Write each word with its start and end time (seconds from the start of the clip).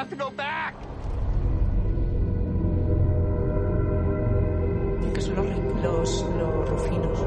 Have 0.00 0.16
to 0.16 0.24
go 0.24 0.30
back. 0.34 0.74
Que 5.14 5.20
son 5.20 5.34
los, 5.36 5.82
los, 5.82 6.26
los 6.38 6.70
rufinos. 6.70 7.18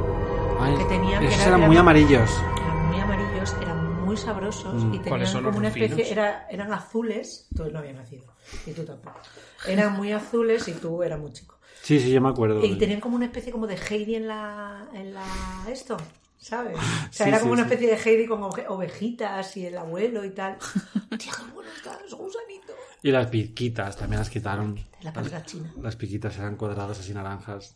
Ay, 0.60 0.76
que 0.78 0.86
tenían 0.86 1.24
esos 1.24 1.36
era- 1.40 1.48
eran 1.50 1.60
era- 1.60 1.68
muy 1.68 1.78
amarillos. 1.78 2.32
Eran 2.64 2.88
muy 2.88 3.00
amarillos, 3.00 3.56
eran 3.62 4.04
muy 4.06 4.18
sabrosos 4.18 4.74
Mm. 4.74 4.88
y 4.88 4.98
tenían 4.98 5.04
¿Cuáles 5.10 5.30
son 5.30 5.40
como 5.44 5.50
los 5.52 5.60
una 5.60 5.68
especie, 5.68 6.12
era, 6.12 6.48
eran 6.50 6.74
azules, 6.74 7.48
tú 7.56 7.70
no 7.72 7.80
habías 7.80 7.96
nacido, 7.96 8.26
y 8.66 8.72
tú 8.72 8.84
tampoco. 8.86 9.20
Eran 9.68 9.94
muy 9.96 10.12
azules 10.12 10.68
y 10.68 10.72
tú 10.74 11.04
eras 11.04 11.20
muy 11.20 11.32
chico. 11.32 11.58
Sí, 11.82 12.00
sí, 12.00 12.12
yo 12.12 12.22
me 12.22 12.30
acuerdo. 12.30 12.64
Y 12.64 12.78
tenían 12.78 13.02
como 13.02 13.16
una 13.18 13.26
especie 13.26 13.52
como 13.52 13.68
de 13.68 13.76
Heidi 13.78 14.16
en 14.16 14.28
la, 14.28 14.88
en 14.94 15.14
la 15.14 15.24
esto, 15.70 15.98
¿sabes? 16.44 16.78
O 17.10 17.14
sea, 17.14 17.26
Sí, 17.26 17.30
era 17.30 17.38
sí, 17.38 17.42
como 17.42 17.54
una 17.54 17.64
sí. 17.68 17.74
especie 17.74 17.96
de 17.96 18.02
Heidi 18.02 18.28
con 18.28 18.44
ovejitas 18.44 19.58
y 19.58 19.66
el 19.66 19.78
abuelo 19.78 20.24
y 20.26 20.32
tal. 20.32 20.58
Tía, 21.18 21.32
qué 21.32 21.52
bueno 21.54 21.70
están 21.76 21.98
gusanitos. 22.18 22.76
Y 23.02 23.12
las 23.12 23.28
piquitas 23.28 23.98
también 23.98 24.20
las 24.20 24.30
quitaron. 24.30 24.76
De 24.76 24.84
la 25.02 25.12
palabra 25.14 25.44
china. 25.44 25.74
Las 25.82 25.96
piquitas 25.96 26.38
eran 26.38 26.56
cuadradas 26.56 27.00
así 27.00 27.14
naranjas. 27.14 27.76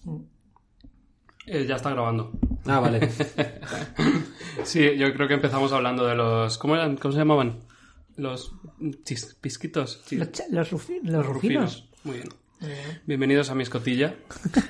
Eh, 1.46 1.66
ya 1.66 1.76
está 1.78 1.90
grabando. 1.92 2.32
Ah, 2.66 2.80
vale. 2.80 3.10
Sí, 4.64 4.98
yo 4.98 5.14
creo 5.14 5.28
que 5.28 5.36
empezamos 5.36 5.72
hablando 5.72 6.06
de 6.06 6.16
los... 6.16 6.58
¿Cómo 6.58 6.76
eran? 6.76 6.98
¿Cómo 6.98 7.12
se 7.14 7.20
llamaban? 7.20 7.60
Los 8.18 8.52
chis- 9.06 9.36
pisquitos. 9.40 10.04
Chis- 10.06 10.18
Los, 10.20 10.32
cha- 10.32 10.46
los, 10.50 10.72
rufi- 10.72 11.00
los 11.04 11.26
rufinos. 11.26 11.88
Muy 12.04 12.16
bien. 12.18 12.30
Bienvenidos 13.06 13.50
a 13.52 13.56
mi 13.56 13.64
escotilla. 13.64 14.16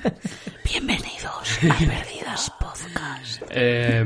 Bienvenidos 0.65 1.59
a 1.69 1.77
Perdidas 1.77 2.51
Podcast. 2.59 3.41
Eh, 3.49 4.03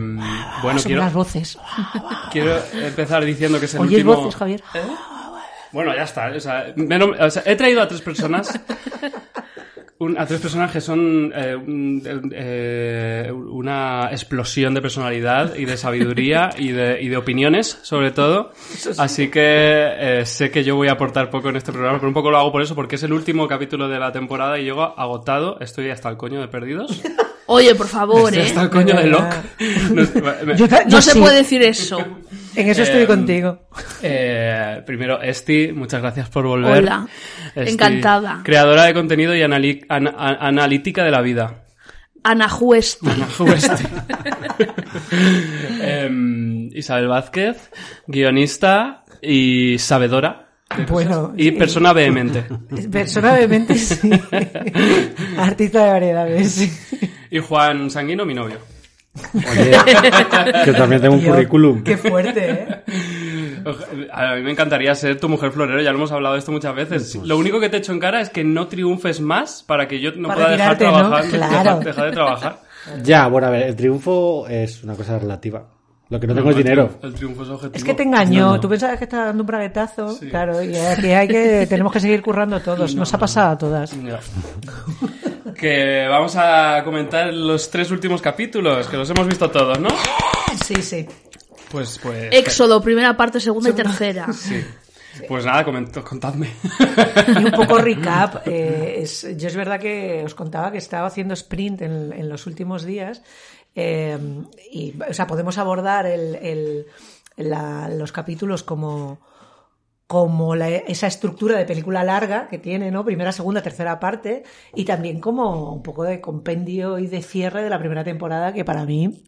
bueno, 0.61 0.79
Son 0.79 0.89
quiero, 0.89 1.01
las 1.01 1.13
voces. 1.13 1.57
quiero 2.31 2.57
empezar 2.73 3.25
diciendo 3.25 3.59
que 3.59 3.65
es 3.65 3.73
el 3.73 3.81
¿Oyes 3.81 3.93
último... 3.93 4.15
voces, 4.17 4.35
Javier? 4.35 4.63
Bueno, 5.71 5.95
ya 5.95 6.03
está. 6.03 6.27
O 6.27 6.39
sea, 6.39 6.73
menos- 6.75 7.17
o 7.19 7.29
sea, 7.31 7.41
he 7.45 7.55
traído 7.55 7.81
a 7.81 7.87
tres 7.87 8.01
personas. 8.01 8.59
un- 10.01 10.17
a 10.17 10.25
tres 10.25 10.39
personas 10.41 10.71
que 10.71 10.81
son 10.81 11.31
eh, 11.35 11.55
un- 11.55 12.01
eh, 12.33 13.31
una 13.31 14.09
explosión 14.11 14.73
de 14.73 14.81
personalidad 14.81 15.55
y 15.55 15.65
de 15.65 15.77
sabiduría 15.77 16.49
y 16.57 16.69
de, 16.71 17.01
y 17.01 17.07
de 17.07 17.17
opiniones, 17.17 17.77
sobre 17.83 18.11
todo. 18.11 18.51
Así 18.97 19.29
que 19.29 19.41
eh, 19.41 20.25
sé 20.25 20.49
que 20.49 20.63
yo 20.63 20.75
voy 20.75 20.87
a 20.87 20.93
aportar 20.93 21.29
poco 21.29 21.49
en 21.49 21.55
este 21.55 21.71
programa, 21.71 21.97
pero 21.99 22.07
un 22.07 22.13
poco 22.13 22.31
lo 22.31 22.37
hago 22.37 22.51
por 22.51 22.61
eso, 22.61 22.73
porque 22.75 22.95
es 22.95 23.03
el 23.03 23.13
último 23.13 23.47
capítulo 23.47 23.87
de 23.87 23.99
la 23.99 24.11
temporada 24.11 24.57
y 24.59 24.63
llego 24.63 24.81
agotado. 24.83 25.59
Estoy 25.59 25.89
hasta 25.91 26.09
el 26.09 26.17
coño 26.17 26.41
de 26.41 26.47
perdidos. 26.47 27.01
Oye, 27.47 27.75
por 27.75 27.87
favor, 27.87 28.29
Estoy 28.29 28.39
¿eh? 28.43 28.45
hasta 28.47 28.61
el 28.63 28.69
coño 28.69 28.95
de 28.95 29.07
Locke. 29.07 29.35
No, 29.91 30.45
me- 30.45 30.55
Yo 30.57 30.67
ta- 30.69 30.83
No 30.85 30.89
yo 30.91 31.01
se 31.01 31.11
sí. 31.11 31.19
puede 31.19 31.35
decir 31.37 31.61
eso. 31.63 31.97
En 32.55 32.67
eso 32.69 32.81
estoy 32.83 33.03
Eh, 33.03 33.07
contigo. 33.07 33.67
Eh, 34.01 34.81
primero, 34.85 35.21
Esti, 35.21 35.71
muchas 35.73 36.01
gracias 36.01 36.29
por 36.29 36.45
volver. 36.45 36.79
Hola. 36.83 37.07
Esti, 37.55 37.73
Encantada. 37.73 38.41
Creadora 38.43 38.83
de 38.85 38.93
contenido 38.93 39.35
y 39.35 39.41
anali- 39.41 39.85
an- 39.89 40.07
an- 40.07 40.37
analítica 40.39 41.03
de 41.03 41.11
la 41.11 41.21
vida. 41.21 41.63
Ana 42.23 42.47
Juesti. 42.49 43.07
Esti. 43.55 43.83
Em, 45.81 46.69
Isabel 46.75 47.07
Vázquez, 47.07 47.71
guionista 48.07 49.03
y 49.21 49.77
sabedora. 49.79 50.47
Bueno, 50.87 51.33
y 51.35 51.45
sí. 51.45 51.51
persona 51.51 51.91
vehemente. 51.93 52.45
Persona 52.91 53.33
vehemente, 53.33 53.75
sí. 53.75 54.09
Artista 55.37 55.83
de 55.85 55.91
variedades. 55.91 56.51
sí. 56.51 56.71
Y 57.29 57.39
Juan 57.39 57.89
Sanguino, 57.89 58.25
mi 58.25 58.33
novio. 58.33 58.57
Oye, 59.33 59.71
que 60.65 60.73
también 60.73 61.01
tengo 61.01 61.15
un 61.15 61.21
Tío, 61.21 61.31
currículum. 61.31 61.83
Qué 61.83 61.97
fuerte, 61.97 62.49
¿eh? 62.51 62.83
A 64.11 64.35
mí 64.35 64.41
me 64.41 64.51
encantaría 64.51 64.95
ser 64.95 65.19
tu 65.19 65.27
mujer 65.29 65.51
florero, 65.51 65.81
ya 65.81 65.91
lo 65.91 65.97
hemos 65.97 66.11
hablado 66.11 66.33
de 66.35 66.39
esto 66.39 66.51
muchas 66.51 66.73
veces. 66.73 67.15
Lo 67.15 67.37
único 67.37 67.59
que 67.59 67.69
te 67.69 67.77
echo 67.77 67.91
en 67.91 67.99
cara 67.99 68.21
es 68.21 68.29
que 68.29 68.43
no 68.43 68.67
triunfes 68.67 69.21
más 69.21 69.63
para 69.63 69.87
que 69.87 69.99
yo 69.99 70.11
no 70.15 70.29
Para 70.29 70.35
pueda 70.45 70.51
dejar, 70.57 70.77
tirarte, 70.77 70.85
¿no? 70.85 71.09
trabajar, 71.09 71.29
Claro. 71.29 71.53
dejar, 71.53 71.83
dejar 71.83 72.05
de 72.05 72.11
trabajar. 72.11 72.59
Ya, 73.03 73.27
bueno, 73.27 73.45
a 73.45 73.49
ver, 73.51 73.67
el 73.67 73.75
triunfo 73.75 74.47
es 74.47 74.83
una 74.83 74.95
cosa 74.95 75.19
relativa. 75.19 75.67
Lo 76.09 76.19
que 76.19 76.25
no 76.25 76.33
tengo 76.33 76.49
es 76.49 76.55
dinero. 76.57 76.89
triunfo- 76.89 77.05
El 77.05 77.13
triunfo 77.13 77.43
es 77.43 77.49
objetivo. 77.49 77.75
Es 77.77 77.83
que 77.83 77.93
te 77.93 78.01
engañó. 78.03 78.59
Tú 78.59 78.67
pensabas 78.67 78.97
que 78.97 79.03
estaba 79.03 79.25
dando 79.25 79.43
un 79.43 79.47
braguetazo. 79.47 80.17
Claro, 80.31 80.63
y 80.63 80.75
aquí 80.75 81.11
hay 81.11 81.27
que, 81.27 81.67
tenemos 81.69 81.93
que 81.93 81.99
seguir 81.99 82.23
currando 82.23 82.59
todos. 82.59 82.95
Nos 82.95 83.13
ha 83.13 83.19
pasado 83.19 83.51
a 83.51 83.57
todas. 83.59 83.95
Que 85.59 86.07
vamos 86.09 86.35
a 86.35 86.81
comentar 86.83 87.33
los 87.33 87.69
tres 87.69 87.91
últimos 87.91 88.21
capítulos, 88.21 88.87
que 88.87 88.97
los 88.97 89.09
hemos 89.09 89.27
visto 89.27 89.49
todos, 89.49 89.79
¿no? 89.79 89.89
Sí, 90.65 90.75
sí. 90.81 91.05
Pues, 91.71 91.99
pues... 92.01 92.29
Éxodo, 92.33 92.81
primera 92.81 93.15
parte, 93.15 93.39
segunda 93.39 93.69
y 93.69 93.73
tercera. 93.73 94.27
Sí. 95.13 95.25
Pues 95.27 95.45
nada, 95.45 95.65
comento, 95.65 96.01
contadme. 96.05 96.49
Y 97.37 97.43
un 97.43 97.51
poco 97.51 97.77
recap. 97.79 98.47
eh, 98.47 98.95
es- 99.01 99.27
yo 99.37 99.49
es 99.49 99.55
verdad 99.57 99.77
que 99.77 100.23
os 100.23 100.33
contaba 100.33 100.71
que 100.71 100.77
estaba 100.77 101.07
haciendo 101.07 101.33
sprint 101.33 101.81
en, 101.81 102.13
en 102.13 102.29
los 102.29 102.47
últimos 102.47 102.85
días. 102.85 103.21
eh, 103.75 104.17
y, 104.71 104.93
o 105.09 105.13
sea, 105.13 105.27
podemos 105.27 105.57
abordar 105.57 106.05
el, 106.05 106.35
el- 106.35 106.85
la- 107.35 107.89
los 107.89 108.13
capítulos 108.13 108.63
como 108.63 109.19
como 110.11 110.57
la- 110.57 110.67
esa 110.67 111.07
estructura 111.07 111.57
de 111.57 111.63
película 111.63 112.03
larga 112.03 112.49
que 112.49 112.57
tiene, 112.57 112.91
¿no? 112.91 113.05
Primera, 113.05 113.31
segunda, 113.31 113.61
tercera 113.61 113.97
parte, 113.97 114.43
y 114.75 114.83
también 114.83 115.21
como 115.21 115.71
un 115.71 115.81
poco 115.81 116.03
de 116.03 116.19
compendio 116.19 116.99
y 116.99 117.07
de 117.07 117.21
cierre 117.21 117.63
de 117.63 117.69
la 117.69 117.79
primera 117.79 118.03
temporada, 118.03 118.51
que 118.51 118.65
para 118.65 118.83
mí 118.83 119.23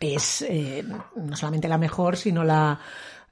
es 0.00 0.42
eh, 0.42 0.84
no 1.16 1.34
solamente 1.34 1.66
la 1.66 1.78
mejor, 1.78 2.18
sino 2.18 2.44
la 2.44 2.78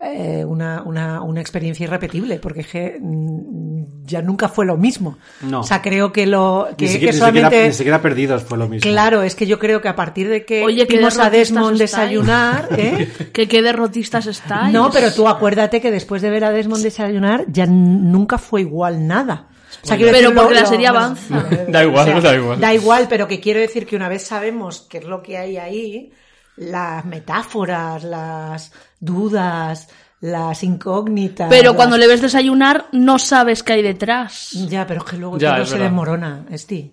eh, 0.00 0.44
una, 0.44 0.82
una, 0.82 1.22
una 1.22 1.40
experiencia 1.40 1.84
irrepetible, 1.84 2.38
porque 2.38 2.60
es 2.60 2.66
que 2.66 2.98
mm, 3.00 4.04
ya 4.04 4.20
nunca 4.22 4.48
fue 4.48 4.66
lo 4.66 4.76
mismo. 4.76 5.16
No. 5.42 5.60
O 5.60 5.62
sea, 5.64 5.80
creo 5.82 6.12
que 6.12 6.26
lo 6.26 6.68
que, 6.76 6.84
Ni 6.84 6.90
siquiera, 6.92 7.00
que 7.00 7.06
ni 7.06 7.12
siquiera- 7.12 7.18
solamente 7.18 7.66
ni 7.68 7.72
siquiera 7.72 8.02
perdidos 8.02 8.42
fue 8.44 8.58
lo 8.58 8.68
mismo. 8.68 8.90
Claro, 8.90 9.22
es 9.22 9.34
que 9.34 9.46
yo 9.46 9.58
creo 9.58 9.80
que 9.80 9.88
a 9.88 9.96
partir 9.96 10.28
de 10.28 10.44
que 10.44 10.62
Oye, 10.64 10.84
vimos 10.84 11.18
a 11.18 11.30
Desmond 11.30 11.80
estáis. 11.80 12.10
desayunar, 12.10 12.68
¿eh? 12.76 13.08
Que 13.32 13.48
qué 13.48 13.62
derrotistas 13.62 14.26
estáis. 14.26 14.72
No, 14.72 14.90
pero 14.90 15.12
tú 15.12 15.26
acuérdate 15.28 15.80
que 15.80 15.90
después 15.90 16.20
de 16.22 16.30
ver 16.30 16.44
a 16.44 16.50
Desmond 16.50 16.82
desayunar 16.82 17.44
ya 17.48 17.66
nunca 17.66 18.38
fue 18.38 18.60
igual 18.60 19.06
nada. 19.06 19.48
O 19.82 19.86
sea, 19.86 19.96
quiero 19.96 20.12
Pero 20.12 20.30
decir, 20.30 20.34
porque 20.36 20.54
lo- 20.54 20.60
la 20.60 20.60
lo- 20.62 20.68
serie 20.68 20.90
bueno, 20.90 21.04
avanza. 21.04 21.46
eh, 21.50 21.66
Da 21.70 21.84
igual, 21.84 22.22
da 22.22 22.34
igual. 22.36 22.60
Da 22.60 22.74
igual, 22.74 23.06
pero 23.08 23.26
que 23.28 23.40
quiero 23.40 23.60
decir 23.60 23.86
que 23.86 23.96
una 23.96 24.08
vez 24.08 24.22
sabemos 24.24 24.86
qué 24.88 24.98
es 24.98 25.04
lo 25.04 25.22
que 25.22 25.36
hay 25.38 25.56
ahí, 25.58 26.10
las 26.56 27.04
metáforas, 27.04 28.02
las 28.04 28.72
dudas, 29.00 29.88
las 30.20 30.62
incógnitas. 30.62 31.48
Pero 31.50 31.70
las- 31.70 31.76
cuando 31.76 31.98
le 31.98 32.06
ves 32.06 32.22
desayunar, 32.22 32.86
no 32.92 33.18
sabes 33.18 33.62
qué 33.62 33.74
hay 33.74 33.82
detrás. 33.82 34.50
Ya, 34.68 34.86
pero 34.86 35.00
es 35.04 35.10
que 35.10 35.16
luego 35.18 35.38
Ya, 35.38 35.56
todo 35.56 35.66
se 35.66 35.72
verdad. 35.72 35.86
desmorona, 35.86 36.46
Esti. 36.50 36.92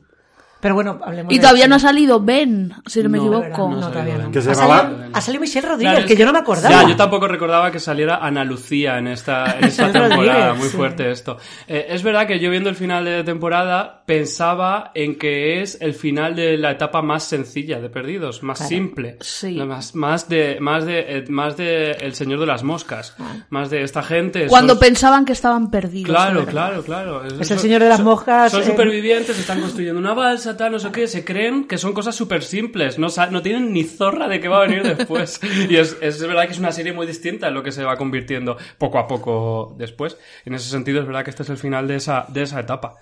Pero 0.64 0.74
bueno, 0.76 0.98
hablemos 1.04 1.32
Y 1.32 1.36
de 1.36 1.42
todavía 1.42 1.68
no 1.68 1.76
ha 1.76 1.80
salido 1.80 2.20
Ben, 2.20 2.74
si 2.88 3.04
no 3.04 3.10
me 3.10 3.18
No, 3.20 3.26
equivoco. 3.44 3.70
No, 3.70 3.90
todavía 3.92 4.18
no. 4.18 4.32
Que 4.32 4.42
se 4.42 4.50
ha, 4.50 4.54
llamaba- 4.54 4.82
salido, 4.84 5.06
ha 5.14 5.22
salido 5.22 5.42
Michelle 5.42 5.68
Rodríguez, 5.68 5.92
Claro, 5.92 6.06
es 6.06 6.12
que 6.12 6.16
yo 6.18 6.26
no 6.26 6.32
me 6.34 6.40
acordaba. 6.40 6.82
Ya, 6.84 6.90
yo 6.90 6.96
tampoco 6.96 7.28
recordaba 7.28 7.70
que 7.70 7.80
saliera 7.80 8.16
Ana 8.18 8.44
Lucía 8.44 8.98
en 8.98 9.08
esta, 9.08 9.58
en 9.60 9.66
esta 9.66 9.92
temporada. 9.92 10.16
Rodríguez, 10.16 10.58
Muy 10.58 10.70
sí. 10.70 10.78
fuerte 10.78 11.12
esto. 11.12 11.38
Eh, 11.68 11.86
es 11.90 12.02
verdad 12.02 12.26
que 12.26 12.40
yo 12.40 12.50
viendo 12.50 12.70
el 12.70 12.76
final 12.76 13.06
de 13.06 13.24
temporada 13.24 14.04
pensaba 14.06 14.92
en 14.96 15.18
que 15.18 15.62
es 15.62 15.78
el 15.82 15.94
final 15.94 16.36
de 16.36 16.58
la 16.58 16.72
etapa 16.72 17.02
más 17.02 17.24
sencilla 17.26 17.80
de 17.82 17.90
Perdidos, 17.90 18.42
más 18.42 18.58
Claro. 18.60 18.70
simple. 18.70 19.18
Sí. 19.20 19.58
No, 19.58 19.66
Más, 19.66 19.94
más 19.96 20.30
de, 20.30 20.58
más 20.62 20.86
de, 20.86 21.00
eh, 21.18 21.26
más 21.28 21.58
de 21.58 21.92
El 21.92 22.16
Señor 22.16 22.40
de 22.40 22.46
las 22.46 22.64
Moscas. 22.64 23.16
Más 23.50 23.70
de 23.70 23.84
esta 23.84 24.02
gente. 24.02 24.48
Cuando 24.48 24.74
son- 24.74 24.80
pensaban 24.80 25.26
que 25.26 25.34
estaban 25.34 25.70
perdidos. 25.70 26.10
Claro, 26.10 26.46
claro, 26.46 26.84
claro. 26.84 27.26
Es 27.26 27.52
el 27.52 27.60
señor 27.60 27.82
de 27.82 27.90
las 27.90 27.98
son- 27.98 28.06
moscas, 28.06 28.52
Son 28.52 28.62
eh. 28.62 28.66
supervivientes, 28.66 29.38
están 29.38 29.60
construyendo 29.60 30.00
una 30.00 30.14
balsa, 30.14 30.53
tal, 30.54 30.72
no 30.72 30.80
sé 30.80 30.92
qué. 30.92 31.08
Se 31.08 31.24
creen 31.26 31.68
que 31.68 31.78
son 31.78 31.94
cosas 31.94 32.16
súper 32.16 32.44
simples. 32.44 32.98
No, 33.00 33.08
no 33.32 33.42
tienen 33.42 33.74
ni 33.74 33.84
zorra 33.84 34.28
de 34.28 34.40
qué 34.40 34.48
va 34.48 34.58
a 34.58 34.68
venir 34.68 34.84
después. 34.96 35.40
y 35.70 35.76
es, 35.76 35.98
es 36.02 36.22
verdad 36.26 36.46
que 36.46 36.54
es 36.54 36.60
una 36.60 36.72
serie 36.72 36.94
muy 36.94 37.06
distinta 37.08 37.48
en 37.48 37.54
lo 37.54 37.64
que 37.64 37.72
se 37.72 37.84
va 37.84 37.98
convirtiendo 37.98 38.58
poco 38.78 38.98
a 39.00 39.08
poco 39.08 39.76
después. 39.78 40.18
En 40.46 40.54
ese 40.54 40.70
sentido, 40.70 41.00
es 41.02 41.06
verdad 41.08 41.24
que 41.24 41.30
este 41.32 41.44
es 41.44 41.50
el 41.50 41.58
final 41.58 41.88
de 41.88 41.96
esa, 41.96 42.26
de 42.30 42.44
esa 42.44 42.60
etapa. 42.60 42.98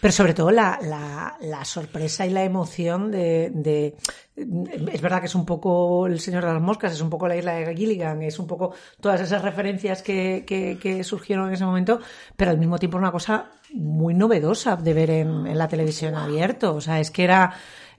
Pero 0.00 0.12
sobre 0.12 0.34
todo 0.34 0.50
la, 0.50 0.78
la, 0.82 1.36
la 1.40 1.64
sorpresa 1.64 2.26
y 2.26 2.30
la 2.30 2.44
emoción 2.44 3.10
de, 3.10 3.50
de- 3.54 3.94
Es 4.36 5.00
verdad 5.00 5.20
que 5.20 5.26
es 5.26 5.34
un 5.34 5.44
poco 5.44 6.06
El 6.06 6.18
Señor 6.18 6.44
de 6.46 6.52
las 6.52 6.62
Moscas, 6.62 6.92
es 6.92 7.00
un 7.00 7.10
poco 7.10 7.28
la 7.28 7.36
isla 7.36 7.52
de 7.54 7.76
Gilligan, 7.76 8.22
es 8.22 8.38
un 8.38 8.46
poco 8.46 8.74
todas 9.00 9.20
esas 9.20 9.42
referencias 9.42 10.02
que, 10.02 10.44
que, 10.46 10.78
que 10.80 11.04
surgieron 11.04 11.48
en 11.48 11.54
ese 11.54 11.64
momento, 11.64 12.00
pero 12.36 12.50
al 12.50 12.58
mismo 12.58 12.78
tiempo 12.78 12.96
una 12.98 13.12
cosa 13.12 13.50
muy 13.74 14.14
novedosa 14.14 14.76
de 14.76 14.94
ver 14.94 15.10
en, 15.10 15.46
en 15.46 15.58
la 15.58 15.68
televisión 15.68 16.14
abierto. 16.14 16.74
O 16.74 16.80
sea, 16.80 17.00
es 17.00 17.10
que 17.10 17.24
era. 17.24 17.54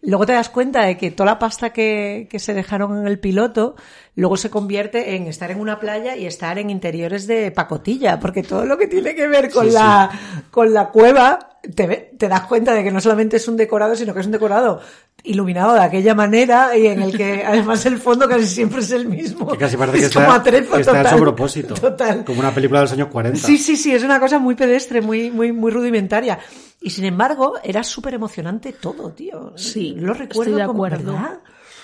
Luego 0.06 0.26
te 0.26 0.34
das 0.34 0.50
cuenta 0.50 0.86
de 0.86 0.98
que 0.98 1.12
toda 1.12 1.32
la 1.32 1.40
pasta 1.40 1.72
que, 1.72 2.28
que 2.30 2.38
se 2.38 2.54
dejaron 2.54 3.00
en 3.00 3.08
el 3.08 3.20
piloto 3.20 3.76
luego 4.16 4.38
se 4.38 4.50
convierte 4.50 5.16
en 5.16 5.28
estar 5.28 5.50
en 5.50 5.60
una 5.60 5.80
playa 5.80 6.16
y 6.16 6.26
estar 6.26 6.60
en 6.60 6.70
interiores 6.70 7.26
de 7.26 7.52
pacotilla, 7.52 8.20
porque 8.20 8.44
todo 8.44 8.66
lo 8.66 8.78
que 8.78 8.88
tiene 8.88 9.16
que 9.16 9.28
ver 9.28 9.50
con, 9.50 9.74
la, 9.74 10.12
con 10.52 10.74
la 10.74 10.90
cueva, 10.90 11.58
te, 11.74 12.12
te 12.18 12.28
das 12.28 12.42
cuenta 12.42 12.74
de 12.74 12.84
que 12.84 12.92
no 12.92 13.02
solamente 13.02 13.38
es 13.38 13.48
un 13.48 13.58
decorado, 13.58 13.96
sino 13.96 14.14
que 14.14 14.20
es 14.20 14.26
un 14.26 14.34
decorado 14.34 14.82
iluminado 15.24 15.74
de 15.74 15.80
aquella 15.80 16.14
manera 16.14 16.78
y 16.78 16.88
en 16.88 17.02
el 17.02 17.16
que 17.16 17.44
además 17.48 17.86
el 17.86 17.98
fondo 17.98 18.28
casi 18.28 18.46
siempre 18.46 18.82
es 18.82 18.92
el 18.92 19.08
mismo. 19.08 19.48
Que 19.48 19.58
casi 19.58 19.78
parece 19.78 20.00
que 20.00 20.06
es 20.06 20.14
como 20.14 20.36
está, 20.36 20.52
que 20.52 20.58
está 20.58 20.76
total. 20.82 21.06
hecho 21.06 21.16
a 21.16 21.20
propósito. 21.20 21.74
Total. 21.76 22.26
Como 22.26 22.40
una 22.40 22.54
película 22.54 22.80
de 22.80 22.86
los 22.86 22.92
años 22.92 23.08
40. 23.08 23.40
Sí, 23.40 23.58
sí, 23.58 23.78
sí, 23.78 23.94
es 23.94 24.04
una 24.04 24.20
cosa 24.20 24.38
muy 24.38 24.56
pedestre, 24.56 25.02
muy, 25.02 25.32
muy, 25.32 25.52
muy 25.52 25.72
rudimentaria. 25.72 26.40
Y 26.86 26.90
sin 26.90 27.06
embargo, 27.06 27.54
era 27.64 27.82
súper 27.82 28.14
emocionante 28.14 28.74
todo, 28.74 29.10
tío. 29.14 29.54
Sí, 29.56 29.96
lo 29.98 30.12
estoy 30.12 30.28
recuerdo 30.28 30.58
de 30.58 30.66
como, 30.66 30.86
acuerdo. 30.86 31.14
¿verdad? 31.14 31.40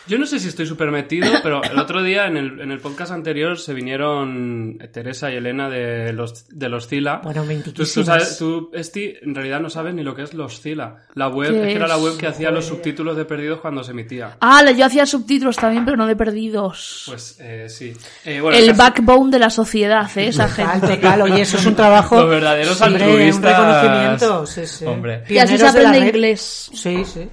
Yo 0.08 0.18
no 0.18 0.26
sé 0.26 0.40
si 0.40 0.48
estoy 0.48 0.66
súper 0.66 0.92
metido, 0.92 1.28
pero 1.44 1.64
el 1.64 1.78
otro 1.78 2.02
día 2.04 2.28
en 2.28 2.38
el, 2.38 2.60
en 2.62 2.72
el 2.72 2.80
podcast 2.80 3.12
anterior 3.12 3.58
se 3.60 3.74
vinieron 3.74 4.80
Teresa 4.92 5.32
y 5.32 5.36
Elena 5.36 5.70
de 5.70 6.14
los, 6.14 6.48
de 6.50 6.70
los 6.70 6.88
Cila. 6.88 7.22
Bueno, 7.24 7.42
Tú, 7.42 7.48
tú, 7.48 7.54
mentiquísimas. 7.54 8.06
sabes, 8.06 8.38
tú, 8.38 8.72
Esti, 8.74 9.16
en 9.22 9.34
realidad 9.36 9.60
no 9.60 9.70
sabes 9.70 9.94
ni 9.94 10.04
lo 10.04 10.16
que 10.16 10.24
es 10.24 10.34
los 10.34 10.62
Cila. 10.62 11.04
La 11.16 11.28
web, 11.30 11.52
¿Qué 11.52 11.62
es 11.62 11.68
que 11.68 11.76
era 11.76 11.88
la 11.88 11.98
web 11.98 12.18
que 12.18 12.28
hacía 12.28 12.52
los 12.52 12.66
subtítulos 12.66 13.16
de 13.18 13.26
Perdidos 13.26 13.60
cuando 13.60 13.84
se 13.84 13.92
emitía. 13.92 14.38
Ah, 14.42 14.64
yo 14.72 14.86
hacía 14.86 15.06
subtítulos 15.06 15.56
también, 15.58 15.86
pero 15.86 15.98
no 15.98 16.08
de 16.08 16.16
perdidos. 16.16 17.04
Pues 17.08 17.38
eh, 17.40 17.68
sí. 17.70 17.94
Eh, 18.26 18.42
bueno, 18.42 18.58
el 18.58 18.74
backbone 18.74 19.32
de 19.32 19.40
la 19.40 19.50
sociedad, 19.50 20.10
¿eh? 20.18 20.28
esa 20.28 20.48
gente. 20.48 20.98
total, 20.98 21.22
oye, 21.24 21.42
eso 21.42 21.58
es 21.58 21.66
un 21.66 21.76
trabajo. 21.76 22.20
Los 22.20 22.30
verdaderos 22.30 22.82
Hombre, 22.82 23.04
altruistas. 23.04 23.60
Un 23.60 23.66
reconocimiento, 23.66 24.46
sí, 24.46 24.66
sí. 24.66 24.86
Hombre. 24.86 25.24
Y 25.28 25.38
así 25.38 25.58
se 25.58 25.68
aprende 25.68 26.00
inglés. 26.00 26.70
Sí, 26.74 27.04
sí. 27.06 27.30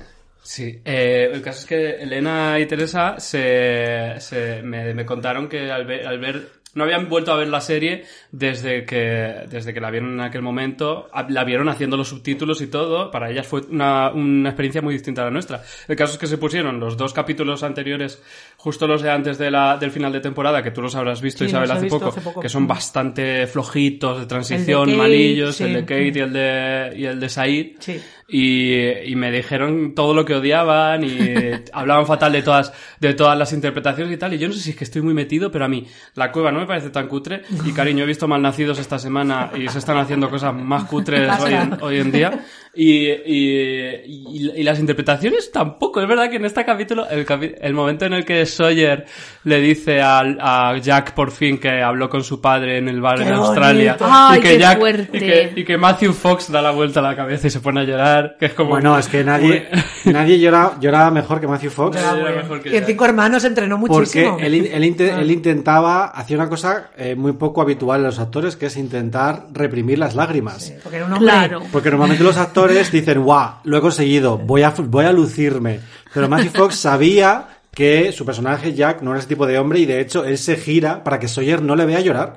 Sí, 0.48 0.80
eh, 0.84 1.28
el 1.32 1.42
caso 1.42 1.60
es 1.60 1.66
que 1.66 1.90
Elena 2.02 2.56
y 2.60 2.66
Teresa 2.66 3.18
se, 3.18 4.14
se- 4.20 4.62
me, 4.62 4.94
me 4.94 5.04
contaron 5.04 5.48
que 5.48 5.72
al 5.72 5.84
ver, 5.86 6.06
al 6.06 6.20
ver- 6.20 6.48
no 6.74 6.84
habían 6.84 7.08
vuelto 7.08 7.32
a 7.32 7.36
ver 7.36 7.48
la 7.48 7.60
serie 7.60 8.04
desde 8.30 8.84
que, 8.84 9.44
desde 9.48 9.72
que 9.74 9.80
la 9.80 9.90
vieron 9.90 10.12
en 10.12 10.20
aquel 10.20 10.42
momento, 10.42 11.08
la 11.30 11.42
vieron 11.42 11.68
haciendo 11.70 11.96
los 11.96 12.08
subtítulos 12.08 12.60
y 12.60 12.66
todo, 12.68 13.10
para 13.10 13.30
ellas 13.30 13.46
fue 13.46 13.62
una, 13.62 14.10
una 14.10 14.50
experiencia 14.50 14.82
muy 14.82 14.92
distinta 14.94 15.22
a 15.22 15.24
la 15.24 15.30
nuestra. 15.32 15.62
El 15.88 15.96
caso 15.96 16.12
es 16.12 16.18
que 16.18 16.26
se 16.26 16.36
pusieron 16.38 16.78
los 16.78 16.96
dos 16.98 17.12
capítulos 17.14 17.62
anteriores, 17.64 18.22
justo 18.66 18.88
los 18.88 19.00
de 19.00 19.10
antes 19.12 19.38
de 19.38 19.48
la, 19.48 19.76
del 19.76 19.92
final 19.92 20.10
de 20.12 20.18
temporada, 20.18 20.60
que 20.60 20.72
tú 20.72 20.82
los 20.82 20.92
habrás 20.96 21.20
visto 21.22 21.44
Sí, 21.44 21.50
Isabel 21.50 21.70
hace 21.70 21.82
visto 21.84 22.00
poco, 22.00 22.08
hace 22.10 22.20
poco. 22.20 22.40
que 22.40 22.48
son 22.48 22.66
bastante 22.66 23.46
flojitos, 23.46 24.18
de 24.18 24.26
transición, 24.26 24.86
Kate, 24.86 24.96
malillos, 24.98 25.54
sí. 25.54 25.62
el 25.62 25.72
de 25.74 25.80
Kate 25.82 26.12
y 26.16 26.18
el 26.18 26.32
de, 26.32 26.92
y 26.96 27.04
el 27.04 27.20
de 27.20 27.28
Said. 27.28 27.66
Sí. 27.78 28.00
Y, 28.28 29.12
y 29.12 29.14
me 29.14 29.30
dijeron 29.30 29.94
todo 29.94 30.12
lo 30.12 30.24
que 30.24 30.34
odiaban 30.34 31.04
y 31.04 31.08
hablaban 31.72 32.06
fatal 32.06 32.32
de 32.32 32.42
todas, 32.42 32.72
de 32.98 33.14
todas 33.14 33.38
las 33.38 33.52
interpretaciones 33.52 34.12
y 34.12 34.16
tal. 34.16 34.34
Y 34.34 34.38
yo 34.38 34.48
no 34.48 34.54
sé 34.54 34.58
si 34.60 34.70
es 34.70 34.76
que 34.76 34.82
estoy 34.82 35.00
muy 35.02 35.14
metido, 35.14 35.52
pero 35.52 35.64
a 35.64 35.68
mí 35.68 35.86
la 36.16 36.32
cueva 36.32 36.50
no 36.50 36.58
me 36.58 36.66
parece 36.66 36.90
tan 36.90 37.06
cutre. 37.06 37.42
Y 37.64 37.70
cariño, 37.70 38.02
he 38.02 38.06
visto 38.08 38.26
Malnacidos 38.26 38.80
esta 38.80 38.98
semana 38.98 39.52
y 39.56 39.68
se 39.68 39.78
están 39.78 39.96
haciendo 39.98 40.28
cosas 40.28 40.52
más 40.52 40.86
cutres 40.86 41.30
hoy 41.40 41.52
en, 41.54 41.76
hoy 41.80 41.98
en 42.00 42.10
día. 42.10 42.44
Y, 42.74 43.06
y, 43.08 44.62
las 44.64 44.78
interpretaciones 44.80 45.50
tampoco. 45.52 46.02
Es 46.02 46.08
verdad 46.08 46.28
que 46.28 46.36
en 46.36 46.44
este 46.44 46.64
capítulo, 46.64 47.08
el, 47.08 47.24
capi- 47.24 47.54
el 47.60 47.72
momento 47.74 48.04
en 48.06 48.12
el 48.14 48.24
que 48.24 48.44
Sawyer 48.56 49.06
le 49.44 49.60
dice 49.60 50.00
al- 50.02 50.38
a 50.40 50.76
Jack 50.78 51.12
por 51.12 51.30
fin 51.30 51.58
que 51.58 51.80
habló 51.82 52.08
con 52.08 52.24
su 52.24 52.40
padre 52.40 52.78
en 52.78 52.88
el 52.88 53.00
bar 53.00 53.18
Qué 53.18 53.24
en 53.28 53.34
Australia. 53.34 53.96
Ay, 54.00 54.38
y 54.38 54.42
que 54.42 54.48
qué 54.48 54.58
Jack, 54.58 54.78
fuerte. 54.78 55.16
Y 55.16 55.20
que, 55.20 55.52
y 55.56 55.64
que 55.64 55.78
Matthew 55.78 56.12
Fox 56.12 56.50
da 56.50 56.60
la 56.62 56.72
vuelta 56.72 57.00
a 57.00 57.02
la 57.04 57.14
cabeza 57.14 57.46
y 57.46 57.50
se 57.50 57.60
pone 57.60 57.80
a 57.80 57.84
llorar, 57.84 58.36
que 58.40 58.46
es 58.46 58.54
como... 58.54 58.70
Bueno, 58.70 58.98
es 58.98 59.06
que 59.08 59.22
nadie, 59.22 59.68
nadie 60.06 60.38
llora, 60.40 60.72
lloraba 60.80 61.10
mejor 61.12 61.40
que 61.40 61.46
Matthew 61.46 61.70
Fox. 61.70 61.96
Ah, 62.04 62.16
bueno. 62.20 62.36
mejor 62.36 62.60
que 62.62 62.70
Y 62.70 62.76
en. 62.76 62.84
Cinco 62.86 63.04
Hermanos 63.04 63.44
entrenó 63.44 63.78
Porque 63.80 64.22
muchísimo. 64.24 64.38
él, 64.40 64.68
él 64.72 64.84
inte- 64.84 65.10
él 65.20 65.30
intentaba, 65.30 66.06
hacía 66.06 66.36
una 66.36 66.48
cosa 66.48 66.90
eh, 66.96 67.14
muy 67.14 67.32
poco 67.32 67.62
habitual 67.62 68.00
en 68.00 68.06
los 68.06 68.18
actores, 68.18 68.56
que 68.56 68.66
es 68.66 68.76
intentar 68.76 69.46
reprimir 69.52 69.98
las 69.98 70.14
lágrimas. 70.14 70.72
Porque 70.82 70.96
era 70.96 71.06
un 71.06 71.12
hombre. 71.12 71.28
Claro. 71.30 71.62
Porque 71.70 71.90
normalmente 71.90 72.24
los 72.24 72.36
actores 72.36 72.90
dicen, 72.90 73.22
guau, 73.22 73.56
lo 73.64 73.76
he 73.78 73.80
conseguido, 73.80 74.38
voy 74.38 74.62
a, 74.62 74.70
voy 74.76 75.04
a 75.04 75.12
lucirme. 75.12 75.80
Pero 76.14 76.28
Matthew 76.28 76.50
Fox 76.52 76.76
sabía 76.76 77.44
que 77.76 78.10
su 78.10 78.24
personaje 78.24 78.72
Jack 78.72 79.02
no 79.02 79.10
era 79.10 79.18
ese 79.18 79.28
tipo 79.28 79.46
de 79.46 79.58
hombre 79.58 79.80
y 79.80 79.84
de 79.84 80.00
hecho 80.00 80.24
él 80.24 80.38
se 80.38 80.56
gira 80.56 81.04
para 81.04 81.18
que 81.18 81.28
Sawyer 81.28 81.60
no 81.60 81.76
le 81.76 81.84
vea 81.84 82.00
llorar. 82.00 82.34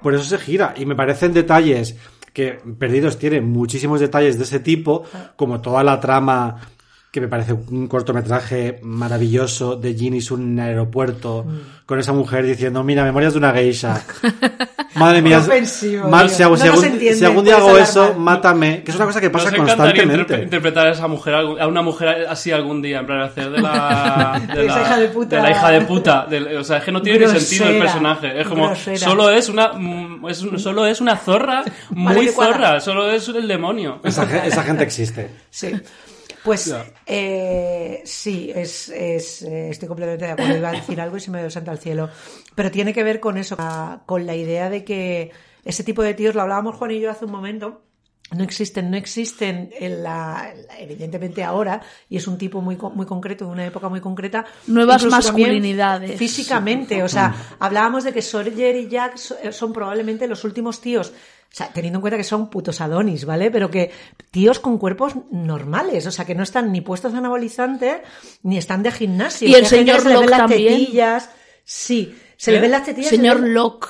Por 0.00 0.14
eso 0.14 0.24
se 0.24 0.38
gira. 0.38 0.72
Y 0.78 0.86
me 0.86 0.96
parecen 0.96 1.34
detalles 1.34 1.94
que 2.32 2.58
Perdidos 2.78 3.18
tiene 3.18 3.42
muchísimos 3.42 4.00
detalles 4.00 4.38
de 4.38 4.44
ese 4.44 4.60
tipo, 4.60 5.04
como 5.36 5.60
toda 5.60 5.84
la 5.84 6.00
trama 6.00 6.56
que 7.10 7.20
me 7.20 7.28
parece 7.28 7.52
un 7.52 7.86
cortometraje 7.86 8.80
maravilloso 8.82 9.76
de 9.76 9.92
Ginny 9.92 10.20
en 10.20 10.32
un 10.32 10.58
aeropuerto 10.58 11.44
con 11.84 11.98
esa 11.98 12.14
mujer 12.14 12.46
diciendo, 12.46 12.82
mira, 12.82 13.04
memorias 13.04 13.34
de 13.34 13.40
una 13.40 13.52
geisha. 13.52 14.02
Madre 15.02 15.22
mía, 15.22 15.38
Qué 15.38 15.44
ofensivo, 15.50 16.08
mal, 16.08 16.26
tío. 16.26 16.36
si, 16.36 16.42
algún- 16.42 16.58
No 16.58 16.62
si 16.64 16.68
nos 16.70 16.76
algún, 16.78 16.92
entiende, 16.92 17.18
si 17.18 17.24
algún 17.24 17.44
día 17.44 17.56
hago 17.56 17.78
eso, 17.78 18.14
mátame. 18.14 18.82
Que 18.82 18.90
es 18.90 18.96
una 18.96 19.06
cosa 19.06 19.20
que 19.20 19.30
pasa 19.30 19.50
Nos 19.50 19.56
constantemente. 19.58 20.34
interpre- 20.36 20.42
interpretar 20.44 20.86
a 20.86 20.90
esa 20.92 21.06
mujer, 21.08 21.34
a 21.34 21.66
una 21.66 21.82
mujer 21.82 22.26
así 22.28 22.50
algún 22.52 22.80
día, 22.82 23.00
en 23.00 23.06
plan 23.06 23.20
hacer 23.22 23.50
de 23.50 23.60
la... 23.60 24.40
De 24.54 24.66
esa 24.66 24.80
hija 24.82 24.96
de 24.98 25.08
puta. 25.08 25.36
de 25.36 25.42
la 25.42 25.50
hija 25.50 25.70
de 25.70 25.80
puta. 25.82 26.26
del- 26.28 26.56
o 26.56 26.64
sea, 26.64 26.78
es 26.78 26.84
que 26.84 26.92
no 26.92 27.02
tiene 27.02 27.26
ni 27.26 27.38
sentido 27.40 27.68
el 27.68 27.78
personaje. 27.78 28.40
Es 28.40 28.46
como, 28.46 28.66
grosera. 28.66 28.98
solo 28.98 29.30
es 29.30 29.48
una, 29.48 29.72
mm, 29.74 30.26
es 30.28 30.44
solo 30.58 30.86
es 30.86 31.00
una 31.00 31.16
zorra 31.16 31.62
muy 31.90 32.28
zorra, 32.28 32.80
solo 32.80 33.10
es 33.10 33.28
el 33.28 33.46
demonio. 33.48 34.00
Esa, 34.04 34.24
esa 34.46 34.62
gente 34.62 34.82
existe. 34.84 35.30
Sí. 35.50 35.72
Pues 36.44 36.66
eh, 37.06 38.02
sí, 38.04 38.50
es, 38.54 38.88
es, 38.88 39.42
eh, 39.42 39.70
estoy 39.70 39.88
completamente 39.88 40.26
de 40.26 40.32
acuerdo. 40.32 40.56
Iba 40.56 40.70
a 40.70 40.72
decir 40.72 41.00
algo 41.00 41.16
y 41.16 41.20
se 41.20 41.30
me 41.30 41.40
dio 41.40 41.50
santo 41.50 41.70
al 41.70 41.78
cielo. 41.78 42.08
Pero 42.54 42.70
tiene 42.70 42.92
que 42.92 43.04
ver 43.04 43.20
con 43.20 43.38
eso, 43.38 43.54
a- 43.58 44.02
con 44.06 44.26
la 44.26 44.34
idea 44.34 44.68
de 44.70 44.84
que 44.84 45.30
ese 45.64 45.84
tipo 45.84 46.02
de 46.02 46.14
tíos, 46.14 46.34
lo 46.34 46.42
hablábamos 46.42 46.76
Juan 46.76 46.90
y 46.90 47.00
yo 47.00 47.10
hace 47.10 47.24
un 47.26 47.30
momento, 47.32 47.82
no 48.32 48.42
existen, 48.44 48.90
no 48.90 48.96
existen 48.96 49.70
en 49.78 50.02
la, 50.02 50.54
evidentemente 50.78 51.44
ahora, 51.44 51.82
y 52.08 52.16
es 52.16 52.26
un 52.26 52.38
tipo 52.38 52.60
muy, 52.62 52.76
muy 52.94 53.04
concreto, 53.06 53.44
de 53.44 53.50
una 53.52 53.66
época 53.66 53.88
muy 53.90 54.00
concreta. 54.00 54.44
Nuevas 54.66 55.02
masculinidades. 55.10 56.18
Físicamente, 56.18 57.02
o 57.02 57.08
sea, 57.08 57.34
hablábamos 57.60 58.04
de 58.04 58.12
que 58.12 58.22
Sawyer 58.22 58.74
y 58.76 58.88
Jack 58.88 59.16
eh, 59.42 59.52
son 59.52 59.72
probablemente 59.72 60.26
los 60.26 60.44
últimos 60.44 60.80
tíos, 60.80 61.12
o 61.52 61.54
sea, 61.54 61.68
teniendo 61.68 61.98
en 61.98 62.00
cuenta 62.00 62.16
que 62.16 62.24
son 62.24 62.48
putos 62.48 62.80
adonis, 62.80 63.26
¿vale? 63.26 63.50
Pero 63.50 63.70
que 63.70 63.90
tíos 64.30 64.58
con 64.58 64.78
cuerpos 64.78 65.12
normales, 65.30 66.06
o 66.06 66.10
sea, 66.10 66.24
que 66.24 66.34
no 66.34 66.42
están 66.42 66.72
ni 66.72 66.80
puestos 66.80 67.12
anabolizantes, 67.12 67.98
ni 68.42 68.56
están 68.56 68.82
de 68.82 68.90
gimnasio. 68.90 69.48
Y 69.48 69.54
el 69.54 69.66
señor 69.66 70.06
Locke 70.06 70.30
las 70.30 70.38
también. 70.40 70.78
tetillas, 70.78 71.28
sí, 71.62 72.16
se 72.38 72.50
¿Qué? 72.50 72.56
le 72.56 72.60
ven 72.62 72.70
las 72.70 72.84
tetillas. 72.84 73.10
Señor 73.10 73.36
se 73.36 73.42
le, 73.42 73.48
Locke. 73.50 73.86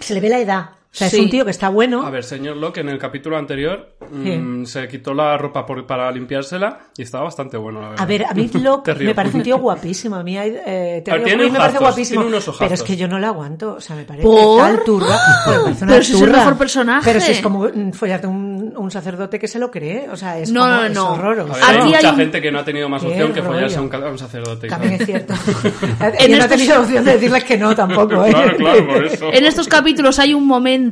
se 0.00 0.12
le 0.14 0.20
ve 0.20 0.28
la 0.28 0.40
edad. 0.40 0.70
O 0.96 0.98
sea, 0.98 1.10
Sí. 1.10 1.16
es 1.18 1.22
un 1.24 1.28
tío 1.30 1.44
que 1.44 1.50
está 1.50 1.68
bueno. 1.68 2.06
A 2.06 2.08
ver, 2.10 2.24
señor 2.24 2.56
Locke, 2.56 2.78
en 2.78 2.88
el 2.88 2.98
capítulo 2.98 3.36
anterior 3.36 3.96
mm, 4.10 4.64
se 4.64 4.88
quitó 4.88 5.12
la 5.12 5.36
ropa 5.36 5.66
por- 5.66 5.86
para 5.86 6.10
limpiársela 6.10 6.78
y 6.96 7.02
estaba 7.02 7.24
bastante 7.24 7.58
bueno, 7.58 7.82
la 7.82 7.88
verdad. 7.90 8.02
A 8.02 8.06
ver, 8.06 8.24
a 8.24 8.32
mí 8.32 8.48
Locke 8.62 8.94
Te 8.94 9.04
me 9.04 9.14
parece 9.14 9.36
un 9.36 9.42
tío 9.42 9.58
guapísimo. 9.60 10.16
A 10.16 10.22
mí 10.22 10.38
hay, 10.38 10.56
eh, 10.66 11.04
O'Quinn 11.06 11.52
me 11.52 11.58
parece 11.58 11.78
guapísimo. 11.80 12.22
tiene 12.22 12.34
unos 12.34 12.48
ojazos. 12.48 12.58
pero 12.66 12.74
es 12.74 12.82
que 12.82 12.96
yo 12.96 13.08
no 13.08 13.18
le 13.18 13.26
aguanto. 13.26 13.74
O 13.74 13.80
sea, 13.82 13.94
me 13.94 14.04
parece 14.04 14.26
¿Por? 14.26 14.58
tal 14.58 14.80
parece 14.86 15.84
una 15.84 15.92
Pero 15.92 16.02
si 16.02 16.14
es 16.14 16.20
el 16.22 16.30
mejor 16.30 16.56
personaje. 16.56 17.02
Pero 17.04 17.20
si 17.20 17.32
es 17.32 17.40
como 17.42 17.64
mm, 17.68 17.92
follarte 17.92 18.26
un, 18.26 18.72
un 18.74 18.90
sacerdote 18.90 19.38
que 19.38 19.48
se 19.48 19.58
lo 19.58 19.70
cree. 19.70 20.08
O 20.10 20.16
sea, 20.16 20.38
es 20.38 20.50
No, 20.50 20.60
como, 20.62 20.72
no, 20.76 20.84
es 20.86 20.92
no. 20.94 21.12
horroroso. 21.12 21.52
A 21.52 21.56
ver, 21.72 21.80
hay 21.80 21.84
mucha 21.84 22.10
hay 22.10 22.16
gente 22.16 22.40
que 22.40 22.50
no 22.50 22.58
ha 22.60 22.64
tenido 22.64 22.88
más 22.88 23.04
opción 23.04 23.34
que 23.34 23.42
follarse 23.42 23.76
a 23.76 23.82
un, 23.82 23.94
a 23.94 24.16
sacerdote. 24.18 24.68
También 24.68 24.94
es 24.94 25.04
cierto. 25.04 25.34
En 26.18 26.30
yo 26.30 26.36
no 26.38 26.44
estos- 26.44 26.48
tenido 26.48 26.80
opción 26.80 27.04
de 27.04 27.12
decirles 27.12 27.44
que 27.44 27.58
no 27.58 27.74
tampoco. 27.74 28.24
¿eh? 28.24 28.30
Claro, 28.30 28.56
claro, 28.56 28.86
por 28.86 29.04
eso. 29.04 29.30
En 29.30 29.44
estos 29.44 29.68
capítulos 29.68 30.18
hay 30.18 30.32
un 30.32 30.46
momento 30.46 30.85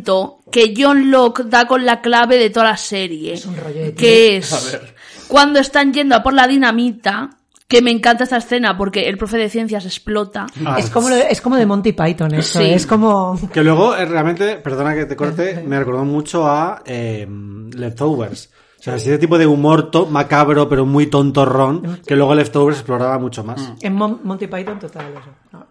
que 0.50 0.74
John 0.76 1.10
Locke 1.10 1.44
da 1.44 1.66
con 1.66 1.84
la 1.84 2.00
clave 2.00 2.36
de 2.38 2.50
toda 2.50 2.66
la 2.66 2.76
serie. 2.76 3.34
Es 3.34 3.46
un 3.46 3.56
rollo 3.56 3.80
de. 3.80 3.94
Que 3.94 4.36
es 4.38 4.52
A 4.52 4.70
ver. 4.78 4.94
cuando 5.28 5.58
están 5.60 5.92
yendo 5.92 6.14
a 6.16 6.22
por 6.22 6.32
la 6.34 6.46
dinamita, 6.46 7.30
que 7.66 7.80
me 7.82 7.90
encanta 7.90 8.24
esta 8.24 8.36
escena 8.36 8.76
porque 8.76 9.08
el 9.08 9.16
profe 9.18 9.36
de 9.38 9.48
ciencias 9.48 9.84
explota. 9.86 10.46
Ah, 10.66 10.76
Es 10.78 10.90
como, 10.90 11.08
es 11.08 11.40
como 11.40 11.56
de 11.56 11.66
Monty 11.66 11.92
Python 11.92 12.34
eso. 12.34 12.58
Sí. 12.60 12.66
Es 12.66 12.86
como... 12.86 13.38
Que 13.52 13.64
luego, 13.64 13.96
eh, 13.96 14.04
realmente, 14.04 14.56
perdona 14.56 14.94
que 14.94 15.06
te 15.06 15.16
corte, 15.16 15.64
me 15.66 15.78
recordó 15.78 16.04
mucho 16.04 16.46
a 16.46 16.82
eh, 16.84 17.26
Leftovers. 17.74 18.50
O 18.78 18.82
sea, 18.84 18.96
ese 18.96 19.16
tipo 19.16 19.38
de 19.38 19.46
humor 19.46 19.90
to- 19.90 20.04
macabro, 20.06 20.68
pero 20.68 20.84
muy 20.84 21.06
tontorrón, 21.06 22.00
que 22.06 22.14
luego 22.16 22.34
Leftovers 22.34 22.76
exploraba 22.78 23.18
mucho 23.18 23.42
más. 23.42 23.72
En 23.80 23.94
Mon- 23.94 24.20
Monty 24.24 24.46
Python 24.46 24.78
total 24.78 25.06
eso. 25.12 25.30
No. 25.52 25.66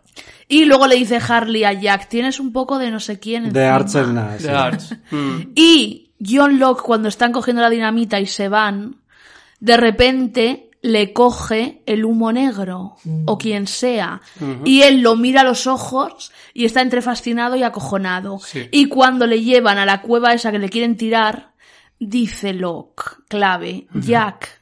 Y 0.47 0.65
luego 0.65 0.87
le 0.87 0.95
dice 0.95 1.19
Harley 1.25 1.63
a 1.63 1.73
Jack, 1.73 2.09
tienes 2.09 2.39
un 2.39 2.51
poco 2.51 2.77
de 2.77 2.91
no 2.91 2.99
sé 2.99 3.19
quién. 3.19 3.51
De 3.51 3.65
encima". 3.67 3.75
Arts 3.75 3.95
and 3.95 4.39
sí. 4.39 4.47
Arts. 4.47 4.95
Mm. 5.11 5.39
Y 5.55 6.11
John 6.25 6.59
Locke, 6.59 6.83
cuando 6.83 7.09
están 7.09 7.31
cogiendo 7.31 7.61
la 7.61 7.69
dinamita 7.69 8.19
y 8.19 8.25
se 8.25 8.49
van, 8.49 8.97
de 9.59 9.77
repente 9.77 10.69
le 10.81 11.13
coge 11.13 11.81
el 11.85 12.03
humo 12.03 12.33
negro, 12.33 12.97
o 13.25 13.37
quien 13.37 13.67
sea, 13.67 14.21
y 14.65 14.81
él 14.81 15.01
lo 15.01 15.15
mira 15.15 15.39
a 15.39 15.45
los 15.45 15.65
ojos 15.65 16.33
y 16.53 16.65
está 16.65 16.81
entre 16.81 17.01
fascinado 17.01 17.55
y 17.55 17.63
acojonado. 17.63 18.39
Sí. 18.39 18.67
Y 18.69 18.89
cuando 18.89 19.25
le 19.25 19.41
llevan 19.41 19.77
a 19.77 19.85
la 19.85 20.01
cueva 20.01 20.33
esa 20.33 20.51
que 20.51 20.59
le 20.59 20.67
quieren 20.67 20.97
tirar, 20.97 21.53
dice 21.99 22.51
Locke, 22.53 23.23
clave, 23.29 23.87
Jack, 23.93 24.61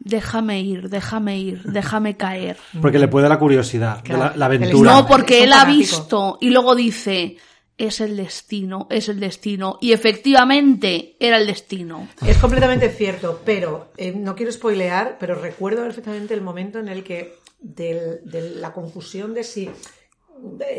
déjame 0.00 0.60
ir, 0.62 0.88
déjame 0.88 1.38
ir, 1.38 1.62
déjame 1.62 2.16
caer. 2.16 2.56
Porque 2.82 2.98
le 2.98 3.06
puede 3.08 3.28
la 3.28 3.38
curiosidad, 3.38 4.02
la, 4.08 4.32
la 4.34 4.46
aventura. 4.46 4.92
No, 4.92 5.06
porque 5.06 5.44
él 5.44 5.52
ha 5.52 5.64
visto 5.66 6.38
y 6.40 6.50
luego 6.50 6.74
dice, 6.74 7.36
es 7.78 8.00
el 8.00 8.16
destino, 8.16 8.86
es 8.90 9.08
el 9.08 9.20
destino. 9.20 9.78
Y 9.80 9.92
efectivamente 9.92 11.16
era 11.20 11.36
el 11.38 11.46
destino. 11.46 12.08
Es 12.26 12.38
completamente 12.38 12.88
cierto, 12.90 13.40
pero 13.44 13.92
eh, 13.96 14.12
no 14.12 14.34
quiero 14.34 14.50
spoilear, 14.52 15.16
pero 15.20 15.34
recuerdo 15.34 15.82
perfectamente 15.82 16.34
el 16.34 16.40
momento 16.42 16.78
en 16.78 16.88
el 16.88 17.04
que 17.04 17.36
del- 17.60 18.20
de 18.24 18.50
la 18.56 18.72
confusión 18.72 19.34
de 19.34 19.44
si 19.44 19.70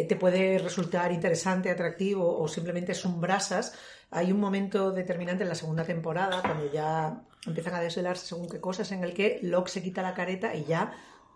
te 0.09 0.15
puede 0.15 0.57
resultar 0.57 1.11
interesante, 1.11 1.69
atractivo 1.69 2.39
o 2.39 2.47
simplemente 2.47 2.93
es 2.93 3.05
un 3.05 3.21
brasas. 3.21 3.73
Hay 4.09 4.31
un 4.31 4.39
momento 4.39 4.91
determinante 4.91 5.43
en 5.43 5.49
la 5.49 5.55
segunda 5.55 5.83
temporada, 5.83 6.41
cuando 6.41 6.71
ya 6.73 7.21
empiezan 7.45 7.73
a 7.75 7.81
desvelarse 7.81 8.25
según 8.27 8.47
qué 8.49 8.59
cosas, 8.59 8.91
en 8.91 9.03
el 9.03 9.13
que 9.13 9.39
Locke 9.43 9.69
se 9.69 9.81
quita 9.83 10.01
la 10.01 10.13
careta 10.13 10.55
y 10.55 10.65
ya 10.65 10.91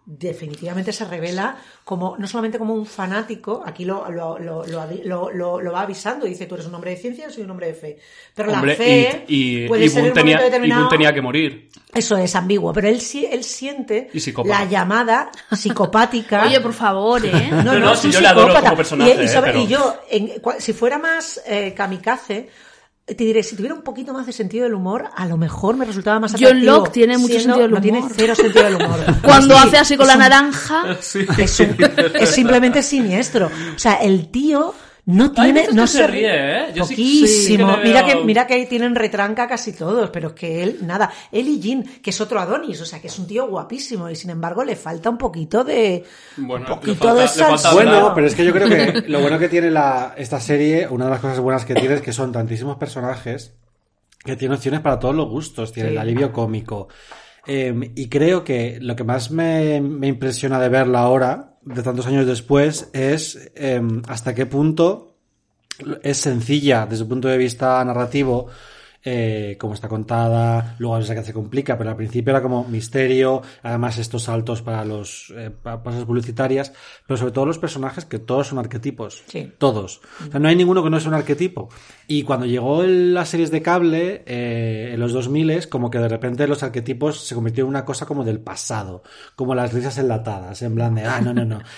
definitivamente 0.08 0.94
se 0.94 1.04
revela 1.06 1.58
como 1.84 2.16
no 2.20 2.28
solamente 2.28 2.60
como 2.60 2.76
un 2.76 2.86
fanático, 2.86 3.64
aquí 3.66 3.86
lo, 3.86 4.08
lo, 4.12 4.38
lo, 4.38 4.64
lo 4.64 4.80
avi- 4.80 5.02
lo- 5.04 5.32
lo- 5.32 5.60
lo 5.60 5.72
va 5.72 5.82
avisando, 5.82 6.28
dice 6.28 6.46
tú 6.46 6.54
eres 6.54 6.68
un 6.68 6.76
hombre 6.76 6.92
de 6.92 6.98
ciencia, 6.98 7.26
yo 7.26 7.34
soy 7.34 7.42
un 7.44 7.50
hombre 7.50 7.66
de 7.68 7.74
fe. 7.74 7.98
Pero 8.36 8.52
Hombre, 8.54 8.74
la 8.74 8.78
fe 8.78 9.26
y, 9.28 9.64
y, 9.64 9.68
puede 9.68 9.86
y 9.86 9.90
ser 9.90 10.06
en 10.06 10.12
un 10.12 10.16
momento 10.16 10.22
tenía, 10.22 10.40
y 10.40 10.44
determinado- 10.52 10.82
Boone 10.84 10.96
tenía 10.96 11.12
que 11.14 11.22
morir. 11.24 11.70
Eso 11.92 12.18
es 12.18 12.36
ambiguo, 12.36 12.72
pero 12.72 12.88
él 12.88 13.02
sí, 13.02 13.26
él 13.26 13.44
siente 13.44 14.12
la 14.46 14.66
llamada 14.66 15.32
psicopática. 15.52 16.44
Oye, 16.48 16.62
por 16.62 16.74
favor, 16.74 17.26
¿eh? 17.26 17.32
No, 17.50 17.64
No, 17.64 17.74
no, 17.74 17.80
no, 17.80 17.94
es 17.94 18.00
si 18.00 18.12
yo 18.12 18.22
le 18.22 18.28
adoro 18.28 18.54
como 18.62 18.76
personaje, 18.76 19.16
Y, 19.22 19.24
y 19.24 19.28
sobre- 19.28 19.50
eh, 19.50 19.54
pero- 19.54 19.60
y 19.64 19.68
yo, 19.68 19.96
en- 20.12 20.32
si 20.60 20.74
fuera 20.74 21.00
más 21.00 21.42
eh, 21.48 21.74
kamikaze, 21.76 22.48
te 23.06 23.14
diré, 23.24 23.44
si 23.44 23.56
tuviera 23.56 23.76
un 23.76 23.84
poquito 23.84 24.14
más 24.14 24.26
de 24.26 24.32
sentido 24.34 24.64
del 24.64 24.74
humor, 24.74 25.06
a 25.16 25.26
lo 25.28 25.38
mejor 25.38 25.78
me 25.78 25.86
resultaba 25.86 26.20
más 26.20 26.32
John 26.34 26.44
atractivo. 26.46 26.72
Locke 26.76 26.90
tiene 26.92 27.18
mucho 27.20 27.36
siendo- 27.36 27.54
sentido 27.54 27.62
del 27.68 27.72
No 27.72 27.82
tiene 27.82 27.98
humor. 28.00 28.12
cero 28.16 28.34
sentido 28.36 28.64
del 28.66 28.76
humor. 28.76 29.00
Cuando 29.24 29.56
Sí, 29.56 29.62
hace 29.64 29.78
así 29.78 29.98
con 29.98 30.08
la 30.08 30.14
un- 30.14 30.20
naranja, 30.20 30.98
Sí. 31.02 31.20
Es, 31.38 31.60
un- 31.60 31.76
es 32.20 32.30
simplemente 32.30 32.82
siniestro. 32.82 33.48
O 33.76 33.80
sea, 33.80 33.96
el 33.96 34.30
tío 34.30 34.74
no 35.08 35.32
tiene, 35.32 35.68
no 35.74 35.86
se 35.86 36.00
se 36.00 36.08
ríe, 36.08 36.30
¿eh? 36.32 36.66
Yo 36.74 36.84
Poquísimo. 36.84 37.28
sí 37.28 37.58
que 37.58 37.82
le 37.82 37.88
mira 37.88 38.06
que, 38.06 38.16
mira 38.24 38.48
que 38.48 38.54
ahí 38.56 38.66
tienen 38.66 38.96
retranca 38.96 39.48
casi 39.48 39.72
todos, 39.74 40.10
pero 40.10 40.30
es 40.30 40.34
que 40.34 40.64
él, 40.64 40.80
nada. 40.82 41.12
Él 41.32 41.48
y 41.48 41.62
Jin, 41.62 41.84
que 42.02 42.10
es 42.10 42.20
otro 42.22 42.40
Adonis, 42.40 42.82
o 42.82 42.86
sea, 42.86 43.00
que 43.00 43.08
es 43.08 43.20
un 43.20 43.28
tío 43.28 43.48
guapísimo 43.48 44.10
y 44.10 44.16
sin 44.16 44.32
embargo 44.32 44.64
le 44.64 44.76
falta 44.76 45.10
un 45.10 45.18
poquito 45.18 45.64
de, 45.64 46.04
Bueno, 46.38 46.66
un 46.68 46.80
poquito 46.80 47.06
falta- 47.08 47.22
de 47.22 47.28
salsa. 47.28 47.74
Bueno, 47.74 48.12
pero 48.16 48.26
es 48.28 48.34
que 48.36 48.44
yo 48.46 48.52
creo 48.52 48.68
que 48.68 49.04
lo 49.10 49.20
bueno 49.22 49.38
que 49.38 49.48
tiene 49.50 49.70
la, 49.70 50.16
esta 50.18 50.40
serie, 50.40 50.88
una 50.88 51.06
de 51.06 51.12
las 51.12 51.20
cosas 51.20 51.40
buenas 51.40 51.66
que 51.66 51.76
tiene 51.76 51.96
es 51.96 52.02
que 52.02 52.12
son 52.14 52.32
tantísimos 52.32 52.78
personajes 52.78 53.54
que 54.24 54.36
tiene 54.36 54.56
opciones 54.56 54.80
para 54.82 54.98
todos 54.98 55.14
los 55.14 55.30
gustos. 55.30 55.72
Tiene 55.72 55.90
Sí. 55.90 55.94
el 55.96 56.00
alivio 56.02 56.34
cómico. 56.34 56.88
Eh, 57.46 57.92
y 57.96 58.10
creo 58.10 58.44
que 58.44 58.80
lo 58.82 58.96
que 58.96 59.04
más 59.04 59.30
me, 59.30 59.80
me 59.82 60.08
impresiona 60.08 60.60
de 60.60 60.68
verla 60.70 61.02
ahora, 61.02 61.55
de 61.66 61.84
tantos 61.84 62.08
años 62.08 62.26
después, 62.26 62.90
es 62.94 63.52
eh, 63.56 63.82
hasta 64.08 64.34
qué 64.34 64.46
punto 64.46 65.16
es 66.04 66.18
sencilla 66.18 66.86
desde 66.86 67.04
el 67.04 67.10
punto 67.10 67.28
de 67.28 67.38
vista 67.38 67.84
narrativo, 67.84 68.48
eh, 69.06 69.56
como 69.60 69.74
está 69.76 69.88
contada, 69.88 70.76
luego 70.80 70.96
a 70.96 71.00
veces 71.00 71.16
que 71.16 71.24
se 71.24 71.32
complica, 71.34 71.78
pero 71.78 71.92
al 71.92 71.96
principio 71.96 72.32
era 72.32 72.42
como 72.42 72.64
misterio, 72.64 73.42
además 73.64 73.98
estos 74.00 74.24
saltos 74.24 74.62
para 74.64 74.84
los 74.84 75.32
eh, 75.38 75.52
pa- 75.52 75.84
pasas 75.84 76.06
publicitarias, 76.06 76.74
pero 77.08 77.16
sobre 77.18 77.32
todo 77.32 77.46
los 77.46 77.60
personajes 77.60 78.04
que 78.06 78.20
todos 78.20 78.48
son 78.48 78.60
arquetipos, 78.60 79.24
Sí. 79.28 79.52
todos. 79.58 80.02
O 80.28 80.32
sea, 80.32 80.40
no 80.40 80.48
hay 80.50 80.56
ninguno 80.56 80.84
que 80.84 80.90
no 80.90 81.00
sea 81.00 81.10
un 81.10 81.16
arquetipo. 81.16 81.70
Y 82.08 82.24
cuando 82.24 82.46
llegó 82.46 82.84
el- 82.84 83.14
las 83.14 83.30
series 83.30 83.52
de 83.52 83.62
cable, 83.62 84.24
eh, 84.26 84.92
en 84.94 85.00
los 85.00 85.14
2000 85.14 85.70
como 85.70 85.92
que 85.92 86.00
de 86.00 86.08
repente 86.10 86.48
los 86.48 86.64
arquetipos 86.64 87.26
se 87.28 87.36
convirtieron 87.36 87.68
en 87.70 87.76
una 87.76 87.86
cosa 87.86 88.06
como 88.06 88.24
del 88.24 88.40
pasado, 88.40 89.04
como 89.36 89.54
las 89.54 89.72
risas 89.74 89.98
enlatadas, 90.00 90.62
en 90.64 90.74
plan 90.76 90.96
de, 90.96 91.04
ah, 91.06 91.22
no, 91.22 91.34
no, 91.34 91.46
no. 91.46 91.60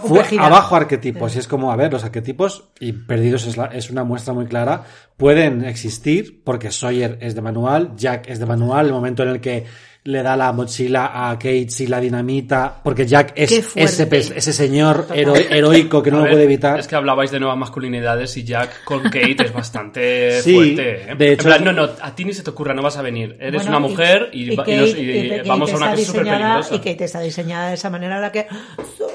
Fue 0.00 0.22
abajo 0.38 0.76
arquetipos, 0.76 1.34
y 1.36 1.38
es 1.38 1.48
como, 1.48 1.72
a 1.72 1.76
ver, 1.76 1.92
los 1.92 2.04
arquetipos, 2.04 2.68
y 2.80 2.92
Perdidos 2.92 3.46
es, 3.46 3.56
la- 3.56 3.66
es 3.66 3.90
una 3.90 4.04
muestra 4.04 4.32
muy 4.34 4.46
clara, 4.46 4.84
pueden 5.16 5.64
existir 5.64 6.42
porque 6.44 6.70
Sawyer 6.70 7.18
es 7.20 7.34
de 7.34 7.42
manual, 7.42 7.92
Jack 7.96 8.28
es 8.28 8.38
de 8.38 8.46
manual, 8.46 8.86
el 8.86 8.92
momento 8.92 9.22
en 9.22 9.28
el 9.30 9.40
que 9.40 9.64
le 10.04 10.20
da 10.24 10.36
la 10.36 10.52
mochila 10.52 11.30
a 11.30 11.34
Kate 11.38 11.68
y 11.78 11.86
la 11.86 12.00
dinamita, 12.00 12.80
porque 12.82 13.06
Jack 13.06 13.34
es 13.36 13.52
ese, 13.76 14.08
ese 14.10 14.52
señor 14.52 15.06
hero- 15.14 15.32
heroico 15.36 16.02
que 16.02 16.10
no 16.10 16.18
lo 16.24 16.28
puede 16.28 16.42
evitar. 16.42 16.76
Es 16.80 16.88
que 16.88 16.96
hablabais 16.96 17.30
de 17.30 17.38
nuevas 17.38 17.56
masculinidades 17.56 18.36
y 18.36 18.42
Jack 18.42 18.82
con 18.82 19.04
Kate 19.04 19.36
es 19.44 19.52
bastante 19.52 20.40
Sí, 20.42 20.54
fuerte. 20.56 21.02
¿eh? 21.12 21.14
de 21.16 21.26
En 21.28 21.32
hecho- 21.34 21.44
plan, 21.44 21.62
no, 21.64 21.72
no, 21.72 21.84
a 22.02 22.14
ti 22.16 22.24
ni 22.24 22.32
se 22.32 22.42
te 22.42 22.50
ocurra, 22.50 22.74
no 22.74 22.82
vas 22.82 22.96
a 22.96 23.02
venir. 23.02 23.36
Eres 23.38 23.62
Bueno, 23.62 23.78
una 23.78 23.88
mujer 23.88 24.28
y, 24.32 24.56
va- 24.56 24.64
y 24.64 24.66
Kate- 24.66 24.76
nos- 24.76 24.88
y 24.98 25.00
y 25.10 25.28
Kate 25.28 25.48
vamos 25.48 25.72
a 25.72 25.76
una 25.76 25.84
está 25.86 25.96
cosa 25.96 26.06
súper 26.08 26.22
diseñada- 26.24 26.54
peligrosa. 26.56 26.74
Y 26.74 26.78
Kate 26.78 27.04
está 27.04 27.20
diseñada 27.20 27.68
de 27.68 27.74
esa 27.74 27.90
manera 27.90 28.16
en 28.16 28.22
la 28.22 28.32
que 28.32 28.46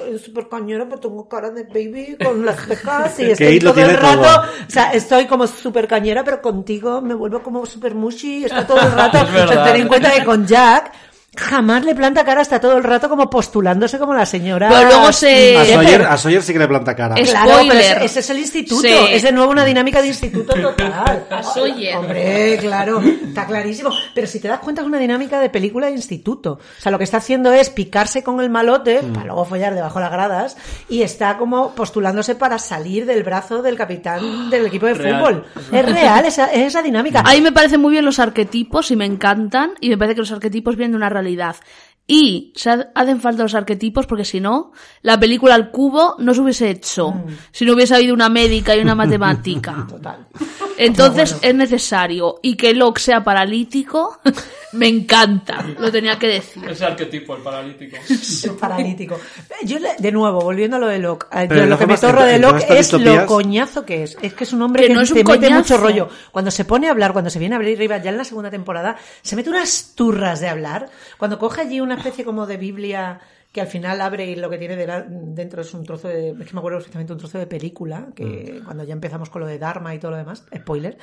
soy 0.09 0.19
súper 0.19 0.47
cañera, 0.47 0.85
pero 0.85 0.99
tengo 0.99 1.27
cara 1.27 1.49
de 1.49 1.63
baby 1.63 2.17
con 2.23 2.45
las 2.45 2.59
cejas 2.65 3.19
y 3.19 3.23
estoy 3.31 3.59
todo 3.59 3.79
el 3.81 3.97
rato, 3.97 4.21
todo. 4.21 4.41
o 4.41 4.69
sea, 4.69 4.91
estoy 4.91 5.25
como 5.25 5.47
súper 5.47 5.87
cañera, 5.87 6.23
pero 6.23 6.41
contigo 6.41 7.01
me 7.01 7.13
vuelvo 7.13 7.41
como 7.41 7.65
súper 7.65 7.95
mushy, 7.95 8.45
está 8.45 8.65
todo 8.65 8.79
el 8.79 8.91
rato. 8.91 9.17
Es 9.37 9.43
o 9.43 9.47
sea, 9.47 9.63
ten 9.65 9.81
en 9.81 9.87
cuenta 9.87 10.11
que 10.11 10.23
con 10.23 10.45
Jack 10.45 10.91
jamás 11.37 11.85
le 11.85 11.95
planta 11.95 12.25
cara, 12.25 12.41
está 12.41 12.59
todo 12.59 12.77
el 12.77 12.83
rato 12.83 13.07
como 13.09 13.29
postulándose 13.29 13.97
como 13.99 14.13
la 14.13 14.25
señora. 14.25 14.69
Pero 14.69 14.87
luego 14.89 15.11
se- 15.13 15.57
a. 15.57 15.65
Sawyer, 15.65 16.01
a 16.03 16.17
Sawyer 16.17 16.41
sí 16.43 16.53
que 16.53 16.59
le 16.59 16.67
planta 16.67 16.95
cara. 16.95 17.15
Es- 17.15 17.29
Claro, 17.29 17.51
pero 17.59 17.63
Spoiler. 17.65 17.97
ese, 17.97 18.05
ese 18.05 18.19
es 18.19 18.29
el 18.31 18.39
instituto. 18.39 18.81
Sí. 18.81 18.95
Es 19.11 19.21
de 19.23 19.31
nuevo 19.31 19.51
una 19.51 19.63
dinámica 19.65 20.01
de 20.01 20.07
instituto 20.07 20.53
total. 20.61 21.25
A 21.29 21.43
Sawyer. 21.43 21.95
Hombre, 21.97 22.57
claro, 22.59 23.01
está 23.01 23.45
clarísimo. 23.45 23.91
Pero 24.13 24.27
si 24.27 24.39
te 24.39 24.47
das 24.47 24.59
cuenta 24.59 24.81
es 24.81 24.87
una 24.87 24.97
dinámica 24.97 25.39
de 25.39 25.49
película 25.49 25.87
de 25.87 25.93
instituto. 25.93 26.53
O 26.53 26.81
sea, 26.81 26.91
lo 26.91 26.97
que 26.97 27.03
está 27.03 27.17
haciendo 27.17 27.51
es 27.53 27.69
picarse 27.69 28.23
con 28.23 28.39
el 28.41 28.49
malote 28.49 29.01
Mm. 29.01 29.13
para 29.13 29.25
luego 29.27 29.45
follar 29.45 29.75
debajo 29.75 29.99
de 29.99 30.03
las 30.05 30.11
gradas 30.11 30.57
y 30.89 31.01
está 31.03 31.37
como 31.37 31.71
postulándose 31.75 32.35
para 32.35 32.57
salir 32.59 33.05
del 33.05 33.23
brazo 33.23 33.61
del 33.61 33.75
capitán 33.77 34.49
del 34.49 34.65
equipo 34.65 34.85
de 34.87 34.93
Real. 34.95 35.19
fútbol. 35.19 35.45
Es 35.71 35.85
real 35.85 36.25
esa, 36.25 36.45
es 36.47 36.67
esa 36.67 36.81
dinámica. 36.81 37.21
A 37.25 37.33
mí 37.33 37.41
me 37.41 37.51
parecen 37.51 37.81
muy 37.81 37.91
bien 37.91 38.05
los 38.05 38.19
arquetipos 38.19 38.89
y 38.91 38.95
me 38.95 39.05
encantan. 39.05 39.71
Y 39.81 39.89
me 39.89 39.97
parece 39.97 40.15
que 40.15 40.21
los 40.21 40.31
arquetipos 40.31 40.75
vienen 40.75 40.91
de 40.93 40.97
una 40.97 41.09
realidad. 41.09 41.26
Y 42.09 42.53
se 42.55 42.69
ha- 42.69 42.89
hacen 42.95 43.19
falta 43.19 43.43
los 43.43 43.53
arquetipos 43.53 44.05
porque 44.07 44.23
si 44.23 44.39
no, 44.39 44.71
la 45.01 45.19
película 45.19 45.55
al 45.55 45.71
cubo 45.71 46.15
no 46.19 46.33
se 46.33 46.39
hubiese 46.41 46.69
hecho. 46.69 47.13
Si 47.51 47.65
no 47.65 47.73
hubiese 47.73 47.95
habido 47.95 48.13
una 48.13 48.29
médica 48.29 48.75
y 48.75 48.79
una 48.79 48.95
matemática. 49.03 49.85
Total. 49.89 50.25
Entonces 50.77 51.31
Bueno. 51.33 51.47
es 51.49 51.55
necesario. 51.55 52.35
Y 52.41 52.55
que 52.55 52.73
Locke 52.73 52.99
sea 52.99 53.23
paralítico, 53.23 54.19
me 54.73 54.87
encanta. 54.87 55.65
Lo 55.79 55.91
tenía 55.91 56.17
que 56.19 56.27
decir. 56.27 56.63
Ese 56.69 56.85
arquetipo, 56.85 57.35
el 57.35 57.41
paralítico. 57.41 57.97
El 58.43 58.51
paralítico. 58.51 59.19
Yo, 59.63 59.79
le- 59.79 59.95
de 59.97 60.11
nuevo, 60.11 60.41
volviendo 60.41 60.77
a 60.77 60.79
lo 60.79 60.87
de 60.87 60.99
Locke, 60.99 61.27
yo 61.49 61.65
lo 61.65 61.77
que 61.77 61.87
me 61.87 61.97
torro 61.97 62.23
de 62.23 62.39
Locke 62.39 62.65
es 62.69 62.93
lo 62.93 63.25
coñazo 63.25 63.85
que 63.85 64.03
es. 64.03 64.17
Es 64.21 64.33
que 64.33 64.43
es 64.43 64.53
un 64.53 64.61
hombre 64.61 64.83
Que 64.83 64.87
que, 64.89 64.93
no 64.93 65.01
es 65.01 65.11
un 65.11 65.17
mete 65.17 65.31
coñazo. 65.39 65.55
mucho 65.55 65.77
rollo. 65.77 66.09
Cuando 66.31 66.51
se 66.51 66.65
pone 66.65 66.87
a 66.87 66.91
hablar, 66.91 67.13
cuando 67.13 67.29
se 67.29 67.39
viene 67.39 67.55
a 67.55 67.57
abrir 67.57 67.75
arriba 67.77 67.97
ya 67.97 68.09
en 68.11 68.17
la 68.17 68.23
segunda 68.23 68.49
temporada, 68.51 68.97
se 69.21 69.35
mete 69.35 69.49
unas 69.49 69.93
turras 69.95 70.39
de 70.39 70.47
hablar. 70.49 70.89
Cuando 71.17 71.39
coge 71.39 71.61
allí 71.61 71.79
una 71.81 71.95
especie 71.95 72.23
como 72.23 72.45
de 72.45 72.57
Biblia 72.57 73.19
que 73.51 73.61
al 73.61 73.67
final 73.67 74.01
abre 74.01 74.25
y 74.27 74.35
lo 74.35 74.49
que 74.49 74.57
tiene 74.57 74.75
de 74.75 74.85
la- 74.87 75.01
dentro 75.01 75.61
es 75.61 75.73
un 75.73 75.83
trozo 75.83 76.07
de, 76.09 76.29
es 76.29 76.47
que 76.47 76.53
me 76.53 76.59
acuerdo 76.59 76.77
perfectamente 76.77 77.13
un 77.13 77.19
trozo 77.19 77.37
de 77.39 77.47
película, 77.47 78.09
que 78.15 78.61
cuando 78.63 78.83
ya 78.83 78.93
empezamos 78.93 79.29
con 79.29 79.41
lo 79.41 79.47
de 79.47 79.57
Dharma 79.57 79.95
y 79.95 79.99
todo 79.99 80.11
lo 80.11 80.17
demás, 80.17 80.45
spoiler, 80.55 80.97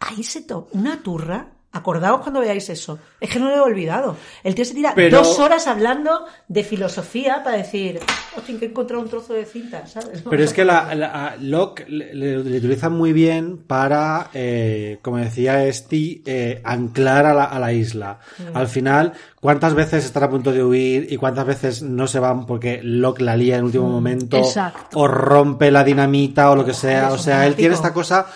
ahí 0.00 0.22
se 0.22 0.42
toma 0.42 0.66
una 0.72 1.02
turra. 1.02 1.52
Acordaos 1.76 2.20
cuando 2.22 2.40
veáis 2.40 2.68
eso. 2.70 2.98
Es 3.20 3.30
que 3.30 3.38
no 3.38 3.48
lo 3.50 3.56
he 3.56 3.60
olvidado. 3.60 4.16
El 4.42 4.54
tío 4.54 4.64
se 4.64 4.74
tira 4.74 4.92
Pero- 4.94 5.18
dos 5.18 5.38
horas 5.38 5.66
hablando 5.66 6.24
de 6.48 6.64
filosofía 6.64 7.42
para 7.44 7.56
decir, 7.58 8.00
hostia, 8.36 8.58
que 8.58 8.64
he 8.66 8.68
encontrado 8.68 9.02
un 9.02 9.08
trozo 9.08 9.34
de 9.34 9.44
cinta, 9.44 9.86
¿sabes? 9.86 10.22
Pero 10.28 10.42
es 10.42 10.52
que 10.52 10.64
la, 10.64 11.36
Locke 11.40 11.84
le, 11.88 12.14
le- 12.14 12.42
le 12.44 12.58
utilizan 12.58 12.92
muy 12.92 13.12
bien 13.12 13.58
para, 13.58 14.30
eh, 14.34 14.98
como 15.02 15.18
decía 15.18 15.64
Esti, 15.66 16.22
eh, 16.26 16.60
anclar 16.64 17.26
a 17.26 17.34
la, 17.34 17.44
a 17.44 17.58
la 17.58 17.72
isla. 17.72 18.18
Mm. 18.38 18.56
Al 18.56 18.68
final, 18.68 19.12
¿cuántas 19.40 19.74
veces 19.74 20.04
están 20.04 20.22
a 20.24 20.30
punto 20.30 20.52
de 20.52 20.64
huir 20.64 21.06
y 21.10 21.16
cuántas 21.16 21.46
veces 21.46 21.82
no 21.82 22.06
se 22.06 22.18
van 22.18 22.46
porque 22.46 22.80
Locke 22.82 23.20
la 23.22 23.36
lía 23.36 23.56
en 23.56 23.62
Mm. 23.62 23.66
último 23.66 23.88
momento 23.88 24.36
Exacto. 24.38 24.98
o 24.98 25.08
rompe 25.08 25.70
la 25.70 25.84
dinamita 25.84 26.50
o 26.50 26.56
lo 26.56 26.64
que 26.64 26.74
sea? 26.74 27.12
O 27.12 27.18
sea, 27.18 27.46
él 27.46 27.54
tiene 27.54 27.74
esta 27.74 27.92
cosa, 27.92 28.26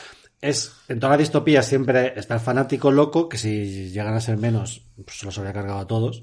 es, 0.41 0.73
en 0.89 0.99
toda 1.01 1.13
la 1.13 1.19
distopía 1.19 1.63
siempre 1.63 2.15
está 2.17 2.35
el 2.35 2.41
fanático 2.41 2.91
loco, 2.91 3.29
que 3.29 3.39
si 3.39 3.91
llegan 3.91 4.15
a 4.15 4.21
ser 4.21 4.37
menos, 4.39 4.83
pues 5.05 5.19
se 5.19 5.27
los 5.27 5.37
habría 5.39 5.53
cargado 5.53 5.79
a 5.81 5.87
todos. 5.87 6.23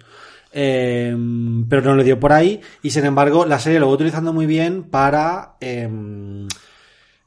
Eh, 0.54 1.16
pero 1.70 1.82
no 1.82 1.96
le 1.96 2.06
dio 2.06 2.20
por 2.20 2.32
ahí 2.32 2.62
y 2.82 2.90
sin 2.90 3.06
embargo 3.06 3.46
la 3.46 3.60
serie 3.60 3.80
lo 3.82 3.88
va 3.88 3.94
utilizando 3.94 4.32
muy 4.32 4.46
bien 4.46 4.84
para 4.84 5.58
em, 5.60 6.48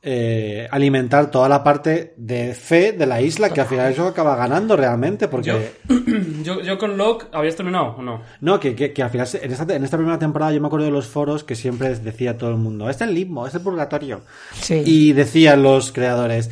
eh, 0.03 0.67
alimentar 0.71 1.31
toda 1.31 1.47
la 1.47 1.63
parte 1.63 2.15
de 2.17 2.55
fe 2.55 2.93
de 2.93 3.05
la 3.05 3.21
isla 3.21 3.51
que 3.51 3.61
al 3.61 3.67
final 3.67 3.93
eso 3.93 4.07
acaba 4.07 4.35
ganando 4.37 4.75
realmente 4.75 5.29
porque 5.29 5.73
Yo, 6.43 6.63
yo 6.63 6.79
con 6.79 6.97
Locke, 6.97 7.27
¿habías 7.33 7.55
terminado 7.57 7.97
o 7.99 8.03
no? 8.03 8.23
no 8.41 8.59
que, 8.59 8.75
que, 8.75 8.95
que 8.95 9.03
al 9.03 9.11
final 9.11 9.29
en 9.43 9.53
esta, 9.53 9.75
en 9.77 9.85
esta 9.85 9.99
primera 9.99 10.19
temporada 10.19 10.53
yo 10.53 10.61
me 10.63 10.69
acuerdo 10.69 10.87
de 10.87 10.93
los 10.93 11.07
foros 11.07 11.45
que 11.45 11.55
siempre 11.55 11.95
decía 11.97 12.39
todo 12.39 12.49
el 12.51 12.57
mundo 12.57 12.89
es 12.89 13.03
el 13.03 13.13
limbo 13.13 13.47
es 13.47 13.55
el 13.55 13.61
purgatorio 13.61 14.23
Sí. 14.55 14.83
y 14.87 15.13
decían 15.13 15.63
los 15.63 15.93
creadores 15.93 16.51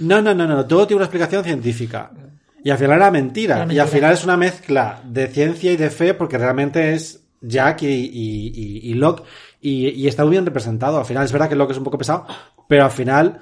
no 0.00 0.20
no 0.22 0.34
no 0.34 0.46
no 0.46 0.66
todo 0.66 0.86
tiene 0.86 0.98
una 0.98 1.04
explicación 1.06 1.44
científica. 1.44 2.10
Y 2.62 2.68
al 2.70 2.76
final 2.78 2.96
era 2.96 3.10
mentira, 3.10 3.62
Era 3.62 3.72
y 3.72 3.78
al 3.78 3.88
final 3.88 4.12
es 4.12 4.24
una 4.24 4.36
mezcla 4.36 5.00
de 5.04 5.28
ciencia 5.28 5.72
y 5.72 5.76
de 5.76 5.88
fe 5.90 6.12
porque 6.14 6.36
realmente 6.36 6.92
es 6.94 7.20
Jack 7.40 7.82
y, 7.82 7.86
y, 7.86 8.52
y- 8.54 8.90
y 8.90 8.94
Locke 8.94 9.22
y, 9.62 9.88
y 9.88 10.06
está 10.08 10.24
muy 10.24 10.32
bien 10.32 10.44
representado. 10.44 10.98
Al 10.98 11.06
final 11.06 11.24
es 11.24 11.32
verdad 11.32 11.48
que 11.48 11.54
Locke 11.56 11.70
es 11.72 11.78
un 11.78 11.84
poco 11.84 11.96
pesado, 11.96 12.26
pero 12.68 12.84
al 12.84 12.90
final, 12.90 13.40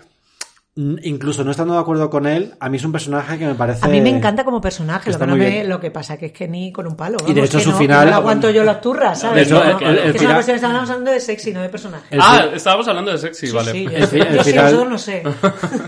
incluso 1.02 1.42
no 1.42 1.50
estando 1.50 1.74
de 1.74 1.80
acuerdo 1.80 2.08
con 2.08 2.26
él, 2.26 2.54
a 2.60 2.68
mí 2.68 2.76
es 2.76 2.84
un 2.84 2.92
personaje 2.92 3.36
que 3.36 3.46
me 3.46 3.54
parece... 3.54 3.84
A 3.84 3.88
mí 3.88 4.00
me 4.00 4.10
encanta 4.10 4.44
como 4.44 4.60
personaje, 4.60 5.10
lo 5.10 5.18
que, 5.18 5.26
no 5.26 5.36
me- 5.36 5.64
lo 5.64 5.80
que 5.80 5.90
pasa 5.90 6.16
que 6.16 6.26
es 6.26 6.32
que 6.32 6.46
ni 6.46 6.70
con 6.72 6.86
un 6.86 6.94
palo. 6.96 7.16
Y 7.26 7.32
de 7.32 7.40
vamos, 7.40 7.48
hecho 7.48 7.58
que 7.58 7.64
su 7.64 7.70
no, 7.72 7.78
final- 7.78 8.08
No 8.10 8.14
aguanto 8.16 8.48
yo 8.50 8.62
las 8.62 8.80
turras, 8.80 9.20
¿sabes? 9.20 9.48
De 9.48 9.54
hecho, 9.56 9.64
No, 9.64 9.78
el- 9.78 9.86
el- 9.86 9.98
el 9.98 9.98
es 9.98 10.10
una 10.10 10.18
final- 10.20 10.34
cuestión, 10.34 10.54
estamos 10.56 10.88
hablando 10.90 11.10
de 11.10 11.20
sexy, 11.20 11.52
no 11.52 11.62
de 11.62 11.68
personaje. 11.68 12.04
El 12.10 12.20
ah, 12.22 12.46
fi- 12.50 12.56
estábamos 12.56 12.86
hablando 12.86 13.10
de 13.10 13.18
sexy, 13.18 13.46
Sí, 13.48 13.52
vale. 13.52 13.72
sí, 13.72 13.84
yo, 13.84 13.90
El 13.90 14.06
fi- 14.06 14.20
el 14.20 14.36
yo 14.36 14.44
sí, 14.44 14.50
final- 14.50 14.66
eso 14.72 14.84
no 14.84 14.98
sé. 14.98 15.22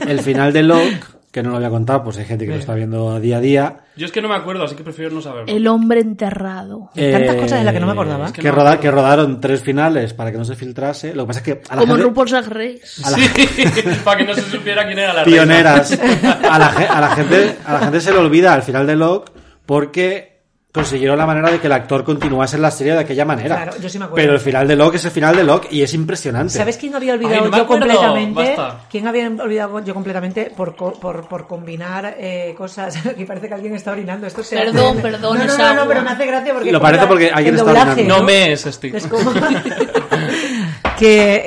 El 0.08 0.20
final 0.20 0.52
de 0.52 0.62
Locke, 0.64 1.00
que 1.30 1.42
no 1.44 1.50
lo 1.50 1.56
voy 1.56 1.64
a 1.64 1.70
contar, 1.70 2.02
pues 2.02 2.18
hay 2.18 2.24
gente 2.24 2.44
que 2.44 2.50
lo 2.52 2.58
está 2.58 2.74
viendo 2.74 3.20
día 3.20 3.36
a 3.36 3.40
día. 3.40 3.76
Yo 3.96 4.06
es 4.06 4.12
que 4.12 4.20
no 4.20 4.28
me 4.28 4.34
acuerdo, 4.34 4.64
así 4.64 4.74
que 4.74 4.82
prefiero 4.82 5.12
no 5.14 5.20
saberlo. 5.20 5.46
El 5.54 5.66
hombre 5.68 6.00
enterrado. 6.00 6.90
Tantas 6.94 7.36
cosas 7.36 7.58
de 7.60 7.64
las 7.64 7.72
que 7.72 7.78
no 7.80 7.86
me 7.86 7.92
acordaba. 7.92 8.28
Eh, 8.28 8.32
Que, 8.32 8.42
que 8.42 8.48
no 8.48 8.54
roda- 8.56 8.80
que 8.80 8.90
rodaron 8.90 9.40
tres 9.40 9.62
finales 9.62 10.12
para 10.12 10.32
que 10.32 10.38
no 10.38 10.44
se 10.44 10.56
filtrase. 10.56 11.14
Lo 11.14 11.22
que 11.24 11.26
pasa 11.28 11.38
es 11.40 11.44
que 11.44 11.62
a 11.68 11.76
la 11.76 11.80
Como 11.82 11.94
en 11.94 12.00
gente- 12.02 12.08
RuPaul's 12.08 12.30
Drag 12.32 12.48
Race. 12.48 12.80
Sí, 12.84 13.82
para 14.04 14.16
que 14.18 14.24
no 14.24 14.34
se 14.34 14.42
supiera 14.42 14.84
quién 14.86 14.98
era 14.98 15.12
la 15.14 15.24
reina. 15.24 15.36
pioneras. 15.44 15.98
A 16.50 16.58
la, 16.58 16.68
ge- 16.70 16.86
a 16.86 17.00
la 17.00 17.10
gente, 17.14 17.56
a 17.64 17.72
la 17.74 17.78
gente 17.80 18.00
se 18.00 18.10
le 18.12 18.18
olvida 18.18 18.52
al 18.54 18.62
final 18.62 18.86
de 18.86 18.96
Locke 18.96 19.30
porque 19.66 20.29
consiguieron 20.72 21.18
la 21.18 21.26
manera 21.26 21.50
de 21.50 21.58
que 21.58 21.66
el 21.66 21.72
actor 21.72 22.04
continuase 22.04 22.54
en 22.56 22.62
la 22.62 22.70
serie 22.70 22.92
de 22.92 23.00
aquella 23.00 23.24
manera. 23.24 23.56
Claro, 23.56 23.72
yo 23.80 23.88
sí 23.88 23.98
me 23.98 24.04
acuerdo. 24.04 24.22
Pero 24.22 24.34
el 24.34 24.40
final 24.40 24.68
de 24.68 24.76
Locke 24.76 24.94
es 24.96 25.04
el 25.04 25.10
final 25.10 25.34
de 25.34 25.42
Locke 25.44 25.68
y 25.72 25.82
es 25.82 25.92
impresionante. 25.94 26.52
¿Sabes 26.54 26.76
quién 26.76 26.94
había 26.94 27.14
olvidado 27.14 27.44
Ay, 27.44 27.50
no 27.50 27.56
yo 27.56 27.66
completamente? 27.66 28.54
basta. 28.56 28.86
¿Quién 28.90 29.06
había 29.08 29.26
olvidado 29.28 29.80
yo 29.84 29.94
completamente 29.94 30.52
por, 30.56 30.76
co- 30.76 30.92
por, 30.92 31.26
por 31.28 31.46
combinar 31.48 32.14
eh, 32.18 32.54
cosas? 32.56 33.04
Aquí 33.06 33.24
parece 33.24 33.48
que 33.48 33.54
alguien 33.54 33.74
está 33.74 33.90
orinando. 33.92 34.26
Esto 34.28 34.44
se 34.44 34.56
Perdón, 34.56 34.92
hace- 34.98 35.02
perdón, 35.02 35.38
No, 35.38 35.44
no, 35.44 35.58
no, 35.58 35.74
no, 35.74 35.88
pero 35.88 36.02
me 36.02 36.10
hace 36.10 36.26
gracia 36.26 36.52
porque. 36.54 36.70
Lo 36.72 36.80
parece 36.80 37.06
porque 37.06 37.30
alguien 37.32 37.54
está 37.56 37.66
doblaje, 37.66 37.90
orinando. 37.92 38.18
No 38.18 38.24
me 38.24 38.52
es 38.52 38.66
este. 38.66 38.96
Es 38.96 39.06
como 39.08 39.32
que, 40.98 41.42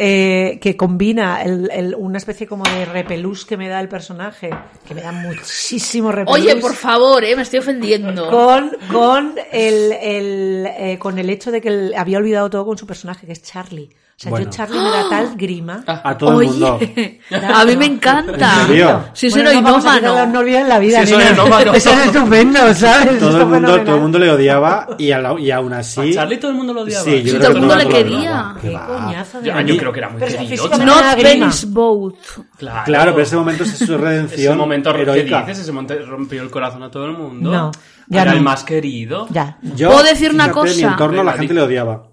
eh, 0.52 0.60
que 0.60 0.76
combina 0.76 1.42
el, 1.44 1.70
el- 1.72 1.96
una 1.96 2.18
especie 2.18 2.48
como 2.48 2.64
de 2.66 2.86
repelús 2.86 3.46
que 3.46 3.56
me 3.56 3.70
da 3.70 3.80
el 3.80 3.88
personaje, 3.88 4.50
que 4.88 4.96
me 4.96 5.02
da 5.02 5.12
muchísimo 5.12 6.12
repelús. 6.12 6.40
Oye, 6.42 6.56
por 6.58 6.74
favor, 6.74 7.24
eh, 7.24 7.36
me 7.36 7.44
estoy 7.44 7.60
ofendiendo. 7.60 8.30
Con, 8.30 8.72
con, 8.92 9.13
el, 9.18 9.92
el, 9.92 10.66
eh, 10.78 10.98
con 11.00 11.18
el 11.20 11.30
hecho 11.30 11.52
de 11.52 11.62
que 11.62 11.70
él 11.70 11.94
había 11.98 12.18
olvidado 12.18 12.50
todo 12.50 12.66
con 12.66 12.78
su 12.78 12.86
personaje, 12.88 13.26
que 13.26 13.34
es 13.34 13.44
Charlie. 13.44 13.90
O 14.16 14.20
sea, 14.24 14.30
Bueno. 14.30 14.46
yo 14.46 14.52
Charlie 14.52 14.78
me 14.80 14.90
da 14.92 15.10
tal 15.10 15.36
grima. 15.36 15.84
A 15.88 16.16
todo 16.16 16.40
el 16.42 16.48
mundo. 16.48 16.76
Oye, 16.76 17.20
a 17.32 17.66
mí 17.66 17.76
me 17.76 17.86
encanta. 17.88 18.62
¿En 18.62 18.68
serio? 18.68 19.04
Si 19.14 19.26
es 19.28 19.34
Bueno, 19.34 19.60
no 19.62 19.78
quitarle, 19.80 20.28
No 20.28 20.40
olviden 20.40 20.70
la 20.70 20.78
vida, 20.78 21.00
soy 21.08 21.18
nena. 21.18 21.32
heroinómano. 21.32 21.74
Eso 21.74 21.90
es 21.90 22.06
estupendo, 22.06 22.74
¿sabes? 22.76 23.18
Todo 23.20 23.42
el, 23.42 23.46
mundo, 23.48 23.82
todo 23.82 23.96
el 23.96 24.02
mundo 24.02 24.20
le 24.20 24.30
odiaba 24.32 24.88
y, 25.00 25.08
la- 25.10 25.36
y 25.40 25.50
aún 25.50 25.74
así. 25.74 26.12
A 26.12 26.14
Charlie 26.14 26.38
todo 26.38 26.52
el 26.52 26.58
mundo 26.58 26.74
lo 26.74 26.82
odiaba. 26.82 27.04
Sí, 27.04 27.24
yo 27.24 27.34
Sí, 27.34 27.40
todo 27.40 27.52
el 27.54 27.58
mundo 27.58 27.76
le 27.76 27.88
quería. 27.88 28.56
Qué 28.62 28.72
coñazo 28.74 29.42
de 29.42 29.48
Yo- 29.50 29.60
yo 29.62 29.78
creo 29.78 29.92
que 29.92 30.00
era 30.00 30.10
muy 30.10 30.22
querido. 30.22 30.68
Not. 30.86 31.16
Venice 31.24 31.66
Boat. 31.66 32.16
Claro, 32.58 32.82
Claro, 32.86 33.12
pero 33.14 33.24
ese 33.24 33.36
momento 33.36 33.64
es 33.64 33.78
su 33.80 33.98
redención. 33.98 34.40
Ese 34.40 34.56
momento, 34.56 34.94
¿qué 34.94 35.02
heroica. 35.02 35.40
dices? 35.42 35.60
Ese 35.64 35.72
momento 35.72 35.96
rompió 36.06 36.44
el 36.44 36.52
corazón 36.52 36.84
a 36.84 36.92
todo 36.92 37.08
el 37.08 37.14
mundo. 37.18 37.52
No, 37.52 37.72
ya 38.08 38.22
Era 38.24 38.32
no. 38.32 38.38
el 38.38 38.44
más 38.44 38.64
querido. 38.64 39.28
Ya. 39.32 39.58
Yo, 39.62 39.90
¿Puedo 39.90 40.04
decir 40.04 40.32
una 40.32 40.46
fíjate, 40.50 40.70
En 40.72 40.76
mi 40.78 40.82
cosa? 40.84 40.92
entorno 40.94 41.24
la 41.24 41.34
gente 41.34 41.54
di. 41.54 41.60
le 41.60 41.62
odiaba. 41.66 42.04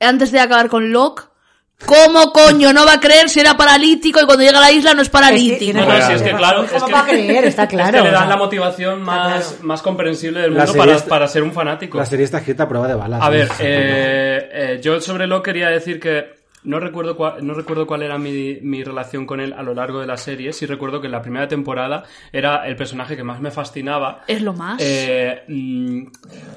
Antes 0.00 0.32
de 0.32 0.40
acabar 0.40 0.68
con 0.68 0.92
Locke. 0.92 1.24
¿Cómo 1.86 2.32
coño 2.32 2.72
no 2.72 2.86
va 2.86 2.94
a 2.94 3.00
creer 3.00 3.28
si 3.28 3.40
era 3.40 3.56
paralítico 3.56 4.20
y 4.22 4.24
cuando 4.24 4.44
llega 4.44 4.58
a 4.58 4.60
la 4.62 4.70
isla 4.72 4.94
no 4.94 5.02
es 5.02 5.08
paralítico? 5.10 5.76
No, 5.80 5.84
no, 5.86 6.06
si 6.06 6.12
es 6.12 6.22
que 6.22 6.30
claro, 6.32 6.62
es 6.62 6.70
¿Cómo 6.72 6.86
que, 6.86 6.92
va 6.92 7.00
a 7.00 7.04
creer? 7.04 7.44
Está 7.44 7.66
claro, 7.66 7.96
es 7.98 8.02
que 8.04 8.08
le 8.10 8.14
dan 8.14 8.28
la 8.28 8.36
motivación 8.36 9.02
más, 9.02 9.48
claro. 9.48 9.64
más 9.64 9.82
comprensible 9.82 10.40
del 10.40 10.52
mundo 10.52 10.72
para, 10.74 10.94
está- 10.94 11.08
para 11.08 11.26
ser 11.28 11.42
un 11.42 11.52
fanático. 11.52 11.98
La 11.98 12.06
serie 12.06 12.24
está 12.24 12.38
escrita 12.38 12.62
a 12.62 12.68
prueba 12.68 12.86
de 12.86 12.94
balas. 12.94 13.20
A 13.20 13.24
¿no? 13.24 13.30
ver, 13.32 13.48
eh, 13.58 14.48
eh, 14.52 14.80
yo 14.80 15.00
sobre 15.00 15.26
lo 15.26 15.42
quería 15.42 15.68
decir 15.68 15.98
que 15.98 16.43
no 16.64 16.80
recuerdo 16.80 17.16
cuál, 17.16 17.46
no 17.46 17.54
recuerdo 17.54 17.86
cuál 17.86 18.02
era 18.02 18.18
mi, 18.18 18.58
mi 18.62 18.82
relación 18.82 19.26
con 19.26 19.40
él 19.40 19.52
a 19.52 19.62
lo 19.62 19.74
largo 19.74 20.00
de 20.00 20.06
la 20.06 20.16
serie. 20.16 20.52
Sí 20.52 20.66
recuerdo 20.66 21.00
que 21.00 21.06
en 21.06 21.12
la 21.12 21.22
primera 21.22 21.46
temporada 21.48 22.04
era 22.32 22.66
el 22.66 22.74
personaje 22.76 23.16
que 23.16 23.22
más 23.24 23.40
me 23.40 23.50
fascinaba. 23.50 24.22
Es 24.26 24.42
lo 24.42 24.52
más. 24.52 24.80
Eh, 24.82 25.42
mm, 25.48 26.06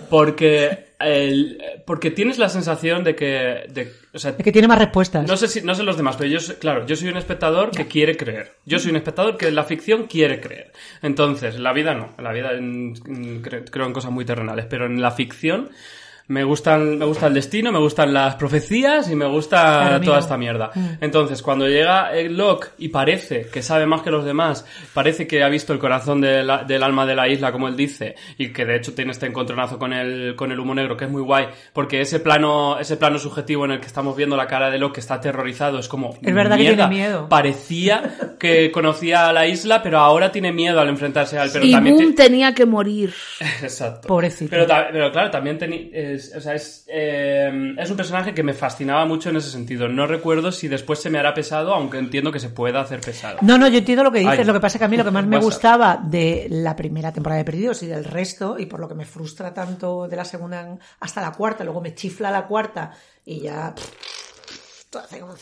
porque, 0.10 0.88
el- 1.00 1.58
porque 1.86 2.12
tienes 2.12 2.38
la 2.38 2.50
sensación 2.50 3.04
de 3.04 3.16
que... 3.16 3.66
de- 3.70 3.92
o 4.14 4.20
sea, 4.20 4.36
que 4.36 4.52
tiene 4.52 4.68
más 4.68 4.80
respuestas. 4.80 5.28
no 5.28 5.38
sé 5.38 5.48
si, 5.48 5.62
no 5.62 5.76
sé 5.76 5.84
los 5.84 5.98
demás, 5.98 6.16
pero 6.18 6.30
yo, 6.30 6.40
soy- 6.40 6.56
claro, 6.56 6.86
yo 6.86 6.96
soy 6.96 7.10
un 7.10 7.18
espectador 7.18 7.72
que 7.72 7.86
quiere 7.88 8.16
creer. 8.18 8.54
Yo 8.66 8.80
soy 8.80 8.92
un 8.92 8.98
espectador 8.98 9.38
que 9.38 9.48
en 9.50 9.56
la 9.56 9.64
ficción 9.64 10.08
quiere 10.08 10.40
creer. 10.42 10.72
Entonces, 11.02 11.56
en 11.56 11.64
la 11.64 11.74
vida 11.74 11.94
no. 11.94 12.10
En 12.18 12.24
la 12.24 12.32
vida 12.32 12.52
mm, 12.60 12.64
mm, 12.94 13.44
cre- 13.44 13.70
creo 13.70 13.86
en 13.86 13.94
cosas 13.94 14.12
muy 14.12 14.26
terrenales, 14.26 14.66
pero 14.70 14.86
en 14.86 15.02
la 15.02 15.12
ficción 15.12 15.70
me 16.30 16.44
gustan, 16.44 16.98
me 16.98 17.06
gusta 17.06 17.28
el 17.28 17.34
destino, 17.34 17.72
me 17.72 17.80
gustan 17.80 18.14
las 18.14 18.36
profecías 18.36 19.10
y 19.10 19.16
me 19.16 19.26
gusta 19.26 19.58
Claro, 19.88 20.02
toda 20.04 20.20
esta 20.20 20.38
mierda. 20.38 20.72
Entonces, 21.00 21.42
cuando 21.42 21.68
llega 21.68 22.12
el 22.14 22.36
Locke 22.38 22.72
y 22.80 22.90
parece 22.90 23.48
que 23.52 23.62
sabe 23.62 23.86
más 23.86 24.02
que 24.02 24.12
los 24.12 24.26
demás, 24.26 24.66
parece 24.94 25.26
que 25.26 25.42
ha 25.42 25.48
visto 25.48 25.72
el 25.72 25.80
corazón 25.80 26.20
de 26.20 26.44
la- 26.44 26.64
del 26.66 26.84
alma 26.84 27.06
de 27.06 27.16
la 27.16 27.30
isla, 27.30 27.52
como 27.54 27.68
él 27.70 27.78
dice, 27.78 28.16
y 28.38 28.50
que 28.52 28.66
de 28.66 28.76
hecho 28.76 28.94
tiene 28.94 29.12
este 29.12 29.26
encontronazo 29.26 29.80
con 29.80 29.94
el, 29.94 30.36
con 30.36 30.52
el 30.52 30.60
humo 30.60 30.76
negro, 30.76 30.98
que 30.98 31.06
es 31.06 31.12
muy 31.12 31.22
guay, 31.22 31.48
porque 31.72 32.02
ese 32.02 32.20
plano, 32.20 32.78
ese 32.80 32.98
plano 32.98 33.20
subjetivo 33.20 33.64
en 33.66 33.72
el 33.72 33.80
que 33.80 33.88
estamos 33.88 34.16
viendo 34.18 34.36
la 34.36 34.48
cara 34.48 34.70
de 34.70 34.80
Locke 34.80 34.96
que 34.96 35.00
está 35.02 35.16
aterrorizado, 35.16 35.80
es 35.80 35.88
como. 35.88 36.18
Es 36.22 36.34
verdad 36.34 36.58
que 36.58 36.64
tiene 36.64 36.88
miedo. 36.88 37.30
Parecía 37.30 38.36
que 38.40 38.72
conocía 38.72 39.30
a 39.30 39.34
la 39.34 39.48
isla, 39.48 39.82
pero 39.82 40.00
ahora 40.00 40.32
tiene 40.32 40.52
miedo 40.52 40.80
al 40.80 40.90
enfrentarse 40.90 41.38
a 41.40 41.44
él. 41.44 41.50
Pero 41.54 41.66
y 41.66 41.72
también 41.72 42.16
tenía 42.16 42.54
que 42.54 42.66
morir. 42.66 43.14
Exacto. 43.62 44.08
Pobrecito. 44.08 44.50
Pero, 44.50 44.66
pero 44.92 45.12
claro, 45.12 45.32
también 45.32 45.58
teni- 45.60 45.90
es, 46.18 46.36
o 46.36 46.42
sea, 46.42 46.54
es, 46.54 46.84
eh, 46.88 47.76
es 47.78 47.90
un 47.90 47.98
personaje 47.98 48.34
que 48.34 48.44
me 48.44 48.54
fascinaba 48.54 49.06
mucho 49.06 49.30
en 49.30 49.38
ese 49.38 49.50
sentido. 49.50 49.88
No 49.88 50.06
recuerdo 50.06 50.52
si 50.52 50.68
después 50.68 51.00
se 51.00 51.10
me 51.10 51.18
hará 51.18 51.34
pesado, 51.34 51.74
aunque 51.74 51.98
entiendo 51.98 52.32
que 52.32 52.40
se 52.40 52.50
pueda 52.50 52.82
hacer 52.82 53.00
pesado. 53.00 53.38
No, 53.42 53.58
no, 53.58 53.68
yo 53.68 53.78
entiendo 53.78 54.04
lo 54.04 54.12
que 54.12 54.20
dices. 54.20 54.40
Ay. 54.40 54.46
lo 54.46 54.54
que 54.54 54.60
pasa 54.60 54.78
es 54.78 54.80
que 54.80 54.86
a 54.86 54.90
mí 54.90 54.98
lo 54.98 55.06
que 55.06 55.12
más 55.12 55.26
me 55.28 55.40
gustaba 55.40 55.98
de 56.04 56.48
la 56.50 56.76
primera 56.76 57.12
temporada 57.14 57.40
de 57.40 57.46
Perdidos 57.46 57.82
y 57.84 57.88
del 57.88 58.04
resto, 58.04 58.60
y 58.60 58.66
por 58.66 58.80
lo 58.80 58.88
que 58.88 58.96
me 58.96 59.06
frustra 59.06 59.54
tanto 59.54 60.08
de 60.08 60.16
la 60.16 60.26
segunda 60.26 60.78
hasta 61.00 61.22
la 61.22 61.32
cuarta, 61.32 61.64
luego 61.64 61.82
me 61.82 61.96
chifla 61.96 62.32
la 62.32 62.46
cuarta 62.46 62.92
y 63.26 63.42
ya 63.42 63.74
todo 64.90 65.04
hace 65.04 65.20
como 65.20 65.36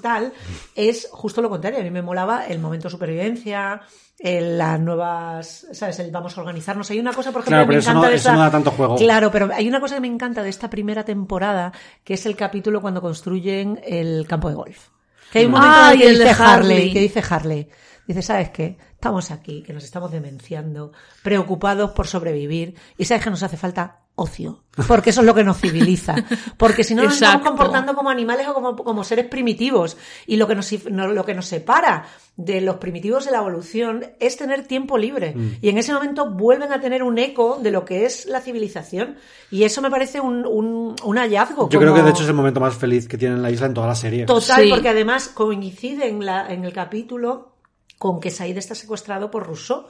tal, 0.00 0.32
es 0.74 1.08
justo 1.10 1.40
lo 1.42 1.50
contrario. 1.50 1.80
A 1.80 1.82
mí 1.82 1.90
me 1.90 2.02
molaba 2.02 2.46
el 2.46 2.58
momento 2.58 2.88
supervivencia, 2.90 3.80
el- 4.18 4.58
las 4.58 4.80
nuevas, 4.80 5.66
¿sabes? 5.72 5.98
El 6.00 6.10
vamos 6.10 6.36
a 6.36 6.40
organizarnos. 6.40 6.90
Hay 6.90 6.98
una 6.98 7.12
cosa, 7.12 7.30
por 7.32 7.42
ejemplo, 7.42 7.56
Claro, 7.58 7.64
que 7.64 7.68
me 7.68 7.72
pero 7.74 7.80
eso 7.80 7.90
encanta 7.90 8.06
no- 8.06 8.10
de 8.10 8.16
eso 8.16 8.28
esta- 8.28 8.32
no 8.36 8.40
da 8.40 8.50
tanto 8.50 8.70
juego. 8.72 8.96
Claro, 8.96 9.30
pero 9.30 9.50
hay 9.54 9.68
una 9.68 9.80
cosa 9.80 9.94
que 9.96 10.00
me 10.00 10.08
encanta 10.08 10.42
de 10.42 10.50
esta 10.50 10.68
primera 10.70 11.04
temporada, 11.04 11.72
que 12.04 12.14
es 12.14 12.26
el 12.26 12.36
capítulo 12.36 12.80
cuando 12.80 13.00
construyen 13.00 13.80
el 13.84 14.26
campo 14.28 14.48
de 14.48 14.54
golf. 14.54 14.88
Que 15.32 15.40
hay 15.40 15.44
un 15.46 15.52
momento 15.52 15.74
Ah, 15.76 15.92
en 15.92 15.94
el 15.94 15.96
y 15.98 16.00
que 16.02 16.08
el 16.10 16.18
de 16.18 16.24
dice 16.24 16.42
Harley, 16.42 16.76
Harley. 16.76 16.92
que 16.92 17.00
dice 17.00 17.22
Harley, 17.28 17.68
dice, 18.06 18.22
¿sabes 18.22 18.50
qué? 18.50 18.78
Estamos 18.94 19.30
aquí, 19.30 19.62
que 19.62 19.72
nos 19.74 19.84
estamos 19.84 20.10
demenciando, 20.10 20.92
preocupados 21.22 21.90
por 21.90 22.06
sobrevivir, 22.06 22.74
y 22.96 23.04
sabes 23.04 23.22
que 23.22 23.30
nos 23.30 23.42
hace 23.42 23.56
falta 23.58 24.00
ocio, 24.18 24.62
porque 24.86 25.10
eso 25.10 25.20
es 25.22 25.26
lo 25.26 25.34
que 25.34 25.44
nos 25.44 25.58
civiliza, 25.58 26.14
porque 26.56 26.84
si 26.84 26.94
no 26.94 27.02
nos 27.04 27.14
estamos 27.14 27.46
comportando 27.46 27.94
como 27.94 28.10
animales 28.10 28.46
o 28.48 28.54
como, 28.54 28.76
como 28.76 29.04
seres 29.04 29.26
primitivos, 29.26 29.96
y 30.26 30.36
lo 30.36 30.46
que, 30.46 30.54
nos, 30.54 30.72
no- 30.90 31.08
lo 31.08 31.24
que 31.24 31.34
nos 31.34 31.46
separa 31.46 32.04
de 32.36 32.60
los 32.60 32.76
primitivos 32.76 33.24
de 33.24 33.30
la 33.32 33.38
evolución 33.38 34.04
es 34.20 34.36
tener 34.36 34.66
tiempo 34.66 34.98
libre, 34.98 35.34
Mm. 35.34 35.52
y 35.62 35.68
en 35.68 35.78
ese 35.78 35.92
momento 35.92 36.30
vuelven 36.30 36.72
a 36.72 36.80
tener 36.80 37.02
un 37.02 37.18
eco 37.18 37.58
de 37.62 37.70
lo 37.70 37.84
que 37.84 38.04
es 38.04 38.26
la 38.26 38.40
civilización, 38.40 39.16
y 39.50 39.62
eso 39.64 39.80
me 39.82 39.90
parece 39.90 40.20
un, 40.20 40.44
un, 40.46 40.94
un 41.02 41.16
hallazgo. 41.18 41.68
Yo 41.70 41.78
creo 41.80 41.94
que 41.94 42.02
de 42.02 42.10
hecho 42.10 42.22
es 42.22 42.28
el 42.28 42.34
momento 42.34 42.60
más 42.60 42.74
feliz 42.76 43.08
que 43.08 43.16
tiene 43.18 43.36
la 43.38 43.50
isla 43.50 43.66
en 43.66 43.74
toda 43.74 43.86
la 43.86 43.94
serie. 43.94 44.26
Total, 44.26 44.62
Sí. 44.64 44.70
porque 44.70 44.88
además 44.88 45.28
coincide 45.28 46.08
en, 46.08 46.24
la, 46.24 46.46
en 46.52 46.64
el 46.64 46.72
capítulo 46.72 47.52
con 47.98 48.20
que 48.20 48.30
Said 48.30 48.56
está 48.58 48.74
secuestrado 48.74 49.30
por 49.30 49.46
Rousseau, 49.46 49.86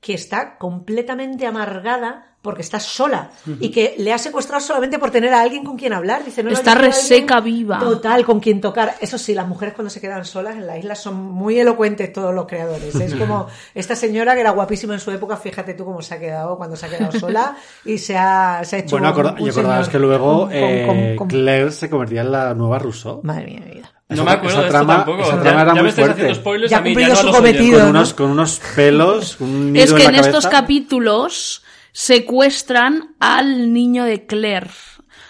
que 0.00 0.14
está 0.14 0.58
completamente 0.58 1.46
amargada 1.46 2.27
porque 2.48 2.62
está 2.62 2.80
sola 2.80 3.28
y 3.60 3.68
que 3.70 3.94
le 3.98 4.10
ha 4.10 4.16
secuestrado 4.16 4.62
solamente 4.62 4.98
por 4.98 5.10
tener 5.10 5.34
a 5.34 5.42
alguien 5.42 5.62
con 5.64 5.76
quien 5.76 5.92
hablar. 5.92 6.24
Dice, 6.24 6.42
no, 6.42 6.48
Está 6.48 6.74
reseca 6.74 7.40
viva. 7.40 7.78
Total, 7.78 8.24
con 8.24 8.40
quien 8.40 8.62
tocar. 8.62 8.94
Eso 9.02 9.18
sí, 9.18 9.34
las 9.34 9.46
mujeres 9.46 9.74
cuando 9.74 9.90
se 9.90 10.00
quedan 10.00 10.24
solas 10.24 10.56
en 10.56 10.66
la 10.66 10.78
isla 10.78 10.94
son 10.94 11.16
muy 11.20 11.58
elocuentes 11.60 12.10
todos 12.10 12.34
los 12.34 12.46
creadores. 12.46 12.94
Es 12.94 13.14
como 13.16 13.48
esta 13.74 13.94
señora 13.94 14.32
que 14.32 14.40
era 14.40 14.52
guapísima 14.52 14.94
en 14.94 15.00
su 15.00 15.10
época, 15.10 15.36
fíjate 15.36 15.74
tú 15.74 15.84
cómo 15.84 16.00
se 16.00 16.14
ha 16.14 16.18
quedado 16.18 16.56
cuando 16.56 16.74
se 16.74 16.86
ha 16.86 16.88
quedado 16.88 17.12
sola 17.18 17.54
y 17.84 17.98
se 17.98 18.16
ha, 18.16 18.62
se 18.64 18.76
ha 18.76 18.78
hecho 18.78 18.96
Bueno, 18.96 19.08
acorda- 19.08 19.32
un- 19.34 19.40
un 19.42 19.46
y 19.46 19.50
acordaos 19.50 19.74
señor 19.86 19.90
que 19.92 19.98
luego 19.98 20.40
con- 20.44 20.52
eh, 20.54 20.84
con- 20.86 21.16
con- 21.16 21.28
Claire 21.28 21.70
se 21.70 21.90
convertía 21.90 22.22
en 22.22 22.32
la 22.32 22.54
nueva 22.54 22.78
Rousseau. 22.78 23.20
Madre 23.22 23.44
mía, 23.44 23.60
mi 23.66 23.72
vida. 23.74 23.92
No 24.10 24.24
me 24.24 24.30
acuerdo 24.30 24.56
esa 24.56 24.62
de 24.62 24.68
trama- 24.70 24.96
tampoco. 25.04 25.20
esa 25.22 25.36
Ya- 25.36 25.42
trama 25.42 25.62
era 25.62 25.74
ya 25.74 25.82
muy 25.82 25.92
fuerte. 25.92 26.12
haciendo 26.12 26.34
spoilers 26.36 26.70
Ya 26.70 26.76
a 26.78 26.80
ha 26.80 26.82
cumplido 26.82 27.08
ya 27.08 27.14
no 27.14 27.20
a 27.20 27.22
su 27.22 27.30
cometido. 27.36 27.72
Con 27.80 27.82
¿no? 27.84 27.90
unos, 27.90 28.14
con 28.14 28.30
unos 28.30 28.60
pelos, 28.74 29.40
un 29.42 29.72
nido 29.74 29.84
Es 29.84 29.90
en 29.90 29.96
que 29.98 30.02
la 30.04 30.08
en 30.08 30.14
estos 30.14 30.46
capítulos 30.46 31.62
secuestran 32.00 33.16
al 33.18 33.72
niño 33.72 34.04
de 34.04 34.24
Claire 34.24 34.70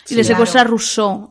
y 0.08 0.14
le 0.16 0.22
Sí. 0.22 0.28
secuestra 0.28 0.60
a 0.60 0.64
Claro. 0.64 0.72
Rousseau 0.72 1.30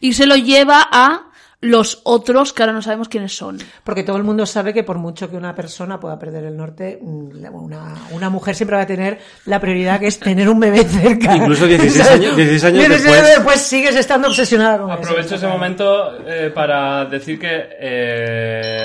y 0.00 0.12
se 0.14 0.26
lo 0.26 0.34
lleva 0.34 0.84
a 0.90 1.26
los 1.60 2.00
otros 2.04 2.52
que 2.52 2.62
ahora 2.62 2.72
no 2.72 2.82
sabemos 2.82 3.08
quiénes 3.08 3.36
son. 3.36 3.58
Porque 3.84 4.02
todo 4.02 4.16
el 4.16 4.24
mundo 4.24 4.46
sabe 4.46 4.72
que 4.74 4.82
por 4.82 4.98
mucho 4.98 5.30
que 5.30 5.36
una 5.36 5.54
persona 5.54 5.98
pueda 6.00 6.18
perder 6.18 6.44
el 6.44 6.56
norte, 6.56 6.98
mm, 7.00 7.46
una, 7.52 7.94
una 8.10 8.30
mujer 8.30 8.54
siempre 8.56 8.76
va 8.76 8.82
a 8.82 8.86
tener 8.86 9.18
la 9.46 9.60
prioridad 9.60 10.00
que 10.00 10.08
es 10.08 10.18
tener 10.18 10.48
un 10.48 10.58
bebé 10.58 10.84
cerca. 10.84 11.36
Incluso 11.36 11.66
16 11.66 12.08
años- 12.10 12.36
16 12.36 12.64
años 12.64 12.78
16 12.88 13.02
después. 13.04 13.26
después 13.36 13.60
sigues 13.60 13.94
estando 13.96 14.26
obsesionada 14.28 14.78
con 14.78 14.90
eso. 14.90 14.98
Aprovecho 15.00 15.34
ese 15.36 15.46
momento 15.46 16.16
eh, 16.28 16.50
para 16.52 17.04
decir 17.06 17.38
que 17.38 17.68
eh, 17.80 18.82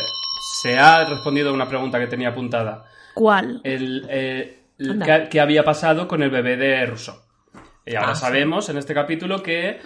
se 0.62 0.77
ha 0.77 1.03
respondido 1.05 1.49
a 1.49 1.53
una 1.53 1.67
pregunta 1.67 1.99
que 1.99 2.07
tenía 2.07 2.29
apuntada. 2.29 2.86
¿Cuál? 3.15 3.59
El, 3.63 4.05
eh. 4.09 4.59
¿Qué, 4.77 5.27
qué 5.29 5.39
había 5.41 5.63
pasado 5.63 6.07
con 6.07 6.23
el 6.23 6.29
bebé 6.29 6.57
de 6.57 6.86
Rousseau? 6.86 7.15
Y 7.86 7.95
ahora 7.95 8.12
Ah, 8.12 8.15
sí. 8.15 8.21
sabemos 8.21 8.69
en 8.69 8.77
este 8.77 8.93
capítulo 8.93 9.43
que 9.43 9.79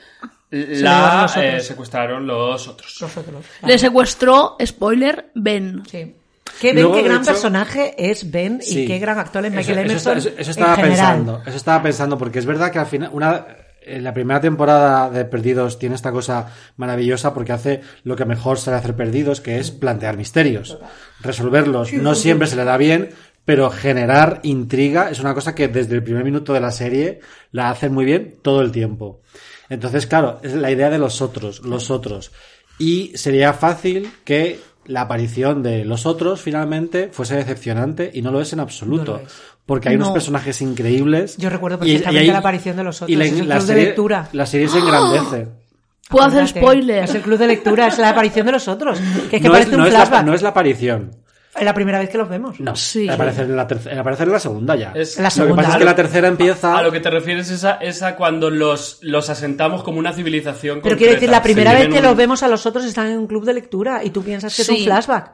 la 0.51 1.21
los 1.23 1.31
otros. 1.31 1.43
eh, 1.43 1.59
secuestraron 1.61 2.27
los 2.27 2.67
otros. 2.67 2.97
Nosotros. 3.01 3.45
Le 3.65 3.77
secuestró, 3.77 4.55
spoiler, 4.65 5.31
Ben. 5.35 5.83
Sí. 5.89 6.15
Qué, 6.61 6.67
Ben, 6.73 6.83
Luego, 6.83 6.95
qué 6.95 7.03
gran 7.03 7.17
hecho- 7.21 7.31
personaje 7.31 7.93
es 7.97 8.31
Ben 8.31 8.61
Sí. 8.61 8.83
y 8.83 8.87
qué 8.87 8.99
gran 8.99 9.19
actor 9.19 9.45
es 9.45 9.51
Michael 9.51 9.79
eso, 9.79 10.11
Emerson. 10.11 10.17
eso- 10.17 10.29
eso 10.29 10.41
en 10.41 10.49
estaba 10.49 10.75
general. 10.75 10.95
pensando, 11.17 11.41
eso 11.45 11.57
estaba 11.57 11.83
pensando, 11.83 12.17
porque 12.17 12.39
es 12.39 12.45
verdad 12.45 12.71
que 12.71 12.79
al 12.79 12.85
final, 12.85 13.09
una, 13.13 13.45
en 13.81 14.03
la 14.03 14.13
primera 14.13 14.39
temporada 14.39 15.09
de 15.09 15.25
Perdidos 15.25 15.77
tiene 15.79 15.95
esta 15.95 16.11
cosa 16.11 16.53
maravillosa 16.77 17.33
porque 17.33 17.51
hace 17.53 17.81
lo 18.03 18.15
que 18.15 18.25
mejor 18.25 18.57
sabe 18.59 18.77
hacer 18.77 18.95
Perdidos, 18.95 19.41
que 19.41 19.59
es 19.59 19.71
plantear 19.71 20.17
misterios, 20.17 20.77
resolverlos. 21.21 21.91
No 21.93 22.15
siempre 22.15 22.47
se 22.47 22.55
le 22.55 22.63
da 22.63 22.77
bien, 22.77 23.09
pero 23.47 23.69
generar 23.69 24.41
intriga 24.43 25.09
es 25.09 25.21
una 25.21 25.33
cosa 25.33 25.55
que 25.55 25.69
desde 25.69 25.95
el 25.95 26.03
primer 26.03 26.25
minuto 26.25 26.51
de 26.51 26.59
la 26.59 26.69
serie 26.69 27.21
la 27.53 27.69
hacen 27.69 27.93
muy 27.93 28.03
bien 28.03 28.35
todo 28.41 28.59
el 28.61 28.73
tiempo. 28.73 29.21
Entonces, 29.69 30.05
claro, 30.05 30.41
es 30.43 30.53
la 30.53 30.69
idea 30.69 30.89
de 30.89 30.97
los 30.97 31.21
otros, 31.21 31.61
los 31.63 31.89
otros. 31.89 32.33
Y 32.77 33.13
sería 33.15 33.53
fácil 33.53 34.11
que 34.25 34.59
la 34.85 35.01
aparición 35.03 35.63
de 35.63 35.85
los 35.85 36.05
otros 36.05 36.41
finalmente 36.41 37.07
fuese 37.13 37.35
decepcionante 37.37 38.11
y 38.13 38.21
no 38.21 38.31
lo 38.31 38.41
es 38.41 38.51
en 38.51 38.59
absoluto. 38.59 39.13
No 39.13 39.17
lo 39.19 39.23
es. 39.27 39.33
Porque 39.65 39.87
hay 39.89 39.95
unos 39.95 40.09
No. 40.09 40.13
personajes 40.13 40.61
increíbles. 40.61 41.37
Yo 41.37 41.49
recuerdo 41.49 41.77
y- 41.85 41.89
y 41.89 41.93
perfectamente 41.93 42.19
hay- 42.19 42.27
la 42.31 42.37
aparición 42.39 42.75
de 42.75 42.83
los 42.83 42.97
otros. 42.97 43.09
Y 43.09 43.15
la, 43.15 43.25
Es 43.25 43.31
el 43.31 43.47
la 43.47 43.55
club 43.55 43.67
de 43.67 43.73
serie, 43.73 43.85
lectura. 43.85 44.29
la 44.33 44.45
serie 44.45 44.67
se 44.67 44.77
engrandece. 44.79 45.47
Puedo 46.09 46.25
hacer 46.27 46.47
spoiler. 46.49 47.03
Es 47.05 47.15
el 47.15 47.21
club 47.21 47.37
de 47.37 47.47
lectura, 47.47 47.87
es 47.87 47.97
la 47.97 48.09
aparición 48.09 48.45
de 48.45 48.51
los 48.51 48.67
otros. 48.67 48.99
Que 49.29 49.37
es 49.37 49.41
que 49.41 49.47
no, 49.47 49.53
parece 49.53 49.69
es, 49.69 49.73
un 49.75 49.81
no 49.81 49.87
es 49.87 49.93
la, 49.93 49.99
flashback. 50.05 50.25
no 50.25 50.33
es 50.33 50.41
la 50.41 50.49
aparición. 50.49 51.11
Es 51.57 51.63
la 51.65 51.73
primera 51.73 51.97
vez 51.99 52.09
que 52.09 52.17
los 52.17 52.29
vemos. 52.29 52.59
No, 52.59 52.75
Sí. 52.75 53.09
aparece 53.09 53.41
en 53.41 53.55
la, 53.55 53.65
tercera, 53.67 53.99
aparece 54.01 54.23
en 54.23 54.31
la 54.31 54.39
segunda 54.39 54.75
ya. 54.75 54.91
Es- 54.93 55.17
La 55.17 55.23
Lo 55.23 55.27
que 55.29 55.31
segunda. 55.35 55.55
pasa 55.63 55.69
es 55.73 55.77
que 55.79 55.85
la 55.85 55.95
tercera 55.95 56.27
empieza. 56.27 56.77
A 56.77 56.83
lo 56.83 56.91
que 56.91 56.99
te 56.99 57.09
refieres 57.09 57.49
es 57.49 57.63
a, 57.63 57.73
es 57.77 58.03
a 58.03 58.15
cuando 58.15 58.49
los, 58.49 58.99
los 59.01 59.29
asentamos 59.29 59.83
como 59.83 59.97
una 59.99 60.13
civilización 60.13 60.81
Pero 60.83 60.95
quiero 60.97 61.13
decir, 61.13 61.29
la 61.29 61.37
concreta. 61.37 61.43
primera 61.43 61.71
Se 61.71 61.77
vez 61.77 61.87
que 61.93 61.97
un- 61.99 62.03
los 62.05 62.15
vemos 62.15 62.43
a 62.43 62.47
los 62.47 62.65
otros 62.65 62.85
están 62.85 63.07
en 63.07 63.17
un 63.17 63.27
club 63.27 63.43
de 63.45 63.53
lectura 63.55 64.03
y 64.03 64.11
tú 64.11 64.23
piensas 64.23 64.55
que 64.55 64.61
es 64.61 64.67
Sí. 64.67 64.75
un 64.79 64.83
flashback. 64.85 65.31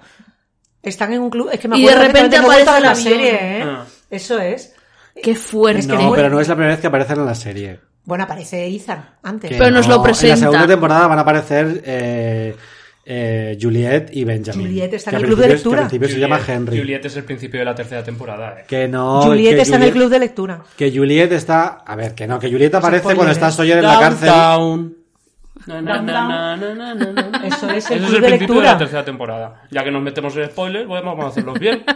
Están 0.82 1.14
en 1.14 1.22
un 1.22 1.30
club. 1.30 1.50
Es 1.52 1.60
que 1.60 1.68
me 1.68 1.78
Y 1.78 1.82
de 1.84 1.90
acuerdo 1.92 2.08
repente 2.08 2.38
la 2.38 2.44
aparece 2.44 2.78
el 2.78 2.86
avión. 2.86 2.96
serie, 2.96 3.32
¿eh? 3.60 3.64
Ah. 3.66 3.86
Eso 4.10 4.40
es. 4.40 4.74
Qué 5.22 5.36
fuerte. 5.36 5.88
no, 5.88 6.12
pero 6.14 6.30
no 6.30 6.40
es 6.40 6.48
la 6.48 6.56
primera 6.56 6.74
vez 6.74 6.82
que 6.82 6.88
aparecen 6.88 7.20
en 7.20 7.26
la 7.26 7.36
serie. 7.36 7.80
Bueno, 8.06 8.26
aparece 8.26 8.66
Ethan 8.68 9.16
antes. 9.24 9.50
Que 9.52 9.58
Pero 9.58 9.72
nos 9.72 9.88
no, 9.88 9.96
lo 9.98 10.04
presenta. 10.04 10.34
En 10.36 10.42
la 10.42 10.48
segunda 10.48 10.68
temporada 10.68 11.08
van 11.08 11.20
a 11.20 11.22
aparecer 11.22 11.82
eh, 11.86 12.56
eh, 13.06 13.58
Juliet 13.62 14.10
y 14.14 14.24
Benjamin. 14.24 14.66
Juliet 14.68 14.94
está 14.94 15.10
en 15.12 15.16
el 15.18 15.22
club 15.24 15.40
de 15.40 15.48
principio- 15.48 15.48
que 15.48 15.54
lectura. 15.78 15.82
al 15.82 15.88
principio 15.90 16.16
se 16.16 16.20
llama 16.22 16.40
Henry. 16.48 16.78
Juliet 16.80 17.06
es 17.06 17.16
el 17.18 17.24
principio 17.26 17.60
de 17.60 17.66
la 17.66 17.76
tercera 17.76 18.04
temporada. 18.04 18.60
eh. 18.60 18.66
Que 18.68 18.88
no. 18.88 19.22
Juliet 19.24 19.56
que 19.56 19.62
está 19.62 19.76
en 19.76 19.82
el 19.84 19.90
Juliet- 19.90 19.94
club 19.94 20.10
de 20.10 20.20
lectura. 20.20 20.62
Que 20.78 20.92
Juliet 20.92 21.32
está. 21.34 21.68
A 21.86 21.96
ver, 21.96 22.16
que 22.16 22.28
no, 22.28 22.40
que 22.40 22.50
Juliet 22.52 22.74
aparece 22.76 23.02
spoiler, 23.02 23.18
cuando 23.18 23.32
¿eh? 23.32 23.34
está 23.34 23.52
Sawyer 23.52 23.78
en 23.80 23.84
la 23.84 24.00
cárcel. 24.00 24.30
Na. 25.68 26.56
Eso 27.44 27.70
es 27.70 27.90
el 27.92 27.98
Ese 27.98 27.98
club 27.98 28.22
de 28.22 28.28
principio 28.28 28.28
de 28.28 28.30
lectura. 28.40 28.72
la 28.74 28.78
tercera 28.78 29.06
temporada. 29.06 29.62
Ya 29.72 29.84
que 29.84 29.92
nos 29.92 30.02
metemos 30.02 30.36
en 30.38 30.46
spoilers, 30.50 30.88
pues 30.88 31.04
vamos 31.04 31.26
a 31.26 31.28
hacerlos 31.30 31.60
bien. 31.60 31.84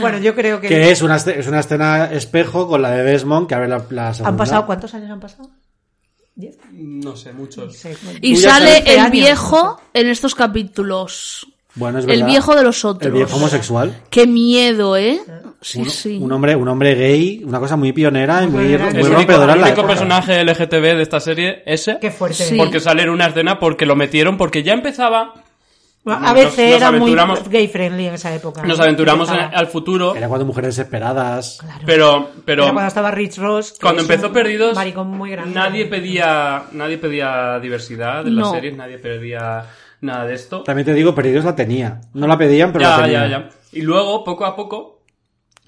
Bueno, 0.00 0.18
yo 0.18 0.34
creo 0.36 0.60
que. 0.60 0.68
Que 0.68 0.90
es 0.90 1.02
una, 1.02 1.16
es 1.16 1.46
una 1.48 1.60
escena 1.60 2.04
espejo 2.12 2.68
con 2.68 2.80
la 2.82 2.90
de 2.90 3.02
Desmond 3.02 3.48
que 3.48 3.54
abre 3.56 3.66
la, 3.66 3.82
la 3.90 4.12
segunda. 4.14 4.28
¿Han 4.28 4.36
pasado 4.36 4.66
cuántos 4.66 4.94
años 4.94 5.10
han 5.10 5.18
pasado? 5.20 5.48
¿Diez? 6.38 6.56
No 6.72 7.16
sé, 7.16 7.32
muchos. 7.32 7.76
Sí, 7.76 7.88
bueno. 8.04 8.20
Y 8.22 8.36
sale 8.36 8.78
el 8.86 9.00
años, 9.00 9.10
viejo 9.10 9.80
en 9.92 10.06
estos 10.06 10.36
capítulos. 10.36 11.48
Bueno, 11.74 11.98
es 11.98 12.04
El 12.04 12.10
verdad. 12.10 12.26
viejo 12.28 12.54
de 12.54 12.62
los 12.62 12.84
otros. 12.84 13.06
El 13.08 13.12
viejo 13.12 13.36
homosexual. 13.36 14.04
Qué 14.08 14.28
miedo, 14.28 14.96
¿eh? 14.96 15.20
Sí, 15.60 15.80
un, 15.80 15.90
sí. 15.90 16.16
un 16.22 16.30
hombre, 16.30 16.54
un 16.54 16.68
hombre 16.68 16.94
gay, 16.94 17.42
una 17.44 17.58
cosa 17.58 17.74
muy 17.74 17.92
pionera 17.92 18.44
y 18.44 18.46
Muy 18.46 18.62
muy, 18.66 18.72
El 18.72 18.82
único, 19.00 19.08
rompedora 19.14 19.54
el 19.54 19.74
personaje 19.74 20.44
LGTB 20.44 20.96
de 20.96 21.02
esta 21.02 21.18
serie, 21.18 21.64
ese. 21.66 21.98
Qué 22.00 22.12
fuerte. 22.12 22.44
Sí. 22.44 22.56
Porque 22.56 22.78
sale 22.78 23.02
en 23.02 23.10
una 23.10 23.26
escena 23.26 23.58
porque 23.58 23.84
lo 23.84 23.96
metieron, 23.96 24.38
porque 24.38 24.62
ya 24.62 24.74
empezaba. 24.74 25.34
Bueno, 26.14 26.26
a 26.28 26.32
veces 26.32 26.70
nos 26.80 26.82
era 26.82 26.90
muy 26.92 27.16
gay 27.50 27.68
friendly 27.68 28.06
en 28.06 28.14
esa 28.14 28.34
época. 28.34 28.62
Nos 28.62 28.78
¿no? 28.78 28.84
aventuramos 28.84 29.30
en- 29.30 29.38
al 29.54 29.66
futuro, 29.66 30.14
Era 30.14 30.28
cuando 30.28 30.46
mujeres 30.46 30.76
desesperadas. 30.76 31.58
Claro. 31.60 31.82
pero, 31.86 32.30
pero 32.44 32.62
Era 32.64 32.72
cuando 32.72 32.88
estaba 32.88 33.10
Rich 33.10 33.38
Ross. 33.38 33.74
cuando 33.80 34.02
empezó 34.02 34.28
un 34.28 34.32
Perdidos, 34.32 34.74
Maricón 34.74 35.08
muy 35.08 35.30
grande. 35.30 35.54
nadie 35.54 35.86
pedía, 35.86 36.64
nadie 36.72 36.98
pedía 36.98 37.58
diversidad 37.60 38.26
en 38.26 38.36
las 38.36 38.50
series, 38.50 38.76
nadie 38.76 38.98
pedía 38.98 39.64
nada 40.00 40.24
de 40.26 40.34
esto. 40.34 40.62
También 40.62 40.86
te 40.86 40.94
digo, 40.94 41.14
Perdidos 41.14 41.44
la 41.44 41.54
tenía. 41.56 42.00
No 42.14 42.26
la 42.26 42.38
pedían, 42.38 42.72
pero 42.72 42.84
la 42.84 42.96
Ya, 42.96 43.02
tenían. 43.02 43.30
ya, 43.30 43.38
ya. 43.40 43.48
Y 43.72 43.82
luego, 43.82 44.24
poco 44.24 44.44
a 44.46 44.54
poco, 44.56 44.97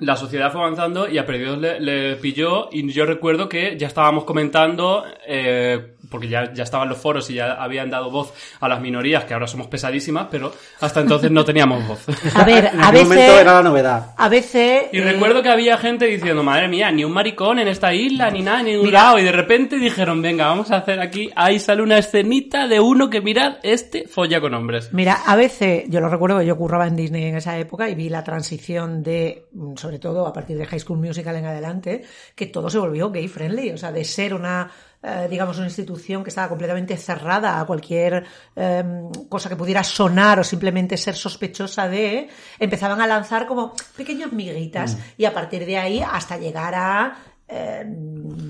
la 0.01 0.17
sociedad 0.17 0.51
fue 0.53 0.61
avanzando 0.63 1.09
y 1.09 1.19
a 1.19 1.27
Perdidos 1.27 1.59
le, 1.59 1.81
le 1.81 2.17
pilló. 2.17 2.69
Y 2.73 2.91
yo 2.93 3.07
recuerdo 3.07 3.49
que 3.49 3.77
ya 3.79 3.87
estábamos 3.87 4.25
comentando, 4.25 5.05
eh, 5.27 5.95
porque 6.11 6.29
ya, 6.29 6.53
ya 6.53 6.65
estaban 6.65 6.89
los 6.89 6.99
foros 6.99 7.31
y 7.31 7.35
ya 7.35 7.53
habían 7.53 7.91
dado 7.91 8.11
voz 8.11 8.33
a 8.61 8.69
las 8.69 8.81
minorías, 8.81 9.25
que 9.25 9.35
ahora 9.35 9.47
somos 9.47 9.69
pesadísimas, 9.69 10.27
pero 10.31 10.53
hasta 10.81 11.01
entonces 11.01 11.31
no 11.31 11.45
teníamos 11.45 11.87
voz. 11.87 12.05
A 12.35 12.45
ver, 12.45 12.71
En 12.73 12.81
a 12.81 12.87
momento 12.87 13.09
veces. 13.15 13.41
era 13.41 13.55
la 13.55 13.63
novedad. 13.63 14.15
A 14.17 14.29
veces. 14.29 14.85
Y 14.93 14.99
eh, 14.99 15.05
recuerdo 15.05 15.43
que 15.43 15.51
había 15.51 15.77
gente 15.79 16.07
diciendo, 16.07 16.43
madre 16.43 16.69
mía, 16.69 16.91
ni 16.91 17.05
un 17.05 17.13
maricón 17.13 17.59
en 17.59 17.69
esta 17.69 17.93
isla, 17.95 18.31
ni 18.31 18.43
nada, 18.43 18.63
ni 18.63 18.73
en 18.73 18.81
un 18.81 18.87
Mira. 18.87 19.03
lado. 19.05 19.19
Y 19.19 19.25
de 19.25 19.33
repente 19.33 19.77
dijeron, 19.77 20.23
venga, 20.23 20.47
vamos 20.47 20.71
a 20.71 20.77
hacer 20.79 21.01
aquí, 21.01 21.31
ahí 21.37 21.59
sale 21.59 21.83
una 21.83 21.99
escenita 21.99 22.67
de 22.67 22.81
uno 22.81 23.09
que 23.11 23.21
mirad, 23.21 23.59
este 23.63 24.09
folla 24.09 24.41
con 24.41 24.55
hombres. 24.55 24.93
Mira, 24.93 25.19
a 25.27 25.37
veces, 25.37 25.85
yo 25.89 26.01
lo 26.01 26.09
recuerdo 26.09 26.39
que 26.41 26.47
yo 26.47 26.57
curraba 26.57 26.87
en 26.87 26.97
Disney 26.97 27.25
en 27.27 27.37
esa 27.37 27.59
época 27.59 27.89
y 27.89 27.95
vi 27.95 28.09
la 28.09 28.25
transición 28.25 29.03
de, 29.03 29.47
mm, 29.53 29.75
sobre 29.91 29.99
todo 29.99 30.25
a 30.25 30.33
partir 30.33 30.57
de 30.57 30.67
High 30.67 30.79
School 30.79 30.99
Musical 30.99 31.35
en 31.35 31.47
adelante, 31.47 32.05
que 32.37 32.47
todo 32.47 32.71
se 32.71 32.79
volvió 32.79 33.11
gay 33.11 33.27
friendly, 33.27 33.73
o 33.73 33.77
sea, 33.77 33.91
de 33.91 34.05
ser 34.05 34.33
una, 34.35 34.71
eh, 35.03 35.27
digamos, 35.29 35.57
una 35.57 35.67
institución 35.67 36.23
que 36.23 36.29
estaba 36.29 36.49
completamente 36.49 36.97
cerrada 36.97 37.59
a 37.59 37.67
cualquier 37.67 38.25
eh, 38.55 38.85
cosa 39.29 39.49
que 39.49 39.57
pudiera 39.57 39.83
sonar 39.83 40.39
o 40.39 40.45
simplemente 40.45 40.97
ser 40.97 41.17
sospechosa 41.17 41.89
de, 41.89 42.29
empezaban 42.61 43.01
a 43.01 43.07
lanzar 43.09 43.49
como 43.49 43.75
pequeñas 43.97 44.33
miguitas 44.33 44.97
y 45.19 45.25
a 45.25 45.35
partir 45.35 45.67
de 45.67 45.77
ahí 45.77 46.01
hasta 46.01 46.39
llegar 46.39 46.73
a 46.77 47.17
eh, 47.49 47.85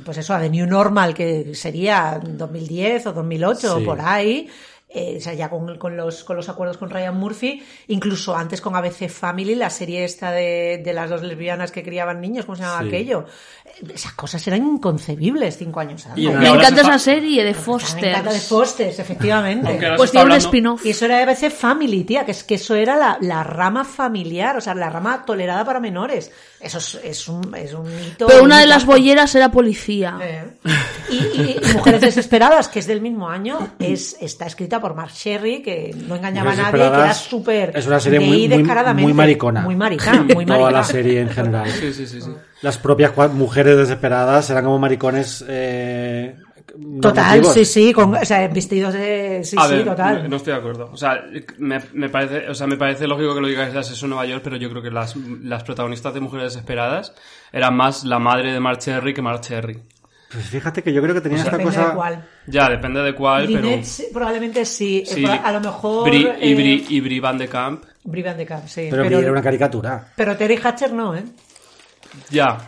pues 0.04 0.18
eso, 0.18 0.34
a 0.34 0.40
The 0.40 0.50
New 0.50 0.66
Normal, 0.66 1.14
que 1.14 1.54
sería 1.54 2.20
2010 2.22 3.06
o 3.06 3.12
2008 3.14 3.60
Sí. 3.60 3.66
o 3.66 3.82
por 3.82 3.98
ahí, 3.98 4.46
eh, 4.92 5.14
o 5.18 5.20
sea, 5.20 5.34
ya 5.34 5.48
con, 5.48 5.78
con 5.78 5.96
los, 5.96 6.24
con 6.24 6.36
los 6.36 6.48
acuerdos 6.48 6.76
con 6.76 6.90
Ryan 6.90 7.16
Murphy, 7.16 7.62
incluso 7.88 8.34
antes 8.36 8.60
con 8.60 8.74
ABC 8.74 9.08
Family, 9.08 9.54
la 9.54 9.70
serie 9.70 10.04
esta 10.04 10.32
de, 10.32 10.80
de 10.84 10.92
las 10.92 11.08
dos 11.08 11.22
lesbianas 11.22 11.70
que 11.70 11.82
criaban 11.84 12.20
niños, 12.20 12.44
¿cómo 12.44 12.56
se 12.56 12.62
llamaba 12.62 12.82
Sí. 12.82 12.88
aquello? 12.88 13.24
Eh, 13.64 13.92
Esas 13.94 14.12
cosas 14.14 14.44
eran 14.48 14.66
inconcebibles 14.66 15.56
cinco 15.56 15.80
años 15.80 16.04
antes. 16.06 16.24
Me 16.24 16.48
encanta 16.48 16.80
esa 16.80 16.98
serie 16.98 17.44
de 17.44 17.52
Me 17.52 18.08
encanta 18.10 18.32
de 18.32 18.40
Fosters. 18.40 18.98
Efectivamente. 18.98 19.78
Pues 19.96 20.10
tiene 20.10 20.26
un 20.26 20.32
spin-off. 20.32 20.84
Y 20.84 20.90
eso 20.90 21.04
era 21.04 21.18
de 21.18 21.22
ABC 21.22 21.50
Family, 21.50 22.04
tía, 22.04 22.24
que 22.24 22.32
es 22.32 22.42
que 22.42 22.56
eso 22.56 22.74
era 22.74 22.96
la, 22.96 23.16
la 23.20 23.44
rama 23.44 23.84
familiar, 23.84 24.56
o 24.56 24.60
sea, 24.60 24.74
la 24.74 24.90
rama 24.90 25.24
tolerada 25.24 25.64
para 25.64 25.78
menores. 25.80 26.32
Eso 26.60 26.78
es, 26.78 26.98
es 27.02 27.28
un, 27.28 27.54
es 27.54 27.72
un 27.72 27.86
hito. 27.86 28.26
Pero 28.26 28.42
una 28.42 28.58
de 28.60 28.66
las 28.66 28.84
bolleras 28.84 29.34
era 29.34 29.50
policía. 29.50 30.18
Eh. 30.20 30.44
Y, 31.10 31.14
y- 31.16 31.56
y 31.62 31.72
Mujeres 31.74 32.00
Desesperadas, 32.00 32.68
que 32.68 32.80
es 32.80 32.86
del 32.86 33.00
mismo 33.00 33.28
año, 33.28 33.74
es, 33.78 34.16
está 34.20 34.46
escrita 34.46 34.79
por 34.80 34.94
Mark 34.94 35.12
Sherry, 35.12 35.62
que 35.62 35.94
no 36.08 36.16
engañaba 36.16 36.52
a 36.52 36.56
nadie, 36.56 36.78
que 36.80 36.86
era 36.86 37.14
súper 37.14 37.72
Es 37.76 37.86
una 37.86 38.00
serie 38.00 38.20
muy, 38.20 38.28
muy, 38.28 38.48
descaradamente. 38.48 39.02
muy 39.04 39.12
maricona. 39.14 39.60
Muy 39.62 39.76
marica, 39.76 40.12
muy 40.22 40.46
Toda 40.46 40.70
la 40.70 40.82
serie 40.84 41.20
en 41.20 41.28
general. 41.30 41.68
Sí, 41.70 41.92
sí, 41.92 42.06
sí, 42.06 42.20
sí. 42.20 42.30
Las 42.62 42.78
propias 42.78 43.12
mujeres 43.32 43.76
desesperadas 43.76 44.48
eran 44.50 44.64
como 44.64 44.78
maricones. 44.78 45.44
Eh, 45.48 46.34
Total, 47.02 47.44
sí, 47.46 47.64
sí, 47.64 47.92
con, 47.92 48.14
o 48.14 48.24
sea, 48.24 48.46
vestidos 48.46 48.94
de... 48.94 49.40
Sí, 49.42 49.56
a 49.58 49.66
sí, 49.66 49.74
ver, 49.74 49.84
total. 49.86 50.22
no- 50.22 50.28
no 50.30 50.36
estoy 50.36 50.52
de 50.52 50.58
acuerdo. 50.60 50.90
O 50.92 50.96
sea, 50.96 51.24
me, 51.58 51.80
me 51.94 52.08
parece, 52.08 52.48
o 52.48 52.54
sea, 52.54 52.66
me 52.68 52.76
parece 52.76 53.08
lógico 53.08 53.34
que 53.34 53.40
lo 53.40 53.48
digáis 53.48 53.74
de 53.74 53.82
Sexo 53.82 54.06
en 54.06 54.10
Nueva 54.10 54.24
York, 54.26 54.40
pero 54.44 54.56
yo 54.56 54.70
creo 54.70 54.80
que 54.80 54.90
las, 54.90 55.16
las 55.16 55.64
protagonistas 55.64 56.14
de 56.14 56.20
Mujeres 56.20 56.52
Desesperadas 56.54 57.12
eran 57.52 57.76
más 57.76 58.04
la 58.04 58.20
madre 58.20 58.52
de 58.52 58.60
Mark 58.60 58.78
Cherry 58.78 59.12
que 59.12 59.20
Mark 59.20 59.40
Cherry. 59.40 59.78
Pues 60.32 60.46
fíjate 60.46 60.82
que 60.82 60.92
yo 60.92 61.02
creo 61.02 61.14
que 61.14 61.20
tenía 61.20 61.38
esta 61.38 61.50
Depende 61.50 61.74
cosa. 61.76 61.88
de 61.88 61.94
cuál. 61.94 62.24
Ya, 62.46 62.68
depende 62.68 63.00
de 63.02 63.14
cuál, 63.14 63.46
Lynette, 63.48 63.64
pero... 63.64 63.84
sí, 63.84 64.06
probablemente 64.12 64.64
sí. 64.64 65.02
Sí, 65.04 65.24
Eh, 65.24 65.40
a 65.42 65.50
lo 65.52 65.60
mejor... 65.60 66.08
Bri, 66.08 66.18
y, 66.40 66.52
eh, 66.52 66.54
Bri, 66.54 66.86
y 66.88 67.00
Bri 67.00 67.18
Van 67.20 67.36
de 67.36 67.48
Camp. 67.48 67.84
Bri 68.04 68.22
Van 68.22 68.36
de 68.36 68.46
Kamp, 68.46 68.66
sí. 68.68 68.86
Pero, 68.90 69.02
Pero, 69.02 69.18
era 69.18 69.32
una 69.32 69.42
caricatura. 69.42 70.06
pero 70.14 70.36
Terry 70.36 70.58
Hatcher 70.62 70.92
no, 70.92 71.16
¿eh? 71.16 71.24
Ya, 72.30 72.58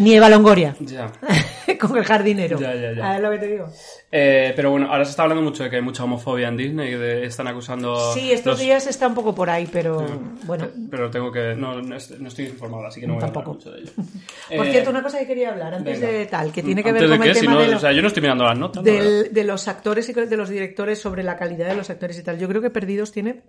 Ni 0.00 0.14
Eva 0.14 0.28
Longoria. 0.28 0.74
ya. 0.80 1.12
con 1.80 1.96
el 1.96 2.04
jardinero. 2.04 2.58
Ya, 2.58 2.74
ya, 2.74 2.92
ya. 2.92 3.00
¿Sabes 3.02 3.04
Ah, 3.04 3.18
lo 3.20 3.30
que 3.30 3.38
te 3.38 3.46
digo? 3.46 3.66
Eh, 4.12 4.52
pero 4.56 4.70
bueno, 4.72 4.90
ahora 4.90 5.04
se 5.04 5.12
está 5.12 5.22
hablando 5.22 5.42
mucho 5.42 5.62
de 5.62 5.70
que 5.70 5.76
hay 5.76 5.82
mucha 5.82 6.04
homofobia 6.04 6.48
en 6.48 6.56
Disney 6.56 6.92
y 6.92 6.96
de, 6.96 7.24
están 7.24 7.46
acusando. 7.48 8.12
Sí, 8.12 8.32
estos 8.32 8.52
los- 8.54 8.60
días 8.60 8.86
está 8.86 9.06
un 9.06 9.14
poco 9.14 9.34
por 9.34 9.48
ahí, 9.48 9.68
pero 9.72 10.04
bueno. 10.44 10.68
Pero 10.90 11.10
tengo 11.10 11.30
que. 11.30 11.54
No, 11.54 11.80
no 11.80 11.96
est- 11.96 12.18
no 12.18 12.28
estoy 12.28 12.46
informado, 12.46 12.86
así 12.86 13.00
que 13.00 13.06
no 13.06 13.14
voy 13.14 13.22
a 13.22 13.26
hablar 13.26 13.44
Tampoco. 13.44 13.56
mucho 13.56 13.70
de 13.70 13.80
ello. 13.82 13.92
Por 14.56 14.66
Eh, 14.66 14.72
cierto, 14.72 14.90
una 14.90 15.02
cosa 15.02 15.18
que 15.20 15.26
quería 15.26 15.50
hablar 15.50 15.74
antes 15.74 16.00
venga. 16.00 16.12
de 16.12 16.26
tal, 16.26 16.52
que 16.52 16.62
tiene 16.62 16.82
que 16.82 16.92
ver 16.92 17.04
¿Antes 17.04 17.10
de 17.10 17.16
con 17.18 17.26
el 17.26 17.32
qué? 17.32 17.38
Si 17.38 17.46
tema 17.46 17.54
no, 17.54 17.60
de, 17.60 17.68
lo- 17.68 17.76
O 17.76 17.80
sea, 17.80 17.92
yo 17.92 18.02
no 18.02 18.08
estoy 18.08 18.20
mirando 18.22 18.44
las 18.44 18.58
notas. 18.58 18.82
de 18.84 19.44
los 19.44 19.68
actores 19.68 20.08
y 20.08 20.12
de 20.12 20.36
los 20.36 20.48
directores 20.48 20.98
sobre 21.00 21.22
la 21.22 21.36
calidad 21.36 21.68
de 21.68 21.76
los 21.76 21.88
actores 21.88 22.18
y 22.18 22.22
tal. 22.24 22.38
Yo 22.38 22.48
creo 22.48 22.60
que 22.60 22.70
Perdidos 22.70 23.12
tiene 23.12 23.42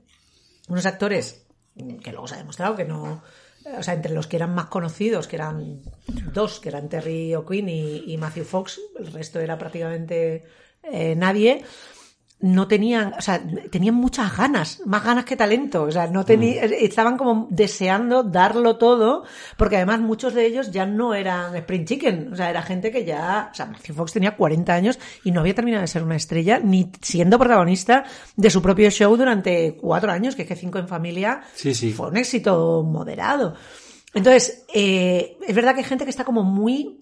unos 0.69 0.85
actores 0.85 1.45
que 2.03 2.11
luego 2.11 2.27
se 2.27 2.35
ha 2.35 2.37
demostrado 2.37 2.75
que 2.75 2.85
no. 2.85 3.23
O 3.77 3.83
sea, 3.83 3.93
entre 3.93 4.13
los 4.13 4.27
que 4.27 4.37
eran 4.37 4.55
más 4.55 4.65
conocidos, 4.67 5.27
que 5.27 5.35
eran 5.35 5.81
dos, 6.33 6.59
que 6.59 6.69
eran 6.69 6.89
Terry 6.89 7.35
O'Quinn 7.35 7.69
y, 7.69 8.11
y 8.11 8.17
Matthew 8.17 8.45
Fox, 8.45 8.79
el 8.97 9.11
resto 9.11 9.39
era 9.39 9.57
prácticamente 9.57 10.43
eh, 10.83 11.15
nadie. 11.15 11.63
No 12.41 12.67
tenían, 12.67 13.13
o 13.17 13.21
sea, 13.21 13.39
tenían 13.69 13.95
muchas 13.95 14.35
ganas, 14.35 14.81
más 14.85 15.03
ganas 15.03 15.25
que 15.25 15.35
talento. 15.35 15.83
O 15.83 15.91
sea, 15.91 16.07
no 16.07 16.25
tenían, 16.25 16.71
estaban 16.73 17.15
como 17.17 17.47
deseando 17.51 18.23
darlo 18.23 18.77
todo, 18.77 19.23
porque 19.57 19.75
además 19.77 19.99
muchos 19.99 20.33
de 20.33 20.45
ellos 20.47 20.71
ya 20.71 20.85
no 20.87 21.13
eran 21.13 21.55
Spring 21.55 21.85
Chicken. 21.85 22.33
O 22.33 22.35
sea, 22.35 22.49
era 22.49 22.63
gente 22.63 22.91
que 22.91 23.05
ya, 23.05 23.49
o 23.51 23.55
sea, 23.55 23.67
Matthew 23.67 23.95
Fox 23.95 24.13
tenía 24.13 24.35
40 24.35 24.73
años 24.73 24.99
y 25.23 25.31
no 25.31 25.41
había 25.41 25.53
terminado 25.53 25.81
de 25.81 25.87
ser 25.87 26.03
una 26.03 26.15
estrella, 26.15 26.59
ni 26.59 26.91
siendo 27.01 27.37
protagonista 27.37 28.05
de 28.35 28.49
su 28.49 28.61
propio 28.61 28.89
show 28.89 29.15
durante 29.15 29.77
cuatro 29.79 30.11
años, 30.11 30.35
que 30.35 30.41
es 30.41 30.47
que 30.47 30.55
Cinco 30.55 30.79
en 30.79 30.87
Familia 30.87 31.41
Sí, 31.53 31.75
sí. 31.75 31.93
fue 31.93 32.07
un 32.07 32.17
éxito 32.17 32.83
moderado. 32.83 33.53
Entonces, 34.13 34.65
eh, 34.73 35.37
es 35.47 35.55
verdad 35.55 35.73
que 35.73 35.81
hay 35.81 35.85
gente 35.85 36.03
que 36.03 36.09
está 36.09 36.25
como 36.25 36.43
muy 36.43 36.99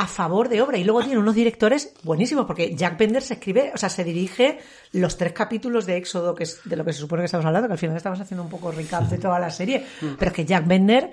a 0.00 0.06
favor 0.06 0.48
de 0.48 0.62
obra 0.62 0.78
y 0.78 0.84
luego 0.84 1.02
tiene 1.02 1.18
unos 1.18 1.34
directores 1.34 1.92
buenísimos 2.04 2.46
porque 2.46 2.74
Jack 2.74 2.96
Bender 2.96 3.22
se 3.22 3.34
escribe, 3.34 3.70
o 3.74 3.76
sea, 3.76 3.90
se 3.90 4.02
dirige 4.02 4.58
los 4.92 5.18
tres 5.18 5.34
capítulos 5.34 5.84
de 5.84 5.98
Éxodo, 5.98 6.34
que 6.34 6.44
es 6.44 6.62
de 6.64 6.74
lo 6.74 6.86
que 6.86 6.94
se 6.94 7.00
supone 7.00 7.20
que 7.20 7.26
estamos 7.26 7.44
hablando, 7.44 7.68
que 7.68 7.74
al 7.74 7.78
final 7.78 7.98
estamos 7.98 8.18
haciendo 8.18 8.42
un 8.42 8.48
poco 8.48 8.72
recap 8.72 9.02
de 9.10 9.18
toda 9.18 9.38
la 9.38 9.50
serie, 9.50 9.84
pero 10.18 10.30
es 10.30 10.32
que 10.34 10.46
Jack 10.46 10.66
Bender 10.66 11.12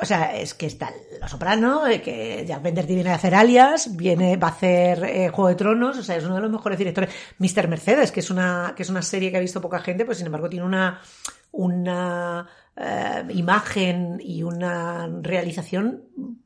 o 0.00 0.04
sea, 0.04 0.36
es 0.36 0.54
que 0.54 0.66
está 0.66 0.92
Los 1.20 1.30
Soprano, 1.30 1.86
eh, 1.86 2.00
que 2.02 2.44
Jack 2.46 2.62
Bender 2.62 2.86
viene 2.86 3.10
a 3.10 3.14
hacer 3.14 3.34
alias, 3.34 3.96
viene, 3.96 4.36
va 4.36 4.48
a 4.48 4.50
hacer 4.50 5.04
eh, 5.04 5.28
Juego 5.30 5.48
de 5.48 5.54
Tronos, 5.56 5.98
o 5.98 6.02
sea, 6.02 6.16
es 6.16 6.24
uno 6.24 6.36
de 6.36 6.40
los 6.40 6.50
mejores 6.50 6.78
directores. 6.78 7.12
Mr. 7.38 7.68
Mercedes, 7.68 8.12
que 8.12 8.20
es 8.20 8.30
una, 8.30 8.74
que 8.76 8.84
es 8.84 8.90
una 8.90 9.02
serie 9.02 9.30
que 9.30 9.36
ha 9.36 9.40
visto 9.40 9.60
poca 9.60 9.80
gente, 9.80 10.04
pues 10.04 10.18
sin 10.18 10.26
embargo 10.26 10.48
tiene 10.48 10.66
una, 10.66 11.00
una 11.52 12.48
eh, 12.76 13.24
imagen 13.30 14.20
y 14.20 14.42
una 14.42 15.08
realización 15.22 16.02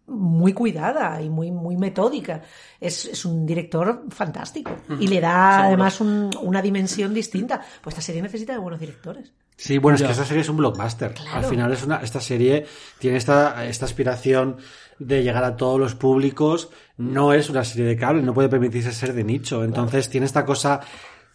muy 0.07 0.53
cuidada 0.53 1.21
y 1.23 1.29
muy, 1.31 1.51
muy 1.51 1.77
metódica. 1.77 2.43
Es, 2.81 3.05
es 3.07 3.25
un 3.25 3.45
director 3.47 4.05
fantástico. 4.11 4.71
Y 4.99 5.07
le 5.09 5.21
da 5.21 5.65
además 5.65 6.01
un- 6.01 6.31
una 6.43 6.63
dimensión 6.63 7.13
distinta. 7.15 7.61
Pues 7.83 7.95
esta 7.95 8.03
serie 8.03 8.23
necesita 8.23 8.53
de 8.55 8.59
buenos 8.59 8.81
directores. 8.81 9.33
Sí, 9.57 9.79
bueno, 9.79 9.97
es 9.97 10.03
que 10.03 10.11
esta 10.13 10.25
serie 10.25 10.43
es 10.43 10.49
un 10.49 10.57
blockbuster. 10.59 11.15
Al 11.33 11.45
final 11.45 11.73
es 11.73 11.83
una, 11.85 11.97
esta 11.97 12.21
serie 12.21 12.65
tiene 12.99 13.17
esta, 13.17 13.67
esta 13.67 13.87
aspiración 13.87 14.57
de 15.01 15.23
llegar 15.23 15.43
a 15.45 15.57
todos 15.57 15.81
los 15.81 15.95
públicos. 15.97 16.71
No 16.97 17.33
es 17.33 17.51
una 17.51 17.65
serie 17.65 17.87
de 17.87 17.97
cable, 17.97 18.23
no 18.23 18.35
puede 18.35 18.49
permitirse 18.49 18.93
ser 18.93 19.15
de 19.15 19.25
nicho. 19.25 19.65
Entonces 19.65 20.09
tiene 20.09 20.27
esta 20.27 20.45
cosa 20.45 20.81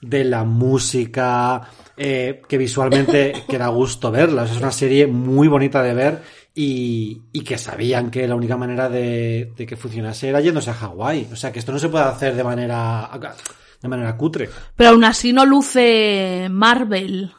de 0.05 0.23
la 0.25 0.43
música, 0.43 1.61
eh, 1.97 2.41
que 2.47 2.57
visualmente 2.57 3.33
que 3.47 3.57
da 3.57 3.67
gusto 3.67 4.11
verla. 4.11 4.43
O 4.43 4.45
sea, 4.45 4.55
es 4.55 4.61
una 4.61 4.71
serie 4.71 5.07
muy 5.07 5.47
bonita 5.47 5.81
de 5.81 5.93
ver 5.93 6.21
y, 6.53 7.21
y 7.31 7.41
que 7.41 7.57
sabían 7.57 8.11
que 8.11 8.27
la 8.27 8.35
única 8.35 8.57
manera 8.57 8.89
de, 8.89 9.53
de 9.55 9.65
que 9.65 9.75
funcionase 9.77 10.29
era 10.29 10.41
yéndose 10.41 10.69
a 10.69 10.73
Hawái. 10.73 11.29
O 11.31 11.35
sea, 11.35 11.51
que 11.51 11.59
esto 11.59 11.71
no 11.71 11.79
se 11.79 11.89
puede 11.89 12.05
hacer 12.05 12.35
de 12.35 12.43
manera, 12.43 13.09
de 13.81 13.87
manera 13.87 14.15
cutre. 14.17 14.49
Pero 14.75 14.89
aún 14.91 15.03
así 15.03 15.31
no 15.33 15.45
luce 15.45 16.47
Marvel. 16.51 17.31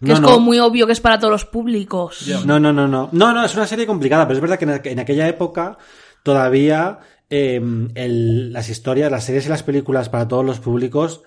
Que 0.00 0.06
No, 0.08 0.14
es 0.14 0.20
no. 0.20 0.28
como 0.28 0.40
muy 0.40 0.58
obvio 0.60 0.86
que 0.86 0.92
es 0.92 1.00
para 1.00 1.18
todos 1.18 1.32
los 1.32 1.44
públicos. 1.46 2.26
No, 2.44 2.60
no, 2.60 2.72
no, 2.72 2.86
no. 2.86 3.08
No, 3.12 3.32
no, 3.32 3.44
es 3.44 3.54
una 3.56 3.66
serie 3.66 3.86
complicada, 3.86 4.26
pero 4.26 4.36
es 4.36 4.40
verdad 4.42 4.58
que 4.58 4.64
en, 4.66 4.70
aqu- 4.70 4.90
en 4.90 4.98
aquella 5.00 5.26
época 5.26 5.78
todavía 6.22 6.98
eh, 7.30 7.60
el- 7.94 8.52
las 8.52 8.68
historias, 8.68 9.10
las 9.10 9.24
series 9.24 9.46
y 9.46 9.48
las 9.48 9.62
películas 9.62 10.08
para 10.10 10.28
todos 10.28 10.44
los 10.44 10.60
públicos 10.60 11.22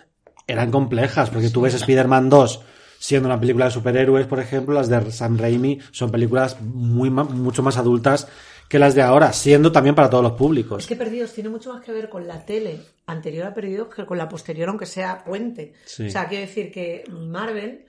eran 0.52 0.72
complejas, 0.72 1.30
porque 1.30 1.50
tú 1.50 1.62
ves 1.62 1.76
Spider-Man 1.76 2.30
2 2.30 2.62
siendo 3.00 3.30
una 3.30 3.40
película 3.40 3.66
de 3.66 3.72
superhéroes, 3.72 4.28
por 4.28 4.40
ejemplo, 4.40 4.76
las 4.76 4.90
de 4.90 5.12
Sam 5.12 5.38
Raimi 5.38 5.80
son 5.92 6.12
películas 6.12 6.60
muy 6.62 7.10
mucho 7.10 7.64
más 7.64 7.78
adultas 7.78 8.28
que 8.68 8.78
las 8.78 8.94
de 8.94 9.02
ahora, 9.02 9.34
siendo 9.34 9.72
también 9.72 9.96
para 9.96 10.10
todos 10.10 10.24
los 10.24 10.34
públicos. 10.34 10.84
Es 10.84 10.88
que 10.88 10.96
Perdidos 10.96 11.34
tiene 11.34 11.50
mucho 11.50 11.74
más 11.74 11.84
que 11.84 11.92
ver 11.92 12.08
con 12.08 12.28
la 12.28 12.46
tele 12.46 12.80
anterior 13.08 13.48
a 13.48 13.54
Perdidos 13.54 13.88
que 13.94 14.06
con 14.06 14.18
la 14.18 14.30
posterior, 14.30 14.70
aunque 14.70 14.86
sea 14.86 15.24
puente. 15.24 15.74
Sí. 15.86 16.08
O 16.08 16.12
sea, 16.12 16.28
quiero 16.28 16.46
decir 16.46 16.72
que 16.72 17.04
Marvel 17.10 17.86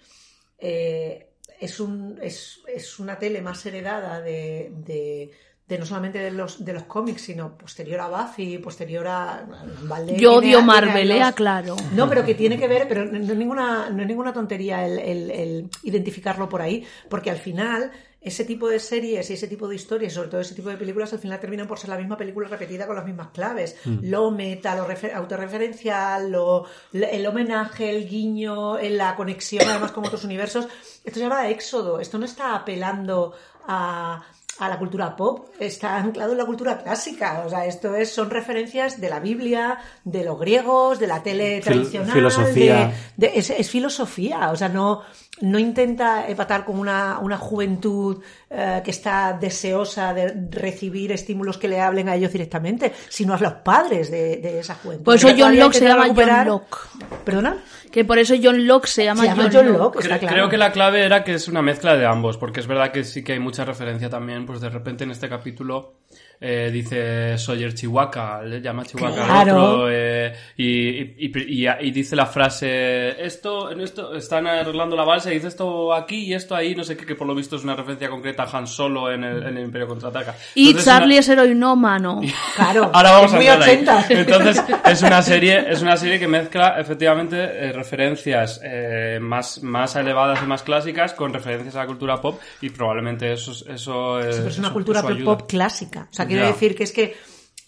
eh, 0.59 1.33
es, 1.61 1.81
un, 1.81 2.18
es, 2.23 2.61
es 2.66 2.99
una 2.99 3.18
tele 3.18 3.42
más 3.42 3.64
heredada 3.66 4.23
de, 4.23 4.73
de, 4.75 5.31
de 5.70 5.78
no 5.78 5.87
solamente 5.87 6.18
de 6.18 6.30
los, 6.33 6.62
de 6.64 6.72
los 6.74 6.83
cómics, 6.83 7.22
sino 7.22 7.56
posterior 7.56 8.00
a 8.00 8.09
Buffy, 8.09 8.59
posterior 8.59 9.06
a... 9.06 9.46
Valdés, 9.85 10.20
Yo 10.20 10.35
odio 10.35 10.59
a- 10.59 10.62
Marvel, 10.62 10.94
viene 10.94 11.12
a 11.12 11.16
eh, 11.16 11.18
los- 11.20 11.28
aclaro. 11.28 11.76
no, 11.94 12.09
pero 12.09 12.24
que 12.24 12.35
tiene 12.35 12.59
que 12.59 12.68
ver, 12.68 12.87
pero 12.88 13.04
no 13.06 13.16
es 13.18 13.37
ninguna, 13.38 13.88
no 13.88 14.02
es 14.02 14.09
ninguna 14.09 14.33
tontería 14.33 14.85
el, 14.87 14.98
el- 14.98 15.30
el 15.30 15.70
identificarlo 15.85 16.48
por 16.48 16.61
ahí, 16.61 16.85
porque 17.09 17.30
al 17.30 17.37
final 17.38 17.90
ese 18.22 18.44
tipo 18.44 18.68
de 18.68 18.78
series 18.78 19.30
y 19.30 19.33
ese 19.33 19.48
tipo 19.48 19.66
de 19.66 19.76
historias, 19.76 20.12
sobre 20.12 20.28
todo 20.28 20.42
ese 20.42 20.54
tipo 20.54 20.68
de 20.68 20.76
películas, 20.76 21.11
al 21.14 21.20
final 21.20 21.40
terminan 21.40 21.66
por 21.66 21.78
ser 21.78 21.88
la 21.88 21.96
misma 21.96 22.18
película 22.18 22.48
repetida 22.48 22.87
con 22.87 22.94
las 22.96 23.06
mismas 23.06 23.28
claves. 23.28 23.76
Lo 24.02 24.30
meta, 24.30 24.74
lo 24.76 24.87
refer- 24.87 25.14
autorreferencial, 25.14 26.30
lo, 26.30 26.66
el 26.92 27.26
homenaje, 27.26 27.88
el 27.90 28.06
guiño, 28.09 28.78
la 28.78 29.16
conexión 29.16 29.66
además 29.68 29.92
con 29.92 30.04
otros 30.04 30.24
universos. 30.24 30.66
Esto 31.04 31.18
se 31.18 31.20
llama 31.20 31.48
éxodo, 31.48 31.98
esto 32.00 32.18
no 32.18 32.26
está 32.26 32.54
apelando 32.54 33.33
a 33.66 34.22
a 34.66 34.68
la 34.68 34.79
cultura 34.79 35.16
pop, 35.16 35.49
está 35.59 35.96
anclado 35.96 36.33
en 36.33 36.38
la 36.38 36.44
cultura 36.46 36.79
clásica. 36.79 37.42
O 37.46 37.51
sea, 37.51 37.64
esto 37.66 37.94
es, 37.94 38.12
son 38.12 38.31
referencias 38.31 39.01
de 39.01 39.09
la 39.11 39.20
Biblia, 39.20 39.79
de 40.05 40.25
los 40.25 40.38
griegos, 40.38 40.99
de 40.99 41.07
la 41.07 41.23
tele 41.23 41.61
tradicional. 41.61 42.11
filosofía. 42.12 42.92
de- 43.16 43.29
de- 43.29 43.38
es, 43.38 43.51
es 43.51 43.70
filosofía. 43.70 44.51
O 44.51 44.57
sea, 44.57 44.68
no, 44.68 45.03
no 45.40 45.59
intenta 45.59 46.29
empatar 46.29 46.64
con 46.64 46.79
una, 46.79 47.18
una 47.20 47.38
juventud 47.38 48.23
eh, 48.51 48.81
que 48.85 48.91
está 48.91 49.39
deseosa 49.41 50.13
de 50.13 50.35
recibir 50.51 51.13
estímulos 51.13 51.57
que 51.57 51.69
le 51.69 51.81
hablen 51.81 52.09
a 52.09 52.17
ellos 52.17 52.33
directamente, 52.33 52.93
sino 53.09 53.35
a 53.35 53.39
los 53.39 53.53
padres 53.55 54.11
de, 54.11 54.39
de 54.39 54.59
esa 54.59 54.75
juventud. 54.75 55.05
Por 55.05 55.15
eso 55.15 55.29
John 55.39 55.57
Locke 55.57 55.75
se 55.77 55.85
llama 55.87 56.07
John 56.09 56.17
recuperar- 56.17 56.47
Locke. 56.47 56.77
¿Perdona? 57.25 57.57
Que 57.91 58.05
por 58.05 58.19
eso 58.19 58.35
John 58.43 58.67
Locke 58.67 58.87
se 58.89 59.05
llama, 59.05 59.23
Se 59.23 59.29
llama 59.29 59.43
John, 59.45 59.53
John 59.53 59.67
Locke. 59.67 59.79
Locke. 59.79 59.99
Cre- 59.99 60.03
está 60.03 60.19
claro. 60.19 60.35
Creo 60.35 60.49
que 60.49 60.57
la 60.59 60.73
clave 60.73 61.05
era 61.05 61.23
que 61.25 61.35
es 61.35 61.49
una 61.49 61.63
mezcla 61.63 61.97
de 61.97 62.07
ambos, 62.07 62.37
porque 62.39 62.61
es 62.61 62.67
verdad 62.67 62.93
que 62.93 63.05
sí 63.05 63.23
que 63.25 63.33
hay 63.35 63.39
mucha 63.41 63.65
referencia 63.65 64.09
también, 64.11 64.47
pues 64.47 64.61
de 64.61 64.69
repente 64.69 65.05
en 65.05 65.11
este 65.13 65.29
capítulo 65.29 65.95
eh, 66.40 66.70
dice 66.72 67.37
Sawyer 67.37 67.74
Chihuahua, 67.74 68.42
le 68.44 68.61
llama 68.62 68.85
Chihuahua 68.85 69.20
al 69.22 69.26
Claro. 69.44 69.62
otro, 69.64 69.88
eh, 69.90 70.33
y, 70.57 70.64
y- 70.66 71.14
y- 71.18 71.66
y- 71.66 71.68
y 71.81 71.90
dice 71.90 72.16
la 72.16 72.26
frase, 72.26 73.22
esto, 73.24 73.70
en 73.70 73.81
esto, 73.81 74.14
están 74.14 74.46
arreglando 74.46 74.96
la 74.96 75.05
balsa 75.05 75.31
y 75.31 75.35
dice 75.35 75.48
esto 75.48 75.92
aquí 75.94 76.24
y 76.26 76.35
esto 76.35 76.55
ahí, 76.55 76.74
no 76.74 76.85
sé 76.85 76.96
qué, 76.96 77.05
que 77.07 77.14
por 77.14 77.26
lo 77.26 77.35
visto 77.35 77.57
es 77.57 77.64
una 77.64 77.74
referencia 77.76 78.09
concreta 78.09 78.44
a 78.44 78.57
Han 78.59 78.66
Solo 78.66 79.11
en 79.12 79.24
el, 79.24 79.42
en 79.42 79.57
el 79.59 79.64
Imperio 79.64 79.87
Contraataca. 79.88 80.35
Y 80.55 80.68
Entonces, 80.68 80.85
Charlie 80.87 81.12
una- 81.14 81.20
es 81.20 81.29
heroinómano. 81.29 82.20
Claro. 82.57 82.90
Ahora 82.92 83.12
vamos 83.12 83.26
es 83.31 83.33
a 83.35 83.37
muy 83.37 83.46
entrar 83.46 83.68
ahí. 83.68 83.76
80. 83.76 84.07
Entonces, 84.11 84.64
es 84.87 85.03
una 85.03 85.22
serie, 85.22 85.64
es 85.70 85.83
una 85.83 85.96
serie 85.96 86.18
que 86.18 86.29
mezcla 86.29 86.76
efectivamente 86.79 87.37
eh, 87.38 87.72
referencias 87.72 88.61
eh, 88.64 89.18
más, 89.20 89.62
más 89.62 89.96
elevadas 89.96 90.40
y 90.42 90.46
más 90.46 90.62
clásicas 90.62 91.14
con 91.14 91.33
referencias 91.33 91.74
a 91.76 91.81
la 91.81 91.87
cultura 91.87 92.20
pop 92.20 92.40
y 92.61 92.70
probablemente 92.70 93.33
eso, 93.33 93.53
es- 93.53 93.64
eso 93.68 94.20
es. 94.20 94.26
Sí, 94.35 94.40
pero 94.40 94.48
es 94.50 94.59
una 94.59 94.68
eso- 94.68 94.74
cultura 94.74 95.00
eso 95.00 95.24
pop 95.24 95.42
clásica. 95.48 96.09
O 96.11 96.14
sea, 96.14 96.26
quiero 96.35 96.47
decir 96.53 96.75
que 96.77 96.85
es 96.85 96.93
que 96.93 97.16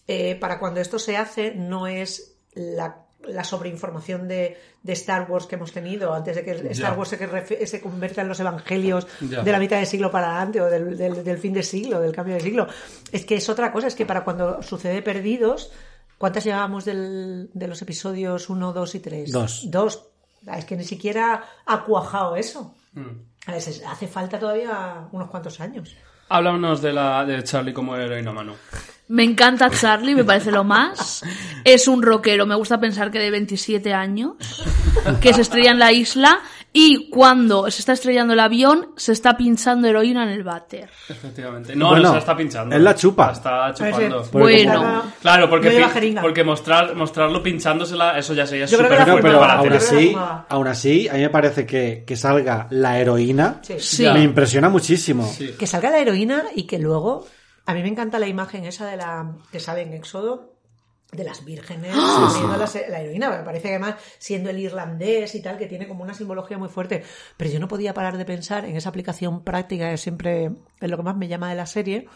eh, 0.08 0.34
para 0.36 0.58
cuando 0.58 0.80
esto 0.80 0.98
se 0.98 1.16
hace 1.16 1.54
no 1.54 1.86
es 1.86 2.34
la, 2.54 3.04
la 3.24 3.44
sobreinformación 3.44 4.26
de, 4.28 4.58
de 4.82 4.92
Star 4.94 5.30
Wars 5.30 5.46
que 5.46 5.54
hemos 5.54 5.72
tenido 5.72 6.12
antes 6.12 6.34
de 6.36 6.44
que 6.44 6.50
Star. 6.72 6.98
Wars 6.98 7.10
se, 7.10 7.80
convierta 7.80 8.22
en 8.22 8.28
los 8.28 8.40
evangelios 8.40 9.06
de 9.20 9.52
la 9.52 9.58
mitad 9.58 9.78
de 9.78 9.86
siglo 9.86 10.10
para 10.10 10.28
adelante 10.30 10.60
o 10.60 10.66
del, 10.66 10.96
del- 10.98 11.22
del 11.24 11.38
fin 11.38 11.52
de 11.52 11.62
siglo, 11.62 12.00
del 12.00 12.12
cambio 12.12 12.34
de 12.34 12.40
siglo. 12.40 12.66
Es 13.12 13.24
que 13.24 13.36
es 13.36 13.48
otra 13.48 13.72
cosa, 13.72 13.86
es 13.86 13.94
que 13.94 14.06
para 14.06 14.24
cuando 14.24 14.60
sucede 14.62 15.02
Perdidos, 15.02 15.70
¿cuántas 16.18 16.44
llevábamos 16.44 16.84
del- 16.84 17.48
de 17.54 17.68
los 17.68 17.80
episodios 17.80 18.50
1, 18.50 18.72
2 18.72 18.94
y 18.96 19.00
3? 19.00 19.30
Dos. 19.32 19.70
Dos. 19.70 20.04
Es 20.56 20.64
que 20.64 20.76
ni 20.76 20.84
siquiera 20.84 21.44
ha 21.64 21.84
cuajado 21.84 22.34
eso. 22.34 22.74
Mm. 22.94 23.08
A 23.46 23.52
veces 23.52 23.82
hace 23.86 24.08
falta 24.08 24.38
todavía 24.38 25.06
unos 25.12 25.30
cuantos 25.30 25.60
años. 25.60 25.96
Háblanos 26.34 26.80
de, 26.80 26.94
la, 26.94 27.26
de 27.26 27.42
Charlie 27.44 27.74
como 27.74 27.94
heroinómano. 27.94 28.54
Me 29.08 29.22
encanta 29.22 29.68
Charlie, 29.68 30.14
me 30.14 30.24
parece 30.24 30.50
lo 30.50 30.64
más. 30.64 31.22
Es 31.62 31.86
un 31.88 32.02
rockero, 32.02 32.46
me 32.46 32.54
gusta 32.54 32.80
pensar 32.80 33.10
que 33.10 33.18
de 33.18 33.30
27 33.30 33.92
años, 33.92 34.36
que 35.20 35.34
se 35.34 35.42
estrella 35.42 35.72
en 35.72 35.78
la 35.78 35.92
isla. 35.92 36.40
Y 36.74 37.10
cuando 37.10 37.70
se 37.70 37.80
está 37.80 37.92
estrellando 37.92 38.32
el 38.32 38.40
avión, 38.40 38.92
se 38.96 39.12
está 39.12 39.36
pinchando 39.36 39.88
heroína 39.88 40.22
en 40.22 40.30
el 40.30 40.42
váter. 40.42 40.88
Efectivamente. 41.06 41.76
No, 41.76 41.88
Bueno, 41.90 42.02
no 42.04 42.08
se 42.08 42.14
la 42.14 42.18
está 42.20 42.36
pinchando. 42.36 42.74
él 42.74 42.82
la 42.82 42.94
chupa. 42.94 43.26
La 43.26 43.32
está 43.32 43.74
chupando. 43.74 44.22
Bueno. 44.32 45.02
Claro, 45.20 45.50
porque, 45.50 45.78
No 46.14 46.22
porque 46.22 46.42
mostrar, 46.44 46.94
mostrarlo 46.94 47.42
pinchándosela, 47.42 48.18
eso 48.18 48.32
ya 48.32 48.46
sería 48.46 48.66
súper 48.66 48.90
la 48.90 49.04
Pero, 49.20 49.44
aún 49.44 49.72
así, 49.72 50.08
fumaba. 50.08 50.46
aún 50.48 50.66
así, 50.66 51.08
a 51.08 51.12
mí 51.14 51.20
me 51.20 51.30
parece 51.30 51.66
que, 51.66 52.04
que 52.06 52.16
salga 52.16 52.68
la 52.70 52.98
heroína 52.98 53.60
Sí. 53.62 53.74
Sí. 53.78 54.08
Me 54.08 54.22
impresiona 54.22 54.68
muchísimo. 54.70 55.26
Sí. 55.30 55.54
Que 55.58 55.66
salga 55.66 55.90
la 55.90 55.98
heroína 55.98 56.44
y 56.54 56.62
que 56.64 56.78
luego. 56.78 57.26
A 57.66 57.74
mí 57.74 57.82
me 57.82 57.88
encanta 57.88 58.18
la 58.18 58.26
imagen 58.28 58.64
esa 58.64 58.86
de 58.86 58.96
la. 58.96 59.30
que 59.52 59.60
sale 59.60 59.82
en 59.82 59.92
Éxodo. 59.92 60.54
De 61.12 61.24
las 61.24 61.44
vírgenes 61.44 61.94
bebiendo 61.94 62.56
la, 62.56 62.70
la 62.88 63.00
heroína. 63.00 63.28
Me 63.30 63.44
parece 63.44 63.64
que 63.64 63.74
además, 63.74 63.96
siendo 64.18 64.48
el 64.48 64.58
irlandés 64.58 65.34
y 65.34 65.42
tal, 65.42 65.58
que 65.58 65.66
tiene 65.66 65.86
como 65.86 66.02
una 66.02 66.14
simbología 66.14 66.56
muy 66.56 66.70
fuerte. 66.70 67.04
Pero 67.36 67.50
yo 67.50 67.60
no 67.60 67.68
podía 67.68 67.92
parar 67.92 68.16
de 68.16 68.24
pensar 68.24 68.64
en 68.64 68.76
esa 68.76 68.88
aplicación 68.88 69.44
práctica 69.44 69.90
que 69.90 69.98
siempre 69.98 70.50
es 70.80 70.90
lo 70.90 70.96
que 70.96 71.02
más 71.02 71.14
me 71.14 71.28
llama 71.28 71.50
de 71.50 71.56
la 71.56 71.66
serie. 71.66 72.08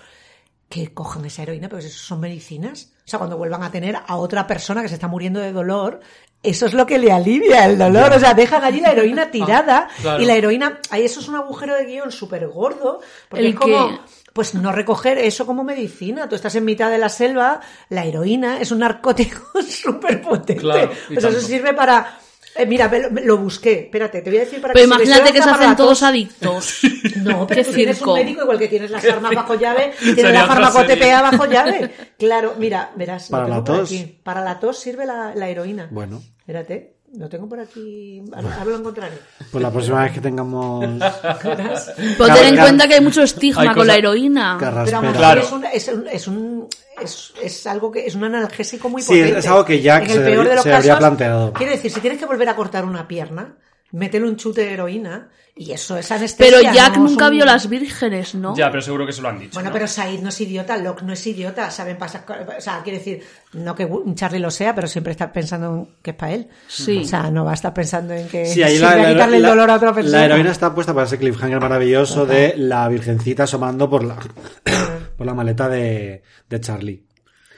Que 0.71 0.95
cojan 0.95 1.25
esa 1.27 1.43
heroína, 1.43 1.69
pero 1.69 1.79
eso 1.81 1.91
son 1.91 2.21
medicinas. 2.21 2.95
O 3.05 3.09
sea, 3.09 3.19
cuando 3.19 3.37
vuelvan 3.37 3.63
a 3.63 3.71
tener 3.71 3.97
a 4.05 4.17
otra 4.17 4.47
persona 4.47 4.81
que 4.83 4.89
se 4.89 4.95
está 4.95 5.07
muriendo 5.09 5.41
de 5.41 5.53
dolor, 5.53 6.01
eso 6.43 6.65
es 6.67 6.73
lo 6.73 6.87
que 6.87 6.99
le 6.99 7.13
alivia 7.13 7.67
el 7.67 7.77
dolor. 7.79 8.13
O 8.15 8.19
sea, 8.19 8.33
dejan 8.33 8.65
allí 8.65 8.81
la 8.81 8.93
heroína 8.93 9.31
tirada 9.31 9.89
claro. 10.01 10.23
y 10.23 10.27
la 10.27 10.35
heroína, 10.37 10.81
ahí 10.91 11.05
eso 11.05 11.21
es 11.21 11.29
un 11.29 11.37
agujero 11.37 11.75
de 11.77 11.85
guion 11.85 12.11
súper 12.11 12.49
gordo, 12.49 13.01
porque 13.29 13.45
El 13.45 13.53
es 13.53 13.57
como, 13.57 13.89
que- 13.91 13.99
pues 14.37 14.55
no 14.55 14.71
recoger 14.71 15.17
eso 15.19 15.47
como 15.47 15.65
medicina. 15.65 16.29
Tú 16.29 16.37
estás 16.37 16.55
en 16.57 16.65
mitad 16.67 16.91
de 16.91 16.99
la 16.99 17.09
selva, 17.09 17.61
la 17.89 18.05
heroína 18.05 18.61
es 18.61 18.71
un 18.71 18.81
narcótico 18.81 19.41
súper 19.69 20.21
potente. 20.23 20.57
Claro, 20.63 20.93
sea, 21.19 21.31
eso 21.31 21.41
sirve 21.41 21.73
para... 21.73 22.19
eh, 22.55 22.67
mira, 22.67 22.87
lo, 22.93 23.09
lo 23.25 23.39
busqué. 23.39 23.81
Espérate, 23.87 24.21
te 24.21 24.29
voy 24.31 24.37
a 24.37 24.41
decir 24.43 24.61
para 24.61 24.75
Pero 24.75 24.87
que 24.89 24.95
imagínate 24.95 25.33
que 25.33 25.43
se 25.43 25.49
hacen 25.51 25.75
todos 25.77 25.99
tos. 26.01 26.03
adictos. 26.03 26.81
No, 27.17 27.47
pero 27.47 27.63
Qué 27.63 27.69
tú 27.69 27.75
tienes 27.75 28.01
un 28.03 28.15
médico 28.15 28.43
igual 28.43 28.59
que 28.59 28.69
tienes 28.69 28.91
las 28.91 29.05
armas 29.05 29.35
bajo 29.35 29.55
llave, 29.55 29.93
tienes 29.99 30.17
Sería 30.17 30.33
la 30.43 30.47
farmacotepea 30.47 31.23
bajo 31.23 31.47
llave. 31.47 31.91
Claro, 32.19 32.55
mira, 32.59 32.93
verás. 32.95 33.31
lo 33.31 33.37
Para 33.39 33.49
la 33.49 33.55
por 33.57 33.65
tos. 33.65 33.91
aquí. 33.91 34.21
Para 34.23 34.43
la 34.45 34.61
tos 34.61 34.79
sirve 34.79 35.07
la, 35.07 35.35
la 35.35 35.49
heroína. 35.49 35.89
Bueno, 35.91 36.23
Espérate, 36.39 36.96
lo 37.19 37.29
tengo 37.29 37.49
por 37.49 37.59
aquí. 37.61 38.23
Ahora 38.33 38.65
lo 38.65 38.77
encontraré. 38.77 39.19
pues 39.51 39.63
la 39.63 39.71
próxima 39.71 40.03
vez 40.05 40.13
que 40.13 40.21
tengamos. 40.21 40.85
Pero 41.43 42.35
ten 42.35 42.55
en 42.55 42.57
cuenta 42.61 42.87
que 42.89 42.95
hay 42.95 43.01
mucho 43.01 43.23
estigma 43.23 43.63
Hay 43.63 43.69
con 43.69 43.77
cosa- 43.77 43.87
la 43.89 43.97
heroína. 43.97 44.57
Pero 44.59 44.85
vamos, 44.93 45.17
Claro. 45.17 45.41
es 45.43 45.53
un, 45.53 45.65
es 45.65 45.89
un, 45.89 46.07
es 46.09 46.29
un- 46.29 46.69
es- 47.03 47.33
es 47.43 47.67
algo 47.67 47.91
que 47.91 48.07
es 48.07 48.15
un 48.15 48.25
analgésico 48.25 48.89
muy 48.89 49.03
Sí, 49.03 49.09
potente. 49.09 49.39
es 49.41 49.47
algo 49.47 49.65
que 49.65 49.81
Jack 49.81 50.03
En 50.05 50.09
se 50.09 50.15
el 50.15 50.19
peor 50.21 50.31
debería- 50.31 50.51
de 50.51 50.55
los 50.57 50.63
se 50.65 50.73
habría 50.75 50.99
planteado. 50.99 51.53
Quiero 51.53 51.73
decir, 51.73 51.91
si 51.91 52.01
tienes 52.01 52.19
que 52.19 52.27
volver 52.27 52.49
a 52.49 52.57
cortar 52.57 52.85
una 52.85 53.07
pierna, 53.09 53.57
métele 53.97 54.27
un 54.29 54.37
chute 54.37 54.63
de 54.63 54.73
heroína 54.75 55.29
y 55.59 55.73
eso 55.73 55.97
es 55.97 56.11
anestesia. 56.13 56.59
Pero 56.61 56.73
Jack 56.75 56.97
no 56.99 57.05
nunca 57.05 57.27
un- 57.27 57.31
vio 57.31 57.45
las 57.47 57.67
vírgenes, 57.69 58.35
¿no? 58.35 58.55
Ya, 58.55 58.71
pero 58.71 58.83
seguro 58.83 59.07
que 59.07 59.13
se 59.13 59.23
lo 59.23 59.29
han 59.31 59.39
dicho. 59.39 59.53
Bueno, 59.55 59.71
¿no? 59.71 59.73
pero 59.73 59.87
Said 59.89 60.21
no 60.21 60.29
es 60.29 60.39
idiota, 60.41 60.77
Locke 60.77 61.03
no 61.03 61.15
es 61.15 61.27
idiota, 61.27 61.71
saben 61.71 61.97
pasar. 61.97 62.25
O 62.59 62.61
sea, 62.61 62.83
quiere 62.83 62.99
decir, 62.99 63.23
no 63.55 63.75
que 63.75 63.89
Charlie 64.15 64.39
lo 64.39 64.51
sea, 64.51 64.75
pero 64.75 64.87
siempre 64.87 65.13
está 65.13 65.33
pensando 65.33 65.75
en 65.75 65.89
que 66.03 66.11
es 66.11 66.17
para 66.17 66.33
él. 66.35 66.49
Sí. 66.69 66.99
O 66.99 67.05
sea, 67.05 67.31
no 67.31 67.45
va 67.47 67.53
a 67.53 67.55
estar 67.55 67.73
pensando 67.73 68.13
en 68.13 68.29
que 68.29 68.45
Sí, 68.45 68.63
ahí 68.63 68.77
la, 68.79 68.91
a 68.91 68.97
la- 68.97 69.09
quitarle 69.13 69.37
el 69.39 69.43
la- 69.45 69.49
dolor 69.49 69.71
a 69.71 69.77
otra 69.77 69.95
persona. 69.95 70.19
la 70.19 70.25
heroína 70.27 70.51
está 70.51 70.75
puesta 70.75 70.93
para 70.93 71.07
ese 71.07 71.17
cliffhanger 71.19 71.59
maravilloso 71.61 72.27
de 72.27 72.53
la 72.59 72.87
virgencita 72.89 73.45
asomando 73.45 73.89
por 73.89 74.05
la, 74.05 74.17
por 75.17 75.27
la 75.27 75.33
maleta 75.35 75.69
de, 75.71 76.23
de 76.51 76.61
Charlie. 76.61 77.03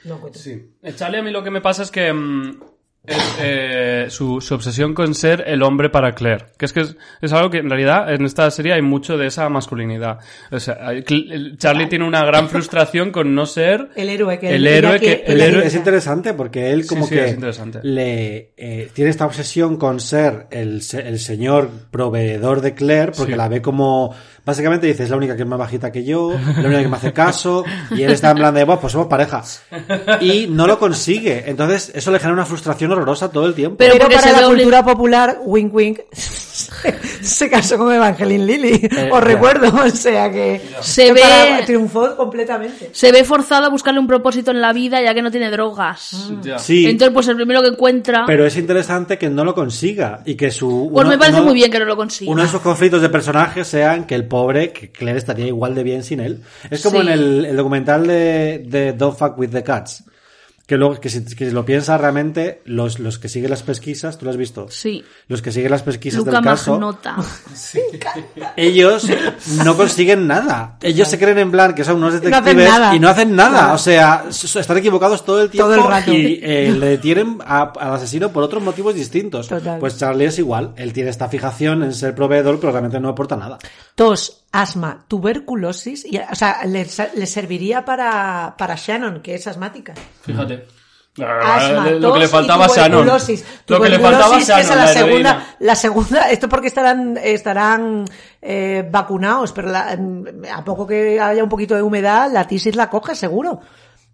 No. 0.05 0.21
Sí. 0.33 0.75
El 0.81 0.95
Charlie 0.95 1.19
a 1.19 1.21
mí 1.23 1.31
lo 1.31 1.43
que 1.43 1.51
me 1.51 1.59
pasa 1.59 1.83
es 1.83 1.91
que 1.91 2.13
mm, 2.13 2.59
es, 3.05 3.37
eh, 3.41 4.05
su, 4.09 4.39
su 4.41 4.53
obsesión 4.53 4.93
con 4.93 5.15
ser 5.15 5.43
el 5.47 5.63
hombre 5.63 5.89
para 5.89 6.13
Claire. 6.13 6.45
Que 6.57 6.65
es 6.65 6.73
que 6.73 6.81
es, 6.81 6.95
es 7.21 7.33
algo 7.33 7.49
que 7.49 7.57
en 7.59 7.69
realidad 7.69 8.13
en 8.13 8.25
esta 8.25 8.49
serie 8.51 8.73
hay 8.73 8.81
mucho 8.81 9.17
de 9.17 9.27
esa 9.27 9.49
masculinidad. 9.49 10.19
O 10.51 10.59
sea, 10.59 10.77
Charlie 11.57 11.87
tiene 11.87 12.05
una 12.05 12.23
gran 12.25 12.49
frustración 12.49 13.11
con 13.11 13.33
no 13.33 13.45
ser 13.45 13.89
El 13.95 14.09
héroe 14.09 14.37
que 14.37 14.53
el 14.53 14.67
héroe 14.67 14.99
que 14.99 15.23
héroe 15.25 15.65
Es 15.65 15.75
interesante 15.75 16.33
porque 16.33 16.71
él 16.71 16.83
Sí, 16.83 16.89
como 16.89 17.05
sí, 17.07 17.15
que 17.15 17.25
es 17.25 17.33
interesante. 17.33 17.79
le 17.83 18.51
eh, 18.57 18.89
tiene 18.93 19.09
esta 19.09 19.25
obsesión 19.25 19.77
con 19.77 19.99
ser 19.99 20.47
el, 20.51 20.81
el 21.03 21.19
señor 21.19 21.69
proveedor 21.91 22.61
de 22.61 22.73
Claire 22.75 23.11
porque 23.15 23.31
Sí. 23.33 23.37
la 23.37 23.47
ve 23.47 23.61
como 23.61 24.13
básicamente 24.49 24.87
dice 24.87 25.03
es 25.03 25.09
la 25.09 25.17
única 25.17 25.35
que 25.35 25.43
es 25.43 25.47
más 25.47 25.59
bajita 25.59 25.91
que 25.91 26.03
yo, 26.03 26.31
la 26.57 26.67
única 26.67 26.81
que 26.81 26.87
me 26.87 26.97
hace 26.97 27.13
caso 27.13 27.63
y 27.91 28.03
él 28.03 28.11
está 28.11 28.31
en 28.31 28.37
plan 28.37 28.53
de 28.53 28.63
bueno 28.63 28.81
pues 28.81 28.93
somos 28.93 29.07
pareja 29.07 29.43
y 30.21 30.47
no 30.47 30.67
lo 30.67 30.77
consigue 30.79 31.43
entonces 31.47 31.91
eso 31.95 32.11
le 32.11 32.19
genera 32.19 32.33
una 32.33 32.45
frustración 32.45 32.91
horrorosa 32.91 33.31
todo 33.31 33.45
el 33.45 33.53
tiempo. 33.53 33.77
Pero 33.77 33.93
Pero, 33.93 34.05
porque 34.05 34.15
para 34.17 34.41
la 34.41 34.47
cultura 34.47 34.83
popular, 34.83 35.39
Wink 35.45 35.73
Wink 35.73 35.99
se 37.21 37.49
casó 37.49 37.77
con 37.77 37.93
Evangeline 37.93 38.45
Lilly. 38.45 38.73
Eh, 38.85 39.09
Os 39.11 39.19
ya. 39.19 39.25
recuerdo, 39.25 39.67
o 39.85 39.89
sea 39.89 40.31
que, 40.31 40.61
Se 40.81 41.05
que 41.07 41.13
ve- 41.13 41.21
para- 41.21 41.65
triunfó 41.65 42.15
completamente. 42.15 42.89
Se 42.91 43.11
ve 43.11 43.23
forzado 43.23 43.65
a 43.65 43.69
buscarle 43.69 43.99
un 43.99 44.07
propósito 44.07 44.51
en 44.51 44.61
la 44.61 44.73
vida 44.73 45.01
ya 45.01 45.13
que 45.13 45.21
no 45.21 45.31
tiene 45.31 45.49
drogas. 45.51 46.29
Ya. 46.41 46.57
Sí, 46.59 46.85
Entonces, 46.85 47.13
pues 47.13 47.27
el 47.27 47.35
primero 47.35 47.61
que 47.61 47.69
encuentra. 47.69 48.23
pero 48.25 48.45
es 48.45 48.55
interesante 48.57 49.17
que 49.17 49.29
no 49.29 49.43
lo 49.43 49.53
consiga 49.53 50.21
y 50.25 50.35
que 50.35 50.51
su 50.51 50.89
pues 50.91 51.01
uno- 51.05 51.09
me 51.11 51.17
parece 51.17 51.37
uno- 51.37 51.45
muy 51.47 51.55
bien 51.55 51.71
que 51.71 51.79
no 51.79 51.85
lo 51.85 51.95
consiga. 51.95 52.31
Uno 52.31 52.41
de 52.41 52.47
esos 52.47 52.61
conflictos 52.61 53.01
de 53.01 53.09
personajes 53.09 53.67
sean 53.67 54.05
que 54.05 54.15
el 54.15 54.25
pobre, 54.41 54.71
que 54.71 54.91
Claire 54.91 55.17
estaría 55.19 55.47
igual 55.47 55.75
de 55.75 55.83
bien 55.83 56.03
sin 56.03 56.19
él. 56.19 56.41
Es 56.69 56.81
como 56.83 57.01
Sí. 57.01 57.07
en 57.07 57.13
el, 57.13 57.45
el 57.45 57.55
documental 57.57 58.07
de, 58.07 58.63
de 58.67 58.93
Don't 58.93 59.17
Fuck 59.17 59.37
With 59.37 59.49
The 59.49 59.63
Cats. 59.63 60.03
Que, 60.65 60.77
luego, 60.77 60.99
que, 61.01 61.09
si, 61.09 61.25
que 61.25 61.47
si 61.47 61.51
lo 61.51 61.65
piensas 61.65 61.99
realmente, 61.99 62.61
los, 62.65 62.99
los 62.99 63.17
que 63.17 63.27
siguen 63.27 63.49
las 63.49 63.63
pesquisas, 63.63 64.19
¿tú 64.19 64.25
lo 64.25 64.29
has 64.29 64.37
visto? 64.37 64.67
Sí. 64.69 65.03
Los 65.27 65.41
que 65.41 65.51
siguen 65.51 65.71
las 65.71 65.81
pesquisas 65.81 66.19
Luca 66.19 66.29
del 66.33 66.43
caso, 66.43 66.73
Magnota. 66.73 67.15
ellos 68.55 69.07
no 69.63 69.75
consiguen 69.75 70.27
nada. 70.27 70.77
Ellos 70.81 71.07
se 71.07 71.17
creen 71.17 71.39
en 71.39 71.51
plan 71.51 71.73
que 71.73 71.83
son 71.83 71.95
unos 71.97 72.13
No 72.13 72.17
hacen 72.19 72.29
detectives 72.31 72.69
nada. 72.69 72.95
y 72.95 72.99
no 72.99 73.09
hacen 73.09 73.35
nada. 73.35 73.49
Claro. 73.59 73.73
O 73.73 73.77
sea, 73.79 74.25
están 74.29 74.77
equivocados 74.77 75.25
todo 75.25 75.41
el 75.41 75.49
tiempo 75.49 75.69
Todo 75.73 75.83
el 75.85 75.89
rato. 75.89 76.13
y 76.13 76.39
eh, 76.43 76.71
le 76.77 76.85
detienen 76.87 77.39
a- 77.45 77.73
al 77.79 77.93
asesino 77.95 78.29
por 78.31 78.43
otros 78.43 78.61
motivos 78.61 78.93
distintos. 78.93 79.47
Total. 79.47 79.79
Pues 79.79 79.97
Charlie 79.97 80.25
es 80.25 80.37
igual. 80.39 80.73
Él 80.75 80.93
tiene 80.93 81.09
esta 81.09 81.29
fijación 81.29 81.83
en 81.83 81.93
ser 81.93 82.13
proveedor, 82.15 82.59
pero 82.59 82.71
realmente 82.71 82.99
no 82.99 83.09
aporta 83.09 83.35
nada. 83.35 83.57
Tos, 83.99 84.45
asma, 84.53 85.03
tuberculosis, 85.09 86.05
y, 86.05 86.17
o 86.19 86.33
sea, 86.33 86.63
le, 86.65 86.87
le 87.15 87.25
serviría 87.25 87.83
para, 87.83 88.55
para 88.57 88.75
Shannon, 88.77 89.21
que 89.21 89.35
es 89.35 89.45
asmática. 89.45 89.93
Fíjate. 90.21 90.65
Asma, 91.21 91.89
lo 91.91 92.13
que 92.13 92.19
le 92.19 92.27
faltaba 92.29 92.63
a 92.63 92.67
y 92.69 92.71
Shannon. 92.71 92.91
tuberculosis. 93.01 93.45
Lo 93.67 93.81
que 93.81 93.89
le 93.89 93.99
faltaba 93.99 94.37
que 94.37 94.41
es 94.41 94.69
la, 94.69 94.75
la 94.75 94.87
segunda, 94.87 95.55
la 95.59 95.75
segunda, 95.75 96.31
esto 96.31 96.47
porque 96.47 96.67
estarán, 96.67 97.17
estarán 97.21 98.05
eh, 98.41 98.87
vacunados, 98.89 99.51
pero 99.51 99.67
la- 99.67 99.99
a 100.53 100.63
poco 100.63 100.87
que 100.87 101.19
haya 101.19 101.43
un 101.43 101.49
poquito 101.49 101.75
de 101.75 101.81
humedad, 101.81 102.31
la 102.31 102.47
tisis 102.47 102.77
la 102.77 102.89
coge 102.89 103.15
seguro. 103.15 103.59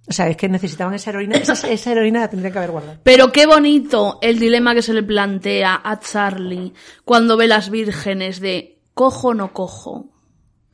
O 0.08 0.12
sea, 0.14 0.28
es 0.28 0.36
que 0.38 0.50
necesitaban 0.50 0.96
esa 0.96 1.12
heroína, 1.12 1.36
esa, 1.38 1.54
esa 1.70 1.92
heroína 1.92 2.22
la 2.22 2.28
tendrían 2.30 2.54
que 2.54 2.58
haber 2.58 2.72
guardado. 2.72 2.98
Pero 3.04 3.32
qué 3.32 3.46
bonito 3.46 4.18
el 4.24 4.40
dilema 4.40 4.74
que 4.74 4.82
se 4.82 4.94
le 4.94 5.04
plantea 5.04 5.80
a 5.84 6.00
Charlie 6.00 6.74
cuando 7.04 7.38
ve 7.38 7.48
las 7.48 7.70
vírgenes 7.70 8.40
de 8.40 8.75
cojo 8.96 9.34
no 9.34 9.52
cojo. 9.52 10.15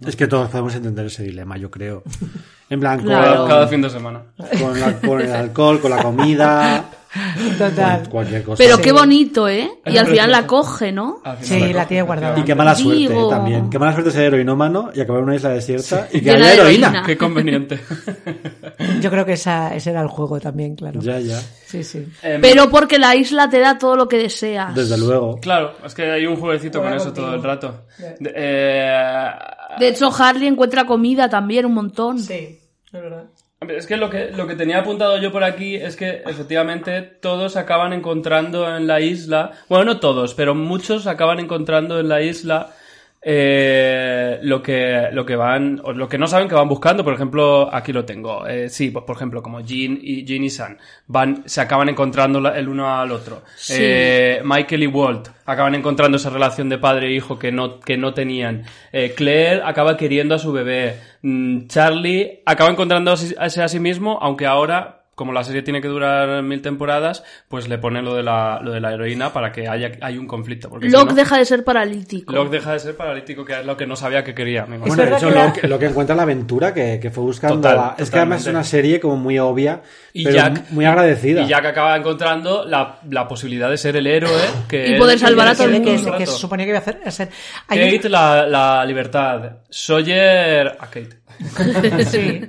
Es 0.06 0.16
que 0.16 0.28
todos 0.28 0.50
podemos 0.50 0.74
entender 0.76 1.06
ese 1.06 1.24
dilema, 1.24 1.58
yo 1.58 1.70
creo. 1.70 2.04
En 2.70 2.80
plan, 2.80 2.98
con, 3.04 3.08
Claro. 3.08 3.48
Cada 3.48 3.68
fin 3.68 3.82
de 3.82 3.90
semana. 3.90 4.22
con, 4.60 4.80
la- 4.80 4.94
con 5.00 5.22
el 5.22 5.32
alcohol, 5.34 5.80
con 5.80 5.92
la 5.92 6.02
comida, 6.02 6.86
Total. 7.58 8.02
con 8.04 8.10
cualquier 8.12 8.44
cosa. 8.44 8.64
Pero 8.64 8.78
qué 8.80 8.92
bonito, 8.94 9.48
¿eh? 9.50 9.70
Y 9.86 9.98
al 9.98 10.08
final 10.08 10.32
la 10.32 10.48
coge, 10.48 10.92
¿no? 10.92 11.22
Sí, 11.42 11.74
la 11.74 11.86
tiene 11.88 12.04
guardada. 12.04 12.40
Y 12.40 12.44
qué 12.44 12.56
mala 12.56 12.74
suerte 12.76 13.04
eh, 13.04 13.08
Digo. 13.10 13.30
también. 13.30 13.70
Qué 13.70 13.78
mala 13.78 13.92
suerte 13.94 14.12
ser 14.12 14.24
heroinómano 14.26 14.90
y 14.94 15.02
acabar 15.02 15.20
en 15.20 15.26
una 15.28 15.36
isla 15.36 15.50
desierta 15.50 16.08
y 16.12 16.22
que 16.22 16.32
haya 16.32 16.54
heroína. 16.54 16.88
heroína. 16.88 17.04
Qué 17.06 17.18
conveniente. 17.18 17.80
Yo 19.02 19.10
creo 19.12 19.26
que 19.26 19.34
esa, 19.34 19.76
ese 19.76 19.92
era 19.92 20.02
el 20.02 20.08
juego 20.08 20.40
también, 20.40 20.76
claro. 20.76 21.02
Ya, 21.02 21.20
ya. 21.20 21.40
Sí, 21.66 21.84
sí. 21.84 22.08
Em, 22.24 22.42
Pero 22.42 22.70
porque 22.70 22.98
la 22.98 23.16
isla 23.16 23.50
te 23.50 23.60
da 23.60 23.78
todo 23.78 23.96
lo 23.96 24.08
que 24.08 24.18
deseas. 24.18 24.74
Desde 24.74 24.98
luego. 24.98 25.38
Claro, 25.42 25.74
es 25.86 25.94
que 25.94 26.10
hay 26.10 26.26
un 26.26 26.38
jueguecito 26.38 26.80
Juega 26.80 26.92
con 26.98 26.98
eso 26.98 27.06
contigo. 27.08 27.28
todo 27.28 27.36
el 27.36 27.44
rato. 27.44 27.82
Eh, 28.34 29.32
De 29.80 29.88
hecho, 29.88 30.10
Harley 30.12 30.48
encuentra 30.48 30.86
comida 30.86 31.30
también 31.30 31.66
un 31.66 31.74
montón. 31.74 32.20
Sí, 32.20 32.60
es 32.86 32.92
verdad. 32.92 33.26
Es 33.70 33.86
que 33.86 33.96
lo 33.96 34.10
que 34.10 34.32
lo 34.32 34.48
que 34.48 34.56
tenía 34.56 34.80
apuntado 34.80 35.18
yo 35.18 35.32
por 35.32 35.44
aquí 35.44 35.76
es 35.76 35.96
que 35.96 36.24
efectivamente 36.26 37.02
todos 37.04 37.58
acaban 37.58 37.94
encontrando 37.94 38.76
en 38.76 38.88
la 38.88 39.02
isla, 39.02 39.52
bueno, 39.70 39.86
no 39.86 40.00
todos, 40.00 40.34
pero 40.34 40.56
muchos 40.56 41.06
acaban 41.06 41.40
encontrando 41.40 42.00
en 42.00 42.10
la 42.10 42.24
isla 42.24 42.74
eh, 43.24 44.40
lo 44.42 44.62
que 44.64 45.10
lo 45.12 45.26
que 45.26 45.36
van 45.36 45.80
o 45.84 45.94
lo 45.94 46.10
que 46.10 46.18
no 46.18 46.28
saben 46.28 46.48
que 46.48 46.56
van 46.56 46.68
buscando. 46.68 47.04
Por 47.04 47.14
ejemplo, 47.14 47.70
aquí 47.74 47.94
lo 47.94 48.04
tengo. 48.06 48.48
Eh, 48.48 48.70
sí, 48.70 48.90
pues 48.92 49.06
por 49.06 49.16
ejemplo 49.16 49.42
como 49.44 49.62
Jean 49.62 49.98
y 50.02 50.26
Jean 50.26 50.44
y 50.44 50.50
Sam 50.50 50.78
van 51.08 51.44
se 51.46 51.62
acaban 51.62 51.90
encontrando 51.90 52.40
la- 52.42 52.58
el 52.58 52.68
uno 52.68 52.94
al 53.00 53.12
otro. 53.12 53.44
Sí. 53.56 53.74
Eh, 53.78 54.42
Michael 54.44 54.84
y 54.84 54.88
Walt 54.88 55.28
acaban 55.46 55.76
encontrando 55.76 56.18
esa 56.18 56.30
relación 56.30 56.70
de 56.70 56.78
padre 56.78 57.08
e 57.08 57.12
hijo 57.14 57.38
que 57.38 57.52
no, 57.52 57.80
que 57.80 57.98
no 57.98 58.14
tenían. 58.14 58.64
Eh, 58.92 59.14
Claire 59.16 59.62
acaba 59.64 59.98
queriendo 59.98 60.36
a 60.36 60.40
su 60.40 60.52
bebé. 60.52 60.96
Mm, 61.22 61.68
Charlie 61.68 62.42
acaba 62.46 62.70
sí- 63.50 63.62
a 63.62 63.68
sí 63.68 63.80
mismo, 63.80 64.18
aunque 64.22 64.46
ahora 64.48 65.01
como 65.16 65.34
la 65.34 65.44
serie 65.44 65.62
tiene 65.62 65.82
que 65.82 65.88
durar 65.88 66.42
mil 66.42 66.62
temporadas, 66.62 67.24
pues 67.48 67.68
le 67.68 67.78
pone 67.78 68.02
lo 68.02 68.16
de 68.16 68.24
la, 68.24 68.60
lo 68.64 68.72
de 68.72 68.80
la 68.80 68.94
heroína 68.94 69.32
para 69.34 69.52
que 69.52 69.68
haya 69.68 69.92
hay 70.02 70.18
un 70.18 70.26
conflicto. 70.26 70.70
Porque 70.70 70.88
si 70.88 70.92
Locke 70.92 71.10
no, 71.10 71.16
deja 71.16 71.38
de 71.38 71.46
ser 71.46 71.64
paralítico. 71.64 72.34
Locke 72.34 72.50
deja 72.52 72.74
de 72.74 72.80
ser 72.80 72.96
paralítico, 72.96 73.46
que 73.46 73.60
es 73.60 73.66
lo 73.66 73.78
que 73.78 73.86
no 73.86 73.96
sabía 73.96 74.24
que 74.24 74.34
quería. 74.34 74.66
me 74.66 74.78
imagino. 74.78 74.96
Bueno, 74.96 75.12
de 75.12 75.18
hecho, 75.18 75.28
que 75.30 75.36
la- 75.64 75.68
lo, 75.70 75.78
que, 75.80 75.86
encuentra 75.86 76.16
la 76.16 76.24
aventura 76.24 76.74
que, 76.74 77.00
que 77.00 77.12
fue 77.12 77.24
buscando. 77.24 77.58
Total, 77.58 77.94
es 77.98 78.10
que 78.10 78.18
además 78.18 78.42
es 78.42 78.48
una 78.48 78.64
serie 78.64 79.00
como 79.00 79.18
muy 79.18 79.38
obvia, 79.38 79.82
Y 80.14 80.24
pero 80.24 80.38
Jack- 80.38 80.70
muy 80.72 80.86
agradecida. 80.86 81.42
Y 81.44 81.48
Jack 81.50 81.66
acaba 81.66 81.96
encontrando 81.98 82.66
la, 82.66 83.00
la 83.10 83.28
posibilidad 83.28 83.70
de 83.70 83.78
ser 83.78 83.98
el 83.98 84.08
héroe 84.08 84.32
que 84.68 84.88
Y 84.88 84.94
él 84.94 84.98
poder 85.00 85.20
salvar 85.20 85.50
a 85.50 85.56
todo 85.56 85.68
el 85.68 85.84
que, 85.84 85.98
se 86.00 86.26
suponía 86.28 86.66
que 86.66 86.70
iba 86.72 86.80
a 86.80 86.82
hacer. 86.82 87.00
a 87.06 87.12
ser- 87.12 87.30
Kate, 87.68 88.10
la, 88.10 88.48
la 88.48 88.86
libertad. 88.86 89.58
Sawyer, 89.70 90.68
a 90.80 90.88
Kate. 90.88 91.20
Sí. 92.06 92.42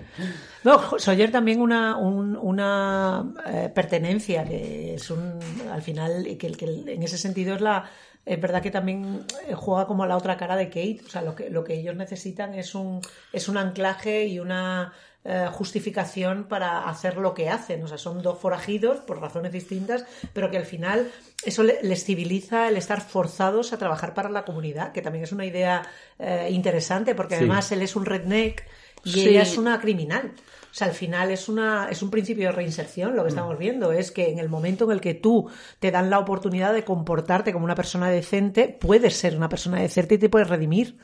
No, 0.64 0.98
Sawyer 0.98 1.30
también 1.32 1.60
una, 1.60 1.96
un- 1.96 2.36
una 2.36 3.32
eh, 3.46 3.70
pertenencia, 3.74 4.44
que 4.44 4.94
es 4.94 5.10
un, 5.10 5.38
al 5.72 5.82
final, 5.82 6.26
y 6.26 6.36
que, 6.36 6.52
que 6.52 6.66
en 6.86 7.02
ese 7.02 7.18
sentido 7.18 7.54
es 7.56 7.60
la, 7.60 7.90
es 8.24 8.40
verdad 8.40 8.62
que 8.62 8.70
también 8.70 9.24
eh, 9.48 9.54
juega 9.54 9.86
como 9.86 10.06
la 10.06 10.16
otra 10.16 10.36
cara 10.36 10.54
de 10.56 10.68
Kate, 10.68 11.00
o 11.04 11.08
sea, 11.08 11.22
lo 11.22 11.34
que, 11.34 11.50
lo 11.50 11.64
que 11.64 11.74
ellos 11.74 11.96
necesitan 11.96 12.54
es 12.54 12.74
un, 12.74 13.00
es 13.32 13.48
un 13.48 13.56
anclaje 13.56 14.26
y 14.26 14.38
una 14.38 14.92
eh, 15.24 15.48
justificación 15.50 16.44
para 16.44 16.88
hacer 16.88 17.16
lo 17.16 17.34
que 17.34 17.48
hacen, 17.48 17.82
o 17.82 17.88
sea, 17.88 17.98
son 17.98 18.22
dos 18.22 18.38
forajidos 18.38 18.98
por 19.00 19.20
razones 19.20 19.50
distintas, 19.52 20.04
pero 20.32 20.50
que 20.50 20.58
al 20.58 20.64
final 20.66 21.10
eso 21.44 21.64
le- 21.64 21.80
les 21.82 22.04
civiliza 22.04 22.68
el 22.68 22.76
estar 22.76 23.00
forzados 23.00 23.72
a 23.72 23.78
trabajar 23.78 24.14
para 24.14 24.28
la 24.30 24.44
comunidad, 24.44 24.92
que 24.92 25.02
también 25.02 25.24
es 25.24 25.32
una 25.32 25.44
idea 25.44 25.82
eh, 26.20 26.48
interesante, 26.52 27.14
porque 27.16 27.34
Sí. 27.34 27.40
además 27.40 27.70
él 27.72 27.82
es 27.82 27.96
un 27.96 28.04
redneck 28.04 28.64
y 29.04 29.10
Sí. 29.10 29.28
ella 29.28 29.42
es 29.42 29.56
una 29.58 29.80
criminal. 29.80 30.32
O 30.36 30.74
sea, 30.74 30.86
al 30.86 30.94
final 30.94 31.30
es, 31.30 31.50
una, 31.50 31.88
es 31.90 32.02
un 32.02 32.10
principio 32.10 32.46
de 32.46 32.52
reinserción. 32.52 33.14
Lo 33.14 33.24
que 33.24 33.28
estamos 33.28 33.58
viendo 33.58 33.92
es 33.92 34.10
que 34.10 34.30
en 34.30 34.38
el 34.38 34.48
momento 34.48 34.86
en 34.86 34.92
el 34.92 35.00
que 35.02 35.12
tú 35.12 35.48
te 35.78 35.90
dan 35.90 36.08
la 36.08 36.18
oportunidad 36.18 36.72
de 36.72 36.82
comportarte 36.82 37.52
como 37.52 37.66
una 37.66 37.74
persona 37.74 38.08
decente, 38.08 38.68
puedes 38.80 39.14
ser 39.14 39.36
una 39.36 39.50
persona 39.50 39.80
decente 39.80 40.14
y 40.14 40.18
te 40.18 40.30
puedes 40.30 40.48
redimir. 40.48 40.96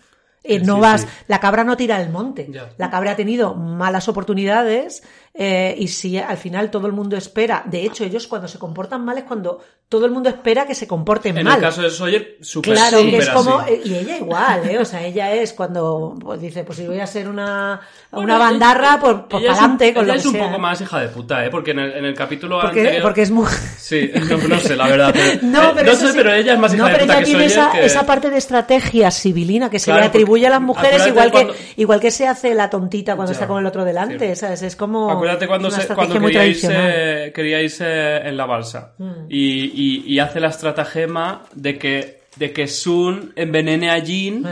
Eh, 0.42 0.61
no 0.61 0.76
sí, 0.76 0.80
vas, 0.80 1.01
sí. 1.03 1.09
la 1.26 1.40
cabra 1.40 1.64
no 1.64 1.76
tira 1.76 2.01
el 2.01 2.09
monte. 2.09 2.49
Ya. 2.51 2.70
La 2.78 2.88
cabra 2.88 3.11
ha 3.11 3.16
tenido 3.16 3.55
malas 3.57 4.09
oportunidades 4.09 5.03
eh, 5.41 5.72
y 5.78 5.86
si 5.86 6.18
al 6.18 6.36
final 6.36 6.68
todo 6.68 6.89
el 6.89 6.93
mundo 6.93 7.16
espera, 7.16 7.62
de 7.64 7.84
hecho 7.84 8.03
ellos 8.03 8.26
cuando 8.26 8.49
se 8.49 8.59
comportan 8.59 9.05
mal 9.05 9.18
es 9.18 9.24
cuando 9.24 9.61
todo 9.89 10.05
el 10.05 10.11
mundo 10.11 10.28
espera 10.28 10.66
que 10.66 10.74
se 10.74 10.86
comporten 10.86 11.39
En 11.39 11.45
mal. 11.45 11.55
el 11.55 11.61
caso 11.62 11.80
de 11.80 11.89
Sawyer, 11.91 12.36
súper 12.43 12.74
Claro, 12.74 12.99
que 12.99 13.16
es 13.18 13.28
como, 13.30 13.59
así. 13.61 13.80
y 13.86 13.95
ella 13.95 14.16
igual, 14.18 14.68
¿eh? 14.68 14.78
O 14.78 14.84
sea, 14.84 15.03
ella 15.07 15.32
es 15.32 15.55
cuando 15.55 16.14
pues, 16.20 16.41
dice, 16.43 16.62
pues 16.64 16.76
si 16.78 16.86
voy 16.86 17.01
a 17.01 17.07
ser 17.07 17.26
una, 17.28 17.80
Bueno, 18.11 18.24
una 18.26 18.39
bandarra, 18.39 18.99
pues, 19.01 19.16
pues 19.30 19.43
para 19.45 19.53
adelante 19.55 19.95
con 19.95 20.05
ella 20.05 20.12
lo 20.12 20.16
es 20.18 20.22
que 20.22 20.28
un 20.28 20.34
sea. 20.34 20.47
poco 20.49 20.59
más 20.59 20.80
hija 20.82 21.01
de 21.01 21.09
puta, 21.09 21.43
¿eh? 21.47 21.49
Porque 21.51 21.70
en 21.70 21.78
el, 21.78 21.93
en 21.93 22.05
el 22.05 22.14
capítulo 22.14 22.61
porque, 22.61 22.80
anterior... 22.80 23.03
porque 23.03 23.22
es 23.22 23.30
muy... 23.30 23.47
Sí, 23.78 24.11
no, 24.28 24.36
no 24.49 24.59
sé, 24.61 24.76
la 24.76 24.89
verdad. 24.89 25.14
Pero, 25.14 25.39
No, 25.43 25.70
eh, 25.70 25.72
pero, 25.76 25.93
eso 25.93 26.01
sé, 26.07 26.12
sí. 26.12 26.18
pero 26.18 26.34
ella 26.34 26.53
es 26.53 26.59
más 26.59 26.74
hija 26.74 26.82
No, 26.82 26.89
de 26.89 26.93
pero 26.95 27.05
puta 27.07 27.14
ella 27.14 27.20
que 27.20 27.24
tiene 27.30 27.49
Sawyer. 27.49 27.66
esa, 27.68 27.78
que- 27.80 27.86
esa 27.86 28.05
parte 28.07 28.28
de 28.30 28.36
estrategia 28.39 29.11
civilina 29.11 29.70
que 29.70 29.78
se 29.78 29.86
Claro, 29.86 30.01
le 30.01 30.07
atribuye 30.09 30.47
a 30.47 30.51
las 30.51 30.61
mujeres, 30.61 31.07
igual 31.07 31.26
que, 31.28 31.32
cuando- 31.32 31.55
igual 31.76 32.01
que 32.01 32.11
se 32.11 32.26
hace 32.26 32.53
la 32.55 32.68
tontita 32.68 33.16
cuando 33.16 33.32
Ya. 33.32 33.36
está 33.36 33.47
con 33.47 33.59
el 33.61 33.64
otro 33.66 33.86
delante, 33.86 34.34
Sí. 34.34 34.41
¿sabes? 34.41 34.61
Es 34.62 34.76
como 34.76 35.09
Acuérdate 35.33 35.47
cuando, 35.49 35.70
se, 35.70 35.95
cuando 35.95 36.14
muy 36.20 36.33
quería, 36.33 36.41
tradicional. 36.41 36.83
Mm. 36.83 36.87
irse, 36.89 37.33
quería 37.33 37.62
irse 37.62 38.16
en 38.16 38.37
la 38.37 38.47
balsa 38.47 38.93
y, 39.29 39.64
y- 39.74 40.05
y 40.07 40.18
hace 40.18 40.41
la 40.41 40.49
estratagema 40.49 41.43
de 41.55 41.79
que 41.79 42.18
de 42.39 42.53
que 42.53 42.66
Sun 42.68 43.32
envenene 43.36 43.91
a 43.91 44.01
Jin 44.01 44.47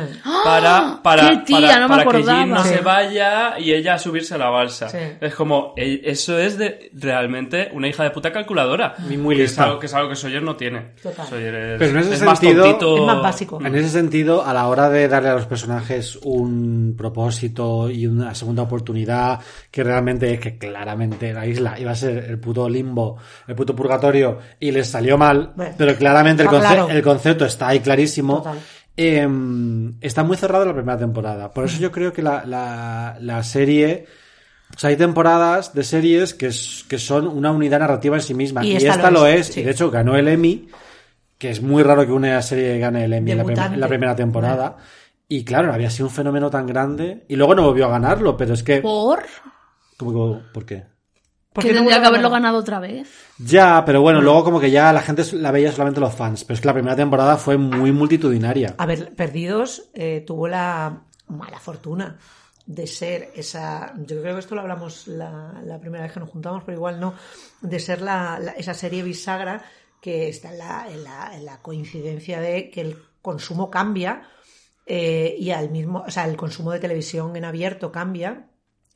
para, 0.44 1.00
para, 1.02 1.26
¡Ah! 1.26 1.30
¡Qué 1.30 1.36
tía! 1.46 1.60
para, 1.60 1.80
No 1.80 1.88
me 1.88 2.04
para 2.04 2.10
que 2.18 2.24
Jin 2.24 2.50
no 2.50 2.62
Sí. 2.62 2.68
se 2.70 2.80
vaya 2.80 3.58
y 3.58 3.72
ella 3.72 3.98
subirse 3.98 4.34
a 4.34 4.38
la 4.38 4.48
balsa. 4.50 4.88
Sí. 4.88 4.98
Es 5.20 5.34
como, 5.34 5.72
eh, 5.76 6.00
eso 6.04 6.38
es 6.38 6.58
de 6.58 6.90
realmente 6.94 7.70
una 7.72 7.88
hija 7.88 8.02
de 8.04 8.10
puta 8.10 8.32
calculadora. 8.32 8.94
Y 9.08 9.16
muy 9.16 9.36
que 9.36 9.44
es 9.44 9.50
lista. 9.50 9.64
algo 9.64 9.78
que 9.78 9.86
es 9.86 9.94
algo 9.94 10.08
que 10.08 10.16
Sawyer 10.16 10.42
no 10.42 10.56
tiene. 10.56 10.92
Total. 11.02 11.26
Sawyer 11.26 11.54
es, 11.54 11.78
Pero 11.78 11.90
en 11.92 11.98
ese 11.98 12.14
es 12.14 12.22
más 12.22 12.38
sentido- 12.38 12.64
tontito. 12.64 12.96
Es 12.96 13.02
más 13.02 13.22
básico. 13.22 13.60
En 13.64 13.74
ese 13.76 13.88
sentido, 13.88 14.44
a 14.44 14.52
la 14.52 14.66
hora 14.68 14.88
de 14.90 15.08
darle 15.08 15.28
a 15.30 15.34
los 15.34 15.46
personajes 15.46 16.16
un 16.22 16.94
propósito 16.96 17.90
y 17.90 18.06
una 18.06 18.34
segunda 18.34 18.62
oportunidad, 18.62 19.40
que 19.70 19.82
realmente 19.84 20.32
es 20.34 20.40
que 20.40 20.58
claramente 20.58 21.32
la 21.32 21.46
isla 21.46 21.78
iba 21.78 21.92
a 21.92 21.94
ser 21.94 22.18
el 22.28 22.38
puto 22.38 22.68
limbo, 22.68 23.16
el 23.46 23.54
puto 23.54 23.74
purgatorio, 23.74 24.38
y 24.60 24.70
les 24.72 24.88
salió 24.88 25.16
mal, 25.18 25.52
Bueno, 25.56 25.74
pero 25.76 25.94
claramente 25.96 26.42
el, 26.42 26.48
conce- 26.48 26.60
claro. 26.60 26.88
el 26.88 27.02
concepto 27.02 27.44
está 27.44 27.68
ahí 27.68 27.75
clarísimo. 27.80 28.38
Total. 28.38 28.58
Eh, 28.96 29.28
está 30.00 30.24
muy 30.24 30.36
cerrado 30.36 30.64
la 30.64 30.74
primera 30.74 30.96
temporada. 30.98 31.50
Por 31.52 31.64
eso 31.66 31.78
yo 31.80 31.92
creo 31.92 32.12
que 32.12 32.22
la, 32.22 32.44
la, 32.46 33.16
la 33.20 33.42
serie. 33.42 34.06
O 34.74 34.78
sea, 34.78 34.90
hay 34.90 34.96
temporadas 34.96 35.74
de 35.74 35.84
series 35.84 36.34
que, 36.34 36.46
es- 36.46 36.84
que 36.88 36.98
son 36.98 37.26
una 37.28 37.52
unidad 37.52 37.78
narrativa 37.80 38.16
en 38.16 38.22
sí 38.22 38.34
misma. 38.34 38.64
Y 38.64 38.72
Y, 38.72 38.76
esta 38.76 38.94
esta, 38.94 39.10
lo 39.10 39.26
es, 39.26 39.48
es. 39.48 39.54
sí. 39.54 39.60
Y 39.60 39.64
de 39.64 39.70
hecho 39.70 39.90
ganó 39.90 40.16
el 40.16 40.26
Emmy, 40.28 40.68
que 41.38 41.50
es 41.50 41.60
muy 41.62 41.82
raro 41.82 42.04
que 42.06 42.12
una 42.12 42.40
serie 42.42 42.78
gane 42.78 43.04
el 43.04 43.12
Emmy 43.12 43.32
en 43.32 43.38
la, 43.38 43.42
en 43.66 43.80
primera 43.88 44.16
temporada. 44.16 44.76
Y 45.28 45.44
claro, 45.44 45.72
había 45.72 45.90
sido 45.90 46.06
un 46.08 46.14
fenómeno 46.14 46.50
tan 46.50 46.66
grande. 46.66 47.24
Y 47.28 47.36
luego 47.36 47.54
no 47.54 47.62
volvió 47.62 47.86
a 47.86 47.90
ganarlo, 47.90 48.36
pero 48.36 48.54
es 48.54 48.62
que. 48.62 48.80
¿Por? 48.80 49.24
¿Cómo 49.98 50.34
que- 50.38 50.42
¿Por 50.52 50.64
qué? 50.66 50.84
¿Por 51.56 51.64
Que 51.64 51.72
tendría 51.72 52.00
que 52.00 52.06
haberlo 52.06 52.30
ganado 52.30 52.58
otra 52.58 52.78
vez. 52.78 53.08
Ya, 53.38 53.82
pero 53.84 54.00
bueno, 54.02 54.20
luego 54.20 54.44
como 54.44 54.60
que 54.60 54.70
ya 54.70 54.92
la 54.92 55.00
gente 55.02 55.24
la 55.32 55.50
veía 55.50 55.72
solamente 55.72 56.00
los 56.00 56.14
fans. 56.14 56.44
Pero 56.44 56.54
es 56.54 56.60
que 56.60 56.66
la 56.68 56.74
primera 56.74 56.94
temporada 56.94 57.36
fue 57.36 57.56
muy 57.56 57.90
multitudinaria. 57.92 58.74
A 58.78 58.86
ver, 58.86 59.14
Perdidos 59.14 59.88
eh, 59.94 60.22
tuvo 60.26 60.46
la 60.48 61.02
mala 61.28 61.58
fortuna 61.58 62.18
de 62.66 62.86
ser 62.86 63.30
esa, 63.34 63.94
yo 63.96 64.20
creo 64.20 64.34
que 64.34 64.40
esto 64.40 64.54
lo 64.54 64.60
hablamos 64.60 65.06
la, 65.08 65.60
la 65.64 65.78
primera 65.80 66.04
vez 66.04 66.12
que 66.12 66.20
nos 66.20 66.28
juntamos, 66.30 66.62
pero 66.64 66.76
igual 66.76 67.00
no, 67.00 67.14
de 67.60 67.78
ser 67.80 68.02
la, 68.02 68.38
la- 68.40 68.52
esa 68.52 68.74
serie 68.74 69.02
bisagra 69.02 69.64
que 70.00 70.28
está 70.28 70.50
en 70.52 70.58
la, 70.58 70.86
en 70.90 71.04
la, 71.04 71.30
en 71.36 71.44
la 71.46 71.62
coincidencia 71.62 72.40
de 72.40 72.70
que 72.70 72.80
el 72.82 72.98
consumo 73.22 73.70
cambia 73.70 74.22
eh, 74.84 75.34
y 75.38 75.50
al 75.52 75.70
mismo, 75.70 76.04
o 76.06 76.10
sea, 76.10 76.24
el 76.26 76.36
consumo 76.36 76.72
de 76.72 76.80
televisión 76.80 77.34
en 77.36 77.44
abierto 77.44 77.90
cambia 77.92 78.46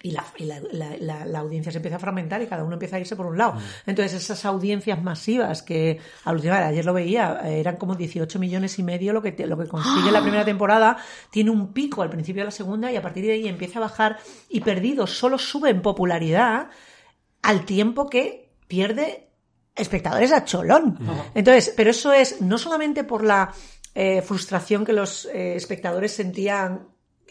y, 0.03 0.13
la, 0.13 0.25
y 0.39 0.45
la, 0.45 0.61
la- 0.73 1.25
la- 1.27 1.39
audiencia 1.41 1.71
se 1.71 1.79
empieza 1.79 1.97
a 1.97 2.01
fragmentar 2.01 2.41
y 2.41 2.47
cada 2.47 2.65
uno 2.65 2.75
empieza 2.75 2.97
a 2.97 3.01
irse 3.01 3.17
por 3.17 3.27
un 3.27 3.37
lado. 3.37 3.55
Entonces 3.87 4.15
esas 4.23 4.45
audiencias 4.47 5.03
masivas 5.03 5.63
que 5.63 5.99
alucinaba, 6.25 6.67
ayer 6.67 6.85
lo 6.85 6.95
veía, 6.95 7.41
eh, 7.45 7.61
eran 7.61 7.77
como 7.77 7.95
18 7.95 8.39
millones 8.39 8.79
y 8.79 8.83
medio 8.83 9.13
lo 9.13 9.21
que, 9.21 9.33
te- 9.33 9.47
lo 9.47 9.59
que 9.59 9.67
consigue 9.69 10.11
la 10.11 10.21
primera 10.23 10.45
temporada, 10.45 10.97
tiene 11.31 11.51
un 11.51 11.73
pico 11.73 12.03
al 12.03 12.09
principio 12.11 12.41
de 12.43 12.47
la 12.47 12.51
segunda 12.51 12.91
y 12.91 12.97
a 12.97 13.03
partir 13.03 13.25
de 13.27 13.33
ahí 13.33 13.47
empieza 13.49 13.79
a 13.79 13.83
bajar 13.83 14.19
y 14.49 14.61
Perdidos 14.61 15.11
solo 15.19 15.37
sube 15.39 15.71
en 15.71 15.83
popularidad 15.83 16.69
al 17.43 17.65
tiempo 17.65 18.09
que 18.09 18.53
pierde 18.69 19.29
espectadores 19.75 20.33
a 20.33 20.45
cholón. 20.45 20.99
Entonces, 21.35 21.73
pero 21.77 21.91
eso 21.91 22.13
es 22.13 22.41
no 22.43 22.59
solamente 22.59 23.05
por 23.05 23.25
la 23.25 23.53
eh, 23.95 24.23
frustración 24.23 24.85
que 24.85 24.93
los 24.93 25.27
eh, 25.27 25.57
espectadores 25.57 26.13
sentían 26.13 26.89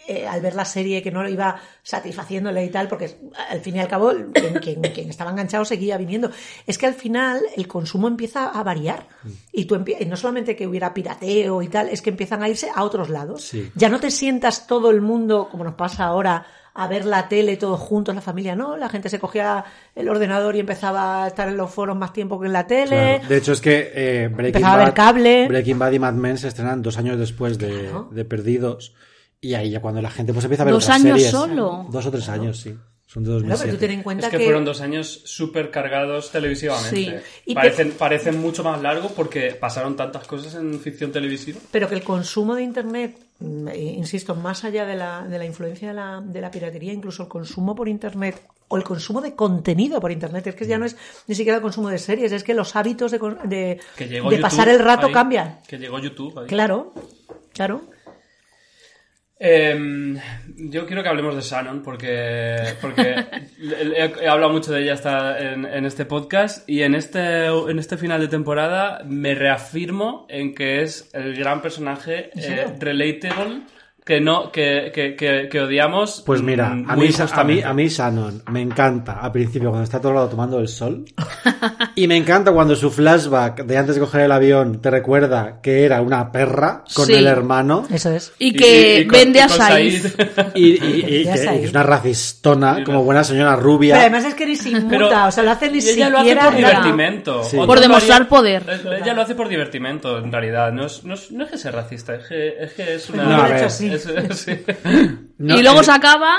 eh, 0.07 0.25
al 0.27 0.41
ver 0.41 0.55
la 0.55 0.65
serie 0.65 1.01
que 1.01 1.11
no 1.11 1.21
lo 1.23 1.29
iba 1.29 1.59
satisfaciéndole 1.83 2.63
y 2.65 2.69
tal, 2.69 2.87
porque 2.87 3.17
al 3.49 3.59
fin 3.59 3.75
y 3.75 3.79
al 3.79 3.87
cabo 3.87 4.11
quien, 4.33 4.53
quien- 4.55 4.81
quien 4.93 5.09
estaba 5.09 5.31
enganchado 5.31 5.65
seguía 5.65 5.97
viniendo. 5.97 6.31
Es 6.65 6.77
que 6.77 6.85
al 6.87 6.93
final 6.93 7.41
el 7.55 7.67
consumo 7.67 8.07
empieza 8.07 8.47
a 8.49 8.63
variar 8.63 9.07
y 9.51 9.65
tú 9.65 9.75
y 9.99 10.05
no 10.05 10.15
solamente 10.15 10.55
que 10.55 10.67
hubiera 10.67 10.93
pirateo 10.93 11.61
y 11.61 11.67
tal, 11.67 11.89
es 11.89 12.01
que 12.01 12.09
empiezan 12.09 12.41
a 12.43 12.49
irse 12.49 12.69
a 12.73 12.83
otros 12.83 13.09
lados. 13.09 13.43
Sí. 13.43 13.71
Ya 13.75 13.89
no 13.89 13.99
te 13.99 14.11
sientas 14.11 14.67
todo 14.67 14.89
el 14.91 15.01
mundo, 15.01 15.47
como 15.51 15.63
nos 15.63 15.75
pasa 15.75 16.05
ahora, 16.05 16.45
a 16.73 16.87
ver 16.87 17.03
la 17.03 17.27
tele 17.27 17.57
todos 17.57 17.79
juntos, 17.79 18.15
la 18.15 18.21
familia, 18.21 18.55
no, 18.55 18.77
la 18.77 18.87
gente 18.87 19.09
se 19.09 19.19
cogía 19.19 19.65
el 19.95 20.07
ordenador 20.07 20.55
y 20.55 20.59
empezaba 20.59 21.25
a 21.25 21.27
estar 21.27 21.49
en 21.49 21.57
los 21.57 21.69
foros 21.71 21.97
más 21.97 22.13
tiempo 22.13 22.39
que 22.39 22.47
en 22.47 22.53
la 22.53 22.67
tele. 22.67 23.17
Claro. 23.17 23.27
De 23.27 23.37
hecho, 23.37 23.51
es 23.53 23.59
que 23.59 23.91
eh, 23.93 24.27
Breaking, 24.29 24.63
a 24.63 24.75
Bad, 24.77 24.85
ver 24.85 24.93
cable. 24.93 25.47
Breaking 25.49 25.79
Bad 25.79 25.91
y 25.91 25.99
Mad 25.99 26.13
Men 26.13 26.37
se 26.37 26.47
estrenan 26.47 26.81
dos 26.81 26.97
años 26.97 27.19
después 27.19 27.57
de, 27.57 27.67
Claro. 27.81 28.07
de 28.11 28.23
Perdidos. 28.23 28.93
Y 29.41 29.53
ahí 29.53 29.69
ya 29.69 29.81
cuando 29.81 30.01
la 30.01 30.09
gente 30.09 30.33
pues 30.33 30.43
empieza 30.45 30.63
a 30.63 30.65
ver 30.65 30.73
Dos 30.73 30.83
otras 30.83 30.97
años 31.01 31.15
series. 31.17 31.31
solo. 31.31 31.85
Dos 31.89 32.05
o 32.05 32.11
tres 32.11 32.27
años, 32.29 32.57
sí. 32.59 32.75
Son 33.05 33.23
de 33.23 33.29
Claro, 33.29 33.39
2007. 33.39 33.65
pero 33.65 33.73
tú 33.73 33.79
ten 33.79 33.91
en 33.91 34.03
cuenta 34.03 34.27
Es 34.27 34.31
que, 34.31 34.43
fueron 34.43 34.65
dos 34.65 34.81
años 34.81 35.21
súper 35.25 35.71
cargados 35.71 36.29
televisivamente. 36.31 36.95
Sí. 36.95 37.11
Y 37.45 37.53
te- 37.53 37.55
Parecen, 37.55 37.91
parecen 37.93 38.39
mucho 38.39 38.63
más 38.63 38.79
largos 38.83 39.11
porque 39.13 39.51
pasaron 39.59 39.95
tantas 39.95 40.27
cosas 40.27 40.53
en 40.55 40.79
ficción 40.79 41.11
televisiva. 41.11 41.59
Pero 41.71 41.89
que 41.89 41.95
el 41.95 42.03
consumo 42.03 42.53
de 42.53 42.61
Internet, 42.61 43.17
eh, 43.73 43.95
insisto, 43.97 44.35
más 44.35 44.63
allá 44.63 44.85
de 44.85 44.95
la, 44.95 45.25
de 45.25 45.39
la 45.39 45.45
influencia 45.45 45.87
de 45.87 45.93
la, 45.95 46.21
de 46.23 46.39
la 46.41 46.51
piratería, 46.51 46.93
incluso 46.93 47.23
el 47.23 47.29
consumo 47.29 47.73
por 47.73 47.87
Internet 47.89 48.39
o 48.67 48.77
el 48.77 48.83
consumo 48.83 49.21
de 49.21 49.33
contenido 49.33 49.99
por 49.99 50.11
Internet, 50.11 50.45
es 50.45 50.53
que 50.55 50.67
ya 50.67 50.77
no 50.77 50.85
es 50.85 50.95
ni 51.25 51.33
siquiera 51.33 51.55
el 51.55 51.63
consumo 51.63 51.89
de 51.89 51.97
series, 51.97 52.31
es 52.31 52.43
que 52.43 52.53
los 52.53 52.75
hábitos 52.75 53.09
de, 53.09 53.17
con- 53.17 53.39
de, 53.49 53.79
Que 53.97 54.05
de 54.05 54.37
pasar 54.37 54.69
el 54.69 54.77
rato 54.77 55.07
ahí, 55.07 55.13
cambian. 55.13 55.61
Que 55.67 55.79
llegó 55.79 55.97
YouTube. 55.97 56.37
ahí. 56.37 56.45
Claro, 56.45 56.93
claro. 57.53 57.81
Eh, 59.41 60.19
yo 60.57 60.85
quiero 60.85 61.01
que 61.01 61.07
hablemos 61.07 61.33
de 61.33 61.41
Shannon 61.41 61.81
porque, 61.81 62.57
porque 62.81 63.01
he, 63.95 64.13
he 64.21 64.27
hablado 64.27 64.51
mucho 64.51 64.73
de 64.73 64.81
ella 64.81 64.93
hasta 64.93 65.39
en, 65.39 65.65
en 65.65 65.85
este 65.85 66.05
podcast 66.05 66.67
y 66.69 66.81
en 66.81 66.93
este, 66.93 67.45
en 67.45 67.79
este 67.79 67.95
final 67.95 68.19
de 68.19 68.27
temporada 68.27 69.01
me 69.05 69.35
reafirmo 69.35 70.25
en 70.29 70.53
que 70.53 70.81
es 70.81 71.09
el 71.13 71.37
gran 71.37 71.61
personaje 71.61 72.31
eh, 72.35 72.67
relatable 72.79 73.61
que 74.09 74.19
no, 74.19 74.51
que, 74.51 74.91
que, 74.91 75.15
que, 75.15 75.47
que 75.51 75.61
odiamos. 75.61 76.23
Pues 76.25 76.41
mira, 76.41 76.69
mm, 76.71 76.89
a 76.89 76.95
mí, 76.95 77.09
a, 77.31 77.43
mí, 77.43 77.61
a 77.61 77.73
mí 77.75 77.87
Shannon 77.89 78.41
me 78.49 78.59
encanta 78.59 79.19
al 79.21 79.31
principio 79.31 79.69
cuando 79.69 79.83
está 79.83 79.99
todo 79.99 80.09
el 80.13 80.15
lado 80.15 80.29
tomando 80.29 80.57
el 80.57 80.67
sol. 80.67 81.05
y 81.93 82.07
me 82.07 82.17
encanta 82.17 82.51
cuando 82.51 82.75
su 82.75 82.89
flashback 82.89 83.65
de 83.65 83.77
antes 83.77 83.93
de 83.95 84.01
coger 84.01 84.21
el 84.21 84.31
avión 84.31 84.81
te 84.81 84.89
recuerda 84.89 85.59
que 85.61 85.85
era 85.85 86.01
una 86.01 86.31
perra 86.31 86.83
con 86.95 87.05
Sí. 87.05 87.13
el 87.13 87.27
hermano. 87.27 87.85
Eso 87.93 88.09
es. 88.11 88.33
Y 88.39 88.53
que 88.53 89.01
y 89.01 89.05
con- 89.07 89.19
vende 89.19 89.41
a 89.41 89.47
Said. 89.49 90.03
Y, 90.55 90.83
y- 90.83 91.05
y 91.07 91.23
Ya 91.25 91.33
que, 91.35 91.63
es 91.65 91.69
una 91.69 91.83
racistona, 91.83 92.83
como 92.83 93.03
buena 93.03 93.23
señora 93.23 93.55
rubia. 93.57 93.93
Pero 93.93 94.01
además 94.07 94.25
es 94.25 94.33
que 94.33 94.47
ni 94.47 94.55
se 94.55 94.69
inmuta, 94.69 94.87
Pero- 94.89 95.27
o 95.27 95.31
sea, 95.31 95.43
lo 95.43 95.51
hace 95.51 95.69
ni 95.69 95.77
Y 95.77 95.87
ella 95.89 96.09
lo 96.09 96.17
hace 96.17 96.29
siquiera... 96.29 96.49
por 96.49 96.59
nada. 96.59 96.69
divertimento. 96.83 97.43
Sí. 97.43 97.57
Por 97.57 97.79
demostrar 97.79 98.27
poder. 98.27 98.63
Ella 99.03 99.13
lo 99.13 99.21
hace 99.21 99.35
por 99.35 99.47
divertimento, 99.49 100.17
en 100.17 100.31
realidad. 100.31 100.71
No 100.71 100.87
es, 100.87 101.03
no 101.03 101.13
es, 101.13 101.31
no 101.31 101.43
es 101.45 101.51
que 101.51 101.57
sea 101.59 101.71
racista, 101.71 102.15
es 102.15 102.27
que 102.27 102.55
es, 102.59 102.73
que 102.73 102.95
es 102.95 103.09
una... 103.11 103.23
No, 103.23 103.35
a 103.43 103.47
ver. 103.47 103.63
es- 103.65 103.73
es- 104.05 104.39
sí. 104.39 104.59
No, 105.37 105.57
y 105.57 105.63
luego 105.63 105.81
eh, 105.81 105.83
se 105.83 105.91
acaba 105.91 106.37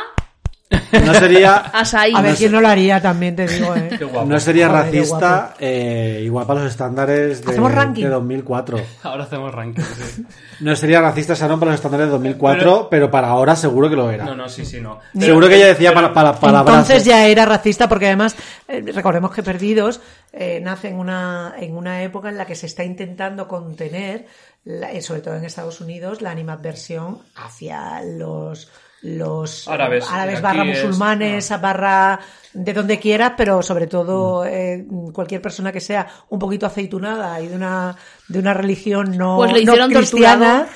no 0.71 1.15
sería, 1.15 1.57
a 1.73 2.23
ver 2.23 2.37
quién 2.37 2.53
no 2.53 2.61
lo 2.61 2.69
haría 2.69 3.01
también, 3.01 3.35
te 3.35 3.47
digo, 3.47 3.75
¿eh? 3.75 3.91
Qué 3.99 4.05
guapo. 4.05 4.29
no 4.29 4.39
sería 4.39 4.69
Joder, 4.69 4.85
racista 4.85 5.55
eh, 5.59 6.21
igual 6.25 6.47
para 6.47 6.61
los 6.63 6.71
estándares 6.71 7.45
de, 7.45 7.51
¿Hacemos 7.51 7.73
ranking? 7.73 8.05
de 8.05 8.09
2004. 8.11 8.81
Ahora 9.03 9.25
hacemos 9.25 9.53
ranking, 9.53 9.83
sí. 9.83 10.25
No 10.61 10.77
sería 10.77 11.01
racista 11.01 11.35
Shannon 11.35 11.59
para 11.59 11.73
los 11.73 11.79
estándares 11.79 12.07
de 12.07 12.13
2004, 12.13 12.89
pero, 12.91 13.11
para 13.11 13.29
ahora 13.29 13.57
seguro 13.57 13.89
que 13.89 13.97
lo 13.97 14.11
era. 14.11 14.25
No, 14.25 14.37
no, 14.37 14.49
sí, 14.49 14.65
sí, 14.65 14.81
no. 14.81 15.01
Seguro 15.19 15.49
que 15.49 15.57
ella 15.57 15.69
decía 15.69 15.93
para, 15.95 16.13
para, 16.13 16.35
palabras. 16.39 16.75
Entonces 16.77 17.05
ya 17.05 17.27
era 17.27 17.47
racista 17.47 17.89
porque 17.89 18.07
además 18.07 18.37
eh, 18.69 18.83
recordemos 18.95 19.33
que 19.33 19.43
Perdidos 19.43 20.01
eh, 20.33 20.61
nace 20.63 20.89
en 20.89 20.97
una, 20.99 21.55
en 21.59 21.77
una 21.77 22.03
época 22.03 22.29
en 22.29 22.37
la 22.37 22.45
que 22.47 22.55
se 22.55 22.67
está 22.67 22.85
intentando 22.85 23.49
contener, 23.49 24.27
la- 24.65 24.93
eh, 24.93 25.01
sobre 25.01 25.23
todo 25.23 25.35
en 25.35 25.45
Estados 25.45 25.81
Unidos, 25.81 26.21
la 26.21 26.31
animadversión 26.31 27.19
hacia 27.35 28.03
los 28.05 28.71
los 29.03 29.67
Árabes. 29.69 30.07
árabes 30.11 30.43
barra 30.43 30.65
es- 30.65 30.85
musulmanes, 30.85 31.61
barra 31.61 32.21
de 32.53 32.73
donde 32.73 32.99
quieras, 32.99 33.33
pero 33.37 33.63
sobre 33.63 33.87
todo 33.87 34.45
eh, 34.45 34.85
cualquier 35.13 35.41
persona 35.41 35.71
que 35.73 35.81
sea 35.81 36.07
un 36.31 36.39
poquito 36.39 36.67
aceitunada 36.67 37.41
y 37.41 37.47
de 37.49 37.57
una 37.57 37.97
de 38.29 38.39
una 38.39 38.53
religión 38.55 39.17
no, 39.17 39.37
Pues 39.37 39.53
le 39.53 39.65
no 39.65 39.89
cristiana. 39.89 40.67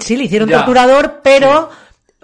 Sí, 0.00 0.16
le 0.16 0.24
hicieron 0.24 0.48
Ya. 0.48 0.58
torturador, 0.58 1.20
pero 1.22 1.68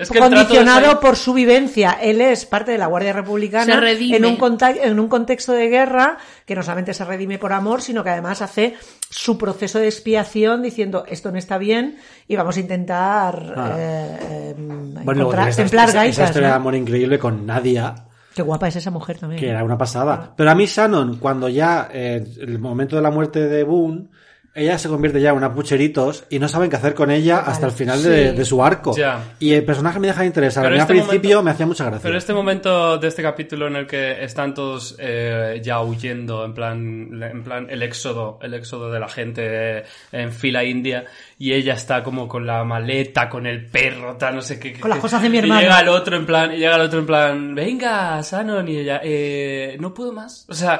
Es 0.00 0.10
que 0.10 0.18
condicionado 0.18 0.98
por 1.00 1.16
su 1.16 1.32
vivencia. 1.34 1.98
Él 2.00 2.20
es 2.20 2.46
parte 2.46 2.72
de 2.72 2.78
la 2.78 2.86
Guardia 2.86 3.12
Republicana 3.12 3.74
Se 3.74 3.80
redime. 3.80 4.16
en 4.16 4.24
un, 4.24 4.38
en 4.82 4.98
un 5.00 5.08
contexto 5.08 5.52
de 5.52 5.68
guerra 5.68 6.16
que 6.46 6.54
no 6.54 6.62
solamente 6.62 6.94
se 6.94 7.04
redime 7.04 7.38
por 7.38 7.52
amor, 7.52 7.82
sino 7.82 8.02
que 8.02 8.10
además 8.10 8.42
hace 8.42 8.74
su 9.08 9.36
proceso 9.38 9.78
de 9.78 9.86
expiación 9.86 10.62
diciendo 10.62 11.04
esto 11.08 11.30
no 11.30 11.38
está 11.38 11.58
bien 11.58 11.98
y 12.26 12.36
vamos 12.36 12.56
a 12.56 12.60
intentar 12.60 13.54
Ah. 13.56 13.74
eh, 13.76 14.18
eh, 14.20 14.54
Bueno, 14.56 15.22
encontrar- 15.22 15.48
esa, 15.48 15.56
templar 15.62 15.88
esa- 15.88 15.92
esa 15.92 16.00
gaitas. 16.04 16.28
historia 16.30 16.48
de 16.48 16.52
¿no? 16.54 16.56
amor 16.56 16.74
increíble 16.74 17.18
con 17.18 17.44
Nadia, 17.46 17.94
Qué 18.34 18.42
guapa 18.42 18.68
es 18.68 18.76
esa 18.76 18.90
mujer 18.90 19.18
también. 19.18 19.40
que 19.40 19.48
era 19.50 19.64
una 19.64 19.76
pasada. 19.76 20.32
Pero 20.36 20.50
a 20.50 20.54
mí 20.54 20.66
Shannon, 20.66 21.16
cuando 21.18 21.48
ya, 21.48 21.88
eh, 21.92 22.24
el 22.40 22.58
momento 22.58 22.96
de 22.96 23.02
la 23.02 23.10
muerte 23.10 23.48
de 23.48 23.64
Boone, 23.64 24.06
ella 24.54 24.78
se 24.78 24.88
convierte 24.88 25.20
ya 25.20 25.30
en 25.30 25.36
una 25.36 25.54
pucheritos 25.54 26.24
y 26.28 26.38
no 26.38 26.48
saben 26.48 26.70
qué 26.70 26.76
hacer 26.76 26.94
con 26.94 27.10
ella 27.10 27.38
hasta 27.38 27.66
el 27.66 27.72
final 27.72 28.02
de, 28.02 28.30
Sí. 28.30 28.36
de 28.36 28.44
su 28.44 28.62
arco. 28.64 28.96
Ya. 28.96 29.34
Y 29.38 29.52
el 29.52 29.64
personaje 29.64 30.00
me 30.00 30.08
deja 30.08 30.22
de 30.22 30.26
interesar. 30.26 30.64
Pero 30.64 30.74
a 30.74 30.76
mí 30.76 30.80
este 30.80 30.92
al 30.92 30.98
principio 30.98 31.28
momento- 31.36 31.42
me 31.44 31.50
hacía 31.52 31.66
mucha 31.66 31.84
gracia. 31.84 32.02
Pero 32.02 32.18
este 32.18 32.32
momento 32.34 32.98
de 32.98 33.08
este 33.08 33.22
capítulo 33.22 33.68
en 33.68 33.76
el 33.76 33.86
que 33.86 34.24
están 34.24 34.52
todos 34.54 34.96
eh, 34.98 35.60
ya 35.62 35.80
huyendo, 35.82 36.44
en 36.44 36.54
plan, 36.54 37.22
en 37.22 37.42
plan 37.44 37.68
el 37.70 37.82
éxodo, 37.82 38.38
el 38.42 38.54
éxodo 38.54 38.90
de 38.90 38.98
la 39.00 39.08
gente 39.08 39.42
eh, 39.78 39.84
en 40.12 40.32
fila 40.32 40.64
india, 40.64 41.04
y 41.42 41.54
ella 41.54 41.72
está 41.72 42.02
como 42.02 42.28
con 42.28 42.46
la 42.46 42.62
maleta, 42.64 43.30
con 43.30 43.46
el 43.46 43.64
perro, 43.64 44.16
tal, 44.18 44.34
no 44.36 44.42
sé 44.42 44.60
qué. 44.60 44.78
Con 44.78 44.90
las 44.90 44.98
cosas 44.98 45.22
de 45.22 45.30
mi 45.30 45.36
y 45.36 45.40
hermano. 45.40 45.60
llega 45.62 45.80
el 45.80 45.88
otro 45.88 46.14
en 46.14 46.26
plan, 46.26 46.52
y 46.52 46.58
llega 46.58 46.74
el 46.76 46.82
otro 46.82 46.98
en 46.98 47.06
plan, 47.06 47.54
venga, 47.54 48.22
Sanon, 48.22 48.68
y 48.68 48.76
ella, 48.76 49.00
eh, 49.02 49.78
no 49.80 49.94
puedo 49.94 50.12
más. 50.12 50.44
O 50.50 50.54
sea, 50.54 50.78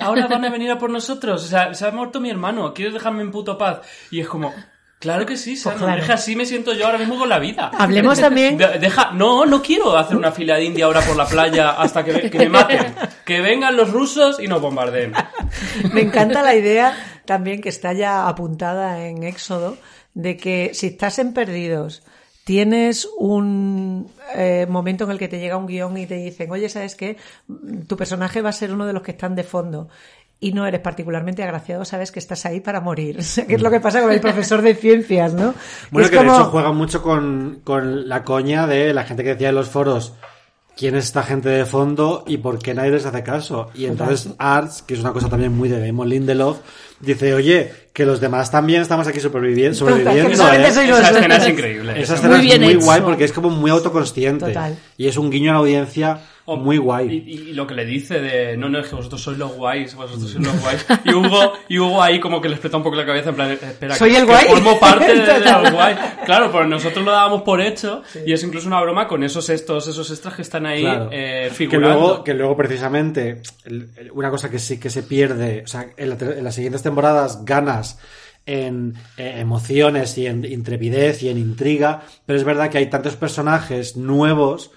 ahora 0.00 0.26
van 0.26 0.46
a 0.46 0.50
venir 0.50 0.70
a 0.70 0.78
por 0.78 0.88
nosotros. 0.88 1.44
O 1.44 1.46
sea, 1.46 1.74
se 1.74 1.86
ha 1.86 1.90
muerto 1.90 2.20
mi 2.20 2.30
hermano, 2.30 2.72
¿quieres 2.72 2.94
dejarme 2.94 3.20
en 3.20 3.30
puto 3.30 3.58
paz? 3.58 3.80
Y 4.10 4.20
es 4.20 4.28
como, 4.28 4.54
claro 4.98 5.26
que 5.26 5.36
sí, 5.36 5.58
Sanon, 5.58 5.78
claro. 5.80 6.00
es 6.00 6.06
que 6.06 6.12
así 6.14 6.34
me 6.36 6.46
siento 6.46 6.72
yo 6.72 6.86
ahora 6.86 6.96
mismo 6.96 7.18
con 7.18 7.28
la 7.28 7.38
vida. 7.38 7.70
Hablemos 7.78 8.18
también- 8.18 8.56
De- 8.56 8.78
deja, 8.78 9.10
no, 9.12 9.44
no 9.44 9.60
quiero 9.60 9.94
hacer 9.98 10.16
una 10.16 10.32
fila 10.32 10.54
de 10.56 10.64
India 10.64 10.86
ahora 10.86 11.02
por 11.02 11.16
la 11.16 11.26
playa 11.26 11.72
hasta 11.72 12.02
que, 12.02 12.30
que 12.30 12.38
me 12.38 12.48
maten. 12.48 12.94
Que 13.26 13.42
vengan 13.42 13.76
los 13.76 13.90
rusos 13.92 14.40
y 14.40 14.46
nos 14.48 14.62
bombardeen. 14.62 15.12
Me 15.92 16.00
encanta 16.00 16.42
la 16.42 16.54
idea 16.54 16.96
también 17.26 17.60
que 17.60 17.68
está 17.68 17.92
ya 17.92 18.26
apuntada 18.26 19.04
en 19.06 19.22
Éxodo 19.22 19.76
de 20.14 20.36
que 20.36 20.70
si 20.74 20.88
estás 20.88 21.18
en 21.18 21.32
Perdidos, 21.32 22.02
tienes 22.44 23.08
un 23.18 24.10
eh, 24.34 24.66
momento 24.68 25.04
en 25.04 25.10
el 25.10 25.18
que 25.18 25.28
te 25.28 25.38
llega 25.38 25.56
un 25.56 25.66
guion 25.66 25.96
y 25.98 26.06
te 26.06 26.14
dicen, 26.16 26.50
oye, 26.50 26.68
¿sabes 26.68 26.94
qué? 26.94 27.16
Tu 27.86 27.96
personaje 27.96 28.40
va 28.42 28.48
a 28.50 28.52
ser 28.52 28.72
uno 28.72 28.86
de 28.86 28.92
los 28.92 29.02
que 29.02 29.10
están 29.12 29.34
de 29.34 29.44
fondo. 29.44 29.88
Y 30.40 30.52
no 30.52 30.66
eres 30.66 30.80
particularmente 30.80 31.42
agraciado, 31.42 31.84
sabes 31.84 32.12
que 32.12 32.20
estás 32.20 32.46
ahí 32.46 32.60
para 32.60 32.80
morir. 32.80 33.16
O 33.20 33.22
sea, 33.22 33.46
que 33.46 33.56
es 33.56 33.60
lo 33.62 33.70
que 33.70 33.80
pasa 33.80 34.00
con 34.00 34.12
el 34.12 34.20
profesor 34.20 34.62
de 34.62 34.74
ciencias, 34.76 35.34
¿no? 35.34 35.52
Bueno, 35.90 36.06
es 36.06 36.10
que 36.10 36.16
como- 36.16 36.32
de 36.32 36.38
hecho 36.38 36.50
juega 36.50 36.72
mucho 36.72 37.02
con, 37.02 37.60
con 37.64 38.08
la 38.08 38.22
coña 38.24 38.66
de 38.66 38.94
la 38.94 39.04
gente 39.04 39.24
que 39.24 39.30
decía 39.30 39.48
en 39.50 39.56
los 39.56 39.68
foros 39.68 40.14
quién 40.78 40.94
es 40.94 41.06
esta 41.06 41.24
gente 41.24 41.48
de 41.48 41.66
fondo 41.66 42.22
y 42.28 42.36
por 42.36 42.60
qué 42.60 42.72
nadie 42.72 42.92
les 42.92 43.04
hace 43.04 43.24
caso. 43.24 43.68
Y 43.74 43.86
entonces 43.86 44.28
Arts, 44.38 44.82
que 44.82 44.94
es 44.94 45.00
una 45.00 45.12
cosa 45.12 45.28
también 45.28 45.52
muy 45.52 45.68
de 45.68 45.84
Damon 45.84 46.08
Lindelof, 46.08 46.58
dice, 47.00 47.34
oye, 47.34 47.72
que 47.92 48.06
los 48.06 48.20
demás 48.20 48.52
también 48.52 48.80
estamos 48.82 49.08
aquí 49.08 49.18
superviviendo. 49.18 49.76
sobreviviendo 49.76 50.36
solamente 50.36 50.68
¿eh?". 50.68 50.70
Esa 50.70 51.10
escena 51.10 51.36
es 51.36 51.48
increíble. 51.48 52.00
Esa 52.00 52.14
escena 52.14 52.36
Muy 52.36 52.52
es 52.52 52.60
muy 52.60 52.68
hecho. 52.70 52.84
guay 52.84 53.00
porque 53.00 53.24
es 53.24 53.32
como 53.32 53.50
muy 53.50 53.72
autoconsciente. 53.72 54.46
Total. 54.46 54.78
Y 54.96 55.08
es 55.08 55.16
un 55.16 55.30
guiño 55.30 55.50
a 55.50 55.54
la 55.54 55.58
audiencia 55.60 56.20
muy 56.56 56.78
guay. 56.78 57.24
Y, 57.26 57.30
y 57.32 57.52
lo 57.52 57.66
que 57.66 57.74
le 57.74 57.84
dice 57.84 58.20
de, 58.20 58.56
no, 58.56 58.68
no, 58.68 58.78
es 58.78 58.88
que 58.88 58.94
vosotros 58.96 59.20
sois 59.22 59.36
los 59.38 59.52
guays, 59.54 59.94
vosotros 59.94 60.30
sois 60.30 60.44
los 60.46 60.60
guays. 60.60 60.86
Y 61.04 61.12
Hugo, 61.12 61.52
y 61.68 61.78
Hugo 61.78 62.02
ahí 62.02 62.18
como 62.20 62.40
que 62.40 62.48
le 62.48 62.54
explota 62.54 62.76
un 62.78 62.82
poco 62.82 62.96
la 62.96 63.04
cabeza 63.06 63.30
en 63.30 63.34
plan, 63.36 63.50
espera, 63.52 63.94
¿Soy 63.94 64.10
que, 64.12 64.16
el 64.18 64.26
que 64.26 64.32
guay? 64.32 64.44
formo 64.46 64.80
parte 64.80 65.14
de, 65.14 65.38
los 65.62 65.72
guays. 65.72 65.98
Claro, 66.24 66.50
pues 66.50 66.66
nosotros 66.68 67.04
lo 67.04 67.10
dábamos 67.12 67.42
por 67.42 67.60
hecho 67.60 68.02
y 68.26 68.32
es 68.32 68.42
incluso 68.42 68.66
una 68.68 68.80
broma 68.80 69.06
con 69.08 69.22
esos 69.22 69.48
estos, 69.50 69.86
esos 69.88 70.10
extras 70.10 70.34
que 70.34 70.42
están 70.42 70.66
ahí 70.66 70.82
Claro. 70.82 71.08
eh, 71.12 71.46
que 71.48 71.54
figurando. 71.54 71.88
luego, 71.98 72.24
que 72.24 72.34
luego 72.34 72.56
precisamente 72.56 73.42
el- 73.64 73.88
el- 73.96 74.10
una 74.12 74.30
cosa 74.30 74.50
que 74.50 74.58
sí 74.58 74.78
que 74.78 74.90
se 74.90 75.02
pierde, 75.02 75.62
o 75.64 75.66
sea, 75.66 75.88
en, 75.96 76.08
la 76.10 76.16
te- 76.16 76.38
en 76.38 76.44
las 76.44 76.54
siguientes 76.54 76.82
temporadas 76.82 77.44
ganas 77.44 77.98
en 78.46 78.94
eh, 79.18 79.34
emociones 79.40 80.16
y 80.16 80.26
en 80.26 80.42
intrepidez 80.44 81.22
y 81.22 81.28
en 81.28 81.36
intriga, 81.36 82.02
pero 82.24 82.38
es 82.38 82.44
verdad 82.44 82.70
que 82.70 82.78
hay 82.78 82.86
tantos 82.88 83.14
personajes 83.16 83.96
nuevos 83.98 84.70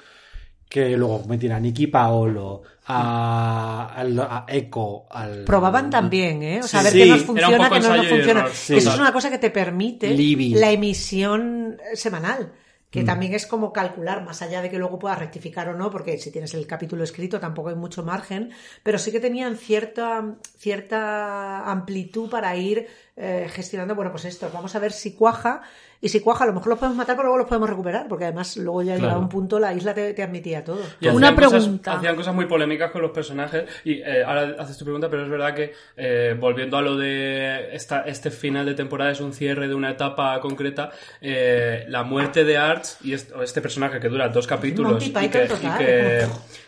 que 0.72 0.96
luego 0.96 1.24
meten 1.28 1.52
a 1.52 1.60
Nicky 1.60 1.88
Paolo, 1.88 2.62
a, 2.86 3.94
al- 3.94 4.18
a 4.22 4.46
Echo, 4.48 5.04
al... 5.12 5.44
Probaban 5.44 5.90
también, 5.90 6.42
¿eh? 6.44 6.62
O 6.64 6.68
sea, 6.68 6.80
a 6.80 6.84
ver 6.84 6.94
sí. 6.94 7.00
qué 7.00 7.06
nos 7.08 7.24
funciona, 7.24 7.70
qué 7.70 7.80
no 7.82 7.96
nos 7.98 8.08
funciona. 8.08 8.48
sí. 8.54 8.78
Eso 8.78 8.90
es 8.92 8.98
una 8.98 9.12
cosa 9.12 9.30
que 9.30 9.38
te 9.38 9.50
permite 9.50 10.12
Libby. 10.12 10.54
la 10.54 10.72
emisión 10.72 11.78
eh, 11.92 11.98
semanal. 11.98 12.54
Mm. 12.54 12.62
Que 12.92 13.04
también 13.06 13.34
es 13.34 13.48
como 13.48 13.72
calcular, 13.72 14.24
más 14.26 14.42
allá 14.42 14.62
de 14.62 14.70
que 14.70 14.78
luego 14.78 15.00
puedas 15.00 15.18
rectificar 15.20 15.68
o 15.70 15.78
no, 15.78 15.90
porque 15.90 16.18
si 16.18 16.30
tienes 16.32 16.54
el 16.54 16.68
capítulo 16.68 17.04
escrito 17.06 17.40
tampoco 17.40 17.70
hay 17.70 17.76
mucho 17.76 18.04
margen, 18.04 18.52
pero 18.84 18.98
sí 18.98 19.12
que 19.14 19.22
tenían 19.22 19.56
cierta, 19.56 20.36
cierta 20.58 21.70
amplitud 21.72 22.30
para 22.30 22.56
ir 22.58 22.88
eh, 23.16 23.48
gestionando, 23.50 23.96
bueno, 23.96 24.12
pues 24.12 24.26
esto, 24.26 24.50
vamos 24.54 24.76
a 24.76 24.80
ver 24.80 24.92
si 24.92 25.14
cuaja, 25.14 25.62
y 26.02 26.10
si 26.10 26.20
cuaja 26.20 26.44
a 26.46 26.48
lo 26.48 26.54
mejor 26.54 26.70
los 26.70 26.80
podemos 26.80 26.98
matar, 26.98 27.16
pero 27.16 27.28
luego 27.28 27.38
los 27.38 27.48
podemos 27.48 27.70
recuperar, 27.70 28.08
porque 28.08 28.26
además 28.26 28.58
luego 28.58 28.82
ya 28.82 28.96
llegaba 28.96 29.14
Claro. 29.14 29.22
un 29.22 29.30
punto, 29.30 29.60
la 29.60 29.72
isla 29.74 29.94
te, 29.94 30.14
te 30.14 30.24
admitía 30.24 30.64
todo. 30.64 30.82
Y 31.00 31.08
Una 31.08 31.28
hacían 31.30 31.36
cosas- 31.36 31.62
pregunta. 31.64 31.94
hacían 31.94 32.16
cosas 32.16 32.34
muy 32.36 32.46
polémicas 32.46 32.92
con 32.92 33.02
los 33.04 33.12
personajes. 33.12 33.66
Y 33.86 34.02
eh, 34.02 34.24
ahora 34.26 34.56
haces 34.60 34.78
tu 34.78 34.84
pregunta, 34.84 35.10
pero 35.10 35.24
es 35.24 35.30
verdad 35.30 35.54
que 35.54 35.74
eh, 35.98 36.36
volviendo 36.40 36.78
a 36.78 36.82
lo 36.82 36.98
de 36.98 37.76
esta, 37.76 38.02
este 38.02 38.32
final 38.32 38.66
de 38.66 38.74
temporada 38.74 39.12
es 39.12 39.20
un 39.22 39.32
cierre 39.34 39.68
de 39.68 39.76
una 39.76 39.92
etapa 39.92 40.40
concreta, 40.42 40.92
eh, 41.22 41.86
la 41.88 42.04
muerte 42.04 42.44
de 42.44 42.58
Arch 42.58 42.98
y 43.04 43.14
este, 43.14 43.34
este 43.44 43.62
personaje 43.62 44.00
que 44.00 44.10
dura 44.10 44.28
dos 44.30 44.48
capítulos 44.48 44.94
Monty 44.94 45.06
y 45.06 45.10
Python 45.10 45.30
que, 45.30 45.48
total, 45.48 45.82
y 45.82 45.86
que 45.86 46.26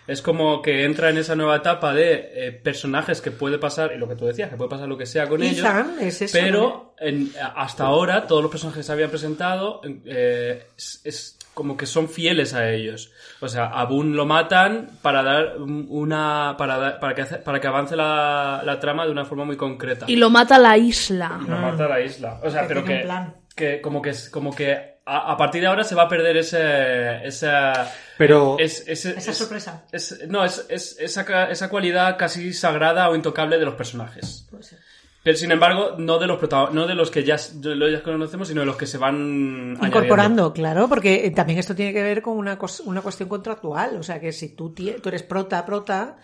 es 0.08 0.22
como- 0.22 0.62
que 0.62 0.84
entra 0.86 1.10
en 1.10 1.18
esa 1.18 1.36
nueva 1.36 1.58
etapa 1.58 1.94
de 1.94 2.32
eh, 2.34 2.52
personajes 2.52 3.22
que 3.22 3.32
puede 3.32 3.58
pasar, 3.58 3.92
y 3.96 3.98
lo 3.98 4.08
que 4.08 4.16
tú 4.16 4.26
decías, 4.26 4.50
que 4.50 4.56
puede 4.58 4.70
pasar 4.70 4.88
lo 4.88 4.98
que 4.98 5.06
sea 5.06 5.28
con 5.28 5.42
ellos. 5.44 5.60
Ethan, 5.60 5.96
es 6.02 6.22
eso, 6.22 6.38
pero 6.38 6.94
en- 7.00 7.32
hasta 7.56 7.86
ahora 7.86 8.28
todos 8.28 8.42
los 8.42 8.52
personajes 8.52 8.80
que 8.80 8.84
se 8.84 8.92
habían 8.92 9.10
presentado 9.10 9.82
eh, 10.06 10.64
es, 10.78 11.02
es 11.04 11.38
como 11.54 11.78
que 11.78 11.86
son 11.86 12.10
fieles 12.10 12.54
a 12.56 12.70
ellos. 12.72 13.12
O 13.40 13.48
sea, 13.48 13.66
a 13.68 13.86
Boone 13.86 14.16
lo 14.16 14.26
matan 14.26 14.90
para 15.04 15.22
dar 15.22 15.58
un- 15.58 15.86
una 15.90 16.56
para, 16.58 16.78
dar- 16.80 17.00
para 17.00 17.14
que 17.14 17.22
hace- 17.22 17.38
para 17.38 17.60
que 17.62 17.68
avance 17.68 17.96
la, 17.96 18.64
la 18.66 18.80
trama 18.80 19.06
de 19.06 19.12
una 19.12 19.24
forma 19.26 19.46
muy 19.46 19.56
concreta. 19.56 20.06
Y 20.10 20.16
lo 20.16 20.30
mata 20.32 20.58
la 20.58 20.78
isla. 20.78 21.40
lo 21.48 21.58
mata 21.58 21.86
a 21.86 21.90
la 21.90 22.02
isla. 22.02 22.40
O 22.44 22.50
sea, 22.50 22.62
Que 22.64 22.68
pero 22.70 22.84
que, 22.84 23.08
que 23.56 23.82
como 23.82 24.02
que 24.02 24.10
es- 24.10 24.30
como 24.30 24.56
que 24.56 24.93
a, 25.06 25.32
a 25.34 25.38
partir 25.38 25.62
de 25.62 25.68
ahora 25.68 25.84
se 25.84 25.96
va 25.96 26.04
a 26.04 26.08
perder 26.10 26.38
ese 26.38 27.26
esa 27.26 27.92
Pero- 28.18 28.58
es- 28.60 28.88
Esa 28.88 29.12
es- 29.12 29.38
sorpresa. 29.38 29.84
es- 29.92 30.28
no, 30.28 30.46
es, 30.46 30.66
es 30.70 30.98
esa, 31.00 31.50
esa 31.50 31.70
cualidad 31.70 32.18
casi 32.18 32.54
sagrada 32.54 33.10
o 33.10 33.16
intocable 33.16 33.58
de 33.60 33.66
los 33.66 33.76
personajes. 33.76 34.48
Puede 34.50 34.64
ser. 34.64 34.80
Pero 35.24 35.38
sin 35.38 35.52
embargo, 35.54 35.96
no 35.98 36.20
de 36.20 36.28
los 36.28 36.38
no 36.74 36.86
de 36.86 36.96
los 36.96 37.10
que 37.10 37.24
ya, 37.24 37.38
los 37.62 37.92
ya 37.92 38.04
conocemos, 38.04 38.50
sino 38.50 38.60
de 38.60 38.66
los 38.66 38.76
que 38.76 38.86
se 38.86 38.98
van 38.98 39.78
Incorporando, 39.82 40.52
claro, 40.52 40.90
porque 40.90 41.26
eh, 41.26 41.32
también 41.32 41.60
esto 41.60 41.74
tiene 41.74 41.94
que 41.94 42.04
ver 42.04 42.22
con 42.22 42.38
una, 42.38 42.60
una 42.86 43.02
cuestión 43.02 43.30
contractual. 43.30 43.96
O 43.96 44.04
sea, 44.04 44.20
que 44.20 44.34
si 44.34 44.50
tú, 44.50 44.72
tú 44.74 45.08
eres 45.10 45.24
prota, 45.24 45.66
prota, 45.66 46.18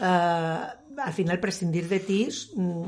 ah, 0.00 0.74
al 0.98 1.12
final 1.12 1.38
prescindir 1.38 1.88
de 1.88 2.00
ti, 2.00 2.28
mm, 2.56 2.82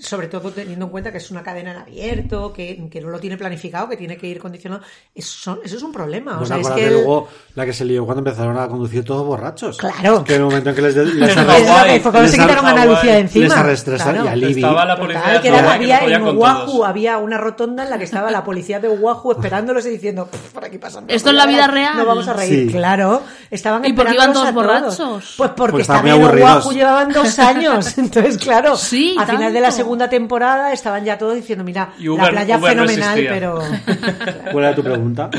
sobre 0.00 0.26
todo 0.28 0.50
teniendo 0.50 0.86
en 0.86 0.90
cuenta 0.90 1.12
que 1.12 1.18
es 1.18 1.30
una 1.30 1.42
cadena 1.42 1.72
en 1.72 1.76
abierto, 1.78 2.52
que, 2.52 2.88
que 2.90 3.00
no 3.00 3.10
lo 3.10 3.18
tiene 3.20 3.36
planificado, 3.36 3.88
que 3.88 3.96
tiene 3.96 4.16
que 4.16 4.26
ir 4.26 4.38
condicionado, 4.38 4.82
eso, 5.14 5.60
eso 5.62 5.76
es 5.76 5.82
un 5.82 5.92
problema. 5.92 6.34
O 6.34 6.38
Pues 6.38 6.48
sea, 6.48 6.58
es 6.58 6.68
que 6.70 6.86
el- 6.86 6.92
luego 6.94 7.28
la 7.54 7.66
que 7.66 7.72
se 7.74 7.84
lió 7.84 8.04
cuando 8.06 8.20
empezaron 8.20 8.56
a 8.58 8.66
conducir 8.68 9.04
todos 9.04 9.26
borrachos. 9.26 9.76
Claro. 9.76 10.24
Que 10.24 10.34
en 10.36 10.40
el 10.40 10.46
momento 10.46 10.70
en 10.70 10.76
que 10.76 10.82
les, 10.82 10.96
les, 10.96 11.10
Pero 11.12 11.26
Es 11.26 11.36
arrestaron- 11.36 11.78
lo 11.78 11.84
que 11.92 12.00
fue 12.00 12.10
cuando 12.10 12.22
les 12.22 12.30
se 12.30 12.38
quitaron 12.38 12.66
a 12.66 12.70
Ana 12.70 12.86
Lucía 12.86 13.12
de 13.12 13.18
encima. 13.20 13.44
les 13.44 13.54
arrestaron 13.56 13.98
Claro. 14.14 14.24
y 14.24 14.28
a 14.28 14.36
Libby. 14.36 14.52
Estaba 14.62 14.84
la 14.86 14.96
policía 14.98 15.22
Total, 15.22 15.42
que 15.42 15.48
era- 15.48 15.58
que 15.62 15.68
había, 15.72 15.96
no 15.96 16.02
podía 16.02 16.16
en 16.16 16.22
Oahu 16.38 16.66
todos. 16.66 16.86
había 16.88 17.18
una 17.18 17.38
rotonda 17.38 17.84
en 17.84 17.90
la 17.90 17.98
que 17.98 18.04
estaba 18.04 18.30
la 18.30 18.44
policía 18.44 18.80
de 18.80 18.88
Oahu 18.88 19.32
esperándolos 19.32 19.84
y 19.86 19.90
diciendo, 19.90 20.26
"Pff, 20.26 20.52
por 20.52 20.64
aquí 20.64 20.78
pasan. 20.78 21.04
¿Esto 21.08 21.28
es 21.30 21.36
la 21.36 21.46
vida 21.46 21.66
real? 21.66 21.98
No 21.98 22.06
vamos 22.06 22.26
a 22.28 22.32
reír. 22.32 22.66
Sí. 22.68 22.72
Claro. 22.72 23.22
Estaban 23.50 23.84
¿Y 23.84 23.92
por 23.92 24.06
qué 24.06 24.14
iban 24.14 24.32
todos 24.32 24.54
borrachos? 24.54 25.34
Pues 25.36 25.50
porque 25.54 25.72
Pues 25.72 25.82
estaban 25.82 26.06
en. 26.08 26.22
Oahu 26.42 26.72
llevaban 26.72 27.12
dos 27.12 27.38
años. 27.38 27.98
Entonces, 27.98 28.38
claro, 28.38 28.74
Sí, 28.76 29.14
a 29.18 29.26
final 29.26 29.52
de 29.52 29.60
la. 29.60 29.81
Segunda 29.82 30.08
temporada 30.08 30.72
estaban 30.72 31.04
ya 31.04 31.18
todos 31.18 31.34
diciendo, 31.34 31.64
mira, 31.64 31.92
Y 31.98 32.06
la 32.08 32.30
playa 32.30 32.58
Uber 32.58 32.70
fenomenal, 32.70 33.24
pero... 33.28 33.58
¿Cuál 34.52 34.64
era 34.64 34.74
tu 34.74 34.82
pregunta? 34.82 35.30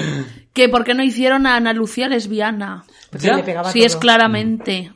Que 0.54 0.70
por 0.70 0.84
qué 0.84 0.94
no 0.94 1.04
hicieron 1.04 1.46
a 1.48 1.56
Ana 1.56 1.74
Lucía 1.74 2.08
lesbiana. 2.08 2.84
Porque 3.10 3.28
Ya. 3.28 3.36
le 3.36 3.44
pegaba 3.44 3.72
Si 3.72 3.84
es 3.84 3.96
claramente. 3.96 4.92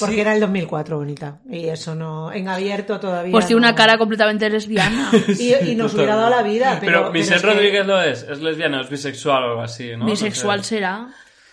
Porque 0.00 0.22
era 0.22 0.34
el 0.34 0.40
2004, 0.40 0.96
bonita. 0.96 1.40
Y 1.50 1.66
eso 1.68 1.94
no... 1.94 2.32
En 2.32 2.48
abierto 2.48 2.98
todavía 2.98 3.30
Pues 3.32 3.46
tiene 3.46 3.60
no. 3.60 3.66
una 3.68 3.74
cara 3.74 3.98
completamente 3.98 4.48
lesbiana. 4.48 5.10
Y, 5.38 5.54
y 5.70 5.74
nos 5.74 5.92
hubiera 5.94 6.16
dado 6.16 6.30
la 6.30 6.42
vida, 6.42 6.78
Pero, 6.80 7.00
pero... 7.00 7.12
Michelle 7.12 7.28
pero 7.28 7.36
es 7.36 7.42
que- 7.42 7.46
Rodríguez 7.62 7.86
lo 7.86 8.00
es, 8.02 8.22
es 8.22 8.40
lesbiana, 8.40 8.80
es 8.80 8.88
bisexual 8.88 9.42
o 9.44 9.46
algo 9.50 9.60
así, 9.62 9.90
¿no? 9.96 10.06
Bisexual 10.06 10.58
No 10.58 10.62
sé. 10.64 10.68
será. 10.76 11.08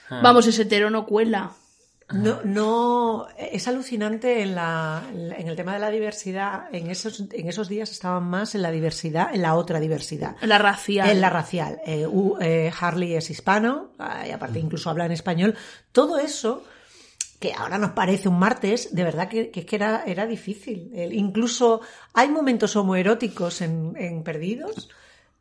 Ah. 0.09 0.21
Vamos, 0.23 0.47
ese 0.47 0.61
hetero 0.61 0.89
no 0.89 1.05
cuela. 1.05 1.51
No, 2.11 2.39
no, 2.43 3.27
es 3.37 3.67
alucinante 3.67 4.41
en, 4.41 4.55
la, 4.55 5.03
en 5.13 5.47
el 5.47 5.55
tema 5.55 5.73
de 5.73 5.79
la 5.79 5.91
diversidad. 5.91 6.63
En 6.71 6.89
esos, 6.89 7.19
en 7.31 7.47
esos 7.47 7.69
días 7.69 7.91
estaban 7.91 8.23
más 8.23 8.55
en 8.55 8.63
la 8.63 8.71
diversidad, 8.71 9.33
en 9.33 9.43
la 9.43 9.53
otra 9.55 9.79
diversidad. 9.79 10.35
La 10.41 10.57
racial. 10.57 11.09
En 11.09 11.21
la 11.21 11.29
racial. 11.29 11.79
Eh, 11.85 12.07
eh, 12.41 12.71
Harley 12.79 13.13
es 13.15 13.29
hispano, 13.29 13.91
ah, 13.99 14.25
y 14.27 14.31
aparte 14.31 14.59
incluso 14.59 14.89
habla 14.89 15.05
en 15.05 15.11
español. 15.11 15.55
Todo 15.91 16.17
eso, 16.17 16.63
que 17.39 17.53
ahora 17.53 17.77
nos 17.77 17.91
parece 17.91 18.27
un 18.27 18.39
martes, 18.39 18.93
de 18.95 19.03
verdad 19.03 19.29
que, 19.29 19.51
que 19.51 19.59
es 19.61 19.65
que 19.67 19.75
era, 19.75 20.03
era 20.05 20.25
difícil. 20.25 20.91
El- 20.95 21.13
incluso 21.13 21.81
hay 22.15 22.29
momentos 22.29 22.75
homoeróticos 22.75 23.61
en, 23.61 23.93
en 23.97 24.23
Perdidos 24.23 24.89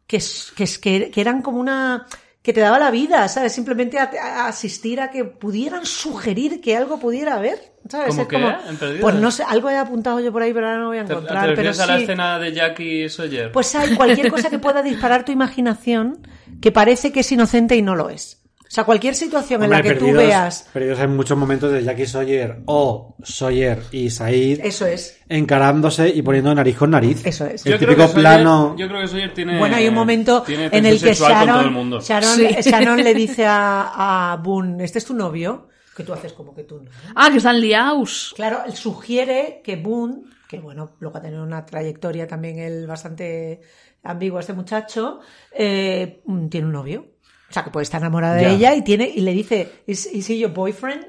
que, 0.06 0.18
es- 0.18 0.52
que, 0.54 0.64
es- 0.64 0.78
que, 0.78 1.10
que 1.10 1.20
eran 1.20 1.40
como 1.40 1.58
una 1.58 2.06
que 2.48 2.54
te 2.54 2.60
daba 2.62 2.78
la 2.78 2.90
vida, 2.90 3.28
¿sabes? 3.28 3.52
Simplemente 3.52 3.98
a, 3.98 4.04
a 4.04 4.48
asistir 4.48 5.02
a 5.02 5.10
que 5.10 5.22
pudieran 5.22 5.84
sugerir 5.84 6.62
que 6.62 6.78
algo 6.78 6.98
pudiera 6.98 7.34
haber, 7.34 7.58
¿sabes? 7.86 8.16
¿Cómo 8.26 8.56
pues 9.02 9.14
no 9.16 9.30
sé, 9.30 9.42
algo 9.46 9.68
he 9.68 9.76
apuntado 9.76 10.18
yo 10.18 10.32
por 10.32 10.40
ahí, 10.40 10.54
pero 10.54 10.66
ahora 10.66 10.78
no 10.78 10.86
voy 10.86 10.96
a 10.96 11.04
¿Te, 11.04 11.12
encontrar. 11.12 11.50
te 11.50 11.54
pero 11.56 11.70
a 11.70 11.86
la 11.86 11.98
escena 11.98 12.38
de 12.38 12.54
Jackie 12.54 13.06
Sawyer? 13.10 13.52
Pues 13.52 13.74
hay 13.74 13.94
cualquier 13.94 14.30
cosa 14.30 14.48
que 14.48 14.58
pueda 14.58 14.82
disparar 14.82 15.26
tu 15.26 15.32
imaginación 15.32 16.26
que 16.62 16.72
parece 16.72 17.12
que 17.12 17.20
es 17.20 17.30
inocente 17.30 17.76
y 17.76 17.82
no 17.82 17.94
lo 17.94 18.08
es. 18.08 18.40
O 18.68 18.70
sea, 18.70 18.84
cualquier 18.84 19.14
situación 19.14 19.62
en 19.64 19.70
la 19.70 19.80
que 19.80 19.94
tú 19.94 20.00
perdidos, 20.06 20.22
veas. 20.26 20.68
perdidos 20.72 20.98
hay 21.00 21.06
muchos 21.08 21.38
momentos 21.38 21.72
de 21.72 21.82
Jackie 21.82 22.04
Sawyer 22.06 22.58
o 22.66 23.16
Sawyer 23.24 23.82
y 23.92 24.10
Said 24.10 24.60
Eso 24.62 24.84
es. 24.86 25.18
encarándose 25.28 26.10
y 26.10 26.20
poniendo 26.20 26.54
nariz 26.54 26.76
con 26.76 26.90
nariz. 26.90 27.24
Eso 27.24 27.46
es. 27.46 27.64
El 27.64 27.72
Yo 27.72 27.78
creo 27.78 27.90
típico 27.90 28.06
que 28.08 28.12
Sawyer- 28.12 28.20
plano. 28.20 28.76
yo 28.76 28.86
creo 28.88 29.00
que 29.00 29.08
Sawyer 29.08 29.32
tiene. 29.34 29.58
Bueno, 29.58 29.76
hay 29.76 29.88
un 29.88 29.94
momento 29.94 30.44
en 30.46 30.60
el 30.60 30.70
que 30.70 30.80
tensión 30.80 30.98
sexual 30.98 31.32
con 31.32 31.40
todo 31.40 31.48
el 31.48 31.56
Sharon, 31.62 31.72
mundo. 31.72 32.00
Sharon, 32.00 32.34
Sí. 32.36 32.70
Sharon 32.70 33.02
le 33.02 33.14
dice 33.14 33.46
a, 33.46 34.32
a 34.32 34.36
Boone, 34.36 34.84
este 34.84 34.98
es 34.98 35.04
tu 35.06 35.14
novio, 35.14 35.68
que 35.96 36.04
tú 36.04 36.12
haces 36.12 36.34
como 36.34 36.54
que 36.54 36.64
tú 36.64 36.82
no. 36.82 36.90
Ah, 37.14 37.28
que 37.30 37.38
están 37.38 37.60
liados. 37.60 38.34
Claro, 38.36 38.60
él 38.66 38.74
sugiere 38.74 39.62
que 39.64 39.76
Boone, 39.76 40.24
que 40.46 40.58
bueno, 40.60 40.92
luego 41.00 41.16
ha 41.16 41.22
tenido 41.22 41.42
una 41.42 41.64
trayectoria 41.64 42.26
también 42.26 42.58
él 42.58 42.86
bastante 42.86 43.62
ambigua 44.02 44.40
este 44.40 44.52
muchacho, 44.52 45.20
eh, 45.52 46.22
tiene 46.50 46.66
un 46.66 46.72
novio. 46.72 47.06
O 47.48 47.52
sea, 47.52 47.64
que 47.64 47.70
puede 47.70 47.84
estar 47.84 48.00
enamorado 48.00 48.34
de 48.36 48.42
Ya. 48.42 48.50
ella 48.52 48.74
y 48.74 48.82
tiene, 48.82 49.08
y 49.14 49.20
le 49.20 49.32
dice, 49.32 49.82
¿is, 49.86 50.06
is 50.12 50.28
he 50.30 50.38
your 50.38 50.52
boyfriend? 50.52 51.06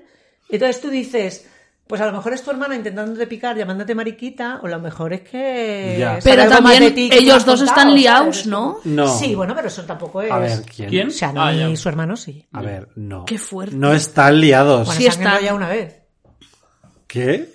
Entonces 0.49 0.81
tú 0.81 0.89
dices, 0.89 1.47
pues 1.85 1.99
a 2.01 2.05
lo 2.05 2.13
mejor 2.13 2.33
es 2.33 2.41
tu 2.43 2.51
hermana 2.51 2.75
intentándote 2.75 3.27
picar, 3.27 3.57
llamándote 3.57 3.93
mariquita, 3.93 4.59
o 4.63 4.67
a 4.67 4.69
lo 4.69 4.79
mejor 4.79 5.11
es 5.13 5.21
que... 5.21 5.97
Ya. 5.99 6.19
Pero 6.23 6.47
también 6.47 6.93
ti 6.93 7.09
ellos 7.11 7.45
dos 7.45 7.59
contado, 7.59 7.65
están 7.65 7.93
liados, 7.95 8.37
Es 8.39 8.47
¿no? 8.47 8.77
No. 8.85 9.07
Sí, 9.17 9.35
bueno, 9.35 9.53
pero 9.55 9.67
eso 9.67 9.83
tampoco 9.83 10.21
es... 10.21 10.31
A 10.31 10.37
ver, 10.39 10.61
¿quién? 10.63 10.89
¿Quién? 10.89 11.09
Shannon 11.09 11.47
Ah, 11.47 11.53
ya. 11.53 11.67
y 11.69 11.75
su 11.75 11.89
hermano 11.89 12.15
sí. 12.15 12.45
A 12.53 12.61
ver, 12.61 12.87
no. 12.95 13.25
Qué 13.25 13.37
fuerte. 13.37 13.75
No 13.75 13.93
están 13.93 14.39
liados. 14.39 14.85
Bueno, 14.85 14.97
Sí 14.97 15.03
se 15.03 15.09
están. 15.09 15.27
enrollado 15.27 15.57
una 15.57 15.69
vez. 15.69 15.95
¿Qué? 17.07 17.49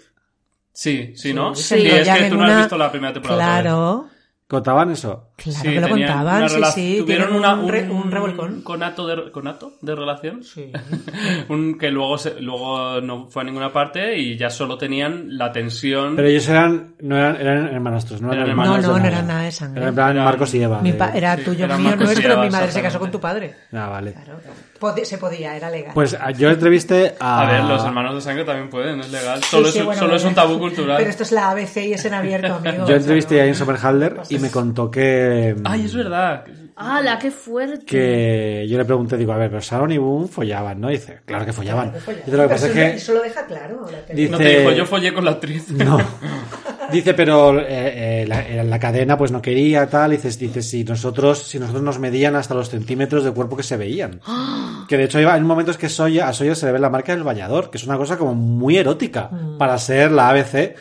Sí, 0.72 1.12
sí, 1.16 1.32
¿no? 1.32 1.54
Se 1.54 1.78
Sí, 1.80 1.86
es 1.86 1.92
enrollan 2.08 2.18
que 2.18 2.30
tú 2.30 2.36
no 2.36 2.44
has 2.44 2.58
visto 2.58 2.76
la 2.78 2.90
primera 2.90 3.12
temporada. 3.12 3.40
Claro, 3.62 4.08
¿Contaban 4.48 4.90
eso? 4.90 5.30
Claro 5.36 5.58
Sí, 5.60 5.68
que 5.74 5.80
lo 5.80 5.88
contaban, 5.88 6.48
sí, 6.48 6.60
sí. 6.74 6.96
Tuvieron 7.00 7.34
una, 7.34 7.54
un, 7.54 7.68
re- 7.68 7.90
un 7.90 8.10
revolcón. 8.10 8.62
conato 8.62 9.06
de, 9.06 9.30
conato 9.32 9.72
de 9.80 9.94
relación. 9.94 10.42
Sí. 10.44 10.70
un, 11.48 11.76
que 11.78 11.90
luego, 11.90 12.16
se- 12.18 12.40
luego 12.40 13.00
no 13.00 13.26
fue 13.28 13.42
a 13.42 13.44
ninguna 13.44 13.72
parte 13.72 14.16
y 14.18 14.36
ya 14.36 14.50
solo 14.50 14.78
tenían 14.78 15.36
la 15.36 15.50
tensión. 15.52 16.16
Pero 16.16 16.28
ellos 16.28 16.48
eran, 16.48 16.94
no 17.00 17.16
eran, 17.16 17.36
eran 17.40 17.66
hermanastros, 17.68 18.20
no 18.20 18.28
eran, 18.28 18.44
Eran 18.46 18.50
hermanos. 18.50 18.82
No, 18.86 18.92
no, 18.92 18.98
no 18.98 19.04
eran 19.06 19.26
nada 19.26 19.42
de 19.42 19.52
sangre. 19.52 19.78
Eran 19.80 19.88
en 19.90 19.94
plan 19.94 20.10
Eran- 20.12 20.24
Marcos 20.24 20.54
y 20.54 20.62
Eva. 20.62 20.80
Mi 20.80 20.92
de- 20.92 21.04
era 21.14 21.36
tuyo, 21.36 21.66
mío, 21.66 21.78
Marcos 21.78 22.02
y 22.02 22.04
nuestro, 22.04 22.32
Eva, 22.32 22.42
mi 22.44 22.50
madre 22.50 22.72
se 22.72 22.82
casó 22.82 22.98
con 22.98 23.10
tu 23.10 23.20
padre. 23.20 23.54
Ah, 23.72 23.88
vale. 23.88 24.12
Claro. 24.12 24.40
Pod- 24.80 25.04
se 25.04 25.18
podía, 25.18 25.56
era 25.56 25.70
legal. 25.70 25.92
Pues 25.94 26.14
a- 26.14 26.30
yo 26.30 26.50
entrevisté 26.50 27.14
a... 27.18 27.42
A 27.42 27.50
ver, 27.52 27.64
los 27.64 27.84
hermanos 27.84 28.14
de 28.14 28.20
sangre 28.20 28.44
también 28.44 28.68
pueden, 28.70 29.00
es 29.00 29.10
legal. 29.10 29.40
Sí, 29.42 29.48
Solo, 29.50 29.68
sí, 29.68 29.78
es, 29.78 29.84
bueno, 29.84 30.00
solo 30.00 30.16
es 30.16 30.24
un 30.24 30.34
bueno. 30.34 30.48
tabú 30.48 30.58
cultural. 30.58 30.96
Pero 30.98 31.10
esto 31.10 31.22
es 31.22 31.32
la 31.32 31.50
ABC 31.50 31.76
y 31.86 31.92
es 31.94 32.04
en 32.04 32.14
abierto, 32.14 32.54
amigo. 32.64 32.86
Yo 32.86 32.94
entrevisté 32.96 33.40
a 33.40 33.44
a 33.44 33.46
Ian 33.46 33.54
Somerhalder 33.54 34.20
y 34.28 34.38
me 34.38 34.50
contó 34.50 34.90
que... 34.90 35.23
Ay, 35.64 35.84
es 35.84 35.94
verdad. 35.94 36.44
¡Hala, 36.76 37.18
qué 37.20 37.30
fuerte! 37.30 37.84
que 37.86 38.66
yo 38.68 38.76
le 38.78 38.84
pregunté, 38.84 39.16
digo, 39.16 39.32
a 39.32 39.36
ver, 39.36 39.48
pero 39.48 39.60
Sharon 39.60 39.92
y 39.92 39.98
Boone 39.98 40.26
follaban, 40.26 40.80
¿no? 40.80 40.88
dice, 40.88 41.20
claro 41.24 41.46
que 41.46 41.52
follaban. 41.52 41.92
Dice, 41.92 42.36
lo 42.36 42.42
que 42.44 42.48
pasa 42.48 42.66
es 42.66 42.72
que... 42.72 42.86
Eso 42.94 43.14
lo 43.14 43.22
deja 43.22 43.46
claro. 43.46 43.86
Dice- 44.12 44.30
No 44.32 44.38
te 44.38 44.58
dijo, 44.58 44.72
yo 44.72 44.84
follé 44.86 45.14
con 45.14 45.24
la 45.24 45.32
actriz. 45.32 45.68
No. 45.70 45.98
Dice, 46.92 47.14
pero 47.14 47.58
eh, 47.60 47.64
eh, 47.68 48.24
la, 48.28 48.46
eh, 48.46 48.62
la 48.62 48.78
cadena 48.78 49.16
pues 49.16 49.32
no 49.32 49.40
quería, 49.40 49.86
tal. 49.88 50.10
Dices, 50.10 50.38
dice, 50.38 50.60
si 50.62 50.84
nosotros, 50.84 51.42
si 51.42 51.58
nosotros 51.58 51.82
nos 51.82 51.98
medían 51.98 52.36
hasta 52.36 52.52
los 52.54 52.68
centímetros 52.68 53.24
de 53.24 53.30
cuerpo 53.32 53.56
que 53.56 53.62
se 53.62 53.76
veían. 53.76 54.20
Que 54.86 54.98
de 54.98 55.04
hecho 55.04 55.16
hay 55.18 55.40
momentos 55.40 55.78
que 55.78 55.88
Soya, 55.88 56.28
a 56.28 56.34
Soya 56.34 56.54
se 56.54 56.66
le 56.66 56.72
ve 56.72 56.78
la 56.78 56.90
marca 56.90 57.14
del 57.14 57.24
bañador, 57.24 57.70
que 57.70 57.78
es 57.78 57.84
una 57.84 57.96
cosa 57.96 58.18
como 58.18 58.34
muy 58.34 58.76
erótica 58.76 59.30
para 59.58 59.78
ser 59.78 60.10
la 60.12 60.28
ABC 60.28 60.74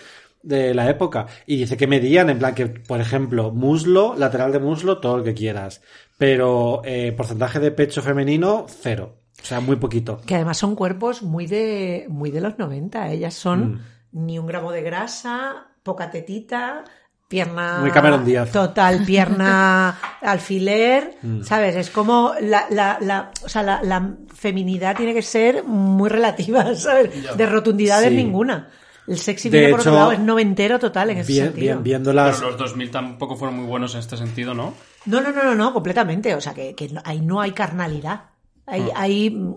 de 0.43 0.73
la 0.75 0.89
época. 0.89 1.25
Y 1.47 1.57
dice 1.57 1.75
que 1.77 1.87
medían, 1.87 2.29
en 2.29 2.37
plan 2.39 2.53
que, 2.53 2.67
por 2.67 2.99
ejemplo, 3.01 3.51
muslo, 3.51 4.13
lateral 4.17 4.51
de 4.51 4.59
muslo, 4.59 4.99
todo 4.99 5.17
lo 5.17 5.23
que 5.23 5.33
quieras. 5.33 5.81
Pero 6.17 6.81
eh, 6.85 7.11
porcentaje 7.17 7.59
de 7.59 7.71
pecho 7.71 8.01
femenino, 8.01 8.65
cero. 8.69 9.15
O 9.41 9.45
sea, 9.45 9.59
muy 9.59 9.77
poquito. 9.77 10.21
Que 10.25 10.35
además 10.35 10.57
son 10.57 10.75
cuerpos 10.75 11.23
muy 11.23 11.47
de, 11.47 12.05
muy 12.09 12.29
de 12.31 12.41
los 12.41 12.59
90. 12.59 13.09
Ellas 13.11 13.33
son 13.33 13.73
Mm. 13.73 14.25
ni 14.25 14.37
un 14.39 14.45
gramo 14.45 14.71
de 14.71 14.83
grasa, 14.83 15.67
poca 15.81 16.11
tetita, 16.11 16.83
pierna. 17.27 17.79
Muy 17.81 17.89
Cameron 17.91 18.23
Díaz. 18.23 18.51
Total, 18.51 19.03
pierna 19.05 19.97
alfiler. 20.21 21.15
Mm. 21.21 21.41
¿Sabes? 21.43 21.75
Es 21.75 21.89
como 21.89 22.33
la, 22.41 22.65
la, 22.69 22.97
la, 23.01 23.31
o 23.43 23.49
sea, 23.49 23.63
la, 23.63 23.81
la 23.83 24.15
feminidad 24.33 24.95
tiene 24.95 25.13
que 25.13 25.21
ser 25.23 25.63
muy 25.63 26.09
relativa, 26.09 26.75
¿sabes? 26.75 27.35
De 27.35 27.45
rotundidades 27.45 28.09
Sí. 28.09 28.15
ninguna. 28.15 28.69
El 29.07 29.17
sexy 29.17 29.49
De 29.49 29.57
viene 29.59 29.71
por 29.71 29.81
otro 29.81 29.93
lado, 29.93 30.11
es 30.13 30.19
noventero 30.19 30.79
total 30.79 31.09
en 31.09 31.17
ese 31.19 31.31
Bien, 31.31 31.45
sentido. 31.47 31.65
bien, 31.65 31.83
viéndolas. 31.83 32.37
Pero 32.37 32.51
los 32.51 32.59
2000 32.59 32.91
tampoco 32.91 33.35
fueron 33.35 33.57
muy 33.57 33.65
buenos 33.65 33.93
en 33.95 33.99
este 33.99 34.15
sentido, 34.17 34.53
¿no? 34.53 34.73
No, 35.05 35.19
no, 35.21 35.31
no, 35.31 35.43
no, 35.43 35.55
no, 35.55 35.73
completamente. 35.73 36.33
O 36.35 36.41
sea, 36.41 36.53
que, 36.53 36.73
que 36.73 36.87
no- 36.89 37.01
ahí 37.03 37.19
no 37.21 37.41
hay 37.41 37.51
carnalidad. 37.51 38.25
Hay, 38.65 38.89
hay, 38.95 39.29
mm, 39.29 39.53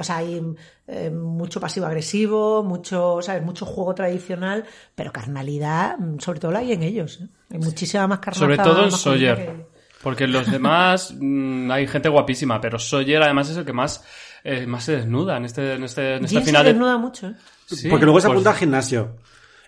o 0.00 0.02
sea, 0.02 0.16
hay 0.16 0.42
eh, 0.88 1.10
mucho 1.10 1.60
pasivo-agresivo, 1.60 2.64
mucho, 2.64 3.18
¿sabes? 3.22 3.44
Mucho 3.44 3.64
juego 3.66 3.94
tradicional, 3.94 4.64
pero 4.96 5.12
carnalidad, 5.12 5.96
mm, 5.96 6.18
sobre 6.18 6.40
todo 6.40 6.50
la 6.50 6.58
hay 6.58 6.72
en 6.72 6.82
ellos. 6.82 7.20
¿eh? 7.22 7.28
Hay 7.52 7.58
muchísima 7.58 8.08
más 8.08 8.18
carnalidad. 8.18 8.64
Sobre 8.64 8.74
todo 8.74 8.84
en 8.84 8.90
Sawyer. 8.92 9.66
Porque 10.02 10.24
en 10.24 10.32
los 10.32 10.50
demás 10.50 11.14
mm, 11.20 11.70
hay 11.70 11.86
gente 11.86 12.08
guapísima, 12.08 12.60
pero 12.60 12.80
Sawyer 12.80 13.22
además 13.22 13.48
es 13.50 13.58
el 13.58 13.64
que 13.64 13.72
más, 13.72 14.02
eh, 14.42 14.66
más 14.66 14.82
se 14.84 14.96
desnuda 14.96 15.36
en 15.36 15.44
este, 15.44 15.74
en 15.74 15.84
este, 15.84 16.16
en 16.16 16.24
este 16.24 16.28
Jim 16.36 16.40
se 16.40 16.46
final 16.46 16.64
de... 16.64 16.72
desnuda 16.72 16.98
mucho. 16.98 17.32
Sí, 17.76 17.88
porque 17.88 18.04
luego 18.06 18.20
se 18.20 18.26
pues, 18.28 18.34
apunta 18.36 18.50
al 18.50 18.56
gimnasio 18.56 19.16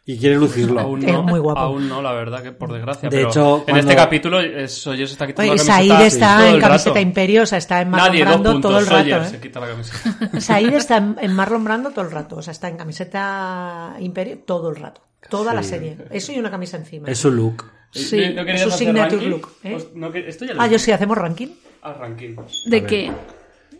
y 0.07 0.18
quiere 0.18 0.36
lucirlo. 0.36 0.80
Aún 0.80 1.05
Es 1.05 1.12
no, 1.12 1.22
muy 1.22 1.38
guapo. 1.38 1.61
Aún 1.61 1.88
no, 1.88 2.01
la 2.03 2.12
verdad, 2.12 2.42
que 2.42 2.53
por 2.53 2.72
desgracia. 2.72 3.09
De 3.11 3.16
pero 3.16 3.28
hecho, 3.28 3.57
en 3.59 3.62
cuando- 3.64 3.80
este 3.80 3.96
capítulo 3.96 4.40
eh, 4.40 4.66
Sawyer 4.68 5.07
se 5.07 5.12
está 5.12 5.26
quitando 5.26 5.53
Oye, 5.53 5.59
la 5.59 5.64
Said 5.64 5.88
camiseta 5.88 6.07
está 6.07 6.36
todo 6.38 6.46
en 6.48 6.55
el 6.55 6.61
camiseta 6.61 6.90
rato. 6.90 7.01
imperio, 7.01 7.42
o 7.42 7.46
sea, 7.46 7.59
está 7.59 7.80
en 7.82 7.90
Marlon 7.90 8.09
Nadie, 8.09 8.20
dos 8.24 8.28
Brando 8.30 8.53
puntos. 8.53 8.70
todo 8.70 8.78
el 8.80 8.86
rato. 8.86 9.24
se 9.30 9.36
¿eh? 9.36 9.40
quita 9.40 9.61
la 9.61 9.66
camiseta. 9.68 10.40
Said 10.40 10.72
está 10.74 10.96
en, 10.96 11.16
en 11.20 11.32
Marlon 11.34 11.64
Brando 11.64 11.90
todo 11.90 12.05
el 12.05 12.11
rato, 12.11 12.36
o 12.36 12.42
sea, 12.42 12.53
está 12.53 12.68
en 12.68 12.76
camiseta 12.76 13.96
imperio 14.01 14.38
todo 14.38 14.70
el 14.70 14.76
rato. 14.76 15.03
Toda 15.28 15.53
la 15.53 15.62
Sí. 15.62 15.68
serie. 15.70 15.98
Eso 16.11 16.32
y 16.32 16.38
una 16.38 16.51
camisa 16.51 16.78
encima. 16.78 17.07
Es 17.09 17.18
su 17.18 17.30
look. 17.30 17.70
Sí. 17.92 18.30
¿No- 18.34 18.44
querías 18.44 18.62
Su 18.62 18.70
signature 18.70 19.16
ranking? 19.16 19.28
look, 19.30 19.48
¿eh? 19.64 19.70
Pues, 19.72 19.88
no 19.94 20.09
esto 20.14 20.44
ya 20.46 20.55
lo 20.55 20.62
Ah, 20.62 20.66
yo 20.66 20.78
sí, 20.78 20.92
hacemos 20.92 21.18
ranking 21.18 21.48
Ah, 21.82 21.92
ranking. 21.92 22.36
¿De 22.66 22.84
qué? 22.84 23.12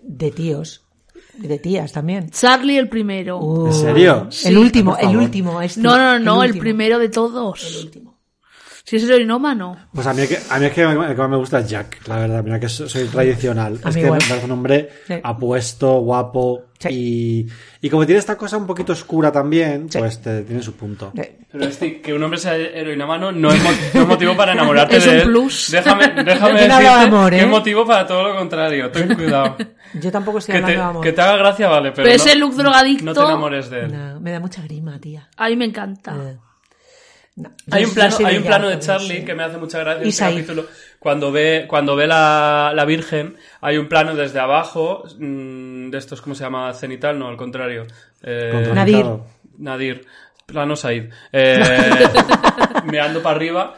de 0.03 0.31
tíos. 0.31 0.83
Y 1.43 1.47
de 1.47 1.59
tías 1.59 1.93
también. 1.93 2.30
Charlie 2.30 2.76
el 2.78 2.88
primero. 2.88 3.38
Uh, 3.38 3.66
¿En 3.68 3.72
serio? 3.72 4.28
El 4.45 4.59
último, 4.59 4.97
Por 4.97 5.09
el 5.09 5.16
último. 5.16 5.62
este, 5.62 5.80
no, 5.80 5.97
no, 5.97 6.18
no, 6.18 6.43
el, 6.43 6.51
último. 6.51 6.62
primero 6.62 6.99
de 6.99 7.09
todos. 7.09 7.76
El 7.78 7.84
último. 7.86 8.10
Si 8.91 8.97
es 8.97 9.05
heroinómano. 9.05 9.76
Pues 9.95 10.05
a 10.05 10.12
mí, 10.12 10.22
es 10.22 10.28
que- 10.28 10.38
a 10.53 10.59
mí 10.59 10.66
es 10.66 10.72
que 10.72 10.82
el 10.82 10.91
que 10.97 11.14
más 11.14 11.30
me 11.30 11.36
gusta 11.36 11.61
es 11.61 11.68
Jack, 11.68 12.09
la 12.09 12.16
verdad. 12.16 12.43
Mira 12.43 12.59
que 12.59 12.68
so- 12.68 12.88
soy 12.88 13.05
tradicional. 13.07 13.78
A 13.84 13.88
es 13.91 13.95
que 13.95 14.01
igual. 14.03 14.18
me 14.20 14.26
parece 14.28 14.47
un 14.47 14.51
hombre 14.51 14.88
Sí. 15.07 15.14
apuesto, 15.22 16.01
guapo. 16.01 16.64
Y, 16.88 17.47
y 17.82 17.88
como 17.91 18.05
tiene 18.07 18.18
esta 18.18 18.36
cosa 18.36 18.57
un 18.57 18.66
poquito 18.66 18.93
oscura 18.93 19.30
también, 19.30 19.88
Sí. 19.88 19.99
pues 19.99 20.20
te- 20.20 20.43
tiene 20.43 20.61
su 20.61 20.72
punto. 20.74 21.12
Pero 21.53 21.64
este, 21.66 22.01
que 22.01 22.12
un 22.12 22.20
hombre 22.24 22.38
sea 22.41 22.57
heroinómano 22.57 23.30
no 23.30 23.53
es, 23.53 23.62
mo- 23.62 23.70
no 23.95 24.01
es 24.03 24.09
motivo 24.09 24.36
para 24.36 24.55
enamorarte 24.55 24.97
Es 24.97 25.05
de 25.05 25.11
un 25.11 25.16
él. 25.18 25.22
plus. 25.24 25.70
Déjame, 25.70 26.09
déjame 26.24 26.59
¿Quién 26.59 26.70
habla 26.72 26.88
de 26.91 26.95
decirte 26.97 27.16
amor, 27.16 27.30
que 27.30 27.36
eh? 27.36 27.41
es 27.43 27.49
motivo 27.49 27.86
para 27.86 28.07
todo 28.07 28.28
lo 28.28 28.36
contrario. 28.36 28.91
Ten 28.91 29.14
cuidado. 29.14 29.57
Yo 30.01 30.11
tampoco 30.11 30.38
estoy 30.38 30.55
que, 30.57 30.61
te, 30.62 30.64
hablando 30.64 30.82
de 30.84 30.91
amor. 30.91 31.05
que 31.05 31.12
te 31.12 31.20
haga 31.20 31.36
gracia, 31.36 31.68
vale, 31.68 31.93
pero, 31.93 32.07
Pero 32.07 32.09
no, 32.09 32.24
ese 32.24 32.34
look 32.36 32.55
drogadicto- 32.57 33.03
no 33.05 33.12
te 33.14 33.20
enamores 33.20 33.70
de 33.70 33.80
él. 33.82 33.93
No, 33.93 34.20
me 34.20 34.32
da 34.32 34.41
mucha 34.41 34.62
grima, 34.62 34.99
tía. 34.99 35.28
A 35.36 35.49
mí 35.49 35.55
me 35.57 35.66
encanta. 35.66 36.16
Eh, 36.16 36.36
no. 37.43 37.51
Hay 37.70 37.84
un 37.84 37.95
plano, 37.95 38.16
hay 38.24 38.36
un 38.36 38.45
plano 38.45 38.68
de 38.68 38.78
Charlie 38.78 39.18
sí. 39.18 39.24
que 39.24 39.34
me 39.34 39.43
hace 39.43 39.59
mucha 39.59 39.78
gracia 39.78 40.03
en 40.03 40.09
este 40.09 40.24
capítulo. 40.24 40.66
Cuando 40.99 41.32
ve, 41.32 41.64
cuando 41.68 41.97
ve 41.97 42.07
la, 42.07 42.72
la 42.74 42.84
Virgen, 42.84 43.36
hay 43.61 43.78
un 43.78 43.88
plano 43.88 44.14
desde 44.14 44.38
abajo, 44.38 45.05
mm, 45.18 45.91
de 45.91 45.99
estos, 45.99 46.20
¿cómo 46.20 46.34
se 46.34 46.45
llama? 46.45 46.72
Cenital, 46.74 47.18
no, 47.18 47.28
al 47.28 47.36
contrario. 47.36 47.86
Eh, 48.22 48.51
Controlado. 48.53 49.26
Nadir, 49.59 50.07
plano 50.47 50.76
Said, 50.76 51.11
eh, 51.32 51.61
mirando 52.84 53.22
para 53.22 53.36
arriba. 53.36 53.74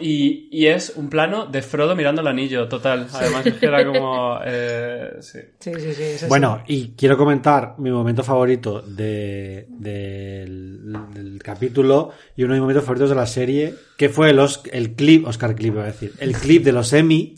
Y, 0.00 0.48
y 0.50 0.66
es 0.66 0.92
un 0.96 1.08
plano 1.08 1.46
de 1.46 1.62
Frodo 1.62 1.94
mirando 1.94 2.20
el 2.20 2.26
anillo, 2.26 2.66
total. 2.68 3.06
Además, 3.12 3.46
es 3.46 3.54
que 3.54 3.66
era 3.66 3.86
como. 3.86 4.38
eh, 4.44 5.12
sí. 5.20 5.38
Sí, 5.60 5.72
sí, 5.78 5.94
sí. 5.94 6.02
eso 6.02 6.26
Bueno, 6.28 6.62
y 6.66 6.88
quiero 6.96 7.16
comentar 7.16 7.76
mi 7.78 7.90
momento 7.90 8.24
favorito 8.24 8.80
de, 8.82 9.66
del, 9.68 10.92
del 11.12 11.40
capítulo 11.42 12.10
y 12.36 12.42
uno 12.42 12.54
de 12.54 12.58
mis 12.58 12.62
momentos 12.62 12.84
favoritos 12.84 13.10
de 13.10 13.16
la 13.16 13.26
serie, 13.26 13.74
que 13.96 14.08
fue 14.08 14.30
el, 14.30 14.38
Os- 14.40 14.62
el 14.72 14.94
clip, 14.94 15.26
Oscar 15.28 15.54
Clip, 15.54 15.72
iba 15.74 15.84
a 15.84 15.86
decir, 15.86 16.12
el 16.18 16.32
clip 16.34 16.64
de 16.64 16.72
los 16.72 16.92
Emmy 16.92 17.36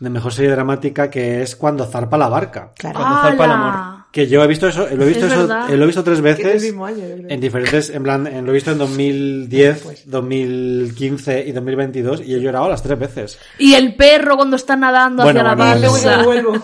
de 0.00 0.10
mejor 0.10 0.32
serie 0.32 0.50
dramática, 0.50 1.10
que 1.10 1.42
es 1.42 1.56
cuando 1.56 1.84
zarpa 1.84 2.16
la 2.16 2.28
barca. 2.28 2.72
Claro. 2.76 3.00
Cuando 3.00 3.20
zarpa 3.20 3.44
el 3.44 3.50
amor. 3.50 3.97
Que 4.10 4.26
yo 4.26 4.42
he 4.42 4.46
visto 4.46 4.66
eso, 4.66 4.86
lo 4.90 5.04
he 5.04 5.08
visto 5.08 5.26
Es 5.26 5.32
eso, 5.32 5.44
eh, 5.68 5.76
lo 5.76 5.84
he 5.84 5.86
visto 5.86 6.02
tres 6.02 6.20
Que 6.22 6.30
es 6.30 6.38
el 6.38 6.44
veces 6.46 6.62
mismo 6.62 6.86
año, 6.86 7.04
en 7.28 7.40
diferentes, 7.40 7.90
en 7.90 8.02
plan, 8.02 8.26
en- 8.26 8.44
lo 8.46 8.52
he 8.52 8.54
visto 8.54 8.70
en 8.72 8.78
2010, 8.78 10.06
2015 10.06 11.44
y 11.46 11.52
2022 11.52 12.22
y 12.24 12.34
he 12.34 12.40
llorado 12.40 12.68
las 12.68 12.82
tres 12.82 12.98
veces. 12.98 13.38
Y 13.58 13.74
el 13.74 13.94
perro 13.96 14.36
cuando 14.36 14.56
está 14.56 14.76
nadando 14.76 15.22
Bueno, 15.24 15.40
hacia 15.40 15.54
bueno, 15.54 15.74
la 15.74 15.80
balsa. 15.88 16.22
Vuelvo. 16.24 16.52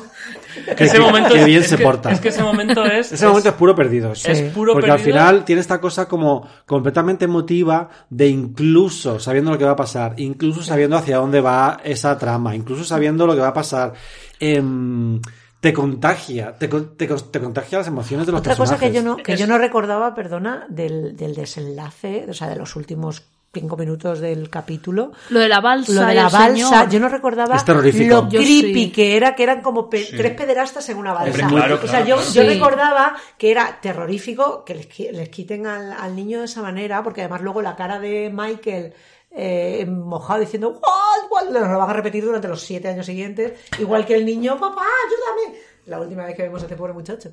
Que, 0.76 0.84
Ese 0.84 0.99
que- 0.99 1.01
momento 1.03 1.34
que 1.34 1.40
es- 1.40 1.47
bien 1.47 1.62
es 1.62 1.68
se 1.68 1.76
que- 1.76 1.82
porta. 1.82 2.12
Es 2.12 2.20
que 2.20 2.28
ese 2.28 2.40
momento 2.45 2.84
es. 2.86 3.11
Ese 3.11 3.26
momento 3.26 3.49
es 3.49 3.55
puro 3.57 3.74
perdidos. 3.74 4.24
es 4.24 4.40
puro 4.53 4.72
Porque 4.72 4.88
al 4.88 4.99
perdido. 4.99 5.18
final 5.18 5.45
tiene 5.45 5.61
esta 5.61 5.80
cosa 5.80 6.07
como 6.07 6.49
completamente 6.64 7.24
emotiva 7.24 7.88
de 8.09 8.28
incluso 8.28 9.18
sabiendo 9.18 9.51
lo 9.51 9.59
que 9.59 9.64
va 9.64 9.72
a 9.72 9.76
pasar, 9.76 10.14
incluso 10.18 10.62
sabiendo 10.62 10.97
hacia 10.97 11.16
dónde 11.16 11.40
va 11.40 11.80
esa 11.82 12.16
trama, 12.18 12.55
incluso 12.55 12.84
sabiendo 12.84 13.26
lo 13.26 13.34
que 13.34 13.40
va 13.40 13.49
a 13.49 13.53
pasar. 13.53 13.95
em, 14.38 15.20
te 15.64 15.72
contagia, 15.72 16.52
te, 16.58 16.68
con- 16.68 16.94
te, 16.94 17.06
te 17.06 17.40
contagia 17.40 17.78
las 17.78 17.86
emociones 17.86 18.26
de 18.26 18.32
los 18.32 18.40
Otra 18.42 18.54
cosa 18.54 18.76
que 18.78 18.92
yo 18.92 19.00
no, 19.02 19.16
que 19.16 19.34
yo 19.34 19.46
no 19.46 19.56
recordaba, 19.56 20.14
perdona, 20.14 20.66
del, 20.68 21.16
del 21.16 21.34
desenlace, 21.34 22.26
o 22.28 22.34
sea, 22.34 22.48
de 22.50 22.56
los 22.56 22.76
últimos 22.76 23.22
cinco 23.54 23.74
minutos 23.78 24.20
del 24.20 24.50
capítulo. 24.50 25.12
Lo 25.30 25.40
de 25.40 25.48
la 25.48 25.62
balsa. 25.62 25.90
Lo 25.92 26.04
de 26.06 26.14
la 26.16 26.28
balsa, 26.28 26.50
señor. 26.50 26.90
yo 26.90 27.00
no 27.00 27.08
recordaba 27.08 27.56
Es 27.56 27.66
lo 27.66 27.80
Yo 28.28 28.28
creepy 28.28 28.84
sí. 28.84 28.92
que 28.92 29.16
era, 29.16 29.34
que 29.34 29.42
eran 29.42 29.62
como 29.62 29.88
pe- 29.88 30.06
tres 30.14 30.32
pederastas 30.36 30.86
en 30.90 30.98
una 30.98 31.14
balsa. 31.14 31.48
Claro, 31.48 31.76
o 31.76 31.78
sea, 31.78 31.88
claro, 32.02 32.06
yo, 32.08 32.16
claro. 32.16 32.32
yo 32.34 32.42
Sí. 32.42 32.46
recordaba 32.46 33.16
que 33.38 33.50
era 33.50 33.78
terrorífico 33.80 34.66
que 34.66 34.74
les, 34.74 34.98
les 35.12 35.28
quiten 35.30 35.66
al, 35.66 35.92
al 35.92 36.14
niño 36.14 36.40
de 36.40 36.44
esa 36.44 36.60
manera, 36.60 37.02
porque 37.02 37.22
además 37.22 37.40
luego 37.40 37.62
la 37.62 37.74
cara 37.74 37.98
de 37.98 38.30
Michael 38.30 38.92
eh, 39.35 39.85
mojado 39.87 40.41
diciendo 40.41 40.70
"What, 40.70 41.30
what", 41.30 41.51
lo 41.53 41.61
van 41.78 41.91
a 41.91 41.93
repetir 41.93 42.24
durante 42.24 42.49
los 42.49 42.61
siete 42.62 42.89
años 42.89 43.07
siguientes, 43.07 43.53
igual 43.78 44.07
que 44.07 44.14
el 44.14 44.24
niño, 44.24 44.59
papá, 44.59 44.82
ayúdame. 44.82 45.59
La 45.87 46.01
última 46.01 46.24
vez 46.24 46.35
que 46.35 46.43
vemos 46.45 46.62
a 46.62 46.64
este 46.64 46.76
pobre 46.76 46.93
muchacho. 46.95 47.30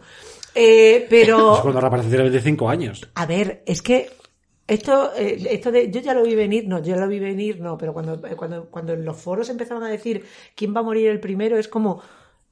Eh, 0.54 1.06
pero 1.10 1.38
Pues 1.52 1.62
cuando 1.62 1.80
reaparece 1.82 2.10
tiene 2.10 2.24
25 2.24 2.68
años. 2.70 3.10
a 3.16 3.26
ver, 3.26 3.64
es 3.66 3.82
que 3.82 4.10
esto, 4.68 5.12
eh, 5.16 5.42
esto 5.50 5.72
de 5.72 5.90
yo 5.92 6.02
ya 6.02 6.14
lo 6.14 6.24
vi 6.24 6.36
venir, 6.36 6.68
no, 6.68 6.80
yo 6.82 6.96
lo 6.96 7.08
vi 7.08 7.20
venir, 7.20 7.60
no, 7.62 7.78
pero 7.78 7.94
cuando, 7.94 8.22
cuando, 8.38 8.66
cuando 8.70 8.94
en 8.94 9.06
los 9.06 9.18
foros 9.18 9.50
empezaban 9.50 9.84
a 9.84 9.90
decir 9.90 10.26
quién 10.56 10.76
va 10.76 10.80
a 10.80 10.84
morir 10.84 11.10
el 11.10 11.20
primero, 11.20 11.58
es 11.58 11.68
como 11.68 12.02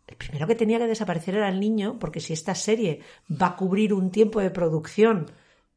el 0.08 0.16
primero 0.16 0.47
que 0.47 0.56
tenía 0.56 0.80
que 0.80 0.88
desaparecer 0.88 1.36
era 1.36 1.50
el 1.50 1.60
niño, 1.60 1.97
porque 2.00 2.20
si 2.20 2.34
esta 2.34 2.56
serie 2.56 3.02
va 3.30 3.47
a 3.47 3.56
cubrir 3.56 3.93
un 3.93 4.10
tiempo 4.10 4.39
de 4.39 4.50
producción 4.52 5.30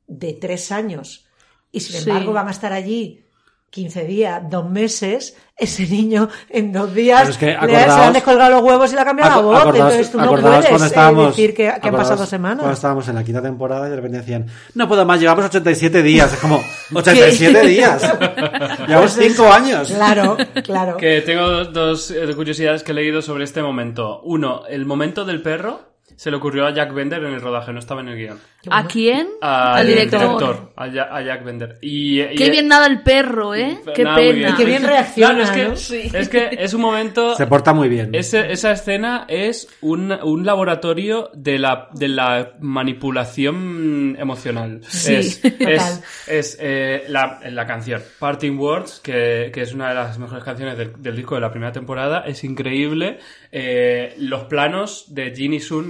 de 0.06 0.32
tres 0.34 0.72
años 0.72 1.26
y 1.70 1.80
sin 1.80 2.00
Sí. 2.00 2.08
embargo 2.10 2.32
van 2.32 2.48
a 2.48 2.52
estar 2.52 2.72
allí 2.72 3.24
15 3.72 4.04
días, 4.04 4.42
dos 4.50 4.68
meses, 4.68 5.34
ese 5.56 5.86
niño 5.86 6.28
en 6.50 6.72
dos 6.72 6.92
días 6.92 7.30
es 7.30 7.38
que 7.38 7.46
le- 7.46 7.56
se 7.56 7.66
le 7.66 7.76
han 7.78 8.12
descolgado 8.12 8.50
los 8.56 8.62
huevos 8.62 8.92
y 8.92 8.94
le 8.96 9.00
ha 9.00 9.04
cambiado 9.06 9.30
la 9.36 9.42
voz, 9.42 9.60
acordaos- 9.62 9.74
entonces 9.76 10.12
tú 10.12 10.18
no 10.20 10.28
puedes 10.30 10.64
eh, 10.70 10.86
estábamos, 10.86 11.26
decir 11.28 11.54
que, 11.54 11.72
que 11.80 11.88
han 11.88 11.94
pasado 11.94 12.26
semanas. 12.26 12.58
Cuando 12.58 12.74
estábamos 12.74 13.08
en 13.08 13.14
la 13.14 13.24
quinta 13.24 13.40
temporada 13.40 13.86
y 13.86 13.90
de 13.90 13.96
repente 13.96 14.18
decían, 14.18 14.46
no 14.74 14.86
puedo 14.86 15.06
más, 15.06 15.18
llevamos 15.20 15.46
87 15.46 16.02
días. 16.02 16.34
Es 16.34 16.38
como, 16.38 16.60
87 16.94 17.66
días. 17.66 18.02
Llevamos 18.86 19.12
5 19.12 19.52
años. 19.52 19.88
Claro, 19.90 20.36
claro. 20.62 20.96
Que 20.98 21.22
tengo 21.22 21.48
dos, 21.48 21.72
dos, 21.72 22.10
eh, 22.10 22.34
curiosidades 22.34 22.82
que 22.82 22.92
he 22.92 22.94
leído 22.94 23.22
sobre 23.22 23.44
este 23.44 23.62
momento. 23.62 24.20
Uno, 24.24 24.64
el 24.68 24.84
momento 24.84 25.24
del 25.24 25.40
perro 25.40 25.91
se 26.22 26.30
le 26.30 26.36
ocurrió 26.36 26.66
a 26.66 26.72
Jack 26.72 26.94
Bender 26.94 27.20
en 27.24 27.32
el 27.34 27.40
rodaje, 27.40 27.72
no 27.72 27.80
estaba 27.80 28.00
en 28.00 28.08
el 28.10 28.16
guion. 28.16 28.38
¿A 28.70 28.86
quién? 28.86 29.26
Al 29.40 29.78
Al 29.78 29.86
director. 29.88 30.70
a, 30.76 30.88
Ja- 30.88 31.08
a 31.16 31.20
Jack 31.20 31.42
Bender. 31.44 31.78
Y, 31.80 32.20
y- 32.20 32.34
Qué 32.36 32.48
bien 32.48 32.68
nada 32.68 32.86
el 32.86 33.02
perro, 33.02 33.56
¿eh? 33.56 33.80
Qué 33.92 34.04
Nada, 34.04 34.18
pena. 34.18 34.32
bien. 34.32 34.50
Y 34.50 34.54
qué 34.54 34.64
bien 34.64 34.82
reacciona, 34.84 35.34
Claro, 35.34 35.42
es 35.42 35.50
que, 35.50 35.68
¿no? 35.68 35.76
Sí. 35.76 36.10
es 36.14 36.28
que 36.28 36.48
es 36.56 36.72
un 36.74 36.80
momento... 36.80 37.34
Se 37.34 37.48
porta 37.48 37.72
muy 37.72 37.88
bien. 37.88 38.14
Ese- 38.14 38.52
esa 38.52 38.70
escena 38.70 39.24
es 39.26 39.66
un, 39.80 40.12
un 40.12 40.46
laboratorio 40.46 41.30
de 41.34 41.58
la, 41.58 41.88
de 41.92 42.06
la 42.06 42.52
manipulación 42.60 44.16
emocional. 44.18 44.80
Sí, 44.88 45.14
es 45.14 45.40
total. 45.40 45.68
es, 45.72 46.02
es, 46.28 46.58
eh, 46.60 47.04
la, 47.08 47.40
la 47.50 47.66
canción 47.66 48.00
Parting 48.18 48.56
Words, 48.58 49.00
que, 49.00 49.50
que 49.52 49.62
es 49.62 49.72
una 49.74 49.88
de 49.88 49.94
las 49.96 50.18
mejores 50.18 50.44
canciones 50.44 50.78
del, 50.78 50.92
del 51.02 51.16
disco 51.16 51.34
de 51.34 51.40
la 51.40 51.50
primera 51.50 51.72
temporada. 51.72 52.20
Es 52.26 52.44
increíble. 52.44 53.18
Eh, 53.50 54.14
los 54.18 54.44
planos 54.44 55.06
de 55.14 55.34
Jin 55.34 55.54
y 55.54 55.60
Sun 55.60 55.88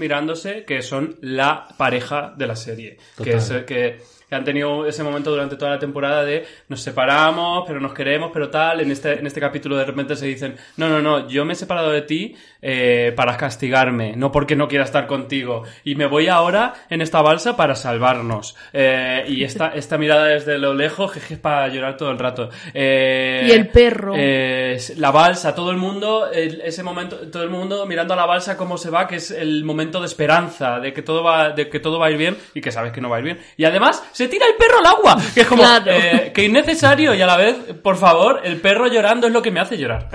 que 0.67 0.83
son 0.83 1.17
la 1.21 1.69
pareja 1.77 2.35
de 2.37 2.47
la 2.47 2.57
serie. 2.57 2.99
Que, 3.23 3.35
es, 3.35 3.51
que, 3.67 3.99
que 4.29 4.35
han 4.35 4.45
tenido 4.45 4.87
ese 4.87 5.03
momento 5.03 5.31
durante 5.31 5.57
toda 5.57 5.73
la 5.73 5.79
temporada 5.79 6.25
de 6.25 6.45
nos 6.69 6.81
separamos, 6.81 7.65
pero 7.67 7.81
nos 7.81 7.93
queremos, 7.93 8.31
pero 8.33 8.51
tal. 8.51 8.81
En 8.81 8.91
este, 8.91 9.19
en 9.19 9.27
este 9.27 9.41
capítulo 9.41 9.77
de 9.77 9.85
repente 9.85 10.17
se 10.17 10.27
dicen, 10.27 10.57
no, 10.77 10.89
no, 10.89 11.03
no, 11.03 11.29
yo 11.29 11.45
me 11.45 11.53
he 11.53 11.57
separado 11.57 11.91
de 11.91 12.03
ti 12.03 12.35
eh, 12.63 13.13
para 13.17 13.37
castigarme, 13.37 14.15
no 14.17 14.31
porque 14.33 14.55
no 14.57 14.69
quiera 14.69 14.85
estar 14.85 15.07
contigo. 15.07 15.65
Y 15.85 15.97
me 15.97 16.07
voy 16.07 16.29
ahora 16.29 16.75
en 16.89 17.03
esta 17.03 17.21
balsa 17.21 17.57
para 17.57 17.75
salvarnos. 17.75 18.57
Eh, 18.73 19.25
y 19.29 19.43
esta, 19.45 19.69
esta 19.75 19.99
mirada 19.99 20.27
desde 20.27 20.59
lo 20.59 20.73
lejos, 20.75 21.17
es 21.17 21.39
para 21.39 21.67
llorar 21.69 21.97
todo 21.97 22.11
el 22.13 22.19
rato. 22.19 22.51
Eh, 22.73 23.47
Y 23.49 23.51
el 23.51 23.69
perro. 23.69 24.15
eh, 24.17 24.79
la 24.97 25.11
balsa, 25.11 25.55
todo 25.55 25.71
el 25.73 25.77
mundo, 25.77 26.31
ese 26.31 26.83
momento, 26.83 27.17
todo 27.31 27.43
el 27.43 27.51
mundo 27.51 27.85
mirando 27.87 28.15
a 28.15 28.17
la 28.17 28.27
balsa 28.27 28.57
cómo 28.57 28.79
se 28.79 28.91
va, 28.91 29.07
que 29.09 29.17
es 29.17 29.31
el 29.33 29.65
momento 29.65 30.01
de 30.01 30.07
esperanza, 30.07 30.79
de 30.79 30.93
que 30.93 31.03
todo 31.03 31.23
va, 31.25 31.51
de 31.51 31.69
que 31.69 31.81
todo 31.81 31.99
va 31.99 32.07
a 32.07 32.11
ir 32.11 32.17
bien 32.17 32.37
y 32.55 32.61
que 32.61 32.71
sabes 32.71 32.93
que 32.93 33.01
no 33.01 33.09
va 33.11 33.17
a 33.17 33.19
ir 33.19 33.25
bien. 33.25 33.39
Y 33.57 33.65
además 33.65 34.03
se 34.13 34.29
tira 34.29 34.47
el 34.47 34.55
perro 34.55 34.79
al 34.79 34.87
agua, 34.87 35.17
que 35.35 35.41
es 35.41 35.47
como 35.47 35.63
Claro. 35.63 35.91
eh, 35.91 36.31
que 36.35 36.45
innecesario 36.45 37.15
y 37.15 37.23
a 37.23 37.27
la 37.27 37.37
vez, 37.37 37.57
por 37.83 37.97
favor, 37.97 38.41
el 38.45 38.57
perro 38.61 38.87
llorando 38.87 39.27
es 39.27 39.33
lo 39.33 39.43
que 39.43 39.51
me 39.51 39.61
hace 39.61 39.77
llorar. 39.77 40.09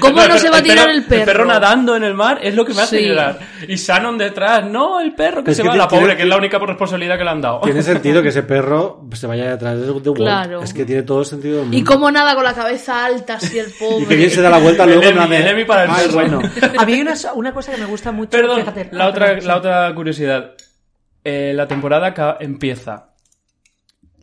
¿Cómo 0.00 0.20
no 0.28 0.38
se 0.38 0.50
va 0.50 0.58
a 0.58 0.62
tirar 0.62 0.90
el 0.90 1.04
perro? 1.04 1.20
El 1.20 1.26
perro 1.26 1.44
nadando 1.44 1.75
en 1.96 2.04
el 2.04 2.14
mar 2.14 2.38
es 2.42 2.54
lo 2.54 2.64
que 2.64 2.72
me 2.72 2.82
hace 2.82 2.98
Sí. 3.00 3.06
llorar. 3.08 3.38
Y 3.68 3.76
Shannon 3.76 4.16
detrás, 4.16 4.64
no, 4.64 5.00
el 5.00 5.14
perro 5.14 5.44
que 5.44 5.50
Es 5.50 5.56
se 5.58 5.62
que 5.62 5.68
va, 5.68 5.76
la 5.76 5.86
pobre, 5.88 6.00
tiene- 6.04 6.16
que 6.16 6.22
es 6.22 6.28
la 6.28 6.36
única 6.36 6.58
responsabilidad 6.58 7.18
que 7.18 7.24
le 7.24 7.30
han 7.30 7.40
dado. 7.40 7.60
Tiene 7.60 7.82
sentido 7.82 8.22
que 8.22 8.28
ese 8.28 8.42
perro 8.42 9.06
se 9.12 9.26
vaya 9.26 9.50
detrás 9.50 9.80
de, 9.80 9.90
Walt. 9.90 10.14
Claro. 10.16 10.62
Es 10.62 10.72
que 10.72 10.84
tiene 10.84 11.02
todo 11.02 11.20
el 11.20 11.26
sentido 11.26 11.56
del 11.56 11.62
mundo. 11.64 11.76
Y 11.76 11.84
cómo 11.84 12.10
nada 12.10 12.34
con 12.34 12.44
la 12.44 12.54
cabeza 12.54 13.04
alta, 13.04 13.34
así 13.34 13.58
el 13.58 13.70
pobre. 13.78 13.96
Y 14.04 14.06
que 14.06 14.16
bien 14.16 14.30
se 14.30 14.40
da 14.42 14.50
la 14.50 14.58
vuelta 14.58 14.84
El 14.84 14.90
luego 14.98 15.02
Emmy, 15.22 15.36
el 15.36 15.46
Emmy 15.48 15.64
para 15.64 15.84
el 15.84 15.90
Ay, 15.90 16.06
perro. 16.06 16.14
bueno. 16.14 16.40
A 16.78 16.84
mí 16.86 16.92
hay 16.94 17.00
una, 17.02 17.14
una 17.34 17.52
cosa 17.52 17.72
que 17.72 17.78
me 17.78 17.86
gusta 17.86 18.12
mucho. 18.12 18.30
Perdón, 18.30 18.60
fíjate. 18.60 18.88
la 18.92 19.04
Ah, 19.04 19.08
otra, 19.08 19.26
perdón, 19.26 19.46
la 19.48 19.56
otra 19.56 19.94
curiosidad. 19.94 20.54
Eh, 21.24 21.52
la 21.54 21.66
temporada 21.66 22.14
empieza. 22.40 23.10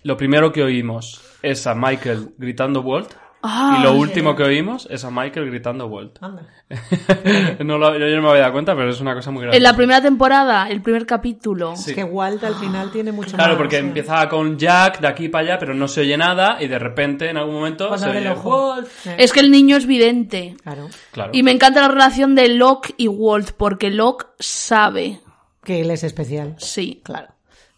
Lo 0.03 0.17
primero 0.17 0.51
que 0.51 0.63
oímos 0.63 1.21
es 1.41 1.65
a 1.67 1.75
Michael 1.75 2.29
gritando 2.37 2.81
Walt 2.81 3.13
Ah, 3.45 3.75
y 3.77 3.83
lo 3.83 3.91
sí. 3.91 3.97
último 3.97 4.35
que 4.37 4.43
oímos 4.43 4.87
es 4.89 5.03
a 5.03 5.11
Michael 5.11 5.47
gritando 5.49 5.87
Walt. 5.87 6.17
Anda. 6.21 6.43
no 7.59 7.77
lo- 7.77 7.97
yo 7.97 8.15
no 8.15 8.21
me 8.21 8.29
había 8.29 8.41
dado 8.43 8.53
cuenta, 8.53 8.75
pero 8.75 8.89
es 8.89 9.01
una 9.01 9.13
cosa 9.13 9.31
muy 9.31 9.41
grande. 9.41 9.57
En 9.57 9.63
la 9.63 9.75
primera 9.75 10.01
temporada, 10.01 10.69
el 10.69 10.81
primer 10.81 11.05
capítulo. 11.05 11.75
Sí. 11.75 11.91
Es 11.91 11.95
que 11.97 12.03
Walt 12.03 12.43
al 12.43 12.55
final 12.55 12.91
tiene 12.91 13.11
mucho 13.11 13.35
Claro, 13.35 13.51
más, 13.53 13.57
porque 13.57 13.77
sí. 13.79 13.85
empieza 13.85 14.27
con 14.29 14.57
Jack 14.57 14.99
de 15.01 15.07
aquí 15.07 15.27
para 15.29 15.43
allá, 15.45 15.59
pero 15.59 15.73
no 15.73 15.87
se 15.87 16.01
oye 16.01 16.17
nada 16.17 16.57
y 16.61 16.67
de 16.67 16.79
repente 16.79 17.29
en 17.29 17.37
algún 17.37 17.55
momento 17.55 17.89
Cuando 17.89 18.11
se 18.11 18.17
el 18.17 18.27
oye. 18.27 18.39
Walt. 18.39 18.87
Es 19.17 19.33
que 19.33 19.39
el 19.41 19.51
niño 19.51 19.75
es 19.77 19.85
vidente. 19.85 20.55
Claro. 20.63 20.87
Claro. 21.11 21.31
Y 21.33 21.43
me 21.43 21.51
encanta 21.51 21.81
la 21.81 21.89
relación 21.89 22.35
de 22.35 22.47
Locke 22.49 22.93
y 22.97 23.07
Walt, 23.09 23.51
porque 23.57 23.89
Locke 23.89 24.27
sabe. 24.39 25.19
Que 25.63 25.81
él 25.81 25.91
es 25.91 26.03
especial. 26.03 26.55
Sí, 26.57 27.01
Claro. 27.03 27.27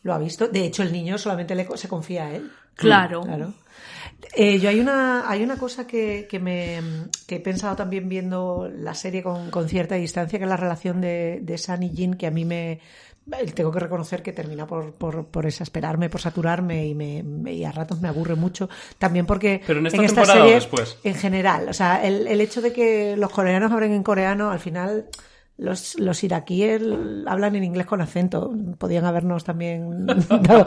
Lo 0.03 0.13
ha 0.13 0.19
visto. 0.19 0.47
De 0.47 0.63
hecho, 0.63 0.83
el 0.83 0.91
niño 0.91 1.17
solamente 1.17 1.55
le, 1.55 1.67
se 1.77 1.87
confía 1.87 2.25
a 2.27 2.35
él. 2.35 2.51
claro. 2.75 3.21
Claro. 3.21 3.53
Eh, 4.33 4.59
yo 4.59 4.69
hay 4.69 4.79
una, 4.79 5.29
hay 5.29 5.43
una 5.43 5.57
cosa 5.57 5.85
que, 5.87 6.27
que 6.29 6.39
me, 6.39 6.79
que 7.27 7.35
he 7.35 7.39
pensado 7.39 7.75
también 7.75 8.09
viendo 8.09 8.69
la 8.73 8.93
serie 8.93 9.21
con, 9.23 9.49
con 9.51 9.69
cierta 9.69 9.95
distancia, 9.95 10.39
que 10.39 10.45
es 10.45 10.49
la 10.49 10.57
relación 10.57 10.99
de, 11.01 11.39
de 11.41 11.57
Sam 11.57 11.83
y 11.83 11.91
Jean, 11.91 12.13
que 12.15 12.27
a 12.27 12.31
mí 12.31 12.43
me, 12.43 12.71
eh, 12.73 12.79
tengo 13.53 13.71
que 13.71 13.79
reconocer 13.79 14.21
que 14.23 14.33
termina 14.33 14.65
por, 14.67 14.93
por, 14.93 15.27
por 15.27 15.45
exasperarme, 15.45 16.09
por 16.09 16.21
saturarme 16.21 16.85
y, 16.87 16.95
me, 16.95 17.23
me- 17.23 17.53
y 17.53 17.63
a 17.65 17.71
ratos 17.71 18.01
me 18.01 18.07
aburre 18.09 18.35
mucho. 18.35 18.67
También 18.97 19.25
porque 19.25 19.61
Pero 19.65 19.79
en 19.79 19.87
esta 19.87 20.01
temporada 20.05 20.45
o 20.45 20.49
después. 20.49 20.97
en 21.03 21.15
general, 21.15 21.69
o 21.69 21.73
sea, 21.73 22.03
el, 22.05 22.27
el 22.27 22.41
hecho 22.41 22.61
de 22.61 22.73
que 22.73 23.15
los 23.17 23.31
coreanos 23.31 23.71
hablen 23.71 23.93
en 23.93 24.03
coreano, 24.03 24.49
al 24.49 24.59
final 24.59 25.05
los, 25.57 25.97
los 25.99 26.21
iraquíes 26.23 26.81
hablan 27.27 27.55
en 27.55 27.63
inglés 27.63 27.85
con 27.85 28.01
acento. 28.01 28.53
Podían 28.77 29.05
habernos 29.05 29.43
también 29.43 30.05
dado 30.41 30.65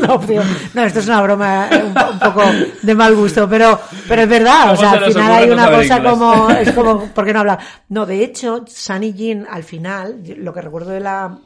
la 0.00 0.14
opción. 0.14 0.44
No, 0.74 0.82
esto 0.84 1.00
es 1.00 1.06
una 1.06 1.20
broma 1.22 1.68
eh, 1.70 1.84
un, 1.84 1.94
po- 1.94 2.10
un 2.12 2.18
poco 2.18 2.42
de 2.82 2.94
mal 2.94 3.14
gusto, 3.14 3.48
pero, 3.48 3.78
pero 4.08 4.22
es 4.22 4.28
verdad. 4.28 4.72
O 4.72 4.76
¿Cómo 4.76 4.80
sea, 4.80 4.90
se 4.98 5.04
al 5.04 5.12
final 5.12 5.32
hay 5.32 5.50
una 5.50 5.70
cosa 5.70 6.02
como, 6.02 6.50
es 6.58 6.72
como, 6.72 7.04
¿por 7.06 7.24
qué 7.26 7.32
no 7.34 7.40
hablar? 7.40 7.58
No, 7.90 8.06
de 8.06 8.24
hecho, 8.24 8.64
Sunny 8.66 9.12
Jin 9.12 9.46
al 9.50 9.62
final, 9.64 10.22
lo 10.38 10.52
que 10.54 10.62
recuerdo 10.62 10.90
de 10.90 11.00
la, 11.00 11.38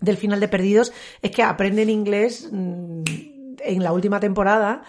del 0.00 0.16
final 0.16 0.38
de 0.40 0.48
Perdidos 0.48 0.92
es 1.22 1.30
que 1.30 1.42
aprenden 1.42 1.88
inglés 1.88 2.48
mm, 2.52 3.02
en 3.64 3.82
la 3.82 3.92
última 3.92 4.20
temporada. 4.20 4.82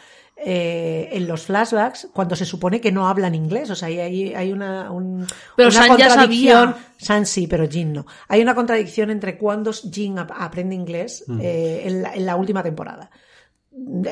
Eh, 0.45 1.09
en 1.11 1.27
los 1.27 1.45
flashbacks, 1.45 2.09
cuando 2.13 2.35
se 2.35 2.45
supone 2.45 2.81
que 2.81 2.91
no 2.91 3.07
hablan 3.07 3.33
inglés, 3.35 3.69
o 3.69 3.75
sea, 3.75 3.87
hay, 3.87 4.33
hay, 4.33 4.51
una, 4.51 4.91
un- 4.91 5.25
Pero 5.55 5.69
una 5.69 5.77
San 5.77 5.97
ya 5.97 6.07
contradicción. 6.07 6.71
sabía. 6.71 6.85
San 6.97 7.25
sí, 7.25 7.47
pero 7.47 7.67
Jin 7.69 7.93
no. 7.93 8.05
Hay 8.27 8.41
una 8.41 8.55
contradicción 8.55 9.09
entre 9.09 9.37
cuando 9.37 9.71
Jin 9.73 10.19
ap- 10.19 10.31
aprende 10.37 10.75
inglés 10.75 11.23
eh, 11.41 11.83
en, 11.85 12.01
la, 12.03 12.13
en 12.13 12.25
la 12.25 12.35
última 12.35 12.61
temporada. 12.63 13.09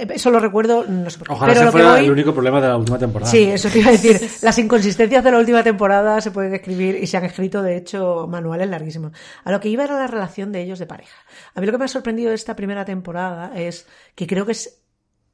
Eso 0.09 0.31
lo 0.31 0.39
recuerdo, 0.39 0.85
no 0.87 1.07
sé 1.11 1.19
por 1.19 1.27
qué. 1.27 1.33
Ojalá 1.35 1.53
pero 1.53 1.63
ese 1.65 1.71
fuera 1.71 1.91
voy- 1.91 2.05
el 2.05 2.11
único 2.11 2.33
problema 2.33 2.59
de 2.59 2.67
la 2.67 2.77
última 2.77 2.97
temporada. 2.97 3.29
Sí, 3.29 3.43
eso 3.43 3.69
te 3.69 3.77
iba 3.77 3.89
a 3.89 3.91
decir. 3.91 4.19
Las 4.41 4.57
inconsistencias 4.57 5.23
de 5.23 5.31
la 5.31 5.37
última 5.37 5.61
temporada 5.61 6.19
se 6.19 6.31
pueden 6.31 6.55
escribir 6.55 6.95
y 6.95 7.05
se 7.05 7.17
han 7.17 7.25
escrito, 7.25 7.61
de 7.61 7.77
hecho, 7.77 8.25
manuales 8.27 8.67
larguísimos. 8.67 9.11
A 9.43 9.51
lo 9.51 9.59
que 9.59 9.69
iba 9.69 9.83
era 9.83 9.99
la 9.99 10.07
relación 10.07 10.51
de 10.51 10.63
ellos 10.63 10.79
de 10.79 10.87
pareja. 10.87 11.15
A 11.53 11.59
mí 11.59 11.67
lo 11.67 11.71
que 11.73 11.77
me 11.77 11.85
ha 11.85 11.89
sorprendido 11.89 12.29
de 12.29 12.35
esta 12.35 12.55
primera 12.55 12.85
temporada 12.85 13.51
es 13.55 13.85
que 14.15 14.25
creo 14.25 14.47
que 14.47 14.53
es 14.53 14.80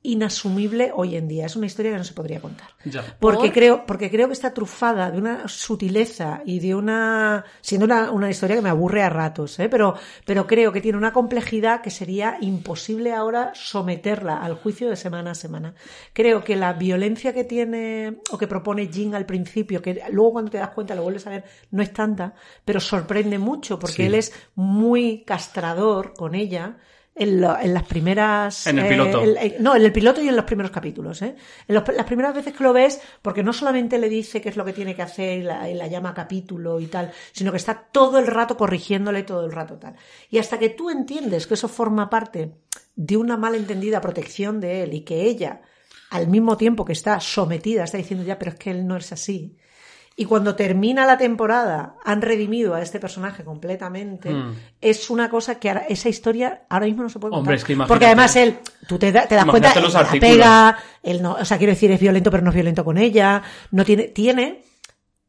inasumible 0.04 0.92
hoy 0.96 1.16
en 1.16 1.28
día. 1.28 1.46
Es 1.46 1.56
una 1.56 1.66
historia 1.66 1.92
que 1.92 1.98
no 1.98 2.04
se 2.04 2.14
podría 2.14 2.40
contar. 2.40 2.70
Ya. 2.86 3.04
Porque 3.20 3.48
¿Por? 3.48 3.52
creo, 3.54 3.86
porque 3.86 4.10
creo 4.10 4.28
que 4.28 4.34
está 4.34 4.54
trufada 4.54 5.12
de 5.12 5.18
una 5.18 5.48
sutileza 5.48 6.42
y 6.46 6.60
de 6.60 6.76
una. 6.76 7.44
siendo 7.62 7.86
una, 7.86 8.12
una 8.12 8.30
historia 8.30 8.56
que 8.56 8.62
me 8.62 8.70
aburre 8.70 9.04
a 9.04 9.10
ratos, 9.10 9.60
¿eh? 9.60 9.68
pero, 9.70 9.96
pero 10.26 10.48
creo 10.48 10.72
que 10.72 10.82
tiene 10.82 10.98
una 10.98 11.12
complejidad 11.12 11.82
que 11.82 11.90
sería 11.92 12.38
imposible 12.42 13.14
ahora 13.14 13.52
someterla 13.54 14.38
al 14.38 14.56
juicio 14.56 14.90
de 14.90 14.96
semana 14.96 15.32
a 15.32 15.36
semana. 15.36 15.74
Creo 16.14 16.44
que 16.44 16.56
la 16.56 16.74
violencia 16.74 17.34
que 17.34 17.44
tiene 17.44 18.22
o 18.32 18.38
que 18.38 18.48
propone 18.48 18.88
Jin 18.88 19.14
al 19.16 19.26
principio, 19.26 19.82
que 19.82 20.02
luego 20.12 20.34
cuando 20.34 20.52
te 20.52 20.58
das 20.58 20.70
cuenta 20.70 20.96
lo 20.96 21.04
vuelves 21.04 21.28
a 21.28 21.32
ver, 21.32 21.44
no 21.72 21.84
es 21.84 21.92
tanta, 21.92 22.34
pero 22.64 22.80
sorprende 22.80 23.38
mucho 23.40 23.78
porque 23.80 23.96
Sí. 23.98 24.04
él 24.04 24.16
es 24.16 24.32
muy 24.56 25.24
castrador 25.26 26.14
con 26.16 26.36
ella. 26.36 26.78
En, 27.20 27.42
lo- 27.42 27.58
en 27.60 27.74
las 27.74 27.84
primeras. 27.84 28.68
En 28.68 28.78
el 28.80 28.86
eh, 28.86 28.90
piloto. 28.90 29.22
el- 29.24 29.38
eh, 29.38 29.58
no, 29.60 29.76
en 29.76 29.82
el 29.84 29.92
piloto 29.92 30.22
y 30.22 30.28
en 30.30 30.36
los 30.36 30.46
primeros 30.46 30.72
capítulos. 30.72 31.22
¿eh? 31.24 31.36
En 31.68 31.76
los- 31.76 31.88
las 31.88 32.06
primeras 32.06 32.36
veces 32.36 32.54
que 32.54 32.64
lo 32.64 32.74
ves, 32.74 33.02
porque 33.22 33.42
no 33.44 33.54
solamente 33.54 33.98
le 33.98 34.08
dice 34.10 34.40
qué 34.40 34.50
es 34.50 34.58
lo 34.58 34.64
que 34.66 34.74
tiene 34.74 34.96
que 34.96 35.02
hacer 35.02 35.40
y 35.40 35.44
la, 35.44 35.70
y 35.70 35.74
la 35.74 35.88
llama 35.88 36.14
capítulo 36.14 36.80
y 36.80 36.86
tal, 36.88 37.12
sino 37.32 37.52
que 37.52 37.58
está 37.58 37.88
todo 37.92 38.20
el 38.20 38.28
rato 38.28 38.56
corrigiéndole 38.56 39.24
todo 39.24 39.46
el 39.46 39.52
rato 39.52 39.78
tal. 39.78 39.96
Y 40.30 40.38
hasta 40.38 40.60
que 40.60 40.70
tú 40.70 40.90
entiendes 40.90 41.48
que 41.48 41.56
eso 41.56 41.68
forma 41.68 42.10
parte 42.10 42.54
de 42.96 43.18
una 43.18 43.38
malentendida 43.38 44.00
protección 44.02 44.60
de 44.60 44.84
él 44.84 44.94
y 44.94 45.02
que 45.02 45.24
ella, 45.24 45.62
al 46.12 46.28
mismo 46.28 46.56
tiempo 46.58 46.86
que 46.86 46.94
está 46.94 47.20
sometida, 47.20 47.84
está 47.84 47.98
diciendo 47.98 48.26
ya, 48.26 48.38
pero 48.38 48.52
es 48.52 48.58
que 48.60 48.72
él 48.72 48.86
no 48.88 48.96
es 48.98 49.12
así. 49.12 49.56
Y 50.20 50.26
cuando 50.26 50.56
termina 50.56 51.06
la 51.06 51.16
temporada, 51.20 51.94
han 52.04 52.24
redimido 52.24 52.74
a 52.74 52.82
este 52.82 53.00
personaje 53.00 53.44
completamente. 53.44 54.32
Es 54.82 55.12
una 55.12 55.30
cosa 55.30 55.60
que 55.60 55.70
ahora- 55.70 55.86
esa 55.88 56.10
historia 56.10 56.64
ahora 56.70 56.88
mismo 56.88 57.04
no 57.04 57.10
se 57.10 57.20
puede 57.20 57.30
contar. 57.32 57.42
Hombre, 57.42 57.56
es 57.58 57.64
que. 57.64 57.76
Porque 57.88 58.06
además 58.08 58.36
él, 58.36 58.58
tú 58.88 58.98
te, 58.98 59.12
da- 59.12 59.28
te 59.28 59.36
das 59.36 59.46
cuenta, 59.52 59.70
él 59.88 59.94
la 59.94 60.00
pega, 60.38 60.78
él 61.04 61.22
no, 61.22 61.34
o 61.40 61.46
sea, 61.46 61.58
quiero 61.60 61.72
decir, 61.74 61.92
es 61.92 62.00
violento, 62.00 62.32
pero 62.32 62.42
no 62.44 62.50
es 62.50 62.56
violento 62.56 62.84
con 62.84 62.98
ella. 62.98 63.44
No 63.70 63.86
tiene, 63.86 64.04
tiene, 64.06 64.64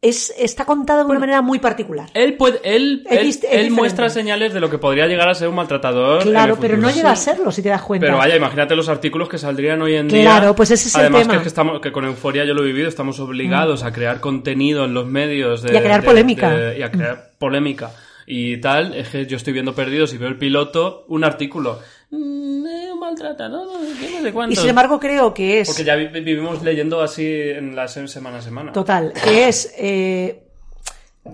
es, 0.01 0.33
está 0.39 0.65
contada 0.65 1.03
de 1.03 1.11
una 1.11 1.19
manera 1.19 1.43
muy 1.43 1.59
particular. 1.59 2.09
Él, 2.15 2.35
puede, 2.35 2.61
él, 2.63 3.05
él, 3.11 3.35
él 3.51 3.71
muestra 3.73 4.09
señales 4.11 4.55
de 4.55 4.61
lo 4.61 4.71
que 4.71 4.79
podría 4.79 5.07
llegar 5.09 5.29
a 5.29 5.35
ser 5.35 5.49
un 5.49 5.57
maltratador. 5.57 6.23
Claro, 6.23 6.55
el 6.55 6.61
pero 6.61 6.77
no 6.77 6.89
llega 6.91 7.11
a 7.11 7.17
serlo, 7.17 7.51
si 7.51 7.63
te 7.63 7.69
das 7.69 7.83
cuenta. 7.83 8.07
Pero 8.07 8.17
vaya, 8.19 8.37
imagínate 8.37 8.77
los 8.77 8.89
artículos 8.89 9.29
que 9.29 9.39
saldrían 9.39 9.83
hoy 9.83 9.97
en 9.97 10.07
día. 10.09 10.23
Claro, 10.23 10.55
pues 10.55 10.71
ese 10.71 10.89
es 10.89 10.95
el 10.95 11.01
Además 11.01 11.23
tema. 11.23 11.33
que, 11.33 11.37
es 11.39 11.43
que, 11.43 11.49
estamos, 11.49 11.81
que 11.81 11.91
con 11.91 12.05
Euforia 12.05 12.45
yo 12.45 12.55
lo 12.55 12.63
he 12.63 12.67
vivido, 12.67 12.89
estamos 12.89 13.19
obligados 13.19 13.83
a 13.83 13.93
crear 13.93 14.21
contenido 14.21 14.85
en 14.85 14.95
los 14.95 15.07
medios. 15.07 15.63
De, 15.63 15.73
Y 15.75 15.77
a 15.77 15.83
crear 15.83 16.03
de- 16.03 16.07
polémica. 16.07 16.51
de- 16.51 16.79
y 16.79 16.83
a 16.83 16.91
crear 16.93 17.31
polémica. 17.39 17.91
Y 18.31 18.59
tal, 18.59 18.95
es 18.95 19.09
que 19.09 19.27
yo 19.27 19.37
estoy 19.37 19.53
viendo 19.55 19.75
Perdidos 19.75 20.13
y 20.15 20.19
veo 20.19 20.29
el 20.29 20.37
piloto, 20.39 21.07
un 21.09 21.25
artículo. 21.25 21.81
Mm, 22.11 22.88
un 23.09 23.15
maltratador, 23.15 23.67
no 23.67 23.81
sé 23.81 23.95
qué, 24.01 24.11
no 24.33 24.45
sé 24.47 24.53
y 24.53 24.57
sin 24.57 24.69
embargo 24.71 25.01
creo 25.01 25.33
que 25.35 25.61
es... 25.61 25.69
Porque 25.69 25.85
ya 25.85 25.95
vi- 25.97 26.09
vivimos 26.09 26.63
leyendo 26.63 27.01
así 27.01 27.27
en 27.27 27.75
la 27.75 27.89
se- 27.89 28.07
semana 28.09 28.39
a 28.39 28.43
semana. 28.43 28.73
Total, 28.73 29.13
que 29.25 29.49
es 29.49 29.73
eh, 29.79 30.45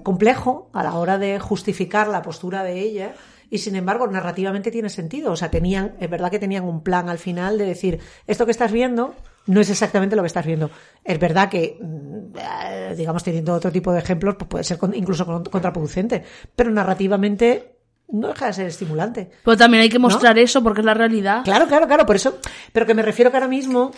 complejo 0.03 0.70
a 0.72 0.83
la 0.83 0.95
hora 0.95 1.18
de 1.18 1.39
justificar 1.39 2.09
la 2.09 2.22
postura 2.22 2.62
de 2.64 2.81
ella 2.81 3.14
y 3.51 3.59
sin 3.59 3.77
embargo 3.77 4.07
narrativamente 4.07 4.70
tiene 4.70 4.89
sentido. 4.89 5.33
O 5.33 5.37
sea, 5.37 5.51
tenían, 5.51 5.95
es 6.01 6.11
verdad 6.11 6.31
que 6.31 6.39
tenían 6.39 6.64
un 6.64 6.83
plan 6.83 7.09
al 7.09 7.18
final 7.18 7.59
de 7.59 7.66
decir, 7.66 8.01
esto 8.27 8.45
que 8.45 8.51
estás 8.53 8.72
viendo 8.72 9.14
no 9.47 9.61
es 9.61 9.68
exactamente 9.68 10.16
lo 10.16 10.22
que 10.22 10.29
estás 10.29 10.47
viendo. 10.47 10.70
Es 11.05 11.18
verdad 11.18 11.51
que, 11.51 11.77
mm, 11.81 12.37
eh, 12.39 12.95
digamos, 12.97 13.22
teniendo 13.22 13.53
otro 13.53 13.70
tipo 13.70 13.93
de 13.93 13.99
ejemplos, 13.99 14.37
pues 14.37 14.49
puede 14.49 14.64
ser 14.64 14.79
con- 14.79 14.95
incluso 14.95 15.27
con- 15.27 15.45
contraproducente, 15.45 16.25
pero 16.57 16.70
narrativamente 16.70 17.74
no 18.09 18.29
deja 18.29 18.47
de 18.47 18.53
ser 18.53 18.67
estimulante. 18.67 19.31
Pero 19.45 19.57
también 19.57 19.83
hay 19.83 19.89
que 19.89 19.99
mostrar 19.99 20.39
eso 20.39 20.63
porque 20.63 20.81
es 20.81 20.85
la 20.85 20.95
realidad. 20.95 21.43
Claro, 21.45 21.67
claro, 21.67 21.87
claro, 21.87 22.07
por 22.07 22.17
eso, 22.17 22.39
pero 22.73 22.87
que 22.87 22.95
me 22.95 23.03
refiero 23.03 23.31
que 23.31 23.37
ahora 23.37 23.49
mismo 23.49 23.93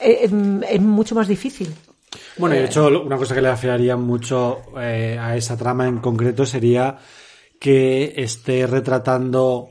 eh, 0.00 0.20
em, 0.22 0.62
es 0.62 0.80
mucho 0.80 1.14
más 1.14 1.28
difícil. 1.28 1.74
Bueno, 2.36 2.54
y 2.54 2.58
de 2.58 2.66
hecho, 2.66 2.88
una 2.88 3.16
cosa 3.16 3.34
que 3.34 3.42
le 3.42 3.48
afearía 3.48 3.96
mucho 3.96 4.62
eh, 4.78 5.18
a 5.18 5.36
esa 5.36 5.56
trama 5.56 5.86
en 5.86 5.98
concreto 5.98 6.44
sería 6.44 6.98
que 7.58 8.12
esté 8.16 8.66
retratando 8.66 9.70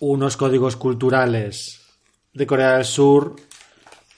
unos 0.00 0.36
códigos 0.36 0.76
culturales 0.76 1.80
de 2.32 2.46
Corea 2.46 2.76
del 2.76 2.84
Sur 2.84 3.36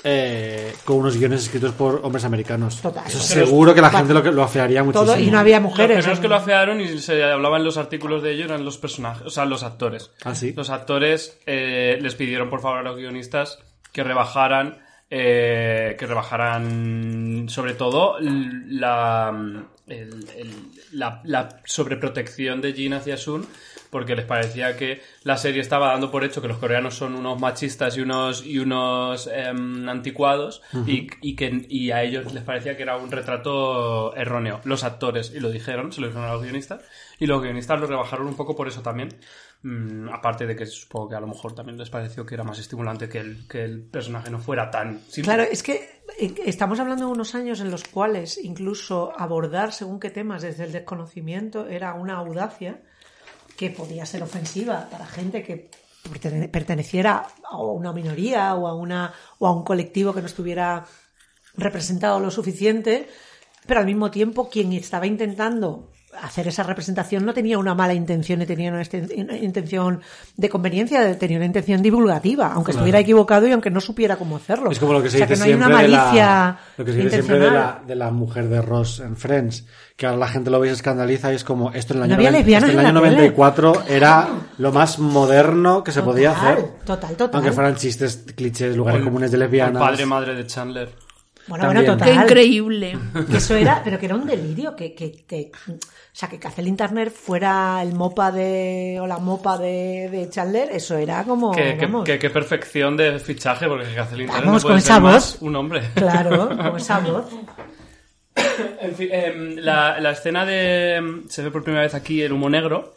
eh, 0.07 0.75
con 0.85 0.99
unos 0.99 1.17
guiones 1.17 1.43
escritos 1.45 1.73
por 1.73 2.01
hombres 2.05 2.25
americanos. 2.25 2.81
Total. 2.83 3.05
Eso 3.07 3.19
seguro 3.21 3.75
que 3.75 3.81
la 3.81 3.91
gente 3.91 4.13
lo, 4.15 4.23
que- 4.23 4.31
lo 4.33 4.43
afearía 4.43 4.85
muchísimo. 4.85 5.07
Todo, 5.13 5.19
y 5.19 5.31
no 5.31 5.39
había 5.39 5.57
Los 5.61 5.71
mujeres. 5.71 5.97
primeros 5.99 6.19
¿eh? 6.19 6.23
que 6.23 6.29
lo 6.29 6.35
afearon 6.37 6.81
y 6.81 6.99
se 6.99 7.25
hablaba 7.25 7.57
en 7.57 7.65
los 7.65 7.79
artículos 7.79 8.23
de 8.23 8.33
ello 8.33 8.45
eran 8.45 8.65
los 8.65 8.77
personajes, 8.79 9.27
o 9.27 9.31
sea, 9.31 9.47
los 9.47 9.63
actores. 9.63 10.11
Ah, 10.25 10.35
sí. 10.35 10.53
Los 10.55 10.69
actores 10.71 11.39
eh, 11.47 11.99
les 12.03 12.15
pidieron 12.15 12.51
por 12.51 12.61
favor 12.61 12.79
a 12.79 12.83
los 12.83 12.97
guionistas 12.97 13.59
que 13.93 14.05
rebajaran, 14.05 14.79
eh, 15.11 15.97
que 15.99 16.07
rebajaran 16.07 17.47
sobre 17.49 17.75
todo 17.75 18.17
la, 18.21 19.33
el- 19.87 20.27
el- 20.37 20.71
la, 20.93 21.21
la 21.25 21.61
sobreprotección 21.65 22.61
de 22.61 22.73
Jin 22.73 22.95
hacia 22.95 23.17
Sun, 23.17 23.47
porque 23.95 24.17
les 24.17 24.25
parecía 24.25 24.77
que 24.77 25.03
la 25.23 25.37
serie 25.37 25.61
estaba 25.61 25.93
dando 25.93 26.11
por 26.11 26.25
hecho 26.25 26.43
que 26.43 26.49
los 26.49 26.59
coreanos 26.59 26.97
son 26.97 27.15
unos 27.15 27.39
machistas 27.39 27.97
y 27.97 28.01
unos 28.01 28.45
y 28.45 28.59
unos 28.59 29.31
em, 29.33 29.89
anticuados 29.89 30.63
y, 30.85 31.07
y 31.21 31.37
que 31.37 31.65
y 31.69 31.93
a 31.93 32.03
ellos 32.03 32.35
les 32.35 32.43
parecía 32.43 32.77
que 32.77 32.83
era 32.83 32.97
un 32.97 33.13
retrato 33.13 34.13
erróneo. 34.17 34.61
Los 34.65 34.83
actores 34.83 35.33
y 35.33 35.39
lo 35.39 35.49
dijeron 35.49 35.93
se 35.93 36.01
lo 36.01 36.09
dijeron 36.09 36.29
a 36.29 36.33
los 36.33 36.43
guionistas 36.43 36.83
y 37.21 37.27
los 37.27 37.41
guionistas 37.41 37.79
lo 37.79 37.87
rebajaron 37.87 38.27
un 38.27 38.35
poco 38.35 38.57
por 38.57 38.67
eso 38.67 38.83
también. 38.83 39.11
Mm, 39.63 40.09
aparte 40.09 40.45
de 40.45 40.57
que 40.57 40.67
supongo 40.67 41.11
que 41.11 41.15
a 41.15 41.21
lo 41.21 41.29
mejor 41.29 41.55
también 41.55 41.79
les 41.79 41.89
pareció 41.89 42.27
que 42.27 42.35
era 42.35 42.43
más 42.43 42.59
estimulante 42.59 43.09
que 43.09 43.19
el, 43.19 43.47
que 43.47 43.63
el 43.63 43.81
personaje 43.81 44.29
no 44.29 44.41
fuera 44.41 44.73
tan 44.73 45.03
simple. 45.03 45.23
Claro, 45.23 45.43
es 45.45 45.63
que 45.63 46.03
eh, 46.19 46.35
estamos 46.45 46.81
hablando 46.81 47.07
de 47.07 47.13
unos 47.13 47.37
años 47.37 47.61
en 47.61 47.71
los 47.71 47.85
cuales 47.85 48.39
incluso 48.43 49.13
abordar 49.17 49.73
según 49.73 50.01
qué 50.01 50.11
temas 50.11 50.43
desde 50.43 50.65
el 50.65 50.73
desconocimiento 50.73 51.69
era 51.69 51.95
una 51.95 52.17
audacia 52.17 52.83
que 53.57 53.71
podía 53.71 54.07
ser 54.07 54.23
ofensiva 54.23 54.89
para 54.91 55.07
gente 55.07 55.43
que 55.43 55.71
pertene- 56.11 56.49
perteneciera 56.49 57.27
a 57.51 57.57
una 57.59 57.93
minoría 57.93 58.55
o 58.55 58.67
a 58.67 58.75
una 58.75 59.13
o 59.39 59.47
a 59.47 59.53
un 59.53 59.65
colectivo 59.65 60.13
que 60.13 60.21
no 60.21 60.27
estuviera 60.27 60.85
representado 61.57 62.21
lo 62.21 62.31
suficiente, 62.31 63.09
pero 63.67 63.81
al 63.81 63.87
mismo 63.87 64.11
tiempo 64.11 64.49
quien 64.51 64.73
estaba 64.73 65.07
intentando 65.07 65.91
hacer 66.23 66.49
esa 66.49 66.63
representación 66.63 67.25
no 67.25 67.35
tenía 67.35 67.59
una 67.59 67.75
mala 67.75 67.95
intención 67.95 68.39
ni 68.39 68.47
tenía 68.47 68.71
una 68.71 68.83
una 69.17 69.37
intención 69.37 70.01
de 70.37 70.49
conveniencia, 70.49 71.19
tenía 71.19 71.37
una 71.37 71.47
intención 71.47 71.83
divulgativa, 71.83 72.53
aunque 72.53 72.73
estuviera 72.73 72.99
equivocado 72.99 73.47
y 73.47 73.53
aunque 73.53 73.71
no 73.71 73.81
supiera 73.81 74.17
cómo 74.17 74.37
hacerlo. 74.37 74.71
Es 74.71 74.79
como 74.79 74.93
lo 74.93 75.03
que 75.03 75.11
se 75.11 75.17
o 75.17 75.19
sea, 75.19 75.27
dice 75.27 75.35
que 75.35 75.39
no 75.41 75.45
hay 75.47 75.55
una 75.55 75.67
siempre 75.67 75.87
de 75.87 75.97
malicia 75.97 76.25
la, 76.27 76.59
lo 76.79 76.85
que 76.85 76.93
se 76.93 76.99
dice 76.99 77.11
siempre 77.11 77.39
de 77.39 77.51
la, 77.51 77.83
de 77.87 77.95
la 77.95 78.11
mujer 78.11 78.49
de 78.49 78.63
Ross 78.63 79.01
en 79.01 79.17
Friends, 79.17 79.67
que 79.97 80.07
ahora 80.07 80.19
la 80.19 80.29
gente 80.29 80.51
lo 80.51 80.61
ve 80.61 80.69
y 80.69 80.71
se 80.71 80.77
escandaliza 80.77 81.33
y 81.33 81.37
es 81.37 81.45
como 81.45 81.71
esto 81.73 81.95
en 81.95 82.03
el 82.03 82.09
No 82.09 82.15
año, 82.15 82.15
había 82.17 82.31
90 82.31 82.39
lesbianas 82.39 82.71
esto 82.71 82.81
en 82.81 82.87
el 82.87 82.87
año 82.87 83.01
la 83.01 83.09
tele. 83.11 83.17
94 83.31 83.83
era 83.89 84.29
lo 84.59 84.73
más 84.73 84.99
moderno 84.99 85.85
que 85.85 85.93
se 85.93 86.01
Total, 86.01 86.13
podía 86.13 86.33
hacer. 86.33 86.65
total, 86.85 87.17
total. 87.17 87.31
Aunque 87.35 87.53
fueran 87.53 87.75
chistes, 87.77 88.25
clichés, 88.35 88.77
lugares 88.77 88.99
El- 89.01 89.05
comunes 89.05 89.31
de 89.31 89.37
El 89.37 89.41
lesbianas. 89.43 89.81
padre 89.83 90.07
madre 90.07 90.35
de 90.35 90.47
Chandler. 90.47 91.04
Bueno, 91.47 91.65
También. 91.67 91.85
bueno, 91.87 92.05
Qué 92.05 92.11
total. 92.11 92.25
increíble. 92.25 92.99
Que 93.31 93.37
eso 93.37 93.55
era, 93.57 93.83
pero 93.85 93.99
que 93.99 94.07
era 94.07 94.15
un 94.15 94.27
delirio, 94.27 94.75
que, 94.75 94.95
que, 94.95 95.25
que- 95.27 95.51
o 95.69 96.17
sea, 96.17 96.29
que 96.29 96.39
Kathleen 96.39 96.77
Turner 96.77 97.11
fuera 97.11 97.81
el 97.83 97.93
mopa 97.93 98.31
de, 98.33 98.99
o 99.01 99.07
la 99.07 99.19
mopa 99.19 99.59
de, 99.59 100.09
de 100.11 100.31
Chandler, 100.31 100.71
eso 100.73 100.97
era 100.97 101.25
como, 101.25 101.53
Qué, 101.53 101.77
qué- 101.79 101.87
vamos, 101.87 102.05
qué- 102.05 102.19
qué 102.19 102.31
perfección 102.31 102.97
de 102.97 103.19
fichaje, 103.19 103.67
porque 103.67 103.93
Kathleen 103.95 104.29
Turner 104.29 104.47
Vamos, 104.47 104.63
no 104.63 104.69
puede 104.69 104.75
con 104.77 104.81
ser 104.83 104.93
esa 104.93 105.01
más 105.01 105.33
voz. 105.33 105.43
un 105.43 105.57
hombre. 105.57 105.83
claro, 105.95 106.49
con 106.57 106.77
esa 106.77 106.99
voz. 107.01 107.27
En 108.81 108.95
fin, 108.95 109.09
em, 109.13 109.57
la, 109.57 110.01
la 110.01 110.11
escena 110.13 110.45
de... 110.47 110.97
em, 110.97 111.29
Se 111.29 111.43
ve 111.43 111.51
por 111.51 111.63
primera 111.63 111.83
vez 111.85 111.95
aquí 111.95 112.23
el 112.23 112.33
humo 112.33 112.49
negro. 112.49 112.95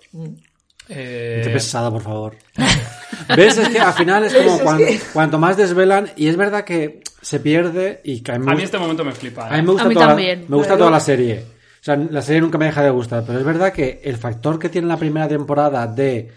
Eh, 0.89 1.41
Qué 1.43 1.49
pesado, 1.49 1.91
por 1.91 2.01
favor. 2.01 2.35
¿Ves? 3.35 3.57
Es 3.57 3.69
que 3.69 3.79
al 3.79 3.93
final 3.93 4.23
es 4.25 4.33
como 4.33 4.59
cuan- 4.63 4.81
cuanto 5.13 5.37
más 5.39 5.57
desvelan, 5.57 6.09
y 6.15 6.27
es 6.27 6.37
verdad 6.37 6.63
que 6.63 7.01
se 7.21 7.39
pierde 7.39 8.01
y 8.03 8.21
que 8.21 8.31
a 8.31 8.39
mí 8.39 8.45
a 8.51 8.55
mí 8.55 8.63
este 8.63 8.77
momento 8.77 9.03
me 9.03 9.11
flipa. 9.11 9.47
A 9.51 9.57
¿eh? 9.57 9.61
mí 9.61 9.65
me 9.67 9.71
gusta, 9.73 9.85
A 9.85 9.89
mí 9.89 9.93
toda, 9.95 10.07
también. 10.07 10.45
Me 10.47 10.55
gusta 10.57 10.77
toda 10.77 10.91
la 10.91 10.99
serie. 10.99 11.43
O 11.79 11.83
sea, 11.87 11.95
la 11.95 12.21
serie 12.21 12.41
nunca 12.41 12.57
me 12.57 12.65
deja 12.65 12.83
de 12.83 12.89
gustar, 12.89 13.23
pero 13.25 13.39
es 13.39 13.45
verdad 13.45 13.71
que 13.71 14.01
el 14.03 14.17
factor 14.17 14.59
que 14.59 14.69
tiene 14.69 14.87
la 14.87 14.97
primera 14.97 15.27
temporada 15.27 15.87
de 15.87 16.31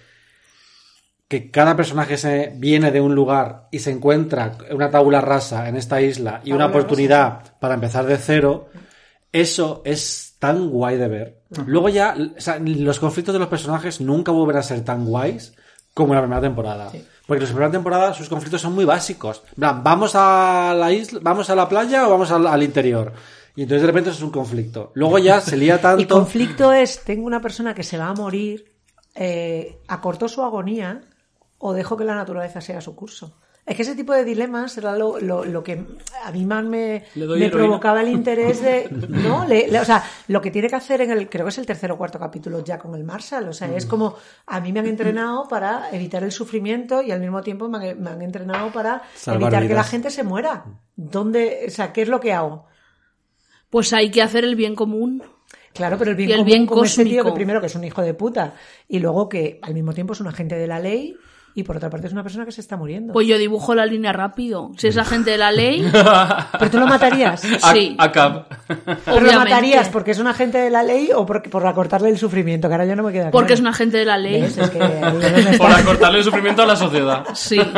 que 1.28 1.50
cada 1.50 1.76
personaje 1.76 2.16
se 2.16 2.52
viene 2.56 2.90
de 2.90 3.00
un 3.00 3.14
lugar 3.14 3.68
y 3.70 3.78
se 3.78 3.90
encuentra 3.92 4.56
una 4.72 4.90
tabula 4.90 5.20
rasa 5.20 5.68
en 5.68 5.76
esta 5.76 6.00
isla 6.02 6.40
y 6.44 6.52
una 6.52 6.66
oportunidad 6.66 7.56
para 7.60 7.74
empezar 7.74 8.04
de 8.04 8.16
cero, 8.18 8.68
eso 9.32 9.80
es 9.84 10.34
tan 10.40 10.68
guay 10.70 10.96
de 10.96 11.08
ver. 11.08 11.42
Luego 11.66 11.88
ya, 11.88 12.16
o 12.36 12.40
sea, 12.40 12.58
los 12.58 12.98
conflictos 12.98 13.32
de 13.32 13.38
los 13.38 13.48
personajes 13.48 14.00
nunca 14.00 14.32
vuelven 14.32 14.56
a 14.56 14.62
ser 14.62 14.84
tan 14.84 15.04
guays 15.04 15.54
como 15.94 16.12
en 16.12 16.16
la 16.16 16.22
primera 16.22 16.40
temporada. 16.40 16.90
Porque 17.26 17.44
en 17.44 17.48
la 17.48 17.54
primera 17.54 17.70
temporada 17.70 18.14
sus 18.14 18.28
conflictos 18.28 18.60
son 18.60 18.74
muy 18.74 18.84
básicos. 18.84 19.42
Plan, 19.56 19.82
¿Vamos 19.82 20.12
a 20.14 20.74
la 20.76 20.92
isla, 20.92 21.20
vamos 21.22 21.48
a 21.50 21.54
la 21.54 21.68
playa 21.68 22.06
o 22.06 22.10
vamos 22.10 22.30
al, 22.30 22.46
al 22.46 22.62
interior? 22.62 23.12
Y 23.56 23.62
entonces 23.62 23.82
de 23.82 23.86
repente 23.86 24.10
eso 24.10 24.18
es 24.18 24.24
un 24.24 24.30
conflicto. 24.30 24.92
Luego 24.94 25.18
ya 25.18 25.40
se 25.40 25.56
lía 25.56 25.80
tanto. 25.82 26.02
Y 26.02 26.06
conflicto 26.06 26.72
es, 26.72 27.02
tengo 27.04 27.26
una 27.26 27.40
persona 27.40 27.74
que 27.74 27.82
se 27.82 27.98
va 27.98 28.08
a 28.08 28.14
morir, 28.14 28.72
eh, 29.14 29.80
acortó 29.88 30.28
su 30.28 30.42
agonía 30.42 31.02
o 31.58 31.72
dejo 31.72 31.96
que 31.96 32.04
la 32.04 32.14
naturaleza 32.14 32.60
siga 32.60 32.80
su 32.80 32.94
curso. 32.94 33.36
Es 33.70 33.76
que 33.76 33.82
ese 33.82 33.94
tipo 33.94 34.12
de 34.12 34.24
dilemas 34.24 34.76
era 34.78 34.96
lo, 34.96 35.20
lo- 35.20 35.44
lo 35.44 35.62
que 35.62 35.86
a 36.24 36.32
mí 36.32 36.44
más 36.44 36.64
me, 36.64 37.04
provocaba 37.52 38.00
el 38.00 38.08
interés 38.08 38.60
de... 38.60 38.88
No, 39.08 39.46
le- 39.46 39.68
le- 39.68 39.78
o 39.78 39.84
sea, 39.84 40.02
lo 40.26 40.40
que 40.40 40.50
tiene 40.50 40.68
que 40.68 40.74
hacer 40.74 41.02
en 41.02 41.12
el, 41.12 41.28
creo 41.28 41.44
que 41.44 41.50
es 41.50 41.58
el 41.58 41.66
tercer 41.66 41.92
o 41.92 41.96
cuarto 41.96 42.18
capítulo 42.18 42.64
ya 42.64 42.78
con 42.78 42.96
el 42.96 43.04
Marshall, 43.04 43.46
o 43.48 43.52
sea, 43.52 43.72
es 43.76 43.86
como, 43.86 44.16
a 44.46 44.60
mí 44.60 44.72
me 44.72 44.80
han 44.80 44.86
entrenado 44.86 45.46
para 45.46 45.88
evitar 45.92 46.24
el 46.24 46.32
sufrimiento 46.32 47.00
y 47.00 47.12
al 47.12 47.20
mismo 47.20 47.42
tiempo 47.42 47.68
me 47.68 47.90
han, 47.90 48.02
me 48.02 48.10
han 48.10 48.22
entrenado 48.22 48.72
para 48.72 49.02
Salvar 49.14 49.52
evitar 49.52 49.68
que 49.68 49.74
la 49.74 49.84
gente 49.84 50.10
se 50.10 50.24
muera. 50.24 50.64
¿Dónde, 50.96 51.66
o 51.68 51.70
sea, 51.70 51.92
qué 51.92 52.02
es 52.02 52.08
lo 52.08 52.18
que 52.18 52.32
hago? 52.32 52.66
Pues 53.70 53.92
hay 53.92 54.10
que 54.10 54.20
hacer 54.22 54.42
el 54.44 54.56
bien 54.56 54.74
común. 54.74 55.22
Claro, 55.72 55.96
pero 55.96 56.10
el 56.10 56.16
bien 56.16 56.30
Y 56.30 56.32
el 56.32 56.38
común 56.38 56.46
bien 56.46 56.66
con 56.66 56.84
ese 56.84 57.04
tío 57.04 57.10
que 57.12 57.16
cósmico. 57.18 57.34
primero 57.36 57.60
que 57.60 57.68
es 57.68 57.74
un 57.76 57.84
hijo 57.84 58.02
de 58.02 58.14
puta 58.14 58.54
y 58.88 58.98
luego 58.98 59.28
que 59.28 59.60
al 59.62 59.74
mismo 59.74 59.92
tiempo 59.92 60.12
es 60.14 60.20
un 60.20 60.26
agente 60.26 60.56
de 60.56 60.66
la 60.66 60.80
ley 60.80 61.14
y 61.54 61.64
por 61.64 61.76
otra 61.76 61.90
parte 61.90 62.06
es 62.06 62.12
una 62.12 62.22
persona 62.22 62.44
que 62.44 62.52
se 62.52 62.60
está 62.60 62.76
muriendo. 62.76 63.12
Pues 63.12 63.26
yo 63.26 63.36
dibujo 63.38 63.74
la 63.74 63.86
línea 63.86 64.12
rápido. 64.12 64.70
Si 64.76 64.86
es 64.88 64.96
agente 64.96 65.30
de 65.32 65.38
la 65.38 65.50
ley, 65.52 65.84
pero 66.58 66.70
tú 66.70 66.78
lo 66.78 66.86
matarías. 66.86 67.44
A- 67.62 67.72
sí. 67.72 67.96
Acab. 67.98 68.46
Pero 69.04 69.20
lo 69.20 69.32
matarías 69.32 69.88
porque 69.88 70.12
es 70.12 70.18
un 70.18 70.26
agente 70.26 70.58
de 70.58 70.70
la 70.70 70.82
ley 70.82 71.10
o 71.14 71.26
porque, 71.26 71.50
por 71.50 71.66
acortarle 71.66 72.08
el 72.08 72.18
sufrimiento, 72.18 72.68
que 72.68 72.74
ahora 72.74 72.84
ya 72.86 72.96
no 72.96 73.02
me 73.02 73.12
queda 73.12 73.30
Porque 73.30 73.54
es 73.54 73.60
un 73.60 73.66
agente 73.66 73.98
de 73.98 74.04
la 74.04 74.16
ley. 74.16 74.42
Por 75.58 75.70
acortarle 75.70 76.18
el 76.18 76.24
sufrimiento 76.24 76.62
a 76.62 76.66
la 76.66 76.76
sociedad. 76.76 77.24
Sí. 77.34 77.60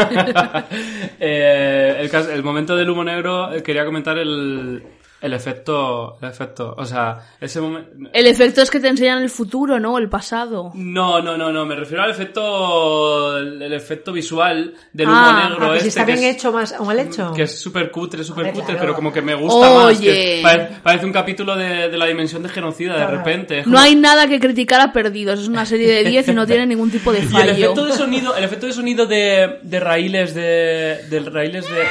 Eh, 1.25 1.97
el, 2.01 2.31
el 2.31 2.43
momento 2.43 2.75
del 2.77 2.91
humo 2.91 3.05
negro, 3.05 3.53
eh, 3.53 3.63
quería 3.63 3.85
comentar 3.85 4.19
el, 4.19 4.83
el 5.23 5.33
efecto. 5.33 6.19
El 6.21 6.29
efecto. 6.29 6.75
O 6.77 6.85
sea, 6.85 7.19
ese 7.41 7.61
momento. 7.61 7.91
El 8.13 8.27
efecto 8.27 8.61
es 8.61 8.71
que 8.71 8.81
te 8.81 8.89
enseñan 8.89 9.23
el 9.23 9.31
futuro, 9.31 9.79
¿no? 9.81 9.97
El 9.99 10.09
pasado. 10.09 10.73
No, 10.75 11.23
no, 11.23 11.37
no, 11.39 11.51
no. 11.53 11.65
Me 11.65 11.75
refiero 11.77 12.03
al 12.03 12.11
efecto. 12.11 13.39
El, 13.39 13.73
efecto 13.73 14.13
visual 14.13 14.75
del 14.93 15.07
humo 15.09 15.17
Ah, 15.17 15.49
negro. 15.49 15.67
Ah, 15.71 15.75
que 15.75 15.81
si 15.81 15.89
este, 15.89 16.01
está 16.01 16.07
que 16.07 16.13
bien 16.19 16.25
es- 16.31 16.37
hecho 16.37 16.53
más 16.53 16.75
mal 16.81 16.99
hecho. 16.99 17.33
Que 17.35 17.43
es 17.43 17.59
súper 17.61 17.91
cutre, 17.91 18.23
súper 18.25 18.49
cutre, 18.53 18.65
claro. 18.67 18.81
pero 18.81 18.95
como 18.95 19.13
que 19.13 19.23
me 19.23 19.35
gusta 19.35 19.71
más. 19.73 19.99
que 20.01 20.43
parece, 20.83 21.07
un 21.07 21.13
capítulo 21.13 21.57
de, 21.57 21.89
de 21.89 21.97
la 21.97 22.07
dimensión 22.07 22.43
de 22.43 22.49
genocida, 22.49 22.93
de 22.93 22.99
Claro. 22.99 23.17
repente. 23.19 23.63
No 23.67 23.79
hay 23.79 23.95
nada 23.95 24.27
que 24.27 24.39
criticar 24.41 24.81
a 24.81 24.93
Perdidos. 24.93 25.41
Es 25.41 25.49
una 25.49 25.65
serie 25.65 25.89
de 25.91 26.05
10 26.11 26.29
y 26.29 26.33
no 26.35 26.47
tiene 26.47 26.67
ningún 26.67 26.91
tipo 26.91 27.13
de 27.13 27.19
Y 27.23 27.23
el 27.23 27.29
fallo. 27.29 27.51
efecto 27.53 27.85
de 27.87 27.93
sonido, 27.93 28.37
el 28.37 28.45
efecto 28.45 28.67
de 28.67 28.73
sonido 28.73 29.07
de, 29.07 29.59
de 29.63 29.81
raíles 29.81 30.35
de. 30.35 31.01
de 31.09 31.21
raíles 31.31 31.65
de. 31.65 31.83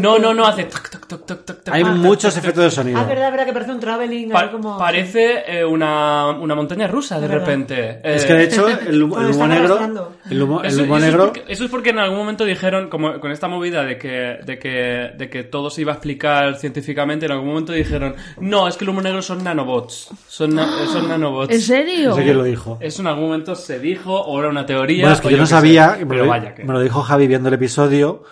No, 0.00 0.18
no, 0.18 0.34
no, 0.34 0.46
hace. 0.46 0.64
tac, 0.64 0.90
tac, 0.90 1.06
tac, 1.06 1.24
tac, 1.26 1.44
tac, 1.44 1.68
Hay 1.74 1.82
tac, 1.82 1.92
muchos 1.94 2.36
efectos 2.36 2.64
de 2.64 2.70
sonido. 2.70 2.98
Ah, 2.98 3.04
verdad, 3.04 3.30
verdad 3.30 3.46
que 3.46 3.52
parece 3.52 3.70
un 3.72 3.80
traveling, 3.80 4.30
Pa- 4.30 4.50
como... 4.50 4.78
parece 4.78 5.44
eh, 5.46 5.64
una, 5.64 6.30
una 6.30 6.54
montaña 6.54 6.86
rusa 6.88 7.20
de 7.20 7.28
repente. 7.28 8.00
Es 8.02 8.24
Eh, 8.24 8.26
que 8.26 8.32
de 8.34 8.44
hecho 8.44 8.68
el, 8.68 9.02
humo- 9.02 9.46
negro, 9.46 10.12
el 10.30 10.42
humo, 10.42 10.60
el 10.62 10.66
Eso, 10.68 10.82
humo 10.84 10.96
eso 10.96 11.06
es 11.06 11.12
negro, 11.12 11.24
porque, 11.32 11.44
eso 11.48 11.64
es 11.64 11.70
porque 11.70 11.90
en 11.90 11.98
algún 11.98 12.18
momento 12.18 12.44
dijeron, 12.44 12.88
como 12.88 13.18
con 13.20 13.30
esta 13.30 13.48
movida 13.48 13.84
de 13.84 13.98
que, 13.98 14.38
de 14.44 14.58
que, 14.58 15.12
de 15.16 15.30
que 15.30 15.42
todo 15.44 15.70
se 15.70 15.82
iba 15.82 15.92
a 15.92 15.94
explicar 15.96 16.56
científicamente, 16.58 17.26
en 17.26 17.32
algún 17.32 17.48
momento 17.48 17.72
dijeron, 17.72 18.14
no, 18.40 18.68
es 18.68 18.76
que 18.76 18.84
el 18.84 18.90
humo 18.90 19.02
negro 19.02 19.22
son 19.22 19.42
nanobots. 19.44 20.10
Son, 20.28 20.54
na- 20.54 20.68
son 20.92 21.08
nanobots. 21.08 21.52
¿En 21.54 21.60
serio? 21.60 22.10
no 22.10 22.16
sé 22.16 22.22
quién 22.24 22.36
lo 22.36 22.44
dijo. 22.44 22.78
Eso 22.80 23.02
en 23.02 23.08
algún 23.08 23.24
momento 23.26 23.54
se 23.54 23.78
dijo, 23.78 24.14
o 24.20 24.38
era 24.40 24.48
una 24.48 24.66
teoría. 24.66 25.02
Bueno, 25.02 25.14
es 25.14 25.20
que 25.20 25.30
yo 25.30 25.36
no 25.36 25.46
sé. 25.46 25.50
sabía, 25.54 25.96
me 26.00 26.06
pero 26.06 26.24
lo, 26.24 26.30
vaya 26.30 26.54
que. 26.54 26.64
me 26.64 26.72
lo 26.72 26.80
dijo 26.80 27.02
Javi 27.02 27.26
viendo 27.26 27.48
el 27.48 27.54
episodio, 27.54 28.22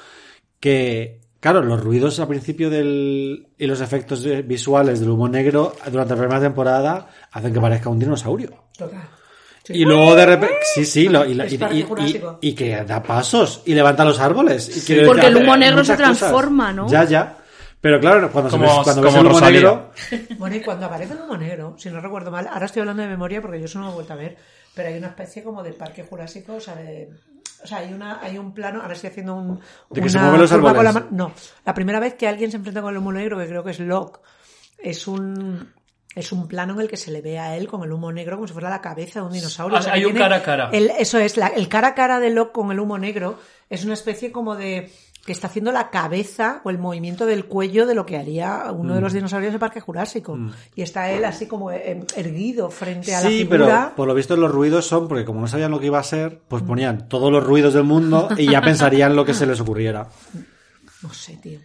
que, 0.61 1.21
claro, 1.53 1.63
los 1.63 1.83
ruidos 1.85 2.19
al 2.21 2.27
principio 2.29 2.71
del, 2.71 3.49
y 3.59 3.67
los 3.67 3.83
efectos 3.83 4.25
visuales 4.47 5.01
del 5.01 5.11
humo 5.11 5.29
negro 5.29 5.75
durante 5.91 6.15
la 6.15 6.21
primera 6.21 6.41
temporada 6.41 7.07
hacen 7.33 7.53
que 7.53 7.61
parezca 7.61 7.91
un 7.91 7.99
dinosaurio. 7.99 8.65
Total. 8.79 9.03
Y 9.69 9.85
luego 9.85 10.15
de 10.15 10.25
repente, 10.27 10.55
sí, 10.75 10.85
sí, 10.87 11.09
lo- 11.09 11.25
y, 12.41 12.55
que 12.55 12.85
da 12.85 13.03
pasos 13.03 13.63
y 13.67 13.75
levanta 13.75 14.05
los 14.07 14.19
árboles. 14.21 14.69
Y 14.69 14.95
Porque 15.05 15.21
decir, 15.23 15.37
el 15.37 15.37
humo 15.45 15.57
negro 15.57 15.85
se 15.85 15.93
cosas. 15.97 16.19
transforma, 16.19 16.73
¿no? 16.73 16.89
Ya, 16.89 17.05
ya. 17.05 17.37
Pero 17.81 18.01
claro, 18.01 18.31
cuando, 18.33 18.51
se 18.51 18.57
Como- 18.57 18.67
ves, 18.77 18.83
cuando 18.85 19.03
ves 19.03 19.15
el 19.15 19.27
humo 19.27 19.41
negro, 19.41 19.91
Bueno, 20.39 20.57
y 20.57 20.61
cuando 20.61 20.87
aparece 20.87 21.13
el 21.13 21.21
humo 21.21 21.37
negro, 21.37 21.75
si 21.79 21.91
no 21.91 22.01
recuerdo 22.01 22.31
mal, 22.31 22.47
ahora 22.51 22.65
estoy 22.67 22.81
hablando 22.81 23.03
de 23.03 23.09
memoria 23.09 23.43
porque 23.43 23.59
yo 23.59 23.67
eso 23.67 23.79
no 23.79 23.85
lo 23.87 23.91
he 23.91 23.95
vuelto 23.97 24.15
a 24.15 24.17
ver, 24.17 24.37
pero 24.75 24.89
hay 24.89 24.97
una 24.97 25.09
especie 25.09 25.43
como 25.43 25.63
de 25.63 25.73
parque 25.75 26.03
jurásico, 26.05 26.55
o 26.55 26.61
sea, 26.61 26.75
de- 26.77 27.11
o 27.65 27.67
sea, 27.67 27.79
hay, 27.79 27.93
una, 27.93 28.21
hay 28.23 28.39
un 28.39 28.53
plano, 28.55 28.83
ahora 28.83 28.93
estoy 28.95 29.11
haciendo 29.11 29.35
un... 29.35 29.59
¿De 29.91 30.01
que 30.03 30.09
se 30.11 30.19
mueven 30.19 30.41
los 30.41 30.51
con 30.53 30.63
la 30.85 31.07
no, 31.11 31.33
la 31.65 31.75
primera 31.75 31.99
vez 31.99 32.15
que 32.15 32.29
alguien 32.29 32.51
se 32.51 32.59
enfrenta 32.59 32.83
con 32.83 32.93
el 32.93 32.99
humo 32.99 33.11
negro, 33.13 33.39
que 33.39 33.47
creo 33.49 33.65
que 33.65 33.71
es 33.73 33.81
Locke, 33.81 34.21
es 34.79 35.07
un... 35.09 35.73
Es 36.17 36.31
un 36.31 36.47
plano 36.47 36.75
en 36.75 36.81
el 36.83 36.89
que 36.89 36.97
se 36.97 37.11
le 37.11 37.21
ve 37.23 37.41
a 37.41 37.57
él 37.57 37.67
con 37.67 37.83
el 37.83 37.91
humo 37.91 38.13
negro 38.13 38.37
como 38.37 38.47
si 38.47 38.53
fuera 38.53 38.71
la 38.71 38.81
cabeza 38.81 39.19
de 39.19 39.27
un 39.27 39.33
dinosaurio. 39.33 39.79
Ah, 39.79 39.81
O 39.81 39.83
sea, 39.83 39.95
hay 39.95 40.05
un 40.05 40.15
cara 40.15 40.37
a 40.37 40.43
cara. 40.45 40.71
el- 40.73 40.93
eso 40.97 41.19
es, 41.19 41.37
la- 41.37 41.49
el 41.49 41.69
cara 41.69 41.89
a 41.89 41.95
cara 41.97 42.21
de 42.21 42.31
Locke 42.31 42.53
con 42.53 42.71
el 42.71 42.79
humo 42.79 42.99
negro 42.99 43.37
es 43.69 43.85
una 43.85 43.95
especie 43.95 44.31
como 44.31 44.55
de 44.55 44.93
que 45.25 45.33
está 45.33 45.47
haciendo 45.47 45.73
la 45.73 45.89
cabeza 45.91 46.61
o 46.65 46.71
el 46.71 46.79
movimiento 46.79 47.25
del 47.25 47.47
cuello 47.47 47.87
de 47.87 47.95
lo 47.95 48.05
que 48.05 48.17
haría 48.19 48.65
uno 48.73 48.95
de 48.95 49.01
los 49.01 49.13
Mm. 49.13 49.17
dinosaurios 49.17 49.53
del 49.53 49.61
Parque 49.61 49.81
Jurásico. 49.81 50.39
Y 50.75 50.83
está 50.83 51.11
él 51.11 51.25
así 51.25 51.47
como 51.47 51.71
eh, 51.71 52.05
erguido 52.17 52.71
frente 52.71 53.15
a 53.15 53.23
la 53.23 53.29
Sí, 53.29 53.39
figura. 53.39 53.59
pero 53.87 53.97
por 53.97 54.09
lo 54.09 54.15
visto 54.15 54.37
los 54.37 54.51
ruidos 54.51 54.87
son 54.87 55.09
porque 55.09 55.25
como 55.25 55.41
no 55.41 55.47
sabían 55.47 55.71
lo 55.71 55.81
que 55.81 55.87
iba 55.87 55.99
a 55.99 56.03
ser, 56.03 56.41
pues 56.47 56.63
ponían 56.63 57.09
todos 57.09 57.33
los 57.33 57.43
ruidos 57.43 57.73
del 57.75 57.85
mundo 57.85 58.29
y 58.37 58.51
ya 58.51 58.61
pensarían 58.61 59.17
lo 59.17 59.25
que 59.25 59.33
se 59.35 59.47
les 59.47 59.59
ocurriera. 59.61 60.09
No 61.03 61.13
sé, 61.13 61.37
tío. 61.43 61.59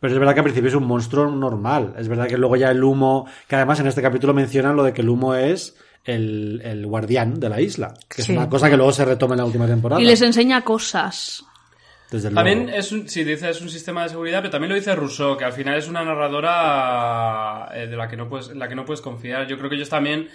Pero 0.00 0.12
es 0.12 0.18
verdad 0.20 0.34
que 0.34 0.40
al 0.40 0.44
principio 0.44 0.68
es 0.68 0.74
un 0.76 0.84
monstruo 0.86 1.28
normal. 1.28 1.94
Es 1.98 2.06
verdad 2.06 2.28
que 2.28 2.38
luego 2.38 2.54
ya 2.54 2.70
el 2.70 2.84
humo, 2.84 3.26
que 3.48 3.56
además 3.56 3.80
en 3.80 3.88
este 3.88 4.02
capítulo 4.02 4.32
mencionan 4.34 4.76
lo 4.76 4.84
de 4.84 4.92
que 4.92 5.02
el 5.02 5.08
humo 5.08 5.34
es 5.34 5.74
el, 6.04 6.60
el 6.64 6.86
guardián 6.86 7.40
de 7.40 7.48
la 7.48 7.60
isla, 7.60 7.94
que 8.08 8.22
Sí. 8.22 8.30
es 8.32 8.38
una 8.38 8.48
cosa 8.48 8.70
que 8.70 8.76
luego 8.76 8.92
se 8.92 9.04
retoma 9.04 9.34
en 9.34 9.38
la 9.38 9.44
última 9.46 9.66
temporada. 9.66 10.00
Y 10.00 10.04
les 10.04 10.22
enseña 10.22 10.62
cosas. 10.62 11.44
Desde 12.10 12.30
También 12.30 12.64
luego. 12.64 12.78
es 12.78 12.90
un, 12.92 13.08
sí, 13.08 13.22
dice 13.24 13.50
es 13.50 13.60
un 13.60 13.68
sistema 13.68 14.02
de 14.04 14.08
seguridad, 14.08 14.38
pero 14.40 14.50
también 14.50 14.70
lo 14.70 14.76
dice 14.76 14.94
Rousseau, 14.94 15.36
que 15.36 15.44
al 15.44 15.52
final 15.52 15.76
es 15.76 15.88
una 15.88 16.02
narradora 16.04 17.68
eh, 17.74 17.86
de 17.86 17.96
la 17.96 18.08
que 18.08 18.16
no 18.16 18.28
puedes, 18.28 18.48
en 18.50 18.58
la 18.58 18.68
que 18.68 18.74
no 18.74 18.84
puedes 18.84 19.00
confiar. 19.00 19.46
Yo 19.46 19.58
creo 19.58 19.68
que 19.70 19.76
ellos 19.76 19.88
también 19.90 20.28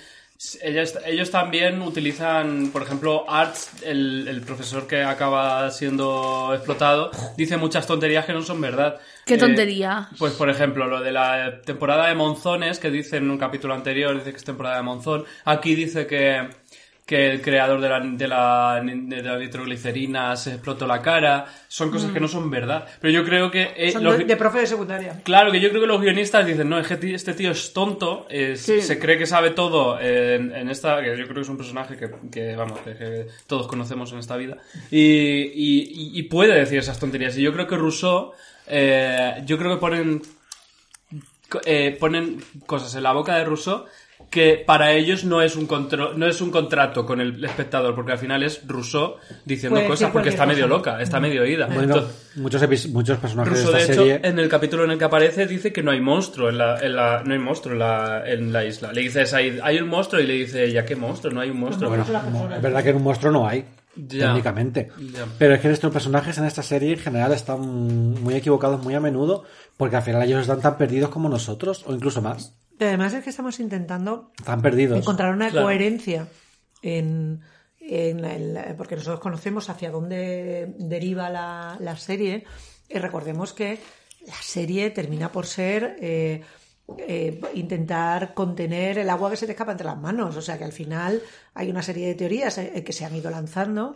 Ellas- 0.61 0.99
ellos 1.05 1.31
también 1.31 1.81
utilizan, 1.83 2.69
por 2.73 2.81
ejemplo, 2.81 3.23
Arts, 3.29 3.71
el, 3.83 4.27
el 4.27 4.41
profesor 4.41 4.87
que 4.87 5.01
acaba 5.01 5.69
siendo 5.71 6.51
explotado, 6.53 7.11
dice 7.37 7.55
muchas 7.55 7.87
tonterías 7.87 8.25
que 8.25 8.33
no 8.33 8.41
son 8.41 8.59
verdad. 8.59 8.99
¿Qué 9.25 9.35
Eh, 9.35 9.37
tontería? 9.37 10.09
pues, 10.19 10.33
por 10.33 10.49
ejemplo, 10.49 10.87
lo 10.87 10.99
de 11.01 11.13
la 11.13 11.61
temporada 11.63 12.07
de 12.07 12.15
monzones, 12.15 12.79
que 12.79 12.89
dice 12.89 13.17
en 13.17 13.29
un 13.29 13.37
capítulo 13.37 13.73
anterior, 13.73 14.13
dice 14.17 14.31
que 14.31 14.37
es 14.37 14.43
temporada 14.43 14.77
de 14.77 14.81
monzón. 14.81 15.23
Aquí 15.45 15.75
dice 15.75 16.07
que, 16.07 16.49
que 17.05 17.29
el 17.29 17.41
creador 17.41 17.81
de 17.81 17.89
la, 17.89 17.99
de, 17.99 18.27
la, 18.29 18.81
de 18.81 19.21
la 19.21 19.37
nitroglicerina 19.37 20.35
se 20.37 20.51
explotó 20.53 20.87
la 20.87 21.01
cara. 21.01 21.45
Son 21.67 21.91
cosas 21.91 22.11
que 22.11 22.19
no 22.21 22.29
son 22.29 22.49
verdad. 22.49 22.87
Pero 23.01 23.11
yo 23.13 23.25
creo 23.25 23.51
que... 23.51 23.73
eh, 23.75 23.91
Son 23.91 24.03
los- 24.05 24.17
de, 24.19 24.23
de 24.23 24.37
profe 24.37 24.59
de 24.59 24.67
secundaria. 24.67 25.19
Claro, 25.23 25.51
que 25.51 25.59
yo 25.59 25.67
creo 25.69 25.81
que 25.81 25.87
los 25.87 25.99
guionistas 26.01 26.45
dicen, 26.45 26.69
no, 26.69 26.79
este 26.79 26.95
tío 27.33 27.51
es 27.51 27.73
tonto, 27.73 28.25
es- 28.29 28.61
Sí. 28.61 28.81
se 28.81 28.99
cree 28.99 29.17
que 29.17 29.25
sabe 29.25 29.49
todo 29.49 29.99
en, 29.99 30.55
en 30.55 30.69
esta, 30.69 31.01
que 31.01 31.09
yo 31.17 31.23
creo 31.25 31.35
que 31.35 31.41
es 31.41 31.49
un 31.49 31.57
personaje 31.57 31.97
que, 31.97 32.09
que, 32.31 32.55
vamos, 32.55 32.79
que, 32.79 32.95
que 32.95 33.27
todos 33.47 33.67
conocemos 33.67 34.11
en 34.13 34.19
esta 34.19 34.37
vida, 34.37 34.57
y, 34.89 35.01
y- 35.01 36.11
y- 36.17 36.23
puede 36.23 36.53
decir 36.57 36.79
esas 36.79 36.99
tonterías. 36.99 37.37
Y 37.37 37.41
yo 37.41 37.51
creo 37.51 37.67
que 37.67 37.75
Rousseau, 37.75 38.31
eh, 38.67 39.43
yo 39.45 39.57
creo 39.57 39.71
que 39.75 39.79
ponen, 39.81 40.21
eh, 41.65 41.95
ponen 41.99 42.43
cosas 42.65 42.95
en 42.95 43.03
la 43.03 43.11
boca 43.11 43.35
de 43.35 43.43
Rousseau 43.45 43.85
que 44.29 44.63
para 44.65 44.93
ellos 44.93 45.23
no 45.23 45.41
es 45.41 45.55
un 45.55 45.67
contro- 45.67 46.13
no 46.15 46.25
es 46.27 46.41
un 46.41 46.49
contrato 46.51 47.05
con 47.05 47.21
el 47.21 47.43
espectador, 47.45 47.93
porque 47.95 48.13
al 48.13 48.17
final 48.17 48.41
es 48.43 48.61
Rousseau 48.67 49.15
diciendo 49.45 49.75
Puede 49.77 49.87
cosas 49.89 50.11
porque 50.11 50.29
está 50.29 50.45
medio 50.45 50.67
loca, 50.67 51.01
está 51.01 51.19
medio 51.19 51.45
ida. 51.45 51.67
Bueno, 51.67 51.83
Entonces, 51.83 52.31
muchos, 52.35 52.87
muchos 52.89 53.17
personajes 53.19 53.53
Russo, 53.53 53.71
de 53.71 53.77
de 53.77 53.83
hecho, 53.83 53.93
serie. 54.05 54.19
en 54.23 54.39
el 54.39 54.49
capítulo 54.49 54.83
en 54.85 54.91
el 54.91 54.97
que 54.97 55.05
aparece, 55.05 55.45
dice 55.47 55.71
que 55.71 55.83
no 55.83 55.91
hay 55.91 56.01
monstruo 56.01 56.49
en 56.49 56.57
la, 56.57 56.77
en 56.79 56.95
la- 56.95 57.23
no 57.23 57.33
hay 57.33 57.39
monstruo 57.39 57.73
en 57.73 57.79
la, 57.79 58.23
en 58.25 58.51
la 58.51 58.65
isla. 58.65 58.91
Le 58.91 59.01
dices 59.01 59.33
ahí, 59.33 59.59
hay 59.61 59.79
un 59.79 59.87
monstruo 59.89 60.21
y 60.21 60.25
le 60.27 60.33
dice 60.33 60.65
ella, 60.65 60.85
¿qué 60.85 60.95
monstruo? 60.95 61.31
No 61.33 61.41
hay 61.41 61.49
un 61.51 61.59
monstruo. 61.59 61.89
Bueno, 61.89 62.03
es 62.55 62.61
verdad 62.61 62.83
que 62.83 62.89
en 62.89 62.95
un 62.95 63.03
monstruo 63.03 63.31
no 63.31 63.47
hay, 63.47 63.65
Ya. 63.95 64.27
técnicamente. 64.27 64.89
Ya. 65.13 65.25
Pero 65.37 65.53
es 65.55 65.61
que 65.61 65.69
estos 65.71 65.91
personajes 65.93 66.37
en 66.39 66.45
esta 66.45 66.63
serie 66.63 66.93
en 66.93 66.99
general 66.99 67.31
están 67.33 67.59
muy 67.61 68.33
equivocados 68.33 68.81
muy 68.83 68.95
a 68.95 68.99
menudo, 68.99 69.43
porque 69.77 69.95
al 69.97 70.01
final 70.03 70.23
ellos 70.23 70.41
están 70.41 70.61
tan 70.61 70.77
perdidos 70.77 71.09
como 71.11 71.29
nosotros, 71.29 71.83
o 71.85 71.93
incluso 71.93 72.21
más. 72.21 72.55
Y 72.79 72.83
además 72.83 73.13
es 73.13 73.23
que 73.23 73.29
estamos 73.29 73.59
intentando 73.59 74.31
Están 74.37 74.61
perdidos. 74.61 74.99
encontrar 74.99 75.33
una 75.33 75.49
Claro. 75.49 75.65
coherencia 75.67 76.27
en, 76.81 77.41
en 77.79 78.25
el- 78.25 78.75
porque 78.75 78.95
nosotros 78.95 79.19
conocemos 79.19 79.69
hacia 79.69 79.91
dónde 79.91 80.73
deriva 80.79 81.29
la, 81.29 81.77
la 81.79 81.95
serie 81.95 82.45
y 82.89 82.97
recordemos 82.97 83.53
que 83.53 83.79
la 84.25 84.35
serie 84.41 84.89
termina 84.89 85.31
por 85.31 85.45
ser 85.45 85.97
eh, 85.99 86.41
eh, 86.97 87.39
intentar 87.53 88.33
contener 88.33 88.97
el 88.97 89.09
agua 89.09 89.29
que 89.29 89.37
se 89.37 89.45
te 89.45 89.53
escapa 89.53 89.71
entre 89.71 89.87
las 89.87 89.97
manos 89.97 90.35
o 90.35 90.41
sea 90.41 90.57
que 90.57 90.65
al 90.65 90.73
final 90.73 91.21
hay 91.53 91.69
una 91.69 91.81
serie 91.81 92.07
de 92.07 92.15
teorías 92.15 92.57
eh, 92.57 92.83
que 92.85 92.91
se 92.93 93.05
han 93.05 93.15
ido 93.15 93.29
lanzando 93.29 93.95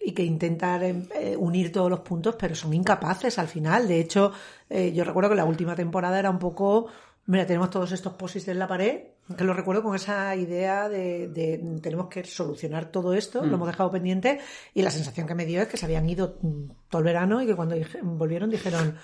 y 0.00 0.12
que 0.12 0.22
intentan 0.22 1.08
eh, 1.14 1.34
unir 1.36 1.72
todos 1.72 1.90
los 1.90 2.00
puntos, 2.00 2.36
pero 2.38 2.54
son 2.54 2.72
incapaces 2.72 3.36
al 3.36 3.48
final. 3.48 3.88
De 3.88 3.98
hecho, 3.98 4.30
eh, 4.70 4.92
yo 4.92 5.02
recuerdo 5.02 5.30
que 5.30 5.34
la 5.36 5.44
última 5.44 5.74
temporada 5.74 6.20
era 6.20 6.30
un 6.30 6.38
poco, 6.38 6.86
mira, 7.28 7.46
tenemos 7.46 7.70
todos 7.70 7.92
estos 7.92 8.14
posits 8.14 8.48
en 8.48 8.58
la 8.58 8.66
pared, 8.66 9.02
que 9.36 9.44
lo 9.44 9.52
recuerdo 9.52 9.82
con 9.82 9.94
esa 9.94 10.34
idea 10.34 10.88
de, 10.88 11.28
de 11.28 11.78
tenemos 11.82 12.08
que 12.08 12.24
solucionar 12.24 12.90
todo 12.90 13.12
esto, 13.12 13.44
lo 13.44 13.54
hemos 13.54 13.68
dejado 13.68 13.90
pendiente, 13.90 14.40
y 14.72 14.80
la 14.80 14.90
sensación 14.90 15.26
que 15.26 15.34
me 15.34 15.44
dio 15.44 15.60
es 15.60 15.68
que 15.68 15.76
se 15.76 15.84
habían 15.84 16.08
ido 16.08 16.38
mm, 16.40 16.70
todo 16.88 17.00
el 17.00 17.04
verano 17.04 17.42
y 17.42 17.46
que 17.46 17.54
cuando 17.54 17.76
volvieron 18.02 18.48
dijeron, 18.48 18.96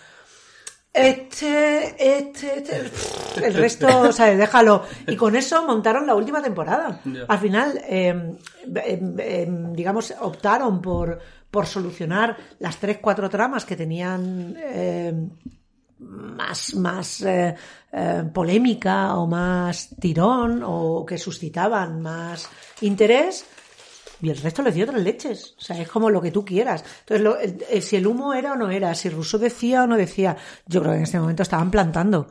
este, 0.95 1.97
este, 1.99 2.59
este, 2.59 2.91
el 3.45 3.55
resto, 3.55 4.12
¿sabes? 4.12 4.39
Déjalo. 4.39 4.85
Y 5.07 5.16
con 5.16 5.37
eso 5.37 5.66
montaron 5.66 6.07
la 6.07 6.14
última 6.14 6.41
temporada. 6.41 7.01
Al 7.29 7.39
final, 7.39 7.79
eh, 7.87 8.09
em, 8.09 9.18
em, 9.18 9.72
digamos, 9.75 10.14
optaron 10.20 10.81
por, 10.81 11.18
por 11.51 11.66
solucionar 11.66 12.37
las 12.61 12.79
tres, 12.79 12.99
cuatro 13.03 13.29
tramas 13.29 13.66
que 13.66 13.77
tenían 13.77 14.57
más, 16.09 16.75
más 16.75 17.21
eh, 17.23 17.55
eh, 17.93 18.23
polémica 18.33 19.15
o 19.17 19.27
más 19.27 19.91
tirón 20.01 20.63
o 20.65 21.05
que 21.07 21.19
suscitaban 21.19 22.01
más 22.01 22.49
interés. 22.81 23.45
Y 24.23 24.31
el 24.31 24.39
resto 24.39 24.63
les 24.63 24.75
dio 24.75 24.87
tres 24.87 25.03
leches. 25.03 25.55
O 25.59 25.61
sea, 25.61 25.79
es 25.81 25.89
como 25.89 26.09
lo 26.09 26.23
que 26.23 26.31
tú 26.31 26.45
quieras. 26.45 26.83
Entonces, 27.01 27.21
lo- 27.23 27.81
si 27.83 27.97
el 27.97 28.07
humo 28.07 28.33
era 28.33 28.53
o 28.53 28.57
no 28.57 28.71
era, 28.71 28.95
si 28.95 29.11
Rousseau 29.11 29.41
decía 29.43 29.83
o 29.83 29.87
no 29.87 29.97
decía, 29.97 30.37
yo 30.67 30.81
creo 30.81 30.93
que 30.93 30.99
en 30.99 31.03
este 31.05 31.21
momento 31.21 31.43
estaban 31.43 31.71
plantando. 31.71 32.29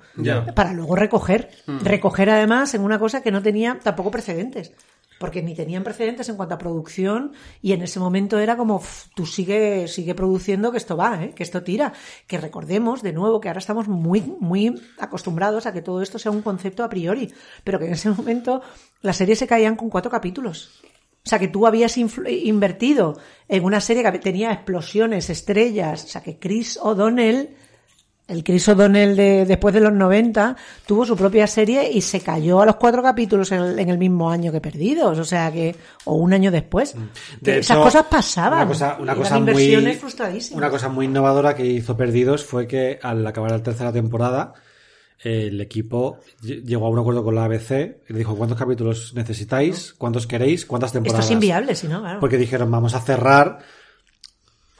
Para 0.55 0.73
luego 0.73 0.95
recoger. 0.95 1.49
Recoger 1.83 2.29
además 2.31 2.73
en 2.73 2.81
una 2.81 2.97
cosa 2.97 3.21
que 3.21 3.31
no 3.31 3.43
tenía 3.43 3.79
tampoco 3.83 4.09
precedentes. 4.09 4.71
Porque 5.19 5.41
ni 5.41 5.55
tenían 5.55 5.83
precedentes 5.83 6.27
en 6.29 6.35
cuanto 6.35 6.55
a 6.55 6.57
producción 6.57 7.33
y 7.61 7.71
en 7.73 7.81
ese 7.81 7.99
momento 7.99 8.39
era 8.39 8.57
como, 8.57 8.75
"Uf, 8.75 9.05
tú 9.15 9.25
sigue, 9.25 9.87
sigue 9.87 10.15
produciendo 10.15 10.71
que 10.71 10.77
esto 10.77 10.97
va, 10.97 11.23
¿eh? 11.23 11.33
que 11.35 11.43
esto 11.43 11.63
tira. 11.63 11.93
Que 12.27 12.37
recordemos 12.37 13.01
de 13.01 13.13
nuevo 13.13 13.39
que 13.39 13.47
ahora 13.47 13.59
estamos 13.59 13.87
muy, 13.87 14.21
muy 14.39 14.81
acostumbrados 14.99 15.65
a 15.65 15.73
que 15.73 15.81
todo 15.81 16.01
esto 16.01 16.19
sea 16.19 16.31
un 16.31 16.41
concepto 16.41 16.83
a 16.83 16.89
priori. 16.89 17.33
Pero 17.63 17.79
que 17.79 17.85
en 17.85 17.93
ese 17.93 18.09
momento 18.09 18.61
las 19.01 19.17
series 19.17 19.39
se 19.39 19.47
caían 19.47 19.75
con 19.75 19.89
cuatro 19.89 20.11
capítulos. 20.11 20.81
O 21.25 21.29
sea, 21.29 21.39
que 21.39 21.47
tú 21.47 21.65
habías 21.65 21.97
invertido 21.97 23.17
en 23.47 23.63
una 23.63 23.79
serie 23.79 24.03
que 24.03 24.19
tenía 24.19 24.51
explosiones, 24.51 25.29
estrellas. 25.29 26.03
O 26.03 26.07
sea, 26.07 26.21
que 26.21 26.37
Chris 26.37 26.77
O'Donnell, 26.81 27.55
el 28.27 28.43
Chris 28.43 28.67
O'Donnell 28.69 29.15
de 29.15 29.45
después 29.45 29.73
de 29.73 29.81
los 29.81 29.91
90, 29.91 30.55
tuvo 30.85 31.05
su 31.05 31.15
propia 31.15 31.45
serie 31.45 31.91
y 31.91 32.01
se 32.01 32.21
cayó 32.21 32.61
a 32.61 32.65
los 32.65 32.77
cuatro 32.77 33.03
capítulos 33.03 33.51
en 33.51 33.61
el, 33.61 33.79
en 33.79 33.89
el 33.89 33.97
mismo 33.97 34.29
año 34.31 34.51
que 34.51 34.61
Perdidos. 34.61 35.19
O 35.19 35.25
sea, 35.25 35.51
que, 35.51 35.75
o 36.05 36.15
un 36.15 36.33
año 36.33 36.49
después. 36.49 36.95
De 37.41 37.59
esas 37.59 37.75
hecho, 37.77 37.83
cosas 37.83 38.05
pasaban. 38.09 38.59
Una 38.59 38.67
cosa, 38.67 38.97
una 38.99 39.15
cosa 39.15 39.37
inversiones 39.37 39.83
muy, 39.93 39.95
frustradísimas. 39.95 40.57
una 40.57 40.69
cosa 40.69 40.89
muy 40.89 41.05
innovadora 41.05 41.55
que 41.55 41.65
hizo 41.65 41.97
Perdidos 41.97 42.45
fue 42.45 42.65
que 42.67 42.97
al 43.03 43.25
acabar 43.27 43.51
la 43.51 43.61
tercera 43.61 43.91
temporada, 43.91 44.53
el 45.19 45.59
equipo 45.61 46.19
lle- 46.41 46.63
llegó 46.63 46.85
a 46.85 46.89
un 46.89 46.99
acuerdo 46.99 47.23
con 47.23 47.35
la 47.35 47.45
ABC 47.45 47.71
y 48.09 48.13
le 48.13 48.19
dijo 48.19 48.35
cuántos 48.35 48.57
capítulos 48.57 49.13
necesitáis, 49.15 49.93
cuántos 49.97 50.27
queréis, 50.27 50.65
cuántas 50.65 50.89
Esto 50.89 50.99
temporadas. 50.99 51.25
es 51.25 51.31
inviable, 51.31 51.75
si 51.75 51.87
no, 51.87 52.01
claro. 52.01 52.19
Porque 52.19 52.37
dijeron, 52.37 52.69
vamos 52.71 52.93
a 52.95 52.99
cerrar 53.01 53.59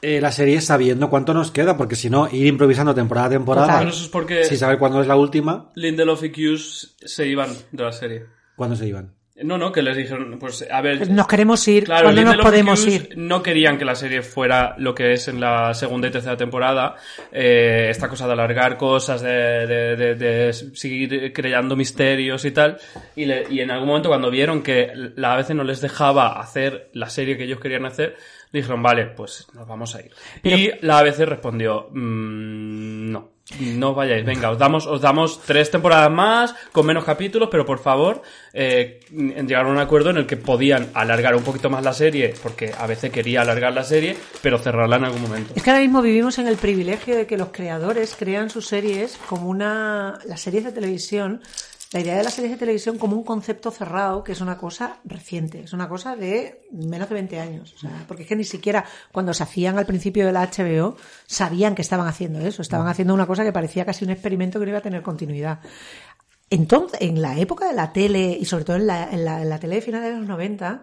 eh, 0.04 0.22
la 0.22 0.32
serie 0.32 0.62
sabiendo 0.62 1.10
cuánto 1.10 1.34
nos 1.34 1.50
queda, 1.52 1.76
porque 1.78 1.96
si 1.96 2.10
no, 2.10 2.28
ir 2.32 2.46
improvisando 2.46 2.94
temporada 2.94 3.28
a 3.28 3.32
temporada, 3.32 3.68
Total. 3.68 3.80
Pero 3.80 3.92
eso 3.92 4.04
es 4.04 4.10
porque 4.10 4.44
sin 4.44 4.58
saber 4.58 4.78
cuándo 4.78 5.02
es 5.02 5.08
la 5.08 5.16
última, 5.16 5.72
Lindelof 5.76 6.24
y 6.24 6.28
Hughes 6.30 6.96
se 7.04 7.26
iban 7.28 7.50
de 7.72 7.84
la 7.84 7.92
serie. 7.92 8.26
cuándo 8.56 8.76
se 8.76 8.88
iban. 8.88 9.14
No, 9.44 9.58
no, 9.58 9.72
que 9.72 9.82
les 9.82 9.98
dijeron, 9.98 10.38
pues, 10.40 10.64
a 10.72 10.80
ver... 10.82 11.10
Nos 11.10 11.26
queremos 11.28 11.68
ir. 11.68 11.86
Claro, 11.86 12.04
¿Cuándo 12.04 12.22
nos 12.22 12.30
Lindelof 12.36 12.46
y 12.46 12.50
podemos 12.52 12.88
ir? 12.88 13.10
No 13.18 13.42
querían 13.42 13.80
que 13.80 13.84
la 13.84 13.96
serie 13.96 14.22
fuera 14.22 14.76
lo 14.78 14.94
que 14.94 15.14
es 15.14 15.28
en 15.28 15.42
la 15.42 15.74
segunda 15.74 16.08
y 16.08 16.12
tercera 16.12 16.38
temporada. 16.38 16.96
Eh, 17.32 17.88
esta 17.90 18.08
cosa 18.08 18.28
de 18.28 18.34
alargar 18.34 18.78
cosas, 18.78 19.22
de, 19.24 19.32
de- 19.66 19.96
de- 19.96 20.16
de 20.16 20.54
seguir 20.54 21.34
creando 21.34 21.76
misterios 21.76 22.46
y 22.46 22.52
tal. 22.52 22.78
Y, 23.16 23.26
le- 23.26 23.48
y 23.50 23.60
en 23.62 23.72
algún 23.72 23.88
momento 23.88 24.08
cuando 24.10 24.30
vieron 24.30 24.62
que 24.62 24.92
la 25.16 25.34
ABC 25.34 25.50
no 25.56 25.64
les 25.64 25.82
dejaba 25.82 26.40
hacer 26.40 26.90
la 26.94 27.10
serie 27.10 27.36
que 27.36 27.46
ellos 27.46 27.60
querían 27.60 27.88
hacer, 27.88 28.16
dijeron, 28.54 28.82
vale, 28.82 29.08
pues 29.08 29.48
nos 29.54 29.68
vamos 29.68 29.96
a 29.96 30.02
ir. 30.02 30.12
Y 30.44 30.72
la 30.86 31.00
ABC 31.00 31.26
respondió, 31.26 31.88
"Mm, 31.92 33.12
no. 33.12 33.34
No 33.60 33.90
os 33.90 33.96
vayáis, 33.98 34.26
venga, 34.26 34.50
os 34.52 34.58
damos, 34.58 34.88
os 34.88 35.02
damos 35.02 35.42
tres 35.42 35.70
temporadas 35.70 36.10
más, 36.10 36.56
con 36.72 36.86
menos 36.86 37.04
capítulos, 37.04 37.50
pero 37.52 37.66
por 37.66 37.78
favor, 37.80 38.22
eh, 38.54 39.02
llegaron 39.12 39.68
a 39.68 39.72
un 39.74 39.80
acuerdo 39.80 40.12
en 40.12 40.18
el 40.18 40.26
que 40.26 40.38
podían 40.38 40.90
alargar 40.94 41.36
un 41.36 41.44
poquito 41.44 41.70
más 41.70 41.84
la 41.84 41.92
serie, 41.92 42.34
porque 42.42 42.72
a 42.76 42.88
veces 42.88 43.12
quería 43.12 43.42
alargar 43.42 43.74
la 43.74 43.84
serie, 43.84 44.16
pero 44.42 44.58
cerrarla 44.60 44.96
en 44.96 45.04
algún 45.04 45.24
momento. 45.24 45.54
Es 45.56 45.62
que 45.62 45.70
ahora 45.72 45.82
mismo 45.82 46.02
vivimos 46.02 46.40
en 46.40 46.48
el 46.48 46.56
privilegio 46.56 47.18
de 47.18 47.28
que 47.28 47.38
los 47.38 47.50
creadores 47.50 48.16
crean 48.18 48.50
sus 48.50 48.66
series 48.66 49.18
como 49.28 49.50
una. 49.50 50.20
Las 50.26 50.40
series 50.40 50.64
de 50.64 50.72
televisión. 50.72 51.42
La 51.94 52.00
idea 52.00 52.18
de 52.18 52.24
las 52.24 52.34
series 52.34 52.54
de 52.54 52.58
televisión 52.58 52.98
como 52.98 53.16
un 53.16 53.24
concepto 53.24 53.70
cerrado, 53.70 54.24
que 54.24 54.32
es 54.32 54.42
una 54.42 54.58
cosa 54.58 54.98
reciente, 55.06 55.62
es 55.62 55.74
una 55.74 55.88
cosa 55.88 56.16
de 56.16 56.68
menos 56.72 57.08
de 57.08 57.14
20 57.14 57.40
años. 57.40 57.72
O 57.76 57.78
sea, 57.78 58.04
porque 58.08 58.24
es 58.24 58.30
que 58.30 58.36
ni 58.36 58.44
siquiera 58.44 58.84
cuando 59.12 59.32
se 59.32 59.44
hacían 59.44 59.78
al 59.78 59.86
principio 59.86 60.26
de 60.26 60.32
la 60.32 60.50
HBO 60.50 60.98
sabían 61.28 61.76
que 61.76 61.84
estaban 61.84 62.08
haciendo 62.08 62.40
eso. 62.40 62.64
Estaban 62.64 62.88
haciendo 62.88 63.14
una 63.14 63.28
cosa 63.28 63.44
que 63.44 63.54
parecía 63.54 63.86
casi 63.86 64.06
un 64.06 64.12
experimento 64.12 64.60
que 64.60 64.66
no 64.66 64.72
iba 64.72 64.80
a 64.80 64.82
tener 64.82 65.04
continuidad. 65.04 65.60
Entonces, 66.50 67.00
en 67.02 67.22
la 67.22 67.38
época 67.38 67.68
de 67.68 67.74
la 67.74 67.94
tele, 67.94 68.38
y 68.40 68.46
sobre 68.46 68.66
todo 68.66 68.78
en 68.78 68.88
la, 68.88 69.60
tele 69.60 69.76
de 69.76 69.82
finales 69.82 70.14
de 70.14 70.18
los 70.18 70.28
90, 70.28 70.82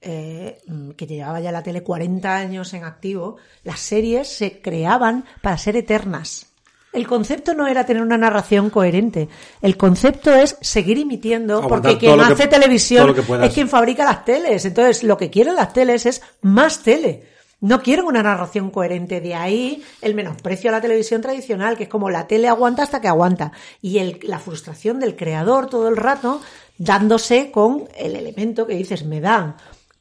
eh, 0.00 0.58
que 0.96 1.06
llevaba 1.06 1.40
ya 1.40 1.52
la 1.52 1.62
tele 1.62 1.82
40 1.82 2.34
años 2.34 2.72
en 2.72 2.84
activo, 2.84 3.36
las 3.62 3.80
series 3.80 4.28
se 4.28 4.62
creaban 4.62 5.26
para 5.42 5.58
ser 5.58 5.76
eternas. 5.76 6.49
El 6.92 7.06
concepto 7.06 7.54
no 7.54 7.66
era 7.68 7.86
tener 7.86 8.02
una 8.02 8.18
narración 8.18 8.68
coherente. 8.70 9.28
El 9.62 9.76
concepto 9.76 10.34
es 10.34 10.56
seguir 10.60 10.98
emitiendo, 10.98 11.58
Aguantar 11.58 11.82
porque 11.92 11.98
quien 11.98 12.16
que- 12.16 12.32
hace 12.32 12.46
televisión 12.48 13.14
es 13.44 13.54
quien 13.54 13.68
fabrica 13.68 14.04
las 14.04 14.24
teles. 14.24 14.64
Entonces, 14.64 15.04
lo 15.04 15.16
que 15.16 15.30
quieren 15.30 15.54
las 15.54 15.72
teles 15.72 16.06
es 16.06 16.20
más 16.42 16.82
tele. 16.82 17.28
No 17.60 17.82
quieren 17.82 18.06
una 18.06 18.22
narración 18.22 18.70
coherente. 18.70 19.20
De 19.20 19.34
ahí 19.34 19.84
el 20.00 20.14
menosprecio 20.14 20.70
a 20.70 20.72
la 20.72 20.80
televisión 20.80 21.20
tradicional, 21.20 21.76
que 21.76 21.84
es 21.84 21.88
como 21.88 22.10
la 22.10 22.26
tele 22.26 22.48
aguanta 22.48 22.82
hasta 22.82 23.00
que 23.00 23.08
aguanta. 23.08 23.52
Y 23.82 23.98
el- 23.98 24.18
la 24.22 24.38
frustración 24.38 24.98
del 24.98 25.14
creador 25.14 25.68
todo 25.68 25.86
el 25.88 25.96
rato 25.96 26.40
dándose 26.78 27.50
con 27.52 27.84
el 27.98 28.16
elemento 28.16 28.66
que 28.66 28.74
dices, 28.74 29.04
me 29.04 29.20
dan 29.20 29.56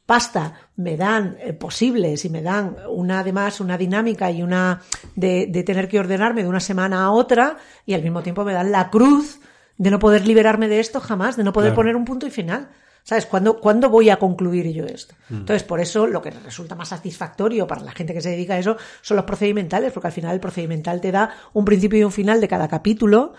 pasta, 0.09 0.53
me 0.77 0.97
dan 0.97 1.37
eh, 1.39 1.53
posibles 1.53 2.25
y 2.25 2.29
me 2.31 2.41
dan 2.41 2.75
una 2.89 3.19
además 3.19 3.59
una 3.59 3.77
dinámica 3.77 4.31
y 4.31 4.41
una 4.41 4.81
de, 5.15 5.45
de 5.45 5.61
tener 5.61 5.87
que 5.87 5.99
ordenarme 5.99 6.41
de 6.41 6.49
una 6.49 6.59
semana 6.59 7.03
a 7.03 7.11
otra 7.11 7.57
y 7.85 7.93
al 7.93 8.01
mismo 8.01 8.23
tiempo 8.23 8.43
me 8.43 8.53
dan 8.53 8.71
la 8.71 8.89
cruz 8.89 9.39
de 9.77 9.91
no 9.91 9.99
poder 9.99 10.25
liberarme 10.27 10.67
de 10.67 10.79
esto 10.79 10.99
jamás, 10.99 11.37
de 11.37 11.43
no 11.43 11.53
poder 11.53 11.69
Claro. 11.69 11.75
poner 11.75 11.95
un 11.95 12.05
punto 12.05 12.25
y 12.25 12.31
final. 12.31 12.69
¿Sabes? 13.03 13.27
¿Cuándo, 13.27 13.59
¿Cuándo 13.59 13.89
voy 13.91 14.09
a 14.09 14.17
concluir 14.17 14.67
yo 14.73 14.85
esto? 14.85 15.13
Entonces, 15.29 15.63
por 15.63 15.79
eso 15.79 16.07
lo 16.07 16.21
que 16.23 16.31
resulta 16.31 16.73
más 16.75 16.89
satisfactorio 16.89 17.67
para 17.67 17.81
la 17.81 17.91
gente 17.91 18.13
que 18.15 18.21
se 18.21 18.29
dedica 18.31 18.55
a 18.55 18.59
eso 18.59 18.77
son 19.01 19.17
los 19.17 19.25
procedimentales, 19.25 19.91
porque 19.93 20.07
al 20.07 20.13
final 20.13 20.33
el 20.33 20.39
procedimental 20.39 20.99
te 21.01 21.11
da 21.11 21.33
un 21.53 21.65
principio 21.65 21.99
y 21.99 22.03
un 22.03 22.11
final 22.11 22.41
de 22.41 22.47
cada 22.47 22.67
capítulo, 22.67 23.33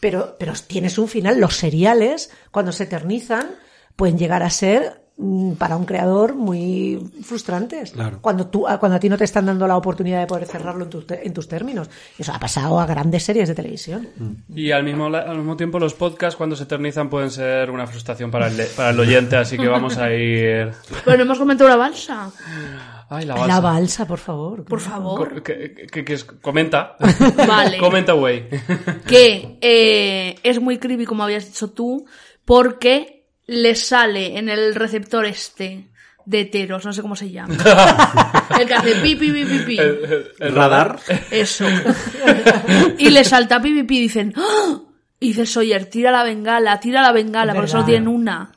pero, 0.00 0.36
pero 0.38 0.52
tienes 0.66 0.96
un 0.96 1.08
final. 1.08 1.38
Los 1.40 1.56
seriales, 1.56 2.30
cuando 2.52 2.70
se 2.72 2.84
eternizan, 2.84 3.46
pueden 3.96 4.16
llegar 4.18 4.42
a 4.42 4.50
ser 4.50 4.80
mm, 4.84 5.03
para 5.58 5.76
un 5.76 5.84
creador 5.84 6.34
muy 6.34 6.98
frustrantes. 7.22 7.92
Claro. 7.92 8.18
Cuando, 8.20 8.48
tú, 8.48 8.66
cuando 8.80 8.96
a 8.96 8.98
ti 9.00 9.08
no 9.08 9.16
te 9.16 9.22
están 9.24 9.46
dando 9.46 9.66
la 9.68 9.76
oportunidad 9.76 10.18
de 10.20 10.26
poder 10.26 10.46
cerrarlo 10.46 10.84
en, 10.84 10.90
tus 10.90 11.06
te- 11.06 11.24
en 11.26 11.32
tus 11.32 11.46
términos. 11.46 11.88
Eso 12.18 12.32
ha 12.32 12.40
pasado 12.40 12.80
a 12.80 12.86
grandes 12.86 13.22
series 13.22 13.46
de 13.48 13.54
televisión. 13.54 14.08
Y 14.54 14.72
al 14.72 14.82
mismo, 14.82 15.06
al 15.06 15.36
mismo 15.36 15.56
tiempo 15.56 15.78
los 15.78 15.94
podcasts 15.94 16.36
cuando 16.36 16.56
se 16.56 16.64
eternizan 16.64 17.08
pueden 17.08 17.30
ser 17.30 17.70
una 17.70 17.86
frustración 17.86 18.30
para 18.32 18.48
el, 18.48 18.66
para 18.76 18.90
el 18.90 18.98
oyente, 18.98 19.36
así 19.36 19.56
que 19.56 19.68
vamos 19.68 19.96
a 19.98 20.12
ir... 20.12 20.72
Pero 21.04 21.16
no 21.18 21.22
hemos 21.22 21.38
comentado 21.38 21.70
la 21.70 21.76
balsa. 21.76 22.32
Ay, 23.08 23.24
la 23.26 23.34
La 23.34 23.40
balsa. 23.40 23.60
balsa, 23.60 24.06
por 24.06 24.18
favor. 24.18 24.64
Por 24.64 24.80
favor. 24.80 25.42
Que- 25.44 25.86
que- 25.92 26.04
que 26.04 26.12
es- 26.14 26.24
comenta. 26.24 26.96
Vale. 27.46 27.78
comenta, 27.78 28.14
güey. 28.14 28.48
que 29.06 29.58
eh, 29.60 30.34
es 30.42 30.60
muy 30.60 30.78
creepy, 30.78 31.04
como 31.04 31.22
habías 31.22 31.46
dicho 31.46 31.70
tú, 31.70 32.04
porque 32.44 33.13
le 33.46 33.74
sale 33.74 34.38
en 34.38 34.48
el 34.48 34.74
receptor 34.74 35.26
este 35.26 35.88
de 36.26 36.40
heteros, 36.40 36.84
no 36.84 36.92
sé 36.92 37.02
cómo 37.02 37.16
se 37.16 37.30
llama. 37.30 37.54
el 38.60 38.66
que 38.66 38.74
hace 38.74 38.94
pi, 38.96 39.14
pi, 39.14 39.30
pi, 39.30 39.44
pi, 39.44 39.58
pi. 39.58 39.78
El, 39.78 40.32
el 40.38 40.54
radar. 40.54 40.98
Eso. 41.30 41.66
y 42.98 43.10
le 43.10 43.24
salta 43.24 43.60
pi, 43.60 43.72
pi, 43.74 43.82
pi, 43.82 43.98
y 43.98 44.00
dicen, 44.02 44.32
¡Ah! 44.36 44.80
y 45.20 45.28
dice 45.28 45.46
Sawyer, 45.46 45.86
tira 45.86 46.10
la 46.10 46.22
bengala, 46.22 46.80
tira 46.80 47.02
la 47.02 47.12
bengala, 47.12 47.54
porque 47.54 47.68
solo 47.68 47.84
tienen 47.84 48.08
una. 48.08 48.52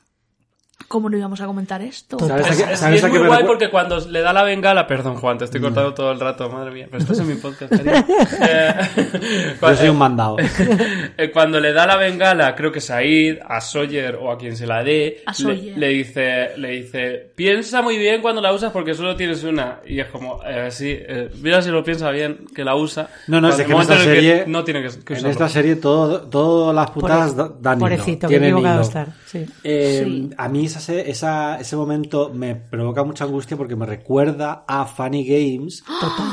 ¿Cómo 0.88 1.10
no 1.10 1.18
íbamos 1.18 1.42
a 1.42 1.46
comentar 1.46 1.82
esto? 1.82 2.18
¿Sabes 2.18 2.46
a 2.48 2.50
Es, 2.50 2.58
qué- 2.64 2.74
es- 2.74 2.80
sabes 2.80 3.00
es 3.00 3.04
a 3.04 3.08
muy 3.10 3.20
me 3.20 3.28
guay 3.28 3.44
porque 3.46 3.70
cuando 3.70 4.00
le 4.00 4.22
da 4.22 4.32
la 4.32 4.44
bengala, 4.44 4.88
perdón 4.88 5.16
Juan, 5.16 5.38
te 5.38 5.44
estoy 5.46 5.60
cortando 5.60 5.94
todo 5.94 6.12
el 6.14 6.20
rato, 6.20 6.50
madre 6.50 6.72
mía, 6.72 6.88
pero 6.90 7.04
estás 7.04 7.20
en 7.20 7.28
mi 7.28 7.36
podcast, 7.36 7.72
cariño. 7.76 8.06
Eh, 8.40 8.74
Yo 9.54 9.60
cuando, 9.60 9.80
soy 9.80 9.90
un 9.90 9.98
mandado. 9.98 10.38
eh, 11.18 11.32
cuando 11.34 11.60
le 11.60 11.74
da 11.74 11.86
la 11.88 11.98
bengala, 11.98 12.56
creo 12.56 12.72
que 12.72 12.80
Said, 12.80 13.40
a 13.48 13.60
Sawyer 13.60 14.16
o 14.16 14.32
a 14.32 14.38
quien 14.38 14.56
se 14.56 14.66
la 14.66 14.84
dé, 14.84 15.24
A 15.26 15.32
le, 15.32 15.36
Sawyer. 15.38 15.78
le 15.78 15.88
dice, 15.90 16.50
le 16.58 16.70
dice, 16.70 17.32
piensa 17.36 17.82
muy 17.82 17.98
bien 17.98 18.22
cuando 18.22 18.42
la 18.42 18.54
usas 18.54 18.72
porque 18.72 18.94
solo 18.94 19.16
tienes 19.16 19.44
una. 19.44 19.80
Y 19.86 20.00
es 20.00 20.08
como, 20.08 20.40
eh, 20.46 20.70
sí, 20.72 20.96
eh, 20.98 21.30
mira 21.42 21.62
si 21.62 21.70
lo 21.70 21.84
piensa 21.84 22.10
bien, 22.12 22.46
que 22.56 22.64
la 22.64 22.76
usa. 22.76 23.10
No, 23.28 23.42
no, 23.42 23.50
Cuando 23.50 23.62
es 23.64 23.68
que 23.68 23.74
en 23.74 23.82
esta 23.82 23.98
serie, 24.04 24.44
no 24.48 24.64
tiene 24.64 24.82
que, 24.84 24.90
que 24.90 25.14
en 25.14 25.18
usarlo. 25.20 25.30
esta 25.32 25.50
serie 25.50 25.76
todo, 25.76 26.22
todas 26.22 26.74
las 26.74 26.92
putadas 26.92 27.36
da- 27.36 27.52
dan 27.60 27.78
hilo, 27.78 27.86
Pobrecito, 27.90 28.28
que 28.30 28.36
equivocado 28.38 28.82
estar. 28.82 29.08
Sí. 29.26 29.46
Eh, 29.66 30.04
Sí. 30.08 30.30
A 30.38 30.48
mí 30.48 30.66
esa, 30.78 30.86
se- 30.86 31.10
esa- 31.10 31.60
ese 31.60 31.76
momento 31.76 32.32
me 32.34 32.56
provoca 32.56 33.04
mucha 33.04 33.26
angustia 33.26 33.58
porque 33.58 33.76
me 33.76 33.86
recuerda 33.86 34.64
a 34.68 34.86
Funny 34.86 35.26
Games 35.26 35.84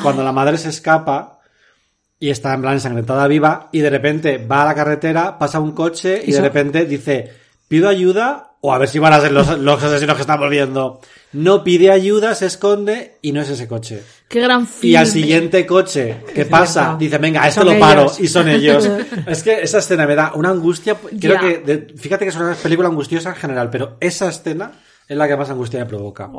cuando 0.03 0.23
la 0.23 0.33
madre 0.33 0.57
se 0.59 0.69
escapa 0.69 1.41
y 2.19 2.31
está 2.31 2.55
en 2.55 2.61
plan 2.63 2.75
ensangrentada 2.75 3.27
viva 3.27 3.69
y 3.73 3.81
de 3.81 3.91
repente 3.91 4.39
va 4.39 4.63
a 4.63 4.67
la 4.67 4.75
carretera, 4.75 5.39
pasa 5.39 5.61
un 5.61 5.73
coche 5.73 6.23
y, 6.25 6.31
Y 6.31 6.33
de 6.33 6.41
repente 6.41 6.85
dice 6.87 7.33
pido 7.69 7.89
ayuda 7.89 8.54
o 8.67 8.73
a 8.73 8.79
ver 8.79 8.89
si 8.89 8.99
van 8.99 9.13
a 9.13 9.21
ser 9.21 9.31
los, 9.31 9.59
los 9.59 9.83
asesinos 9.83 10.15
que 10.17 10.23
están 10.23 10.41
volviendo. 10.41 10.99
No 11.33 11.63
pide 11.63 11.91
ayuda, 11.91 12.35
se 12.35 12.47
esconde 12.47 13.17
y 13.21 13.33
no 13.33 13.43
es 13.43 13.51
ese 13.51 13.69
coche. 13.69 14.03
Qué 14.27 14.41
gran 14.41 14.67
film. 14.67 14.91
Y 14.93 14.97
al 14.97 15.07
siguiente 15.07 15.67
coche 15.67 16.23
que 16.35 16.43
Es 16.43 16.47
pasa, 16.49 16.97
dice, 16.99 17.19
venga, 17.19 17.47
esto 17.47 17.61
Son 17.63 17.75
lo 17.75 17.79
paro, 17.79 18.03
ellos. 18.05 18.21
y 18.21 18.29
son 18.29 18.49
ellos. 18.49 18.89
es 19.27 19.43
que 19.43 19.61
esa 19.61 19.79
escena 19.81 20.07
me 20.07 20.15
da 20.15 20.33
una 20.35 20.49
angustia. 20.49 20.97
Creo 21.21 21.39
que, 21.41 21.59
de- 21.59 21.95
fíjate 21.99 22.25
que 22.25 22.31
es 22.31 22.37
una 22.37 22.55
película 22.55 22.89
angustiosa 22.89 23.29
en 23.31 23.35
general, 23.37 23.69
pero 23.69 23.99
esa 24.01 24.29
escena 24.31 24.73
es 25.07 25.17
la 25.19 25.29
que 25.29 25.37
más 25.37 25.51
angustia 25.51 25.81
me 25.81 25.87
provoca. 25.87 26.31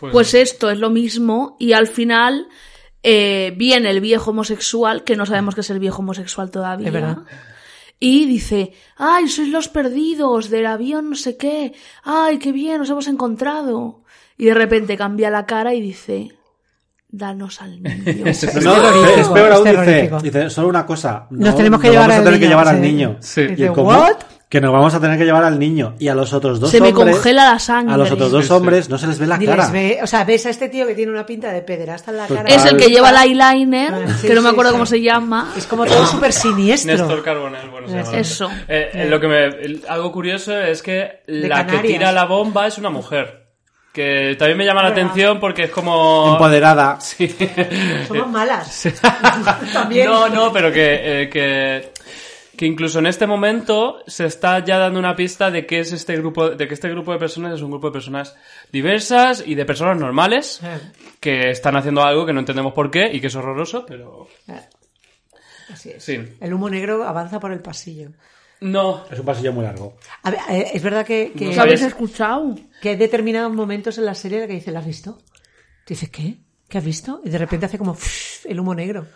Pues 0.00 0.34
esto 0.34 0.68
es 0.68 0.80
lo 0.80 0.90
mismo 0.90 1.56
y 1.60 1.74
al 1.74 1.86
final 1.86 2.48
eh, 3.04 3.54
viene 3.56 3.88
el 3.90 4.00
viejo 4.00 4.32
homosexual, 4.32 5.04
que 5.04 5.14
no 5.14 5.26
sabemos 5.26 5.54
que 5.54 5.60
es 5.60 5.70
el 5.70 5.78
viejo 5.78 6.00
homosexual 6.02 6.50
todavía. 6.50 6.88
Es 6.88 6.92
verdad. 6.92 7.18
Y 8.04 8.26
dice, 8.26 8.72
ay, 8.96 9.28
sois 9.28 9.48
los 9.48 9.68
perdidos 9.68 10.50
del 10.50 10.66
avión 10.66 11.10
no 11.10 11.14
sé 11.14 11.36
qué, 11.36 11.72
ay, 12.02 12.38
qué 12.38 12.50
bien, 12.50 12.78
nos 12.78 12.90
hemos 12.90 13.06
encontrado. 13.06 14.02
Y 14.36 14.46
de 14.46 14.54
repente 14.54 14.96
cambia 14.96 15.30
la 15.30 15.46
cara 15.46 15.72
y 15.72 15.80
dice, 15.80 16.32
danos 17.08 17.62
al 17.62 17.80
niño. 17.80 18.24
No, 18.24 18.26
Es 18.26 18.42
es 18.42 18.52
terrorífico, 18.52 19.34
peor 19.34 19.48
es 19.50 19.54
aún, 19.56 19.64
dice, 19.70 20.10
dice, 20.22 20.50
solo 20.50 20.68
una 20.68 20.84
cosa. 20.84 21.28
no- 21.30 21.46
Nos 21.46 21.56
tenemos 21.56 21.80
que 21.80 21.86
no 21.88 21.92
llevar 21.92 22.08
vamos 22.08 22.16
a 22.16 22.18
al 22.18 22.24
tener 22.24 22.40
que 22.40 22.46
niño, 22.46 22.58
llevar 22.58 22.68
al 22.74 22.82
sí. 22.82 22.82
niño. 22.90 23.16
Sí. 23.20 23.40
Y 23.42 23.46
Dice. 23.54 23.70
¿what? 23.70 24.16
Que 24.52 24.60
nos 24.60 24.70
vamos 24.70 24.92
a 24.94 25.00
tener 25.00 25.16
que 25.16 25.24
llevar 25.24 25.44
al 25.44 25.58
niño. 25.58 25.94
Y 25.98 26.08
a 26.08 26.14
los 26.14 26.34
otros 26.34 26.60
dos 26.60 26.70
Se 26.70 26.78
me 26.78 26.88
hombres. 26.88 27.14
congela 27.16 27.52
la 27.54 27.58
sangre. 27.58 27.94
A 27.94 27.96
los 27.96 28.10
otros 28.10 28.30
dos 28.30 28.50
hombres 28.50 28.90
no 28.90 28.98
se 28.98 29.06
les 29.06 29.18
ve 29.18 29.26
la 29.26 29.38
Ni 29.38 29.46
cara. 29.46 29.62
les 29.62 29.72
ve- 29.72 29.98
o 30.02 30.06
sea, 30.06 30.24
ves 30.24 30.44
a 30.44 30.50
este 30.50 30.68
tío 30.68 30.86
que 30.86 30.94
tiene 30.94 31.10
una 31.10 31.24
pinta 31.24 31.50
de 31.50 31.62
pederasta 31.62 32.10
en 32.10 32.18
la 32.18 32.26
cara. 32.26 32.46
es 32.50 32.62
el 32.66 32.76
que 32.76 32.88
lleva 32.88 33.08
el 33.08 33.16
Ah, 33.16 33.24
eyeliner, 33.24 34.10
sí, 34.20 34.26
que 34.26 34.34
no 34.34 34.42
me 34.42 34.50
acuerdo 34.50 34.72
sí. 34.72 34.74
cómo 34.74 34.84
se 34.84 35.00
llama. 35.00 35.54
Es 35.56 35.66
como 35.66 35.86
todo 35.86 36.04
súper 36.06 36.34
siniestro. 36.34 36.92
Néstor 36.92 37.22
Carbonell, 37.22 37.70
bueno, 37.70 37.88
se 37.88 37.94
llama. 37.96 38.18
Eso. 38.18 38.50
Eh, 38.68 38.90
eh, 38.92 39.06
lo 39.08 39.18
que 39.18 39.26
me, 39.28 39.80
algo 39.88 40.12
curioso 40.12 40.54
es 40.60 40.82
que 40.82 41.22
la 41.28 41.66
que 41.66 41.78
tira 41.78 42.12
la 42.12 42.26
bomba 42.26 42.66
es 42.66 42.76
una 42.76 42.90
mujer. 42.90 43.46
Que 43.90 44.36
también 44.38 44.58
me 44.58 44.66
llama 44.66 44.82
la 44.82 44.88
atención 44.88 45.40
porque 45.40 45.64
es 45.64 45.70
como... 45.70 46.32
Empoderada. 46.32 46.98
Sí. 47.00 47.34
Somos 48.06 48.28
malas. 48.28 48.86
También. 49.72 50.06
No, 50.10 50.28
no, 50.28 50.52
pero 50.52 50.70
que, 50.72 51.22
eh, 51.22 51.28
que, 51.30 51.92
que 52.62 52.66
incluso 52.68 53.00
en 53.00 53.06
este 53.06 53.26
momento 53.26 54.04
se 54.06 54.24
está 54.24 54.64
ya 54.64 54.78
dando 54.78 55.00
una 55.00 55.16
pista 55.16 55.50
de 55.50 55.66
que 55.66 55.80
es 55.80 55.90
este 55.90 56.16
grupo, 56.16 56.50
de 56.50 56.68
que 56.68 56.74
este 56.74 56.88
grupo 56.88 57.10
de 57.12 57.18
personas 57.18 57.54
es 57.54 57.60
un 57.60 57.72
grupo 57.72 57.88
de 57.88 57.92
personas 57.94 58.36
diversas 58.70 59.42
y 59.44 59.56
de 59.56 59.64
personas 59.64 59.98
normales 59.98 60.60
Eh, 60.62 60.78
que 61.18 61.50
están 61.50 61.74
haciendo 61.76 62.04
algo 62.04 62.24
que 62.24 62.32
no 62.32 62.38
entendemos 62.38 62.72
por 62.72 62.88
qué 62.88 63.10
y 63.12 63.20
que 63.20 63.26
es 63.26 63.34
horroroso, 63.34 63.84
pero 63.84 64.28
Así 65.72 65.90
es. 65.90 66.04
sí. 66.04 66.20
El 66.40 66.54
humo 66.54 66.70
negro 66.70 67.02
avanza 67.02 67.40
por 67.40 67.50
el 67.50 67.58
pasillo. 67.58 68.10
No. 68.60 69.06
Es 69.10 69.18
un 69.18 69.26
pasillo 69.26 69.52
muy 69.52 69.64
largo. 69.64 69.96
A 70.22 70.30
ver, 70.30 70.38
eh, 70.50 70.70
es 70.72 70.82
verdad 70.84 71.04
que, 71.04 71.32
que, 71.36 71.46
No 71.46 71.50
¿Qué 71.50 71.58
habéis 71.60 71.82
escuchado? 71.82 72.54
que 72.80 72.90
hay 72.90 72.96
determinados 72.96 73.52
momentos 73.52 73.98
en 73.98 74.04
la 74.04 74.14
serie 74.14 74.40
en 74.40 74.46
que 74.46 74.54
dice, 74.54 74.70
¿la 74.70 74.78
has 74.78 74.86
visto? 74.86 75.18
Tú 75.84 75.94
dices, 75.94 76.10
¿qué? 76.10 76.36
¿Qué 76.68 76.78
has 76.78 76.84
visto? 76.84 77.20
Y 77.24 77.28
de 77.30 77.38
repente 77.38 77.66
hace 77.66 77.76
como 77.76 77.96
el 78.44 78.60
humo 78.60 78.72
negro. 78.72 79.08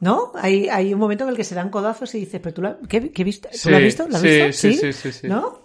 ¿No? 0.00 0.32
Hay, 0.34 0.68
hay 0.68 0.92
un 0.92 1.00
momento 1.00 1.24
en 1.24 1.30
el 1.30 1.36
que 1.36 1.44
se 1.44 1.54
dan 1.54 1.70
codazos 1.70 2.14
y 2.14 2.20
dices, 2.20 2.40
¿pero 2.42 2.54
tú 2.54 2.62
la, 2.62 2.76
qué, 2.88 3.10
qué 3.12 3.24
viste? 3.24 3.48
¿Tú 3.50 3.58
Sí, 3.58 3.70
la 3.70 3.78
has 3.78 3.82
visto? 3.82 4.06
¿La 4.08 4.16
has 4.18 4.22
sí, 4.22 4.28
visto? 4.28 4.52
sí, 4.52 4.74
sí, 4.74 4.92
sí, 4.92 5.12
sí. 5.12 5.26
¿No? 5.28 5.60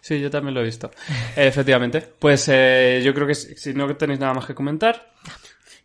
Sí, 0.00 0.20
yo 0.20 0.30
también 0.30 0.54
lo 0.54 0.60
he 0.60 0.64
visto. 0.64 0.90
Efectivamente. 1.36 2.00
Pues 2.18 2.46
eh, 2.48 3.00
yo 3.04 3.14
creo 3.14 3.26
que 3.26 3.34
si, 3.34 3.54
si 3.56 3.74
no 3.74 3.94
tenéis 3.96 4.18
nada 4.20 4.34
más 4.34 4.46
que 4.46 4.54
comentar. 4.54 5.10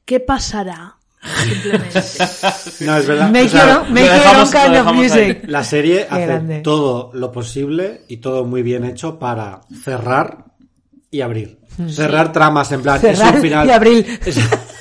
¿Qué 0.05 0.19
pasará? 0.19 0.95
Simplemente. 1.43 1.99
No, 2.81 2.97
es 2.97 3.07
verdad. 3.07 3.29
Make 3.29 3.45
O 3.45 3.49
sea, 3.49 3.65
your 3.67 3.77
own, 3.81 3.93
make 3.93 4.05
lo 4.07 4.13
your 4.13 4.23
dejamos- 4.23 4.55
own 4.55 4.61
kind 4.63 4.73
lo 4.75 4.81
of 4.81 4.87
ahí. 4.87 4.93
music. 4.95 5.43
La 5.47 5.63
serie 5.63 6.07
hace 6.09 6.25
grande. 6.25 6.59
todo 6.61 7.11
lo 7.13 7.31
posible 7.31 8.01
y 8.07 8.17
todo 8.17 8.45
muy 8.45 8.61
bien 8.63 8.83
hecho 8.83 9.19
para 9.19 9.61
cerrar 9.83 10.45
y 11.11 11.21
abrir. 11.21 11.59
Cerrar 11.89 12.31
tramas 12.33 12.71
en 12.71 12.81
plan. 12.81 12.95
es 12.97 13.01
Cerrar 13.17 13.35
un 13.35 13.41
final. 13.41 13.67
y 13.67 13.71
abril. 13.71 14.19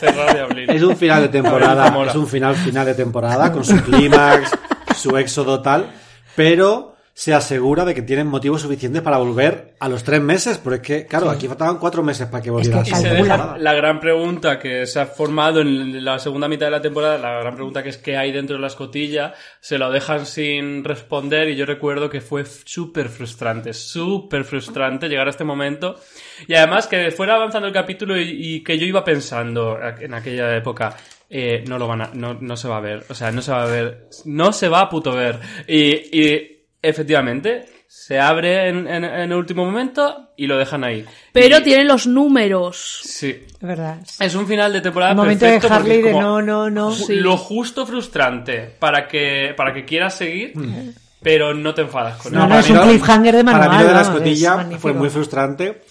Es, 0.03 0.15
Cerrar 0.15 0.37
y 0.37 0.41
abrir. 0.41 0.71
es 0.71 0.83
un 0.83 0.97
final 0.97 1.23
de 1.23 1.29
temporada. 1.29 2.07
Es 2.09 2.15
un 2.15 2.27
final 2.27 2.57
final 2.57 2.87
de 2.87 2.95
temporada 2.95 3.53
con 3.53 3.65
su 3.65 3.81
clímax, 3.83 4.51
su 4.97 5.17
éxodo 5.17 5.63
tal. 5.63 5.87
Pero 6.35 6.92
se 7.15 7.35
asegura 7.35 7.85
de 7.85 7.95
que 7.95 8.01
tienen 8.01 8.27
motivos 8.27 8.63
suficientes 8.63 9.03
para 9.03 9.19
volver 9.19 9.75
a 9.79 9.89
los 9.89 10.03
tres 10.03 10.21
meses. 10.23 10.59
Porque 10.59 10.77
es 10.77 10.83
que, 10.83 11.07
claro, 11.07 11.29
aquí 11.29 11.47
faltaban 11.47 11.79
cuatro 11.79 12.03
meses 12.03 12.27
para 12.29 12.43
que 12.43 12.51
volviera 12.51 12.83
que 12.83 12.91
Y 12.91 12.95
su 12.95 13.03
se 13.03 13.09
deja 13.09 13.57
la 13.59 13.75
gran 13.75 14.01
pregunta 14.01 14.59
que 14.59 14.87
se 14.87 15.01
ha 15.01 15.07
formado 15.07 15.61
en 15.61 16.05
la 16.05 16.19
segunda 16.19 16.49
mitad 16.49 16.67
de 16.67 16.73
la 16.73 16.81
temporada, 16.81 17.19
la 17.19 17.41
gran 17.41 17.55
pregunta 17.55 17.83
que 17.83 17.91
es 17.91 17.99
qué 17.99 18.17
hay 18.17 18.33
dentro 18.33 18.57
de 18.57 18.63
la 18.63 18.69
escotilla, 18.69 19.35
se 19.61 19.79
lo 19.79 19.91
dejan 19.91 20.25
sin 20.25 20.85
responder 20.85 21.49
y 21.51 21.57
yo 21.57 21.67
recuerdo 21.67 22.09
que 22.09 22.21
fue 22.21 22.45
súper 22.47 23.09
frustrante, 23.09 23.75
súper 23.75 24.45
frustrante 24.45 25.09
llegar 25.09 25.27
a 25.27 25.31
este 25.31 25.45
momento. 25.45 25.97
Y 26.49 26.55
además 26.55 26.87
que 26.87 27.11
fuera 27.11 27.35
avanzando 27.35 27.69
el 27.69 27.75
capítulo 27.75 28.19
y, 28.19 28.57
y 28.57 28.65
que 28.65 28.79
yo 28.79 28.87
iba 28.87 29.05
pensando 29.05 29.79
en 30.01 30.15
aquella 30.15 30.57
época, 30.57 30.97
eh, 31.35 31.65
no 31.67 31.79
lo 31.79 31.89
van 31.89 32.03
a, 32.03 32.11
no, 32.13 32.35
no 32.35 32.59
se 32.59 32.69
va 32.69 32.77
a 32.77 32.81
ver, 32.81 33.05
o 33.09 33.15
sea, 33.15 33.33
no 33.33 33.41
se 33.41 33.53
va 33.53 33.63
a 33.63 33.67
ver, 33.67 34.09
no 34.27 34.53
se 34.53 34.69
va 34.69 34.83
a 34.83 34.89
puto 34.91 35.13
ver. 35.13 35.41
Y, 35.67 36.21
y 36.21 36.52
efectivamente 36.83 37.67
se 37.87 38.19
abre 38.19 38.69
en, 38.69 38.87
en- 38.89 39.05
en 39.05 39.31
el 39.31 39.35
último 39.35 39.65
momento 39.65 40.31
y 40.37 40.47
lo 40.47 40.57
dejan 40.59 40.83
ahí. 40.83 41.05
Pero 41.33 41.59
Y- 41.59 41.63
tiene 41.63 41.85
los 41.85 42.07
números. 42.07 43.01
Sí, 43.05 43.45
Es 43.53 43.61
verdad. 43.61 43.99
es 44.19 44.35
un 44.35 44.47
final 44.47 44.73
de 44.73 44.81
temporada 44.81 45.13
Un 45.13 45.19
momento 45.19 45.45
de 45.45 45.53
perfecto 45.53 45.75
porque 45.77 45.91
Harley 45.93 46.03
de 46.03 46.13
no, 46.19 46.43
no, 46.43 46.71
no. 46.71 46.91
ju- 46.91 47.07
Sí. 47.07 47.15
lo 47.17 47.37
justo 47.37 47.87
frustrante 47.87 48.75
para 48.79 49.07
que 49.09 49.55
para 49.57 49.73
que 49.73 49.85
quieras 49.85 50.15
seguir 50.15 50.53
pero 51.23 51.55
no 51.55 51.73
te 51.73 51.83
enfadas 51.83 52.17
con 52.17 52.33
No, 52.33 52.45
él. 52.45 52.49
no, 52.49 52.59
es 52.59 52.69
un 52.71 52.79
cliffhanger 52.79 53.37
de 53.37 53.45
Para 53.45 53.59
mí 53.59 53.65
manual, 53.69 53.83
lo 53.83 53.89
de 53.89 53.95
la 53.95 54.01
es 54.01 54.09
escotilla 54.09 54.67
fue 54.79 54.93
muy 54.93 55.09
frustrante 55.11 55.83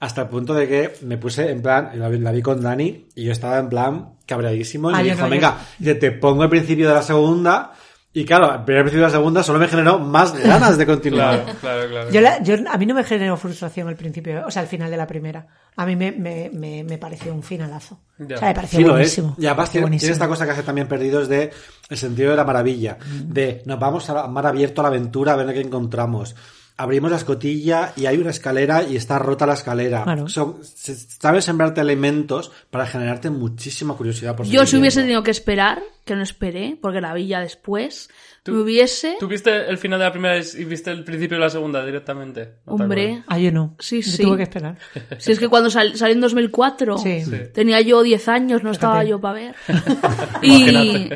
hasta 0.00 0.22
el 0.22 0.28
punto 0.28 0.54
de 0.54 0.68
que 0.68 0.92
me 1.02 1.16
puse 1.16 1.50
en 1.50 1.60
plan, 1.60 1.90
la 1.94 2.08
vi, 2.08 2.18
la 2.20 2.30
vi 2.30 2.40
con 2.42 2.60
Dani 2.62 3.08
y 3.16 3.24
yo 3.24 3.32
estaba 3.32 3.58
en 3.58 3.68
plan 3.68 4.10
cabreadísimo 4.26 4.92
y 4.92 4.94
Ah, 4.94 4.98
me 4.98 5.08
yo 5.08 5.14
dijo, 5.16 5.28
venga, 5.28 5.56
dice, 5.78 5.94
te 5.96 6.12
pongo 6.12 6.44
el 6.44 6.50
principio 6.50 6.86
de 6.86 6.94
la 6.94 7.02
segunda 7.02 7.72
y 8.12 8.24
claro, 8.24 8.52
el 8.54 8.64
primer 8.64 8.82
principio 8.84 9.02
de 9.06 9.12
la 9.12 9.16
segunda 9.18 9.42
solo 9.42 9.58
me 9.58 9.68
generó 9.68 9.98
más 9.98 10.34
ganas 10.36 10.76
de 10.78 10.86
continuar. 10.86 11.42
Claro, 11.44 11.58
claro, 11.60 11.88
claro. 11.88 12.10
Yo, 12.10 12.20
la- 12.20 12.42
yo- 12.42 12.56
a 12.70 12.78
mí 12.78 12.86
no 12.86 12.94
me 12.94 13.04
generó 13.04 13.36
frustración 13.36 13.88
el 13.88 13.96
principio, 13.96 14.44
o 14.46 14.50
sea, 14.50 14.62
el 14.62 14.68
final 14.68 14.90
de 14.90 14.96
la 14.96 15.06
primera. 15.06 15.46
A 15.76 15.86
mí 15.86 15.94
me, 15.94 16.10
me, 16.12 16.50
me, 16.52 16.82
me 16.84 16.98
pareció 16.98 17.32
un 17.32 17.42
finalazo. 17.42 18.00
Ya. 18.18 18.36
O 18.36 18.38
sea, 18.38 18.48
me 18.48 18.54
pareció 18.54 18.78
Sí 18.78 18.82
lo 18.84 18.90
es. 18.90 18.94
buenísimo. 18.94 19.36
Y 19.38 19.46
además 19.46 19.70
tiene, 19.70 19.84
Buenísimo. 19.84 20.00
tiene 20.06 20.12
esta 20.14 20.26
cosa 20.28 20.44
que 20.46 20.50
hace 20.52 20.62
también 20.64 20.88
perdidos 20.88 21.28
de 21.28 21.50
el 21.88 21.96
sentido 21.96 22.30
de 22.30 22.36
la 22.36 22.44
maravilla. 22.44 22.98
De 23.24 23.62
nos 23.66 23.78
vamos 23.78 24.08
a 24.10 24.26
mar 24.26 24.46
abierto 24.46 24.80
a 24.80 24.84
la 24.84 24.88
aventura 24.88 25.34
a 25.34 25.36
ver 25.36 25.52
qué 25.54 25.60
encontramos. 25.60 26.34
Abrimos 26.80 27.10
la 27.10 27.16
escotilla 27.16 27.92
y 27.96 28.06
hay 28.06 28.18
una 28.18 28.30
escalera 28.30 28.84
y 28.84 28.94
está 28.96 29.18
rota 29.18 29.46
la 29.46 29.54
escalera. 29.54 30.04
Claro. 30.04 30.28
Se- 30.28 30.94
sabes 30.94 31.44
sembrarte 31.44 31.80
elementos 31.80 32.52
para 32.70 32.86
generarte 32.86 33.30
muchísima 33.30 33.94
curiosidad 33.96 34.36
por 34.36 34.46
Yo 34.46 34.64
si 34.64 34.76
hubiese 34.76 35.00
tenido 35.02 35.24
que 35.24 35.32
esperar, 35.32 35.82
que 36.04 36.14
no 36.14 36.22
esperé, 36.22 36.78
porque 36.80 37.00
la 37.00 37.12
vi 37.14 37.26
ya 37.26 37.40
después, 37.40 38.08
me 38.46 38.58
hubiese... 38.60 39.16
¿Tú 39.18 39.26
viste 39.26 39.68
el 39.68 39.76
final 39.76 39.98
de 39.98 40.04
la 40.06 40.12
primera 40.12 40.38
y 40.38 40.64
viste 40.64 40.90
el 40.92 41.02
principio 41.04 41.36
de 41.36 41.42
la 41.44 41.50
segunda 41.50 41.84
directamente? 41.84 42.54
¿No 42.64 42.76
te 42.76 42.82
Hombre? 42.84 43.24
Ah, 43.26 43.38
yo 43.38 43.50
no. 43.52 43.74
Sí, 43.80 44.00
Yo 44.00 44.10
sí. 44.12 44.22
tuve 44.22 44.36
que 44.38 44.44
esperar. 44.44 44.78
si 45.18 45.32
es 45.32 45.38
que 45.40 45.48
cuando 45.48 45.68
sal- 45.70 45.96
salió 45.96 46.14
en 46.14 46.20
2004, 46.20 46.96
Sí. 46.98 47.24
Sí. 47.24 47.32
tenía 47.52 47.80
yo 47.80 48.02
10 48.02 48.28
años, 48.28 48.62
no 48.62 48.70
estaba 48.70 48.94
Fíjate. 49.00 49.10
yo 49.10 49.20
para 49.20 49.34
ver. 49.34 49.54
y 50.42 51.10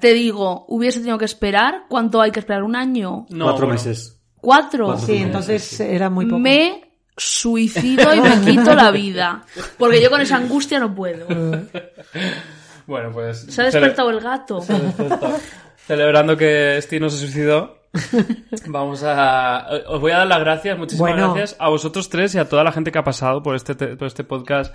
te 0.00 0.14
digo, 0.14 0.64
hubiese 0.68 1.00
tenido 1.00 1.18
que 1.18 1.24
esperar, 1.26 1.84
¿cuánto 1.88 2.20
hay 2.20 2.30
que 2.30 2.40
esperar? 2.40 2.62
¿Un 2.62 2.76
año? 2.76 3.26
No, 3.30 3.44
Cuatro 3.44 3.66
bueno. 3.66 3.74
meses. 3.74 4.16
¿Cuatro? 4.40 4.86
Cuatro. 4.86 5.06
Sí, 5.06 5.16
entonces 5.16 5.80
era 5.80 6.10
muy 6.10 6.26
poco. 6.26 6.38
Me 6.38 6.90
suicido 7.16 8.14
y 8.14 8.20
me 8.20 8.40
quito 8.40 8.74
la 8.74 8.90
vida. 8.90 9.42
Porque 9.78 10.00
yo 10.02 10.10
con 10.10 10.20
esa 10.20 10.36
angustia 10.36 10.78
no 10.80 10.94
puedo. 10.94 11.26
Bueno, 12.86 13.10
pues... 13.12 13.46
Se 13.48 13.60
ha 13.62 13.64
despertado 13.66 14.10
el 14.10 14.20
gato. 14.20 14.60
Se 14.62 14.72
ha 14.72 14.78
despertado. 14.78 15.36
Celebrando 15.86 16.36
que 16.36 16.78
Steve 16.82 17.00
no 17.00 17.10
se 17.10 17.18
suicidó, 17.18 17.78
vamos 18.66 19.02
a... 19.02 19.66
Os 19.88 20.00
voy 20.00 20.12
a 20.12 20.18
dar 20.18 20.26
las 20.26 20.40
gracias, 20.40 20.78
muchísimas 20.78 21.12
Bueno. 21.12 21.34
gracias 21.34 21.56
a 21.58 21.68
vosotros 21.68 22.08
tres 22.08 22.34
y 22.34 22.38
a 22.38 22.48
toda 22.48 22.62
la 22.62 22.70
gente 22.72 22.92
que 22.92 22.98
ha 22.98 23.04
pasado 23.04 23.42
por 23.42 23.56
este, 23.56 23.74
te- 23.74 23.96
por 23.96 24.06
este 24.06 24.22
podcast 24.22 24.72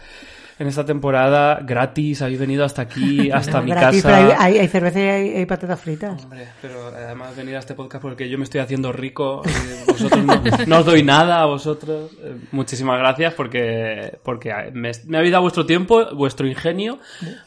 en 0.57 0.67
esta 0.67 0.85
temporada 0.85 1.59
gratis. 1.63 2.21
Habéis 2.21 2.39
venido 2.39 2.63
hasta 2.63 2.81
aquí, 2.83 3.29
hasta 3.33 3.61
mi 3.61 3.71
Gratis, 3.71 4.03
casa. 4.03 4.17
pero 4.17 4.41
hay, 4.41 4.53
hay, 4.53 4.59
hay 4.59 4.67
cerveza 4.67 4.99
y 4.99 5.03
hay, 5.03 5.29
hay 5.35 5.45
patatas 5.45 5.79
fritas. 5.79 6.23
Hombre, 6.23 6.47
pero 6.61 6.87
además 6.87 7.35
venir 7.35 7.55
a 7.55 7.59
este 7.59 7.73
podcast 7.73 8.01
porque 8.01 8.29
yo 8.29 8.37
me 8.37 8.43
estoy 8.45 8.61
haciendo 8.61 8.91
rico 8.91 9.41
vosotros 9.87 10.23
no, 10.23 10.41
no 10.67 10.77
os 10.79 10.85
doy 10.85 11.03
nada 11.03 11.41
a 11.41 11.45
vosotros. 11.45 12.11
Eh, 12.23 12.35
Muchísimas 12.51 12.97
gracias 12.99 13.33
porque, 13.33 14.17
porque 14.23 14.53
me, 14.73 14.91
me 15.07 15.17
habéis 15.17 15.31
dado 15.31 15.41
vuestro 15.43 15.65
tiempo, 15.65 16.05
vuestro 16.15 16.47
ingenio, 16.47 16.99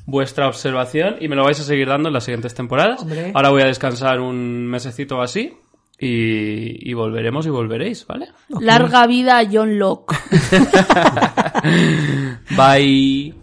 vuestra 0.06 0.48
observación 0.48 1.16
y 1.20 1.28
me 1.28 1.36
lo 1.36 1.44
vais 1.44 1.58
a 1.60 1.62
seguir 1.62 1.88
dando 1.88 2.08
en 2.08 2.14
las 2.14 2.24
siguientes 2.24 2.54
temporadas. 2.54 3.02
Hombre. 3.02 3.32
Ahora 3.34 3.50
voy 3.50 3.62
a 3.62 3.66
descansar 3.66 4.20
un 4.20 4.66
mesecito 4.66 5.20
así 5.22 5.56
y, 5.98 6.90
y 6.90 6.94
volveremos 6.94 7.46
y 7.46 7.50
volveréis, 7.50 8.06
¿vale? 8.06 8.28
Larga 8.60 9.06
vida 9.06 9.38
a 9.38 9.46
John 9.50 9.78
Locke. 9.78 10.16
Bye. 12.56 13.34